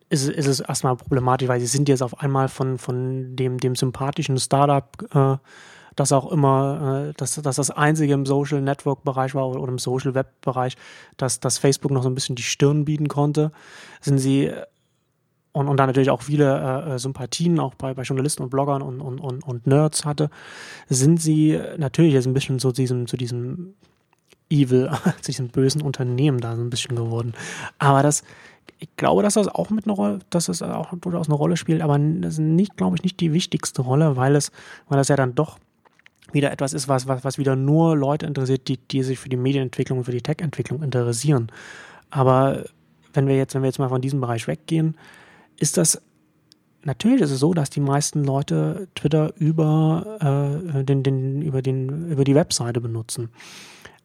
ist, 0.10 0.28
ist 0.28 0.48
es 0.48 0.60
erstmal 0.60 0.96
problematisch, 0.96 1.48
weil 1.48 1.60
sie 1.60 1.68
sind 1.68 1.88
jetzt 1.88 2.02
auf 2.02 2.20
einmal 2.20 2.50
von, 2.50 2.80
von 2.80 3.36
dem, 3.36 3.60
dem 3.60 3.76
sympathischen 3.76 4.40
Startup 4.40 4.90
äh, 5.14 5.38
das 5.96 6.12
auch 6.12 6.32
immer, 6.32 7.10
äh, 7.10 7.14
dass, 7.18 7.36
dass 7.36 7.56
das 7.56 7.72
einzige 7.72 8.14
im 8.14 8.26
Social 8.26 8.62
Network 8.62 9.04
Bereich 9.04 9.36
war 9.36 9.50
oder, 9.50 9.68
im 9.70 9.80
Social 9.80 10.16
Web 10.16 10.42
Bereich, 10.42 10.78
dass, 11.18 11.40
dass 11.40 11.58
Facebook 11.58 11.92
noch 11.92 12.04
so 12.04 12.10
ein 12.10 12.16
bisschen 12.16 12.36
die 12.36 12.44
Stirn 12.44 12.86
bieten 12.86 13.08
konnte, 13.08 13.52
sind 14.02 14.20
sie 14.20 14.52
und, 15.52 15.68
und 15.68 15.78
da 15.78 15.88
natürlich 15.88 16.12
auch 16.12 16.22
viele 16.22 16.86
äh, 16.94 17.00
Sympathien 17.00 17.60
auch 17.60 17.74
bei, 17.74 17.94
bei 17.94 18.04
Journalisten 18.04 18.44
und 18.44 18.50
Bloggern 18.50 18.82
und, 18.82 19.02
und, 19.02 19.20
und, 19.20 19.44
und 19.44 19.68
Nerds 19.68 20.06
hatte, 20.06 20.30
sind 20.88 21.20
sie 21.22 21.60
natürlich 21.78 22.14
jetzt 22.14 22.28
ein 22.28 22.34
bisschen 22.34 22.60
so 22.60 22.72
diesem, 22.72 23.08
zu 23.08 23.18
diesem 23.18 23.74
Evil, 24.50 24.92
zu 25.22 25.32
diesem 25.32 25.48
bösen 25.48 25.82
Unternehmen 25.82 26.40
da 26.40 26.56
so 26.56 26.62
ein 26.62 26.70
bisschen 26.70 26.96
geworden. 26.96 27.34
Aber 27.80 28.04
das, 28.04 28.24
ich 28.78 28.96
glaube, 28.96 29.24
dass 29.24 29.34
das 29.34 29.48
auch 29.48 29.70
mit 29.70 29.86
einer 29.86 29.96
Rolle, 29.96 30.20
dass 30.30 30.46
das 30.46 30.62
auch 30.62 30.94
durchaus 31.02 31.28
eine 31.28 31.36
Rolle 31.36 31.58
spielt, 31.58 31.82
aber 31.82 31.98
das 31.98 32.34
ist 32.34 32.40
nicht, 32.40 32.78
glaube 32.78 32.96
ich, 32.96 33.04
nicht 33.04 33.20
die 33.20 33.34
wichtigste 33.34 33.82
Rolle, 33.82 34.16
weil 34.16 34.36
es, 34.36 34.52
weil 34.88 34.98
das 34.98 35.08
ja 35.08 35.16
dann 35.16 35.36
doch 35.36 35.58
wieder 36.32 36.52
etwas 36.52 36.74
ist, 36.74 36.88
was, 36.88 37.08
was, 37.08 37.24
was 37.24 37.38
wieder 37.38 37.56
nur 37.56 37.96
Leute 37.96 38.26
interessiert, 38.26 38.68
die, 38.68 38.78
die 38.78 39.04
sich 39.04 39.20
für 39.20 39.30
die 39.30 39.38
Medienentwicklung 39.38 40.00
und 40.00 40.06
für 40.06 40.12
die 40.12 40.22
Tech-Entwicklung 40.22 40.84
interessieren. 40.84 41.52
Aber 42.10 42.66
wenn 43.14 43.28
wir 43.28 43.38
jetzt, 43.38 43.56
wenn 43.56 43.62
wir 43.62 43.68
jetzt 43.68 43.80
mal 43.80 43.90
von 43.90 44.02
diesem 44.02 44.22
Bereich 44.22 44.48
weggehen, 44.48 44.96
ist 45.58 45.78
das 45.78 46.02
natürlich 46.84 47.22
ist 47.22 47.32
es 47.32 47.40
so, 47.40 47.54
dass 47.54 47.70
die 47.70 47.80
meisten 47.80 48.24
Leute 48.24 48.88
Twitter 48.96 49.34
über, 49.38 50.64
äh, 50.74 50.84
den, 50.84 51.04
den, 51.04 51.42
über, 51.42 51.62
den, 51.62 52.12
über 52.12 52.24
die 52.24 52.36
Webseite 52.36 52.82
benutzen. 52.82 53.30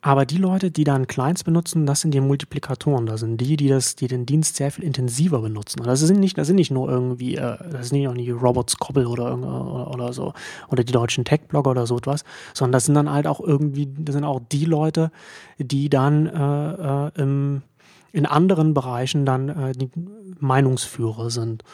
Aber 0.07 0.27
die 0.27 0.37
Leute, 0.37 0.71
die 0.71 0.85
dann 0.85 1.07
Clients 1.07 1.45
benutzen, 1.45 1.87
das 1.87 2.03
sind 2.03 2.13
die 2.13 2.21
Multiplikatoren. 2.21 3.07
Das 3.07 3.21
sind 3.21 3.41
die, 3.41 3.57
die, 3.57 3.69
das, 3.69 3.97
die 3.97 4.07
den 4.07 4.27
Dienst 4.27 4.57
sehr 4.57 4.71
viel 4.71 4.85
intensiver 4.85 5.41
benutzen. 5.41 5.81
Und 5.81 5.87
das 5.87 6.01
sind 6.01 6.21
nicht, 6.21 6.37
das 6.37 6.47
sind 6.47 6.57
nicht 6.57 6.71
nur 6.71 6.91
irgendwie, 6.91 7.37
äh, 7.37 7.57
das 7.71 7.89
sind 7.89 8.03
nicht 8.03 8.19
die 8.19 8.31
Robots 8.31 8.77
Koppel 8.77 9.07
oder, 9.07 9.35
oder, 9.35 9.91
oder 9.91 10.13
so, 10.13 10.35
oder 10.69 10.85
die 10.85 10.93
deutschen 10.93 11.25
Tech-Blogger 11.25 11.71
oder 11.71 11.87
so 11.87 11.97
etwas, 11.97 12.23
sondern 12.53 12.73
das 12.73 12.85
sind 12.85 12.97
dann 12.97 13.11
halt 13.11 13.27
auch 13.27 13.41
irgendwie, 13.41 13.89
das 13.97 14.13
sind 14.13 14.25
auch 14.25 14.43
die 14.53 14.67
Leute, 14.67 15.11
die 15.57 15.89
dann 15.89 16.27
äh, 16.27 17.07
äh, 17.07 17.11
im, 17.15 17.63
in 18.13 18.27
anderen 18.27 18.75
Bereichen 18.75 19.25
dann 19.25 19.49
äh, 19.49 19.73
die 19.73 19.91
Meinungsführer 20.39 21.31
sind. 21.31 21.65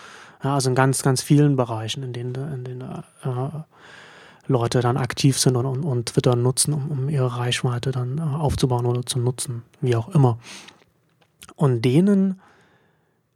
Ja, 0.45 0.55
also 0.55 0.68
in 0.68 0.76
ganz, 0.76 1.03
ganz 1.03 1.20
vielen 1.20 1.57
Bereichen, 1.57 2.05
in 2.05 2.12
denen, 2.12 2.64
in 2.64 2.81
äh, 2.81 3.49
Leute 4.51 4.80
dann 4.80 4.96
aktiv 4.96 5.38
sind 5.38 5.57
und, 5.57 5.64
und, 5.64 5.84
und 5.84 6.07
Twitter 6.07 6.34
nutzen, 6.34 6.74
um, 6.74 6.90
um, 6.90 7.09
ihre 7.09 7.38
Reichweite 7.38 7.92
dann 7.92 8.18
äh, 8.18 8.20
aufzubauen 8.20 8.84
oder 8.84 9.07
zu 9.07 9.18
nutzen, 9.18 9.62
wie 9.80 9.94
auch 9.94 10.09
immer. 10.09 10.38
Und 11.55 11.84
denen 11.84 12.40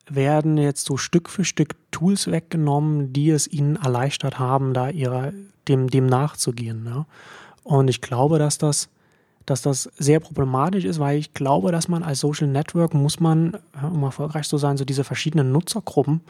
werden 0.09 0.59
jetzt 0.59 0.85
so 0.85 0.97
Stück 0.97 1.31
für 1.31 1.45
Stück 1.45 1.77
Tools 1.93 2.31
weggenommen, 2.31 3.13
die 3.13 3.31
es 3.31 3.47
ihnen 3.47 3.77
erleichtert 3.77 4.39
haben, 4.39 4.75
da 4.75 4.91
ihrer, 4.91 5.33
dem, 5.69 5.89
dem 5.89 6.07
nachzugehen. 6.07 6.85
Ja? 6.85 7.07
Und 7.63 7.89
ich 7.89 8.01
glaube, 8.01 8.39
dass 8.41 8.59
das, 8.59 8.89
dass 9.47 9.63
das 9.63 9.85
sehr 9.97 10.19
problematisch 10.19 10.85
ist, 10.85 10.99
weil 10.99 11.19
ich 11.19 11.33
glaube, 11.33 11.71
dass 11.71 11.87
man 11.87 12.03
als 12.03 12.21
Social 12.21 12.49
Network 12.49 12.93
muss 12.93 13.21
man, 13.21 13.57
um 13.81 14.03
erfolgreich 14.03 14.49
zu 14.49 14.59
sein, 14.59 14.77
so 14.77 14.85
diese 14.85 15.05
verschiedenen 15.05 15.53
Nutzergruppen 15.53 16.23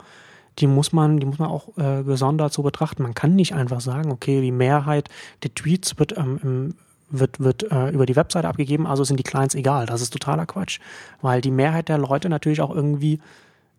die 0.58 0.66
muss 0.66 0.92
man, 0.92 1.18
die 1.18 1.26
muss 1.26 1.38
man 1.38 1.50
auch 1.50 1.76
äh, 1.78 2.02
gesondert 2.02 2.52
so 2.52 2.62
betrachten. 2.62 3.02
Man 3.02 3.14
kann 3.14 3.34
nicht 3.34 3.54
einfach 3.54 3.80
sagen, 3.80 4.12
okay, 4.12 4.40
die 4.40 4.52
Mehrheit 4.52 5.08
der 5.42 5.54
Tweets 5.54 5.98
wird, 5.98 6.16
ähm, 6.16 6.74
wird, 7.10 7.40
wird 7.40 7.70
äh, 7.70 7.90
über 7.90 8.06
die 8.06 8.16
Webseite 8.16 8.48
abgegeben, 8.48 8.86
also 8.86 9.04
sind 9.04 9.18
die 9.18 9.24
Clients 9.24 9.54
egal. 9.54 9.86
Das 9.86 10.00
ist 10.00 10.12
totaler 10.12 10.46
Quatsch. 10.46 10.80
Weil 11.22 11.40
die 11.40 11.50
Mehrheit 11.50 11.88
der 11.88 11.98
Leute 11.98 12.28
natürlich 12.28 12.60
auch 12.60 12.74
irgendwie 12.74 13.20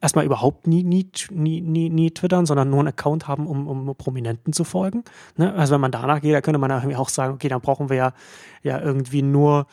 erstmal 0.02 0.26
überhaupt 0.26 0.68
nie, 0.68 0.84
nie, 0.84 1.10
nie, 1.32 1.62
nie, 1.62 1.90
nie 1.90 2.12
twittern, 2.12 2.46
sondern 2.46 2.70
nur 2.70 2.80
einen 2.80 2.90
Account 2.90 3.28
haben, 3.28 3.48
um, 3.48 3.68
um 3.68 3.96
Prominenten 3.96 4.54
zu 4.54 4.64
folgen. 4.64 5.04
Ne? 5.38 5.54
Also 5.54 5.74
wenn 5.74 5.82
man 5.82 5.92
danach 5.92 6.22
geht, 6.22 6.34
da 6.34 6.42
könnte 6.42 6.60
man 6.60 6.72
auch 6.72 7.10
sagen, 7.10 7.34
okay, 7.34 7.48
dann 7.48 7.62
brauchen 7.62 7.90
wir 7.90 7.98
ja, 7.98 8.14
ja 8.62 8.80
irgendwie 8.80 9.22
nur 9.22 9.66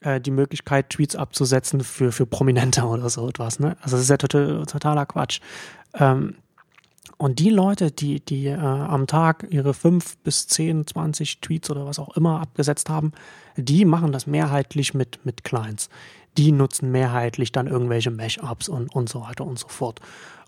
äh, 0.00 0.20
die 0.20 0.30
Möglichkeit, 0.30 0.90
Tweets 0.90 1.14
abzusetzen 1.14 1.82
für, 1.82 2.10
für 2.10 2.26
Prominente 2.26 2.82
oder 2.86 3.08
so 3.08 3.28
etwas. 3.28 3.60
Ne? 3.60 3.76
Also 3.80 3.96
das 3.96 4.04
ist 4.04 4.10
ja 4.10 4.16
total, 4.16 4.64
totaler 4.66 5.06
Quatsch. 5.06 5.40
Ähm, 5.94 6.36
und 7.16 7.38
die 7.38 7.50
Leute, 7.50 7.90
die, 7.90 8.20
die 8.20 8.46
äh, 8.46 8.56
am 8.56 9.06
Tag 9.06 9.46
ihre 9.50 9.74
fünf 9.74 10.16
bis 10.18 10.46
zehn, 10.46 10.86
zwanzig 10.86 11.40
Tweets 11.40 11.70
oder 11.70 11.84
was 11.84 11.98
auch 11.98 12.16
immer 12.16 12.40
abgesetzt 12.40 12.88
haben, 12.88 13.12
die 13.56 13.84
machen 13.84 14.12
das 14.12 14.26
mehrheitlich 14.26 14.94
mit, 14.94 15.24
mit 15.24 15.44
Clients. 15.44 15.90
Die 16.38 16.52
nutzen 16.52 16.90
mehrheitlich 16.90 17.52
dann 17.52 17.66
irgendwelche 17.66 18.10
Mesh-Ups 18.10 18.68
und, 18.68 18.94
und 18.94 19.08
so 19.08 19.20
weiter 19.20 19.44
und 19.44 19.58
so 19.58 19.68
fort. 19.68 20.00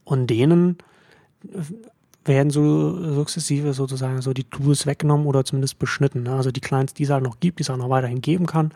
Und 0.05 0.29
denen 0.29 0.79
äh, 1.53 1.59
werden 2.25 2.51
so 2.51 3.15
sukzessive 3.15 3.73
sozusagen 3.73 4.23
so 4.23 4.33
die 4.33 4.45
Tools 4.45 4.87
weggenommen 4.87 5.27
oder 5.27 5.45
zumindest 5.45 5.79
beschnitten. 5.79 6.23
Ne? 6.23 6.35
Also 6.35 6.51
die 6.53 6.61
Clients, 6.61 6.95
die 6.95 7.05
es 7.05 7.11
halt 7.11 7.25
noch 7.25 7.41
gibt, 7.41 7.59
die 7.59 7.63
es 7.63 7.71
auch 7.71 7.77
noch 7.77 7.91
weiterhin 7.91 8.21
geben 8.21 8.47
kann, 8.47 8.73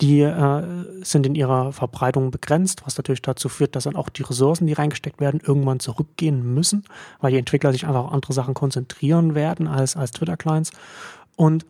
die 0.00 0.20
äh, 0.20 0.62
sind 1.02 1.26
in 1.26 1.34
ihrer 1.34 1.72
Verbreitung 1.72 2.30
begrenzt, 2.30 2.82
was 2.84 2.96
natürlich 2.96 3.22
dazu 3.22 3.48
führt, 3.48 3.74
dass 3.74 3.84
dann 3.84 3.96
auch 3.96 4.10
die 4.10 4.22
Ressourcen, 4.22 4.66
die 4.66 4.74
reingesteckt 4.74 5.20
werden, 5.20 5.40
irgendwann 5.44 5.80
zurückgehen 5.80 6.54
müssen, 6.54 6.84
weil 7.20 7.32
die 7.32 7.38
Entwickler 7.38 7.72
sich 7.72 7.86
einfach 7.86 8.04
auf 8.04 8.12
andere 8.12 8.32
Sachen 8.32 8.54
konzentrieren 8.54 9.34
werden 9.34 9.66
als, 9.66 9.96
als 9.96 10.10
Twitter-Clients. 10.10 10.72
Und 11.36 11.64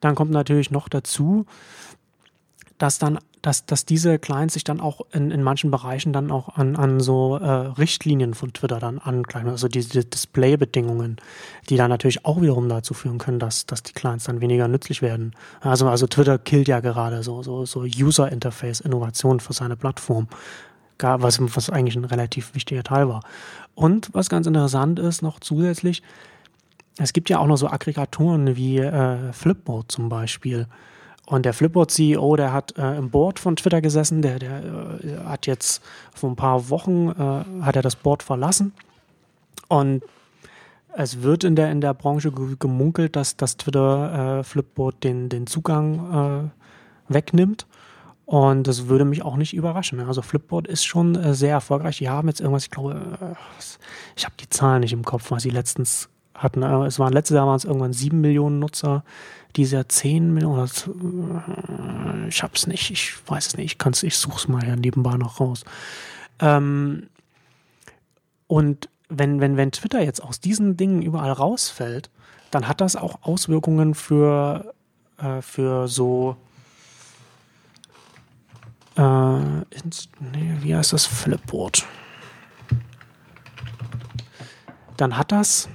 dann 0.00 0.14
kommt 0.14 0.30
natürlich 0.30 0.70
noch 0.70 0.88
dazu, 0.88 1.46
dass 2.80 2.98
dann 2.98 3.18
dass, 3.42 3.64
dass 3.64 3.86
diese 3.86 4.18
Clients 4.18 4.54
sich 4.54 4.64
dann 4.64 4.80
auch 4.80 5.00
in, 5.12 5.30
in 5.30 5.42
manchen 5.42 5.70
Bereichen 5.70 6.12
dann 6.12 6.30
auch 6.30 6.56
an, 6.56 6.76
an 6.76 7.00
so 7.00 7.36
äh, 7.38 7.46
Richtlinien 7.46 8.34
von 8.34 8.52
Twitter 8.52 8.78
dann 8.78 8.98
ankleiden, 8.98 9.48
also 9.50 9.66
diese 9.66 10.04
Display-Bedingungen, 10.04 11.16
die 11.68 11.76
dann 11.76 11.88
natürlich 11.88 12.26
auch 12.26 12.42
wiederum 12.42 12.68
dazu 12.68 12.92
führen 12.92 13.18
können, 13.18 13.38
dass, 13.38 13.64
dass 13.64 13.82
die 13.82 13.92
Clients 13.92 14.24
dann 14.24 14.42
weniger 14.42 14.68
nützlich 14.68 15.00
werden. 15.00 15.32
Also, 15.60 15.88
also 15.88 16.06
Twitter 16.06 16.38
killt 16.38 16.68
ja 16.68 16.80
gerade 16.80 17.22
so, 17.22 17.42
so, 17.42 17.64
so 17.64 17.80
User-Interface-Innovation 17.80 19.40
für 19.40 19.54
seine 19.54 19.76
Plattform, 19.76 20.28
gar, 20.98 21.22
was, 21.22 21.40
was 21.40 21.70
eigentlich 21.70 21.96
ein 21.96 22.04
relativ 22.04 22.54
wichtiger 22.54 22.82
Teil 22.82 23.08
war. 23.08 23.22
Und 23.74 24.10
was 24.12 24.28
ganz 24.28 24.46
interessant 24.46 24.98
ist, 24.98 25.22
noch 25.22 25.40
zusätzlich, 25.40 26.02
es 26.98 27.14
gibt 27.14 27.30
ja 27.30 27.38
auch 27.38 27.46
noch 27.46 27.56
so 27.56 27.68
Aggregatoren 27.68 28.56
wie 28.56 28.78
äh, 28.78 29.32
Flipboard 29.32 29.90
zum 29.90 30.10
Beispiel. 30.10 30.66
Und 31.30 31.46
der 31.46 31.54
Flipboard-CEO, 31.54 32.34
der 32.34 32.52
hat 32.52 32.76
äh, 32.76 32.96
im 32.96 33.10
Board 33.10 33.38
von 33.38 33.54
Twitter 33.54 33.80
gesessen, 33.80 34.20
der, 34.20 34.40
der 34.40 34.64
äh, 34.64 35.24
hat 35.26 35.46
jetzt 35.46 35.80
vor 36.12 36.28
ein 36.28 36.34
paar 36.34 36.70
Wochen 36.70 37.08
äh, 37.08 37.62
hat 37.62 37.76
er 37.76 37.82
das 37.82 37.94
Board 37.94 38.24
verlassen. 38.24 38.72
Und 39.68 40.02
es 40.92 41.22
wird 41.22 41.44
in 41.44 41.54
der, 41.54 41.70
in 41.70 41.80
der 41.80 41.94
Branche 41.94 42.32
gemunkelt, 42.32 43.14
dass, 43.14 43.36
dass 43.36 43.56
Twitter 43.56 44.40
äh, 44.40 44.42
Flipboard 44.42 45.04
den, 45.04 45.28
den 45.28 45.46
Zugang 45.46 46.50
äh, 47.08 47.14
wegnimmt. 47.14 47.68
Und 48.26 48.66
das 48.66 48.88
würde 48.88 49.04
mich 49.04 49.22
auch 49.22 49.36
nicht 49.36 49.54
überraschen. 49.54 50.00
Also 50.00 50.22
Flipboard 50.22 50.66
ist 50.66 50.84
schon 50.84 51.14
äh, 51.14 51.32
sehr 51.32 51.52
erfolgreich. 51.52 51.98
Die 51.98 52.08
haben 52.08 52.26
jetzt 52.26 52.40
irgendwas, 52.40 52.64
ich 52.64 52.70
glaube, 52.72 53.36
ich 54.16 54.24
habe 54.24 54.34
die 54.40 54.50
Zahlen 54.50 54.80
nicht 54.80 54.92
im 54.92 55.04
Kopf, 55.04 55.30
was 55.30 55.44
sie 55.44 55.50
letztens 55.50 56.08
hatten. 56.34 56.64
Es 56.64 56.98
waren 56.98 57.12
letztes 57.12 57.36
Jahr 57.36 57.46
waren 57.46 57.56
es 57.56 57.64
irgendwann 57.64 57.92
sieben 57.92 58.20
Millionen 58.20 58.58
Nutzer 58.58 59.04
dieses 59.56 59.72
Jahr 59.72 59.88
10 59.88 60.32
Millionen, 60.32 60.68
äh, 60.68 62.28
ich 62.28 62.42
hab's 62.42 62.66
nicht, 62.66 62.90
ich 62.90 63.14
weiß 63.26 63.48
es 63.48 63.56
nicht, 63.56 63.72
ich 63.72 63.78
kann's, 63.78 64.02
ich 64.02 64.16
such's 64.16 64.48
mal 64.48 64.66
ja 64.66 64.76
nebenbei 64.76 65.16
noch 65.16 65.40
raus. 65.40 65.64
Ähm, 66.38 67.08
und 68.46 68.88
wenn, 69.08 69.40
wenn, 69.40 69.56
wenn 69.56 69.72
Twitter 69.72 70.02
jetzt 70.02 70.22
aus 70.22 70.40
diesen 70.40 70.76
Dingen 70.76 71.02
überall 71.02 71.32
rausfällt, 71.32 72.10
dann 72.50 72.66
hat 72.68 72.80
das 72.80 72.96
auch 72.96 73.22
Auswirkungen 73.22 73.94
für, 73.94 74.74
äh, 75.18 75.42
für 75.42 75.88
so 75.88 76.36
äh, 78.96 79.02
nee, 80.20 80.56
wie 80.60 80.74
heißt 80.74 80.92
das? 80.92 81.06
Flipboard. 81.06 81.86
Dann 84.96 85.16
hat 85.16 85.32
das 85.32 85.68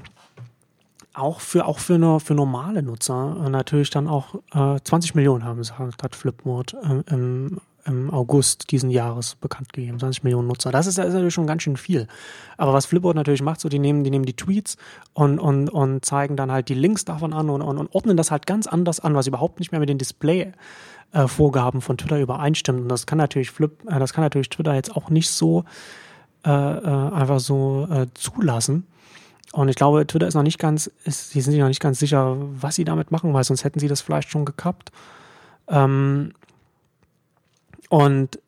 auch 1.15 1.39
für, 1.39 1.65
auch 1.65 1.79
für, 1.79 1.95
eine, 1.95 2.19
für 2.19 2.33
normale 2.33 2.83
Nutzer 2.83 3.37
äh, 3.45 3.49
natürlich 3.49 3.89
dann 3.89 4.07
auch 4.07 4.35
äh, 4.53 4.79
20 4.83 5.15
Millionen 5.15 5.43
haben, 5.43 5.61
hat 5.61 6.15
Flipboard 6.15 6.73
äh, 6.73 7.13
im, 7.13 7.59
im 7.85 8.11
August 8.11 8.71
diesen 8.71 8.89
Jahres 8.89 9.35
bekannt 9.35 9.73
gegeben. 9.73 9.99
20 9.99 10.23
Millionen 10.23 10.47
Nutzer. 10.47 10.71
Das 10.71 10.87
ist, 10.87 10.97
das 10.97 11.07
ist 11.07 11.13
natürlich 11.13 11.33
schon 11.33 11.47
ganz 11.47 11.63
schön 11.63 11.77
viel. 11.77 12.07
Aber 12.57 12.73
was 12.73 12.85
Flipboard 12.85 13.15
natürlich 13.15 13.41
macht, 13.41 13.61
so 13.61 13.69
die 13.69 13.79
nehmen, 13.79 14.03
die 14.03 14.09
nehmen 14.09 14.25
die 14.25 14.35
Tweets 14.35 14.77
und, 15.13 15.39
und, 15.39 15.69
und 15.69 16.03
zeigen 16.03 16.35
dann 16.35 16.51
halt 16.51 16.69
die 16.69 16.73
Links 16.73 17.05
davon 17.05 17.33
an 17.33 17.49
und, 17.49 17.61
und, 17.61 17.77
und 17.77 17.93
ordnen 17.93 18.17
das 18.17 18.31
halt 18.31 18.45
ganz 18.45 18.67
anders 18.67 18.99
an, 18.99 19.15
was 19.15 19.27
überhaupt 19.27 19.59
nicht 19.59 19.71
mehr 19.71 19.79
mit 19.79 19.89
den 19.89 19.97
Display-Vorgaben 19.97 21.81
von 21.81 21.97
Twitter 21.97 22.19
übereinstimmt. 22.19 22.81
Und 22.81 22.89
das 22.89 23.05
kann 23.05 23.17
natürlich 23.17 23.51
Flip, 23.51 23.71
äh, 23.87 23.99
das 23.99 24.13
kann 24.13 24.23
natürlich 24.23 24.49
Twitter 24.49 24.73
jetzt 24.73 24.95
auch 24.95 25.09
nicht 25.09 25.29
so 25.29 25.63
äh, 26.45 26.49
äh, 26.49 27.11
einfach 27.11 27.39
so 27.39 27.87
äh, 27.89 28.05
zulassen. 28.13 28.85
Und 29.53 29.69
ich 29.69 29.75
glaube, 29.75 30.05
Twitter 30.05 30.27
ist 30.27 30.33
noch 30.33 30.43
nicht 30.43 30.59
ganz, 30.59 30.91
ist, 31.05 31.29
sie 31.29 31.41
sind 31.41 31.51
sich 31.51 31.61
noch 31.61 31.67
nicht 31.67 31.81
ganz 31.81 31.99
sicher, 31.99 32.35
was 32.37 32.75
sie 32.75 32.83
damit 32.83 33.11
machen, 33.11 33.33
weil 33.33 33.43
sonst 33.43 33.63
hätten 33.63 33.79
sie 33.79 33.87
das 33.87 34.01
vielleicht 34.01 34.29
schon 34.29 34.45
gekappt. 34.45 34.91
Ähm, 35.67 36.33
und 37.89 38.39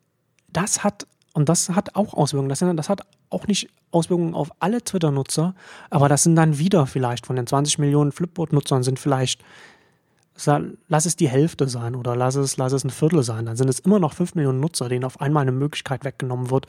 das 0.52 0.84
hat, 0.84 1.06
und 1.32 1.48
das 1.48 1.70
hat 1.70 1.94
auch 1.94 2.14
Auswirkungen. 2.14 2.48
Das, 2.48 2.58
das 2.58 2.88
hat 2.88 3.02
auch 3.30 3.46
nicht 3.46 3.70
Auswirkungen 3.90 4.34
auf 4.34 4.50
alle 4.60 4.82
Twitter-Nutzer, 4.82 5.54
aber 5.90 6.08
das 6.08 6.24
sind 6.24 6.36
dann 6.36 6.58
wieder 6.58 6.86
vielleicht 6.86 7.26
von 7.26 7.36
den 7.36 7.46
20 7.46 7.78
Millionen 7.78 8.12
Flipboard-Nutzern 8.12 8.82
sind 8.82 8.98
vielleicht, 8.98 9.42
lass 10.88 11.06
es 11.06 11.16
die 11.16 11.28
Hälfte 11.28 11.68
sein 11.68 11.94
oder 11.94 12.16
lass 12.16 12.34
es, 12.34 12.56
lass 12.56 12.72
es 12.72 12.84
ein 12.84 12.90
Viertel 12.90 13.22
sein. 13.22 13.46
Dann 13.46 13.56
sind 13.56 13.68
es 13.68 13.80
immer 13.80 13.98
noch 13.98 14.12
5 14.12 14.34
Millionen 14.34 14.60
Nutzer, 14.60 14.88
denen 14.88 15.04
auf 15.04 15.20
einmal 15.20 15.42
eine 15.42 15.52
Möglichkeit 15.52 16.04
weggenommen 16.04 16.50
wird, 16.50 16.66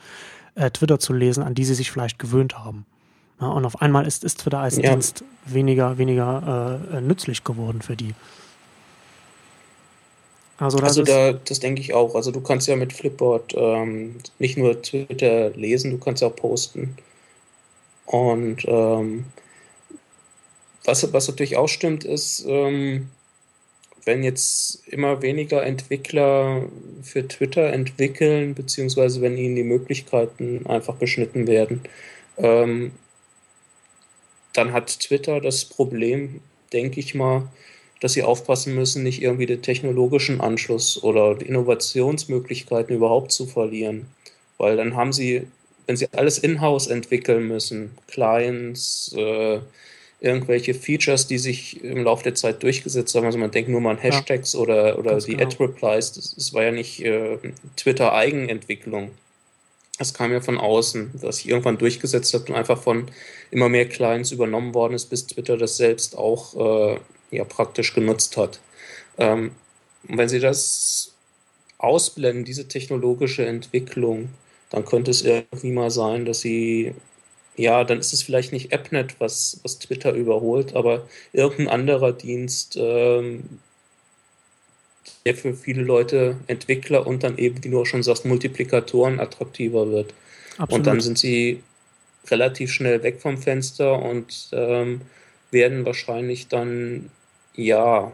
äh, 0.54 0.70
Twitter 0.70 0.98
zu 0.98 1.12
lesen, 1.12 1.42
an 1.42 1.54
die 1.54 1.64
sie 1.64 1.74
sich 1.74 1.90
vielleicht 1.90 2.18
gewöhnt 2.18 2.58
haben. 2.58 2.86
Ja, 3.40 3.48
und 3.48 3.64
auf 3.64 3.80
einmal 3.80 4.06
ist, 4.06 4.24
ist 4.24 4.40
Twitter 4.40 4.58
als 4.58 4.76
ja. 4.76 4.90
Dienst 4.90 5.24
weniger, 5.46 5.96
weniger 5.98 6.80
äh, 6.92 7.00
nützlich 7.00 7.42
geworden 7.44 7.80
für 7.82 7.96
die. 7.96 8.14
Also, 10.58 10.76
das, 10.78 10.88
also 10.88 11.04
da, 11.04 11.32
das 11.32 11.58
denke 11.60 11.80
ich 11.80 11.94
auch. 11.94 12.14
Also 12.14 12.30
du 12.32 12.42
kannst 12.42 12.68
ja 12.68 12.76
mit 12.76 12.92
Flipboard 12.92 13.54
ähm, 13.56 14.16
nicht 14.38 14.58
nur 14.58 14.82
Twitter 14.82 15.50
lesen, 15.50 15.90
du 15.90 15.98
kannst 15.98 16.22
auch 16.22 16.36
posten. 16.36 16.96
Und 18.04 18.66
ähm, 18.66 19.24
was, 20.84 21.10
was 21.12 21.28
natürlich 21.28 21.56
auch 21.56 21.68
stimmt, 21.68 22.04
ist, 22.04 22.44
ähm, 22.46 23.08
wenn 24.04 24.22
jetzt 24.22 24.86
immer 24.88 25.22
weniger 25.22 25.62
Entwickler 25.62 26.64
für 27.02 27.26
Twitter 27.26 27.72
entwickeln, 27.72 28.54
beziehungsweise 28.54 29.22
wenn 29.22 29.38
ihnen 29.38 29.56
die 29.56 29.62
Möglichkeiten 29.62 30.66
einfach 30.66 30.96
beschnitten 30.96 31.46
werden, 31.46 31.82
ähm, 32.36 32.92
dann 34.52 34.72
hat 34.72 35.00
Twitter 35.00 35.40
das 35.40 35.64
Problem, 35.64 36.40
denke 36.72 37.00
ich 37.00 37.14
mal, 37.14 37.48
dass 38.00 38.14
sie 38.14 38.22
aufpassen 38.22 38.74
müssen, 38.74 39.02
nicht 39.02 39.22
irgendwie 39.22 39.46
den 39.46 39.62
technologischen 39.62 40.40
Anschluss 40.40 41.02
oder 41.02 41.34
die 41.34 41.46
Innovationsmöglichkeiten 41.46 42.96
überhaupt 42.96 43.30
zu 43.30 43.46
verlieren. 43.46 44.06
Weil 44.58 44.76
dann 44.76 44.96
haben 44.96 45.12
sie, 45.12 45.46
wenn 45.86 45.96
sie 45.96 46.08
alles 46.12 46.38
in-house 46.38 46.86
entwickeln 46.86 47.46
müssen, 47.46 47.90
Clients, 48.08 49.14
äh, 49.16 49.60
irgendwelche 50.20 50.74
Features, 50.74 51.26
die 51.26 51.38
sich 51.38 51.82
im 51.82 52.04
Laufe 52.04 52.24
der 52.24 52.34
Zeit 52.34 52.62
durchgesetzt 52.62 53.14
haben. 53.14 53.26
Also 53.26 53.38
man 53.38 53.50
denkt 53.50 53.70
nur 53.70 53.80
mal 53.80 53.92
an 53.92 53.98
Hashtags 53.98 54.52
ja, 54.52 54.60
oder, 54.60 54.98
oder 54.98 55.18
die 55.18 55.32
genau. 55.32 55.44
Ad-Replies. 55.44 56.12
Das, 56.12 56.34
das, 56.34 56.54
war 56.54 56.64
ja 56.64 56.72
nicht 56.72 57.04
äh, 57.04 57.38
Twitter-Eigenentwicklung. 57.76 59.10
Das 60.00 60.14
kam 60.14 60.32
ja 60.32 60.40
von 60.40 60.56
außen, 60.56 61.10
dass 61.20 61.36
sich 61.36 61.48
irgendwann 61.50 61.76
durchgesetzt 61.76 62.32
hat 62.32 62.48
und 62.48 62.56
einfach 62.56 62.82
von 62.82 63.10
immer 63.50 63.68
mehr 63.68 63.86
Clients 63.86 64.32
übernommen 64.32 64.72
worden 64.72 64.94
ist, 64.94 65.10
bis 65.10 65.26
Twitter 65.26 65.58
das 65.58 65.76
selbst 65.76 66.16
auch 66.16 66.94
äh, 66.94 67.00
ja 67.30 67.44
praktisch 67.44 67.92
genutzt 67.92 68.38
hat. 68.38 68.60
Ähm, 69.18 69.50
und 70.08 70.16
wenn 70.16 70.30
Sie 70.30 70.40
das 70.40 71.12
ausblenden, 71.76 72.46
diese 72.46 72.66
technologische 72.66 73.44
Entwicklung, 73.44 74.30
dann 74.70 74.86
könnte 74.86 75.10
es 75.10 75.20
irgendwie 75.20 75.72
mal 75.72 75.90
sein, 75.90 76.24
dass 76.24 76.40
Sie, 76.40 76.94
ja, 77.56 77.84
dann 77.84 77.98
ist 78.00 78.14
es 78.14 78.22
vielleicht 78.22 78.52
nicht 78.52 78.72
AppNet, 78.72 79.16
was, 79.20 79.60
was 79.64 79.80
Twitter 79.80 80.14
überholt, 80.14 80.74
aber 80.74 81.06
irgendein 81.34 81.68
anderer 81.68 82.14
Dienst, 82.14 82.74
ähm, 82.80 83.60
der 85.24 85.34
für 85.34 85.54
viele 85.54 85.82
Leute 85.82 86.36
Entwickler 86.46 87.06
und 87.06 87.22
dann 87.22 87.38
eben, 87.38 87.62
wie 87.64 87.70
du 87.70 87.80
auch 87.80 87.86
schon 87.86 88.02
sagst, 88.02 88.24
Multiplikatoren 88.24 89.20
attraktiver 89.20 89.90
wird. 89.90 90.14
Absolut. 90.58 90.72
Und 90.72 90.86
dann 90.86 91.00
sind 91.00 91.18
sie 91.18 91.62
relativ 92.28 92.72
schnell 92.72 93.02
weg 93.02 93.20
vom 93.20 93.38
Fenster 93.38 94.00
und 94.00 94.48
ähm, 94.52 95.00
werden 95.50 95.84
wahrscheinlich 95.84 96.48
dann 96.48 97.10
ja, 97.54 98.12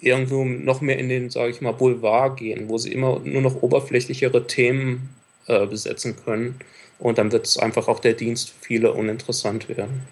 irgendwo 0.00 0.44
noch 0.44 0.80
mehr 0.80 0.98
in 0.98 1.08
den, 1.08 1.30
sage 1.30 1.50
ich 1.50 1.60
mal, 1.60 1.72
Boulevard 1.72 2.36
gehen, 2.36 2.68
wo 2.68 2.78
sie 2.78 2.92
immer 2.92 3.20
nur 3.20 3.42
noch 3.42 3.62
oberflächlichere 3.62 4.46
Themen 4.46 5.08
äh, 5.46 5.66
besetzen 5.66 6.16
können. 6.24 6.58
Und 6.98 7.18
dann 7.18 7.32
wird 7.32 7.46
es 7.46 7.58
einfach 7.58 7.88
auch 7.88 8.00
der 8.00 8.14
Dienst 8.14 8.50
für 8.50 8.64
viele 8.64 8.92
uninteressant 8.92 9.68
werden. 9.68 10.02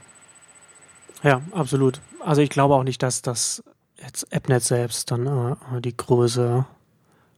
Ja, 1.23 1.41
absolut. 1.53 2.01
Also 2.21 2.43
ich 2.43 2.51
glaube 2.51 2.75
auch 2.75 2.85
nicht, 2.85 3.03
dass 3.03 3.23
das 3.23 3.63
jetzt 4.03 4.35
AppNet 4.35 4.63
selbst 4.63 5.11
dann 5.11 5.27
äh, 5.27 5.81
die 5.81 5.97
Größe 5.97 6.67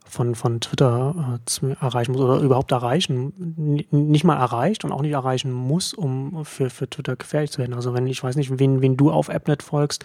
von, 0.08 0.34
von 0.34 0.60
Twitter 0.60 1.38
äh, 1.62 1.74
erreichen 1.80 2.12
muss 2.12 2.20
oder 2.20 2.40
überhaupt 2.40 2.72
erreichen, 2.72 3.84
nicht 3.90 4.24
mal 4.24 4.36
erreicht 4.36 4.84
und 4.84 4.92
auch 4.92 5.02
nicht 5.02 5.12
erreichen 5.12 5.52
muss, 5.52 5.92
um 5.92 6.44
für, 6.44 6.70
für 6.70 6.88
Twitter 6.88 7.16
gefährlich 7.16 7.50
zu 7.50 7.58
werden. 7.58 7.74
Also 7.74 7.92
wenn, 7.92 8.06
ich 8.06 8.22
weiß 8.22 8.36
nicht, 8.36 8.58
wen, 8.58 8.80
wen 8.82 8.96
du 8.96 9.10
auf 9.10 9.28
AppNet 9.28 9.62
folgst, 9.62 10.04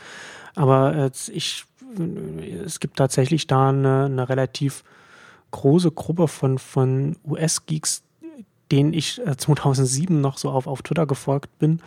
aber 0.56 0.96
äh, 0.96 1.12
ich, 1.32 1.66
es 2.66 2.80
gibt 2.80 2.98
tatsächlich 2.98 3.48
da 3.48 3.70
eine, 3.70 4.06
eine 4.06 4.30
relativ 4.30 4.84
große 5.52 5.92
Gruppe 5.92 6.28
von, 6.28 6.58
von 6.58 7.18
US-Geeks, 7.26 8.04
denen 8.72 8.94
ich 8.94 9.26
äh, 9.26 9.38
2007 9.38 10.20
noch 10.20 10.38
so 10.38 10.50
auf, 10.50 10.68
auf 10.68 10.82
Twitter 10.82 11.06
gefolgt 11.06 11.60
bin, 11.60 11.82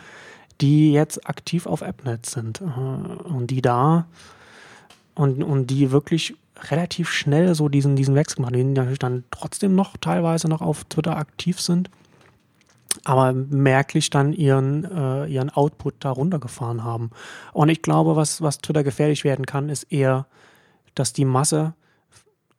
die 0.61 0.93
jetzt 0.93 1.27
aktiv 1.27 1.65
auf 1.65 1.83
AppNet 1.83 2.25
sind 2.25 2.61
äh, 2.61 2.63
und 2.65 3.47
die 3.47 3.61
da 3.61 4.05
und, 5.15 5.43
und 5.43 5.67
die 5.67 5.91
wirklich 5.91 6.35
relativ 6.69 7.09
schnell 7.09 7.55
so 7.55 7.69
diesen, 7.69 7.95
diesen 7.95 8.15
Wechsel 8.15 8.41
machen, 8.41 8.53
die 8.53 8.63
natürlich 8.63 8.99
dann 8.99 9.23
trotzdem 9.31 9.75
noch 9.75 9.97
teilweise 9.97 10.47
noch 10.47 10.61
auf 10.61 10.85
Twitter 10.85 11.17
aktiv 11.17 11.59
sind, 11.59 11.89
aber 13.03 13.33
merklich 13.33 14.09
dann 14.09 14.33
ihren, 14.33 14.85
äh, 14.85 15.25
ihren 15.27 15.49
Output 15.49 15.95
da 15.99 16.11
runtergefahren 16.11 16.83
haben. 16.83 17.11
Und 17.53 17.69
ich 17.69 17.81
glaube, 17.81 18.15
was, 18.15 18.41
was 18.41 18.59
Twitter 18.59 18.83
gefährlich 18.83 19.23
werden 19.23 19.45
kann, 19.45 19.69
ist 19.69 19.83
eher, 19.83 20.27
dass 20.93 21.11
die 21.11 21.25
Masse 21.25 21.73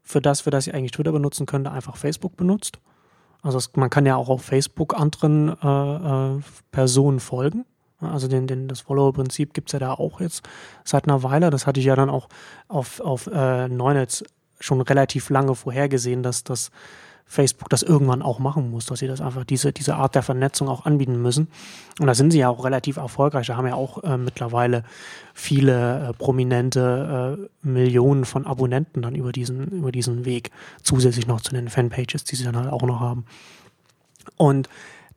für 0.02 0.20
das, 0.20 0.42
für 0.42 0.50
das 0.50 0.64
sie 0.64 0.72
eigentlich 0.72 0.92
Twitter 0.92 1.12
benutzen 1.12 1.46
könnte, 1.46 1.72
einfach 1.72 1.96
Facebook 1.96 2.36
benutzt. 2.36 2.78
Also 3.42 3.58
es, 3.58 3.74
man 3.76 3.90
kann 3.90 4.06
ja 4.06 4.16
auch 4.16 4.28
auf 4.28 4.42
Facebook 4.42 4.98
anderen 4.98 5.56
äh, 5.62 6.36
äh, 6.36 6.40
Personen 6.70 7.20
folgen. 7.20 7.64
Also 8.00 8.28
den, 8.28 8.46
den, 8.46 8.68
das 8.68 8.80
Follower-Prinzip 8.80 9.54
gibt 9.54 9.68
es 9.68 9.72
ja 9.72 9.78
da 9.78 9.92
auch 9.94 10.20
jetzt 10.20 10.46
seit 10.84 11.04
einer 11.04 11.22
Weile. 11.22 11.50
Das 11.50 11.66
hatte 11.66 11.80
ich 11.80 11.86
ja 11.86 11.96
dann 11.96 12.10
auch 12.10 12.28
auf, 12.68 13.00
auf 13.00 13.26
äh, 13.26 13.68
Neunetz 13.68 14.24
schon 14.60 14.80
relativ 14.80 15.30
lange 15.30 15.54
vorhergesehen, 15.54 16.22
dass 16.22 16.44
das 16.44 16.70
Facebook 17.28 17.68
das 17.68 17.82
irgendwann 17.82 18.22
auch 18.22 18.38
machen 18.38 18.70
muss, 18.70 18.86
dass 18.86 19.00
sie 19.00 19.08
das 19.08 19.20
einfach 19.20 19.44
diese, 19.44 19.72
diese 19.72 19.96
Art 19.96 20.14
der 20.14 20.22
Vernetzung 20.22 20.68
auch 20.68 20.86
anbieten 20.86 21.20
müssen. 21.20 21.48
Und 21.98 22.06
da 22.06 22.14
sind 22.14 22.30
sie 22.30 22.38
ja 22.38 22.48
auch 22.48 22.64
relativ 22.64 22.98
erfolgreich. 22.98 23.48
Da 23.48 23.56
haben 23.56 23.66
ja 23.66 23.74
auch 23.74 24.04
äh, 24.04 24.16
mittlerweile 24.16 24.84
viele 25.34 26.08
äh, 26.08 26.12
prominente 26.12 27.38
äh, 27.64 27.66
Millionen 27.66 28.24
von 28.24 28.46
Abonnenten 28.46 29.02
dann 29.02 29.16
über 29.16 29.32
diesen, 29.32 29.66
über 29.68 29.90
diesen 29.90 30.24
Weg, 30.24 30.52
zusätzlich 30.82 31.26
noch 31.26 31.40
zu 31.40 31.52
den 31.52 31.68
Fanpages, 31.68 32.22
die 32.24 32.36
sie 32.36 32.44
dann 32.44 32.56
halt 32.56 32.70
auch 32.70 32.82
noch 32.82 33.00
haben. 33.00 33.24
Und 34.36 34.68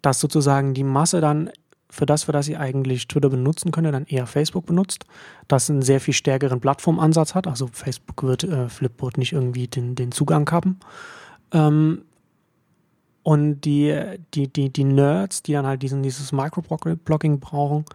dass 0.02 0.20
sozusagen 0.20 0.74
die 0.74 0.84
Masse 0.84 1.22
dann 1.22 1.52
für 1.90 2.06
das, 2.06 2.24
für 2.24 2.32
das 2.32 2.46
sie 2.46 2.56
eigentlich 2.56 3.08
Twitter 3.08 3.30
benutzen 3.30 3.72
könnte, 3.72 3.92
dann 3.92 4.06
eher 4.06 4.28
Facebook 4.28 4.66
benutzt, 4.66 5.06
das 5.48 5.70
einen 5.70 5.82
sehr 5.82 6.00
viel 6.00 6.14
stärkeren 6.14 6.60
Plattformansatz 6.60 7.34
hat. 7.34 7.48
Also 7.48 7.68
Facebook 7.68 8.24
wird 8.24 8.44
äh, 8.44 8.70
Flipboard 8.70 9.18
nicht 9.18 9.34
irgendwie 9.34 9.68
den, 9.68 9.96
den 9.96 10.12
Zugang 10.12 10.50
haben. 10.52 10.80
Ähm, 11.52 12.04
und 13.24 13.62
die, 13.62 14.00
die, 14.34 14.48
die, 14.48 14.70
die 14.72 14.84
Nerds, 14.84 15.44
die 15.44 15.54
dann 15.54 15.66
halt 15.66 15.82
diesen, 15.82 16.04
dieses 16.04 16.32
Microblogging 16.32 17.40
brauchen, 17.40 17.86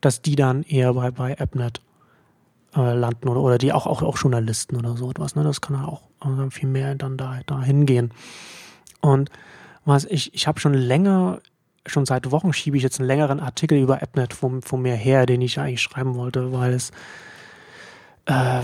dass 0.00 0.22
die 0.22 0.36
dann 0.36 0.62
eher 0.62 0.94
bei, 0.94 1.10
bei 1.10 1.38
AppNet 1.38 1.80
äh, 2.76 2.94
landen 2.94 3.28
oder, 3.28 3.40
oder 3.40 3.58
die 3.58 3.72
auch, 3.72 3.86
auch, 3.86 4.02
auch 4.02 4.16
Journalisten 4.16 4.76
oder 4.76 4.96
so 4.96 5.10
etwas. 5.10 5.34
Ne? 5.34 5.42
Das 5.42 5.60
kann 5.60 5.78
halt 5.78 5.88
auch 5.88 6.02
äh, 6.24 6.50
viel 6.50 6.68
mehr 6.68 6.94
dann 6.94 7.16
da, 7.16 7.40
da 7.46 7.62
hingehen. 7.62 8.12
Und 9.00 9.30
was 9.84 10.04
ich, 10.04 10.32
ich 10.34 10.46
habe 10.46 10.60
schon 10.60 10.74
länger 10.74 11.40
schon 11.86 12.06
seit 12.06 12.30
Wochen 12.30 12.52
schiebe 12.52 12.76
ich 12.76 12.82
jetzt 12.82 12.98
einen 12.98 13.08
längeren 13.08 13.40
Artikel 13.40 13.78
über 13.78 14.02
AppNet 14.02 14.32
von, 14.32 14.62
von 14.62 14.82
mir 14.82 14.94
her, 14.94 15.26
den 15.26 15.40
ich 15.42 15.58
eigentlich 15.58 15.82
schreiben 15.82 16.14
wollte, 16.14 16.52
weil 16.52 16.72
es 16.72 16.90
äh, 18.26 18.62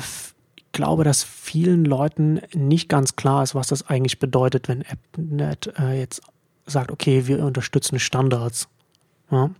ich 0.57 0.73
glaube, 0.73 1.03
dass 1.03 1.25
vielen 1.25 1.85
Leuten 1.85 2.41
nicht 2.55 2.89
ganz 2.89 3.17
klar 3.17 3.43
ist, 3.43 3.55
was 3.57 3.69
das 3.69 3.89
eigentlich 3.89 4.21
bedeutet, 4.21 4.69
wenn 4.69 4.85
AppNet 4.87 5.73
äh, 5.79 5.99
jetzt 5.99 6.23
sagt, 6.65 6.93
okay, 6.93 7.27
wir 7.27 7.45
unterstützen 7.45 7.99
Standards. 7.99 8.69
Ja? 9.31 9.51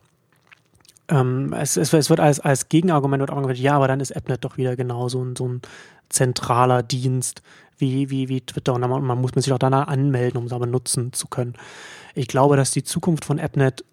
Ähm, 1.09 1.53
es, 1.53 1.77
es, 1.77 1.93
es, 1.93 2.11
wird 2.11 2.21
als, 2.21 2.39
als 2.39 2.69
Gegenargument 2.69 3.21
wird 3.21 3.31
gesagt, 3.31 3.59
ja, 3.59 3.75
aber 3.75 3.89
dann 3.89 3.99
ist 3.99 4.15
AppNet 4.17 4.45
doch 4.45 4.57
wieder 4.57 4.77
genau 4.77 5.09
so 5.09 5.23
ein, 5.23 5.35
so 5.35 5.49
ein 5.49 5.63
zentraler 6.09 6.85
Dienst 6.85 7.43
wie, 7.81 8.11
wie, 8.11 8.29
wie 8.29 8.41
Twitter 8.41 8.75
und 8.75 8.81
man, 8.81 9.05
man 9.05 9.21
muss 9.21 9.33
sich 9.35 9.53
auch 9.53 9.59
danach 9.59 9.89
anmelden, 9.89 10.39
um 10.39 10.47
es 10.47 10.53
aber 10.53 10.67
nutzen 10.67 11.13
zu 11.13 11.29
können. 11.29 11.55
Ich 12.15 12.29
glaube, 12.29 12.57
dass 12.57 12.71
die 12.71 12.85
Zukunft 12.85 13.25
von 13.25 13.39
AppNet 13.39 13.85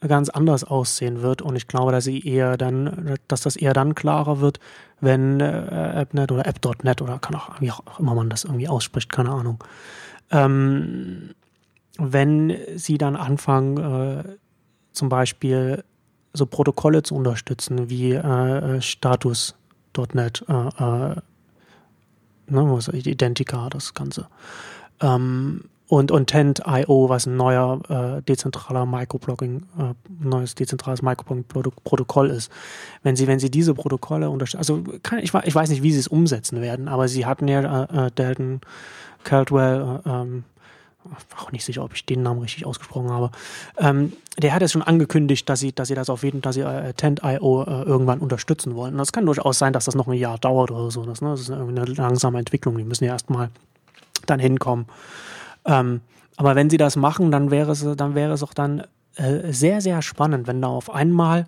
ganz 0.00 0.30
anders 0.30 0.64
aussehen 0.64 1.22
wird 1.22 1.42
und 1.42 1.56
ich 1.56 1.68
glaube, 1.68 1.92
dass 1.92 2.04
sie 2.04 2.26
eher 2.26 2.56
dann, 2.56 3.16
dass 3.28 3.42
das 3.42 3.56
eher 3.56 3.74
dann 3.74 3.94
klarer 3.94 4.40
wird, 4.40 4.58
wenn 5.00 5.40
äh, 5.40 5.44
AppNet 5.44 6.32
oder 6.32 6.46
App.net 6.46 7.02
oder 7.02 7.18
kann 7.18 7.34
auch, 7.34 7.60
wie 7.60 7.70
auch 7.70 7.98
immer 7.98 8.14
man 8.14 8.30
das 8.30 8.44
irgendwie 8.44 8.68
ausspricht, 8.68 9.12
keine 9.12 9.30
Ahnung. 9.30 9.62
Ähm, 10.30 11.34
wenn 11.98 12.56
sie 12.76 12.96
dann 12.96 13.16
anfangen, 13.16 13.76
äh, 13.76 14.24
zum 14.92 15.08
Beispiel 15.08 15.84
so 16.32 16.46
Protokolle 16.46 17.02
zu 17.02 17.14
unterstützen 17.14 17.90
wie 17.90 18.12
äh 18.12 18.80
Status.net, 18.80 20.44
äh, 20.48 20.52
äh, 20.52 21.16
ne, 22.50 22.64
was 22.66 22.88
Identica, 22.88 23.68
das 23.70 23.94
Ganze. 23.94 24.26
Ähm, 25.00 25.64
und, 25.90 26.12
und 26.12 26.28
Tent.io, 26.28 27.08
was 27.08 27.26
ein 27.26 27.36
neuer 27.36 27.80
äh, 27.88 28.22
dezentraler 28.22 28.86
Microblogging, 28.86 29.64
äh, 29.76 29.94
neues 30.22 30.54
dezentrales 30.54 31.02
Microblogging-Protokoll 31.02 32.30
ist. 32.30 32.52
Wenn 33.02 33.16
sie, 33.16 33.26
wenn 33.26 33.40
sie 33.40 33.50
diese 33.50 33.74
Protokolle 33.74 34.30
unterstützen, 34.30 34.58
also 34.58 34.84
kann, 35.02 35.18
ich, 35.18 35.34
ich 35.34 35.54
weiß 35.54 35.68
nicht, 35.68 35.82
wie 35.82 35.90
sie 35.90 35.98
es 35.98 36.06
umsetzen 36.06 36.60
werden, 36.60 36.86
aber 36.86 37.08
sie 37.08 37.26
hatten 37.26 37.48
ja 37.48 37.82
äh, 37.82 38.06
äh 38.06 38.10
Dalton 38.14 38.60
Caldwell, 39.24 40.00
äh, 40.04 40.08
ähm, 40.08 40.44
auch 41.36 41.52
nicht 41.52 41.64
sicher, 41.64 41.82
ob 41.82 41.94
ich 41.94 42.04
den 42.04 42.22
Namen 42.22 42.40
richtig 42.40 42.66
ausgesprochen 42.66 43.10
habe. 43.10 43.30
Ähm, 43.78 44.12
der 44.38 44.54
hat 44.54 44.62
es 44.62 44.72
schon 44.72 44.82
angekündigt, 44.82 45.48
dass 45.48 45.60
sie, 45.60 45.72
dass 45.72 45.88
sie 45.88 45.94
das 45.94 46.10
auf 46.10 46.22
jeden, 46.22 46.40
dass 46.40 46.54
sie 46.54 46.62
äh, 46.62 46.92
Tent.io 46.94 47.62
äh, 47.62 47.82
irgendwann 47.82 48.20
unterstützen 48.20 48.74
wollen. 48.74 48.92
Und 48.92 48.98
das 48.98 49.12
kann 49.12 49.26
durchaus 49.26 49.58
sein, 49.58 49.72
dass 49.72 49.86
das 49.86 49.94
noch 49.94 50.08
ein 50.08 50.14
Jahr 50.14 50.38
dauert 50.38 50.70
oder 50.70 50.90
so. 50.90 51.04
Das, 51.04 51.20
ne? 51.20 51.30
das 51.30 51.40
ist 51.40 51.50
eine 51.50 51.84
langsame 51.84 52.38
Entwicklung. 52.38 52.76
Die 52.76 52.84
müssen 52.84 53.04
ja 53.04 53.12
erstmal 53.12 53.50
dann 54.26 54.40
hinkommen. 54.40 54.86
Ähm, 55.64 56.00
aber 56.36 56.54
wenn 56.54 56.70
sie 56.70 56.78
das 56.78 56.96
machen, 56.96 57.30
dann 57.30 57.50
wäre 57.50 57.72
es, 57.72 57.86
dann 57.96 58.14
wäre 58.14 58.32
es 58.32 58.42
auch 58.42 58.54
dann 58.54 58.84
äh, 59.16 59.52
sehr, 59.52 59.80
sehr 59.80 60.02
spannend, 60.02 60.46
wenn 60.46 60.62
da 60.62 60.68
auf 60.68 60.90
einmal 60.90 61.46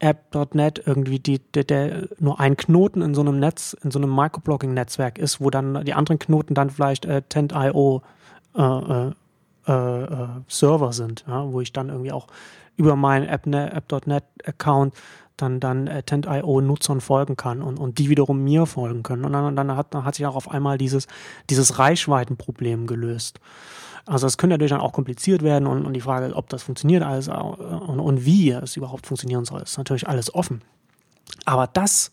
App.net 0.00 0.82
irgendwie 0.86 1.18
die, 1.18 1.40
der, 1.54 1.64
der, 1.64 2.08
nur 2.18 2.38
ein 2.38 2.56
Knoten 2.56 3.02
in 3.02 3.14
so 3.14 3.20
einem 3.20 3.40
Netz, 3.40 3.76
in 3.82 3.90
so 3.90 3.98
einem 3.98 4.14
Microblogging-Netzwerk 4.14 5.18
ist, 5.18 5.40
wo 5.40 5.50
dann 5.50 5.84
die 5.84 5.94
anderen 5.94 6.18
Knoten 6.18 6.54
dann 6.54 6.70
vielleicht 6.70 7.04
äh, 7.04 7.22
Tent.io 7.22 8.02
äh, 8.58 9.12
äh, 9.68 10.02
äh, 10.02 10.28
Server 10.48 10.92
sind, 10.92 11.24
ja, 11.28 11.50
wo 11.52 11.60
ich 11.60 11.72
dann 11.72 11.88
irgendwie 11.88 12.12
auch 12.12 12.26
über 12.76 12.96
meinen 12.96 13.28
App.net-Account 13.28 14.94
dann, 15.36 15.60
dann 15.60 15.86
äh, 15.86 16.02
Tent.io-Nutzern 16.02 17.00
folgen 17.00 17.36
kann 17.36 17.62
und, 17.62 17.78
und 17.78 17.98
die 17.98 18.08
wiederum 18.08 18.42
mir 18.42 18.66
folgen 18.66 19.02
können. 19.02 19.24
Und 19.24 19.32
dann, 19.32 19.54
dann, 19.54 19.76
hat, 19.76 19.94
dann 19.94 20.04
hat 20.04 20.14
sich 20.14 20.26
auch 20.26 20.36
auf 20.36 20.50
einmal 20.50 20.78
dieses, 20.78 21.06
dieses 21.48 21.78
Reichweitenproblem 21.78 22.86
gelöst. 22.86 23.40
Also 24.06 24.26
es 24.26 24.38
könnte 24.38 24.54
natürlich 24.54 24.70
dann 24.70 24.80
auch 24.80 24.92
kompliziert 24.92 25.42
werden 25.42 25.66
und, 25.66 25.84
und 25.84 25.92
die 25.92 26.00
Frage, 26.00 26.34
ob 26.34 26.48
das 26.48 26.62
funktioniert 26.62 27.02
alles 27.02 27.28
und, 27.28 28.00
und 28.00 28.24
wie 28.24 28.50
es 28.50 28.76
überhaupt 28.76 29.06
funktionieren 29.06 29.44
soll, 29.44 29.60
ist 29.62 29.76
natürlich 29.76 30.08
alles 30.08 30.34
offen. 30.34 30.62
Aber 31.44 31.66
das, 31.66 32.12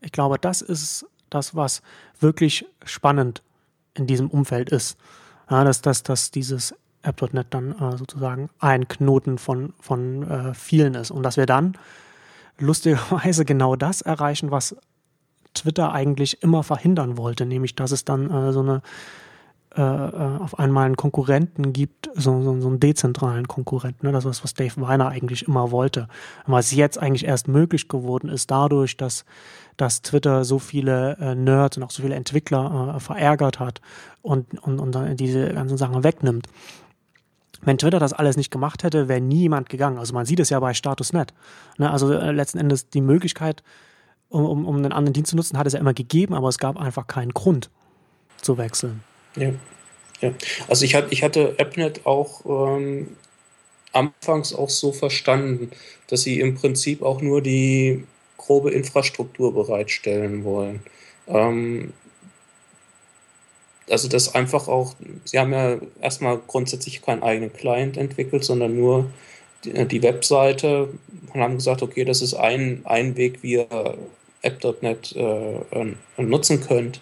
ich 0.00 0.12
glaube, 0.12 0.38
das 0.38 0.60
ist 0.60 1.06
das, 1.30 1.54
was 1.54 1.82
wirklich 2.18 2.66
spannend 2.84 3.42
in 3.94 4.06
diesem 4.06 4.28
Umfeld 4.28 4.70
ist. 4.70 4.98
Ja, 5.50 5.64
dass, 5.64 5.80
dass, 5.80 6.02
dass 6.02 6.30
dieses 6.30 6.74
App.net 7.02 7.46
dann 7.50 7.72
äh, 7.72 7.96
sozusagen 7.96 8.50
ein 8.58 8.88
Knoten 8.88 9.38
von, 9.38 9.74
von 9.80 10.28
äh, 10.28 10.54
vielen 10.54 10.94
ist. 10.94 11.10
Und 11.10 11.22
dass 11.22 11.36
wir 11.36 11.46
dann 11.46 11.76
lustigerweise 12.58 13.44
genau 13.44 13.76
das 13.76 14.02
erreichen, 14.02 14.50
was 14.50 14.76
Twitter 15.54 15.92
eigentlich 15.92 16.42
immer 16.42 16.62
verhindern 16.62 17.16
wollte, 17.16 17.46
nämlich 17.46 17.74
dass 17.74 17.90
es 17.90 18.04
dann 18.04 18.30
äh, 18.30 18.52
so 18.52 18.60
eine 18.60 18.82
äh, 19.76 19.82
äh, 19.82 20.38
auf 20.38 20.58
einmal 20.58 20.86
einen 20.86 20.96
Konkurrenten 20.96 21.74
gibt, 21.74 22.08
so, 22.14 22.40
so, 22.40 22.58
so 22.60 22.68
einen 22.68 22.80
dezentralen 22.80 23.46
Konkurrenten. 23.46 24.06
Ne? 24.06 24.12
Das 24.12 24.24
ist, 24.24 24.42
was 24.42 24.54
Dave 24.54 24.80
Weiner 24.80 25.08
eigentlich 25.08 25.46
immer 25.46 25.70
wollte. 25.70 26.08
Was 26.46 26.72
jetzt 26.72 26.98
eigentlich 26.98 27.26
erst 27.26 27.46
möglich 27.46 27.86
geworden 27.86 28.30
ist, 28.30 28.50
dadurch, 28.50 28.96
dass, 28.96 29.26
dass 29.76 30.00
Twitter 30.00 30.44
so 30.44 30.58
viele 30.58 31.18
äh, 31.20 31.34
Nerds 31.34 31.76
und 31.76 31.82
auch 31.82 31.90
so 31.90 32.02
viele 32.02 32.14
Entwickler 32.14 32.94
äh, 32.96 33.00
verärgert 33.00 33.60
hat 33.60 33.82
und, 34.22 34.58
und, 34.62 34.78
und 34.78 34.94
dann 34.94 35.14
diese 35.18 35.52
ganzen 35.52 35.76
Sachen 35.76 36.02
wegnimmt. 36.02 36.46
Wenn 37.60 37.76
Twitter 37.76 37.98
das 37.98 38.14
alles 38.14 38.38
nicht 38.38 38.50
gemacht 38.50 38.82
hätte, 38.82 39.08
wäre 39.08 39.20
niemand 39.20 39.68
gegangen. 39.68 39.98
Also 39.98 40.14
man 40.14 40.24
sieht 40.24 40.40
es 40.40 40.48
ja 40.48 40.58
bei 40.58 40.72
Status.net. 40.72 41.34
Ne? 41.76 41.90
Also 41.90 42.14
äh, 42.14 42.32
letzten 42.32 42.56
Endes 42.56 42.88
die 42.88 43.02
Möglichkeit, 43.02 43.62
um, 44.30 44.46
um, 44.46 44.64
um 44.64 44.76
einen 44.76 44.92
anderen 44.92 45.12
Dienst 45.12 45.30
zu 45.30 45.36
nutzen, 45.36 45.58
hat 45.58 45.66
es 45.66 45.74
ja 45.74 45.80
immer 45.80 45.92
gegeben, 45.92 46.32
aber 46.32 46.48
es 46.48 46.56
gab 46.56 46.78
einfach 46.78 47.06
keinen 47.06 47.32
Grund 47.32 47.70
zu 48.40 48.56
wechseln. 48.56 49.02
Ja, 49.36 49.52
ja. 50.20 50.32
Also 50.68 50.84
ich, 50.84 50.94
hat, 50.94 51.06
ich 51.10 51.22
hatte 51.22 51.54
AppNet 51.58 52.06
auch 52.06 52.44
ähm, 52.46 53.16
anfangs 53.92 54.54
auch 54.54 54.70
so 54.70 54.92
verstanden, 54.92 55.70
dass 56.08 56.22
sie 56.22 56.40
im 56.40 56.54
Prinzip 56.54 57.02
auch 57.02 57.20
nur 57.20 57.42
die 57.42 58.04
grobe 58.36 58.70
Infrastruktur 58.70 59.54
bereitstellen 59.54 60.44
wollen. 60.44 60.80
Ähm, 61.26 61.92
also 63.88 64.08
das 64.08 64.34
einfach 64.34 64.68
auch, 64.68 64.94
sie 65.24 65.38
haben 65.38 65.52
ja 65.52 65.78
erstmal 66.00 66.38
grundsätzlich 66.46 67.02
keinen 67.02 67.22
eigenen 67.22 67.52
Client 67.52 67.96
entwickelt, 67.96 68.44
sondern 68.44 68.76
nur 68.76 69.10
die, 69.64 69.86
die 69.86 70.02
Webseite 70.02 70.88
und 71.32 71.40
haben 71.40 71.56
gesagt, 71.56 71.82
okay, 71.82 72.04
das 72.04 72.22
ist 72.22 72.34
ein, 72.34 72.82
ein 72.84 73.16
Weg, 73.16 73.42
wie 73.42 73.52
ihr 73.52 73.96
App.net 74.42 75.14
äh, 75.16 76.22
nutzen 76.22 76.60
könnt. 76.60 77.00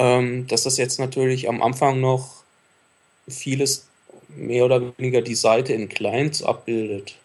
Ähm, 0.00 0.46
dass 0.46 0.62
das 0.62 0.78
jetzt 0.78 0.98
natürlich 0.98 1.46
am 1.46 1.62
Anfang 1.62 2.00
noch 2.00 2.42
vieles 3.28 3.86
mehr 4.28 4.64
oder 4.64 4.96
weniger 4.96 5.20
die 5.20 5.34
Seite 5.34 5.74
in 5.74 5.90
Clients 5.90 6.42
abbildet. 6.42 7.16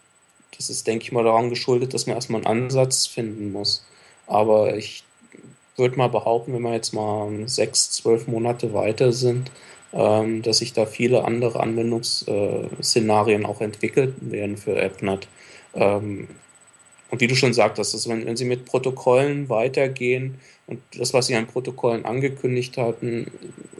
Das 0.54 0.68
ist, 0.68 0.86
denke 0.86 1.04
ich 1.04 1.12
mal, 1.12 1.24
daran 1.24 1.48
geschuldet, 1.48 1.94
dass 1.94 2.06
man 2.06 2.16
erstmal 2.16 2.44
einen 2.44 2.64
Ansatz 2.64 3.06
finden 3.06 3.50
muss. 3.50 3.82
Aber 4.26 4.76
ich 4.76 5.04
würde 5.76 5.96
mal 5.96 6.08
behaupten, 6.08 6.52
wenn 6.52 6.62
wir 6.62 6.74
jetzt 6.74 6.92
mal 6.92 7.48
sechs, 7.48 7.92
zwölf 7.92 8.26
Monate 8.26 8.74
weiter 8.74 9.10
sind, 9.10 9.50
ähm, 9.94 10.42
dass 10.42 10.58
sich 10.58 10.74
da 10.74 10.84
viele 10.84 11.24
andere 11.24 11.60
Anwendungsszenarien 11.60 13.46
auch 13.46 13.62
entwickelt 13.62 14.14
werden 14.20 14.58
für 14.58 14.82
AppNet. 14.82 15.28
Ähm, 15.74 16.28
und 17.16 17.22
wie 17.22 17.28
du 17.28 17.34
schon 17.34 17.54
sagtest, 17.54 17.94
dass 17.94 18.08
wenn, 18.10 18.26
wenn 18.26 18.36
sie 18.36 18.44
mit 18.44 18.66
Protokollen 18.66 19.48
weitergehen 19.48 20.34
und 20.66 20.80
das, 20.98 21.14
was 21.14 21.28
sie 21.28 21.34
an 21.34 21.46
Protokollen 21.46 22.04
angekündigt 22.04 22.76
hatten, 22.76 23.30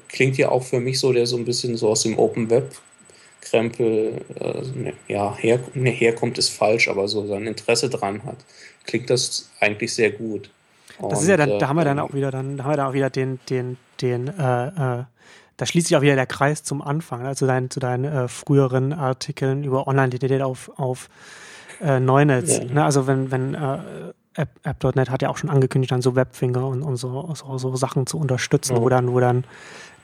klingt 0.08 0.38
ja 0.38 0.48
auch 0.48 0.62
für 0.62 0.80
mich 0.80 0.98
so, 0.98 1.12
der 1.12 1.26
so 1.26 1.36
ein 1.36 1.44
bisschen 1.44 1.76
so 1.76 1.90
aus 1.90 2.02
dem 2.02 2.18
Open 2.18 2.48
Web 2.48 2.74
Krempel, 3.42 4.24
äh, 4.40 4.62
ne, 4.74 4.94
ja, 5.06 5.36
her, 5.36 5.60
ne, 5.74 5.90
herkommt 5.90 6.38
ist 6.38 6.48
falsch, 6.48 6.88
aber 6.88 7.08
so 7.08 7.26
sein 7.26 7.46
Interesse 7.46 7.90
dran 7.90 8.24
hat, 8.24 8.38
klingt 8.86 9.10
das 9.10 9.50
eigentlich 9.60 9.92
sehr 9.92 10.10
gut. 10.12 10.48
Das 10.98 11.20
ist 11.20 11.28
ja 11.28 11.36
dann, 11.36 11.58
da 11.58 11.68
haben 11.68 11.76
wir 11.76 11.84
dann 11.84 11.98
ähm, 11.98 12.04
auch 12.04 12.14
wieder, 12.14 12.30
dann 12.30 12.64
haben 12.64 12.70
wir 12.70 12.76
da 12.78 12.88
auch 12.88 12.94
wieder 12.94 13.10
den, 13.10 13.38
den, 13.50 13.76
den, 14.00 14.28
äh, 14.28 15.00
äh, 15.00 15.04
da 15.58 15.66
schließt 15.66 15.88
sich 15.88 15.96
auch 15.96 16.00
wieder 16.00 16.16
der 16.16 16.26
Kreis 16.26 16.62
zum 16.62 16.80
Anfang, 16.80 17.22
ne, 17.22 17.36
zu 17.36 17.46
deinen, 17.46 17.70
zu 17.70 17.80
deinen 17.80 18.04
äh, 18.04 18.28
früheren 18.28 18.94
Artikeln 18.94 19.62
über 19.62 19.86
Online-Identität 19.86 20.40
auf, 20.40 20.70
auf 20.76 21.10
äh, 21.82 22.00
Neunetz. 22.00 22.58
Ja. 22.58 22.64
Ne? 22.64 22.84
Also 22.84 23.06
wenn, 23.06 23.30
wenn 23.30 23.54
äh, 23.54 23.78
App.net 24.34 24.96
App 24.96 25.10
hat 25.10 25.22
ja 25.22 25.28
auch 25.28 25.36
schon 25.36 25.50
angekündigt, 25.50 25.92
dann 25.92 26.02
so 26.02 26.14
Webfinger 26.14 26.66
und, 26.66 26.82
und 26.82 26.96
so, 26.96 27.32
so, 27.34 27.58
so 27.58 27.76
Sachen 27.76 28.06
zu 28.06 28.18
unterstützen, 28.18 28.76
ja. 28.76 28.82
wo 28.82 28.88
dann, 28.88 29.12
wo 29.12 29.20
dann 29.20 29.44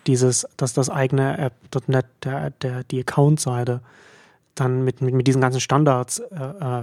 dieses, 0.06 0.46
dass 0.56 0.72
das 0.72 0.90
eigene 0.90 1.38
App.net, 1.38 2.06
der, 2.24 2.50
der, 2.50 2.84
die 2.84 3.00
Account-Seite, 3.00 3.80
dann 4.54 4.84
mit, 4.84 5.00
mit, 5.00 5.14
mit 5.14 5.26
diesen 5.26 5.40
ganzen 5.40 5.60
Standards 5.60 6.18
äh, 6.18 6.34
äh 6.36 6.82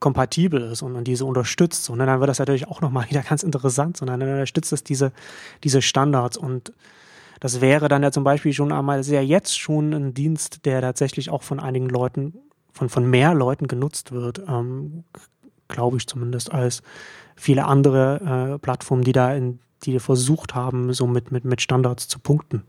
kompatibel 0.00 0.62
ist 0.62 0.80
und, 0.80 0.96
und 0.96 1.04
diese 1.04 1.26
unterstützt. 1.26 1.90
Und 1.90 1.98
dann 1.98 2.20
wird 2.20 2.30
das 2.30 2.38
natürlich 2.38 2.66
auch 2.66 2.80
nochmal 2.80 3.04
wieder 3.10 3.20
ganz 3.20 3.42
interessant, 3.42 3.98
sondern 3.98 4.18
dann 4.18 4.30
unterstützt 4.30 4.72
es 4.72 4.82
diese, 4.82 5.12
diese 5.62 5.82
Standards 5.82 6.38
und 6.38 6.72
das 7.40 7.62
wäre 7.62 7.88
dann 7.88 8.02
ja 8.02 8.12
zum 8.12 8.22
Beispiel 8.22 8.52
schon 8.52 8.70
einmal 8.70 9.02
sehr 9.02 9.24
jetzt 9.24 9.58
schon 9.58 9.94
ein 9.94 10.12
Dienst, 10.12 10.66
der 10.66 10.82
tatsächlich 10.82 11.30
auch 11.30 11.42
von 11.42 11.58
einigen 11.58 11.88
Leuten, 11.88 12.34
von, 12.72 12.88
von 12.88 13.08
mehr 13.08 13.34
Leuten 13.34 13.68
genutzt 13.68 14.12
wird, 14.12 14.40
ähm, 14.48 15.04
glaube 15.68 15.96
ich 15.96 16.06
zumindest, 16.06 16.52
als 16.52 16.82
viele 17.36 17.64
andere 17.64 18.54
äh, 18.54 18.58
Plattformen, 18.58 19.02
die 19.02 19.12
da 19.12 19.34
in, 19.34 19.60
die 19.84 19.98
versucht 19.98 20.54
haben, 20.54 20.92
so 20.92 21.06
mit, 21.06 21.32
mit, 21.32 21.44
mit 21.44 21.60
Standards 21.62 22.08
zu 22.08 22.18
punkten. 22.18 22.64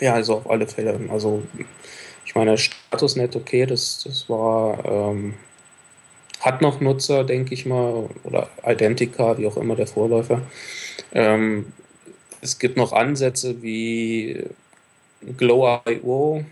Ja, 0.00 0.14
also 0.14 0.34
auf 0.34 0.50
alle 0.50 0.66
Fälle. 0.66 0.98
Also 1.08 1.42
ich 2.24 2.34
meine, 2.34 2.58
Statusnet, 2.58 3.36
okay, 3.36 3.64
das, 3.66 4.02
das 4.04 4.28
war, 4.28 4.84
ähm, 4.84 5.34
hat 6.40 6.62
noch 6.62 6.80
Nutzer, 6.80 7.24
denke 7.24 7.54
ich 7.54 7.64
mal, 7.64 8.08
oder 8.24 8.48
Identica, 8.66 9.38
wie 9.38 9.46
auch 9.46 9.56
immer 9.56 9.76
der 9.76 9.86
Vorläufer. 9.86 10.42
Ähm, 11.12 11.72
es 12.40 12.58
gibt 12.58 12.76
noch 12.76 12.92
Ansätze 12.92 13.62
wie 13.62 14.44
Glow.io, 15.36 16.44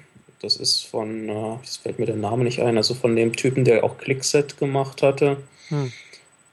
das 0.43 0.57
ist 0.57 0.83
von, 0.83 1.29
äh, 1.29 1.57
das 1.63 1.77
fällt 1.77 1.99
mir 1.99 2.07
der 2.07 2.17
Name 2.17 2.45
nicht 2.45 2.61
ein, 2.61 2.77
also 2.77 2.95
von 2.95 3.17
dem 3.17 3.35
Typen, 3.35 3.65
der 3.65 3.85
auch 3.85 3.99
Clickset 3.99 4.59
gemacht 4.59 5.03
hatte. 5.03 5.39
Hm. 5.69 5.93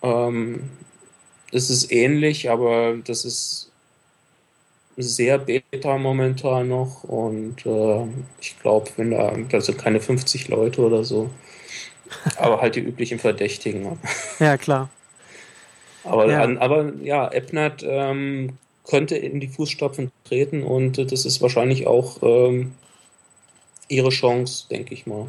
Ähm, 0.02 0.70
das 1.52 1.70
ist 1.70 1.92
ähnlich, 1.92 2.50
aber 2.50 2.98
das 3.04 3.26
ist 3.26 3.72
sehr 4.98 5.38
beta 5.40 5.98
momentan 5.98 6.68
noch 6.68 7.04
und 7.04 7.66
äh, 7.66 8.06
ich 8.42 8.60
glaube, 8.60 8.92
wenn 8.98 9.12
da, 9.12 9.34
da 9.50 9.62
sind 9.62 9.78
keine 9.78 10.02
50 10.02 10.50
Leute 10.50 10.82
oder 10.82 11.04
so, 11.04 11.30
aber 12.38 12.62
halt 12.62 12.76
die 12.76 12.82
üblichen 12.82 13.18
Verdächtigen. 13.18 13.82
Ne? 13.82 13.98
Ja, 14.40 14.58
klar. 14.58 14.90
Aber 16.04 16.30
ja, 16.30 16.44
aber, 16.60 16.94
ja 17.02 17.26
AppNet 17.26 17.84
ähm, 17.88 18.58
könnte 18.86 19.16
in 19.16 19.40
die 19.40 19.48
Fußstapfen 19.48 20.12
treten 20.26 20.64
und 20.64 20.98
das 21.12 21.26
ist 21.26 21.42
wahrscheinlich 21.42 21.88
auch 21.88 22.18
ähm, 22.22 22.74
ihre 23.90 24.10
Chance, 24.10 24.66
denke 24.70 24.94
ich 24.94 25.06
mal. 25.06 25.28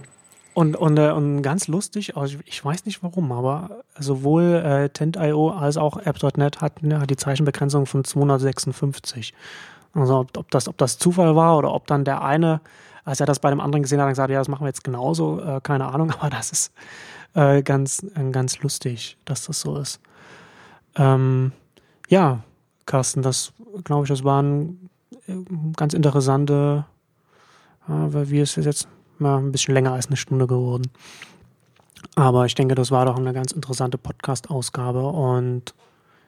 Und, 0.53 0.77
und, 0.77 0.99
äh, 0.99 1.11
und 1.11 1.43
ganz 1.43 1.69
lustig, 1.69 2.16
also 2.16 2.39
ich 2.45 2.65
weiß 2.65 2.85
nicht 2.85 3.03
warum, 3.03 3.31
aber 3.32 3.82
sowohl 3.99 4.62
äh, 4.65 4.89
Tent.io 4.89 5.51
als 5.51 5.77
auch 5.77 5.97
App.net 5.99 6.61
hat, 6.61 6.82
ne, 6.82 7.01
hat 7.01 7.11
die 7.11 7.16
Zeichenbegrenzung 7.16 7.87
von 7.87 8.05
256. 8.05 9.32
Also 9.95 10.19
ob, 10.19 10.37
ob, 10.37 10.51
das, 10.51 10.69
ob 10.69 10.77
das 10.78 10.99
Zufall 10.99 11.37
war 11.37 11.57
oder 11.57 11.73
ob 11.73 11.87
dann 11.87 12.05
der 12.05 12.23
eine, 12.23 12.61
als 13.05 13.20
er 13.20 13.27
das 13.27 13.39
bei 13.39 13.49
einem 13.49 13.61
anderen 13.61 13.82
gesehen 13.82 14.01
hat, 14.01 14.05
dann 14.05 14.12
gesagt, 14.12 14.31
ja, 14.31 14.39
das 14.39 14.49
machen 14.49 14.65
wir 14.65 14.69
jetzt 14.69 14.85
genauso, 14.85 15.41
äh, 15.41 15.61
keine 15.62 15.87
Ahnung, 15.87 16.11
aber 16.19 16.31
das 16.31 16.51
ist 16.51 16.73
äh, 17.35 17.62
ganz, 17.62 18.05
äh, 18.15 18.31
ganz 18.31 18.61
lustig, 18.61 19.16
dass 19.24 19.47
das 19.47 19.61
so 19.61 19.77
ist. 19.77 20.01
Ähm, 20.97 21.53
ja, 22.09 22.41
Carsten, 22.87 23.23
das 23.23 23.53
glaube 23.85 24.05
ich, 24.05 24.09
das 24.09 24.24
waren 24.24 24.91
äh, 25.28 25.35
ganz 25.77 25.95
interessante, 25.95 26.85
weil 27.91 28.31
wir 28.31 28.43
es 28.43 28.57
jetzt 28.57 28.89
mal 29.19 29.39
ein 29.39 29.53
bisschen 29.53 29.75
länger 29.75 29.93
als 29.93 30.07
eine 30.07 30.17
Stunde 30.17 30.47
geworden. 30.47 30.91
Aber 32.17 32.47
ich 32.47 32.55
denke, 32.55 32.75
das 32.75 32.91
war 32.91 33.05
doch 33.05 33.17
eine 33.17 33.33
ganz 33.33 33.53
interessante 33.53 33.99
Podcast-Ausgabe 33.99 35.03
und 35.03 35.75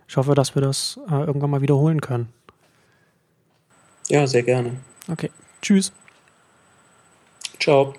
ich 0.08 0.16
hoffe, 0.16 0.34
dass 0.34 0.54
wir 0.54 0.62
das 0.62 1.00
äh, 1.10 1.24
irgendwann 1.24 1.50
mal 1.50 1.62
wiederholen 1.62 2.00
können. 2.00 2.28
Ja, 4.08 4.26
sehr 4.26 4.42
gerne. 4.42 4.80
Okay. 5.10 5.30
Tschüss. 5.62 5.92
Ciao. 7.58 7.94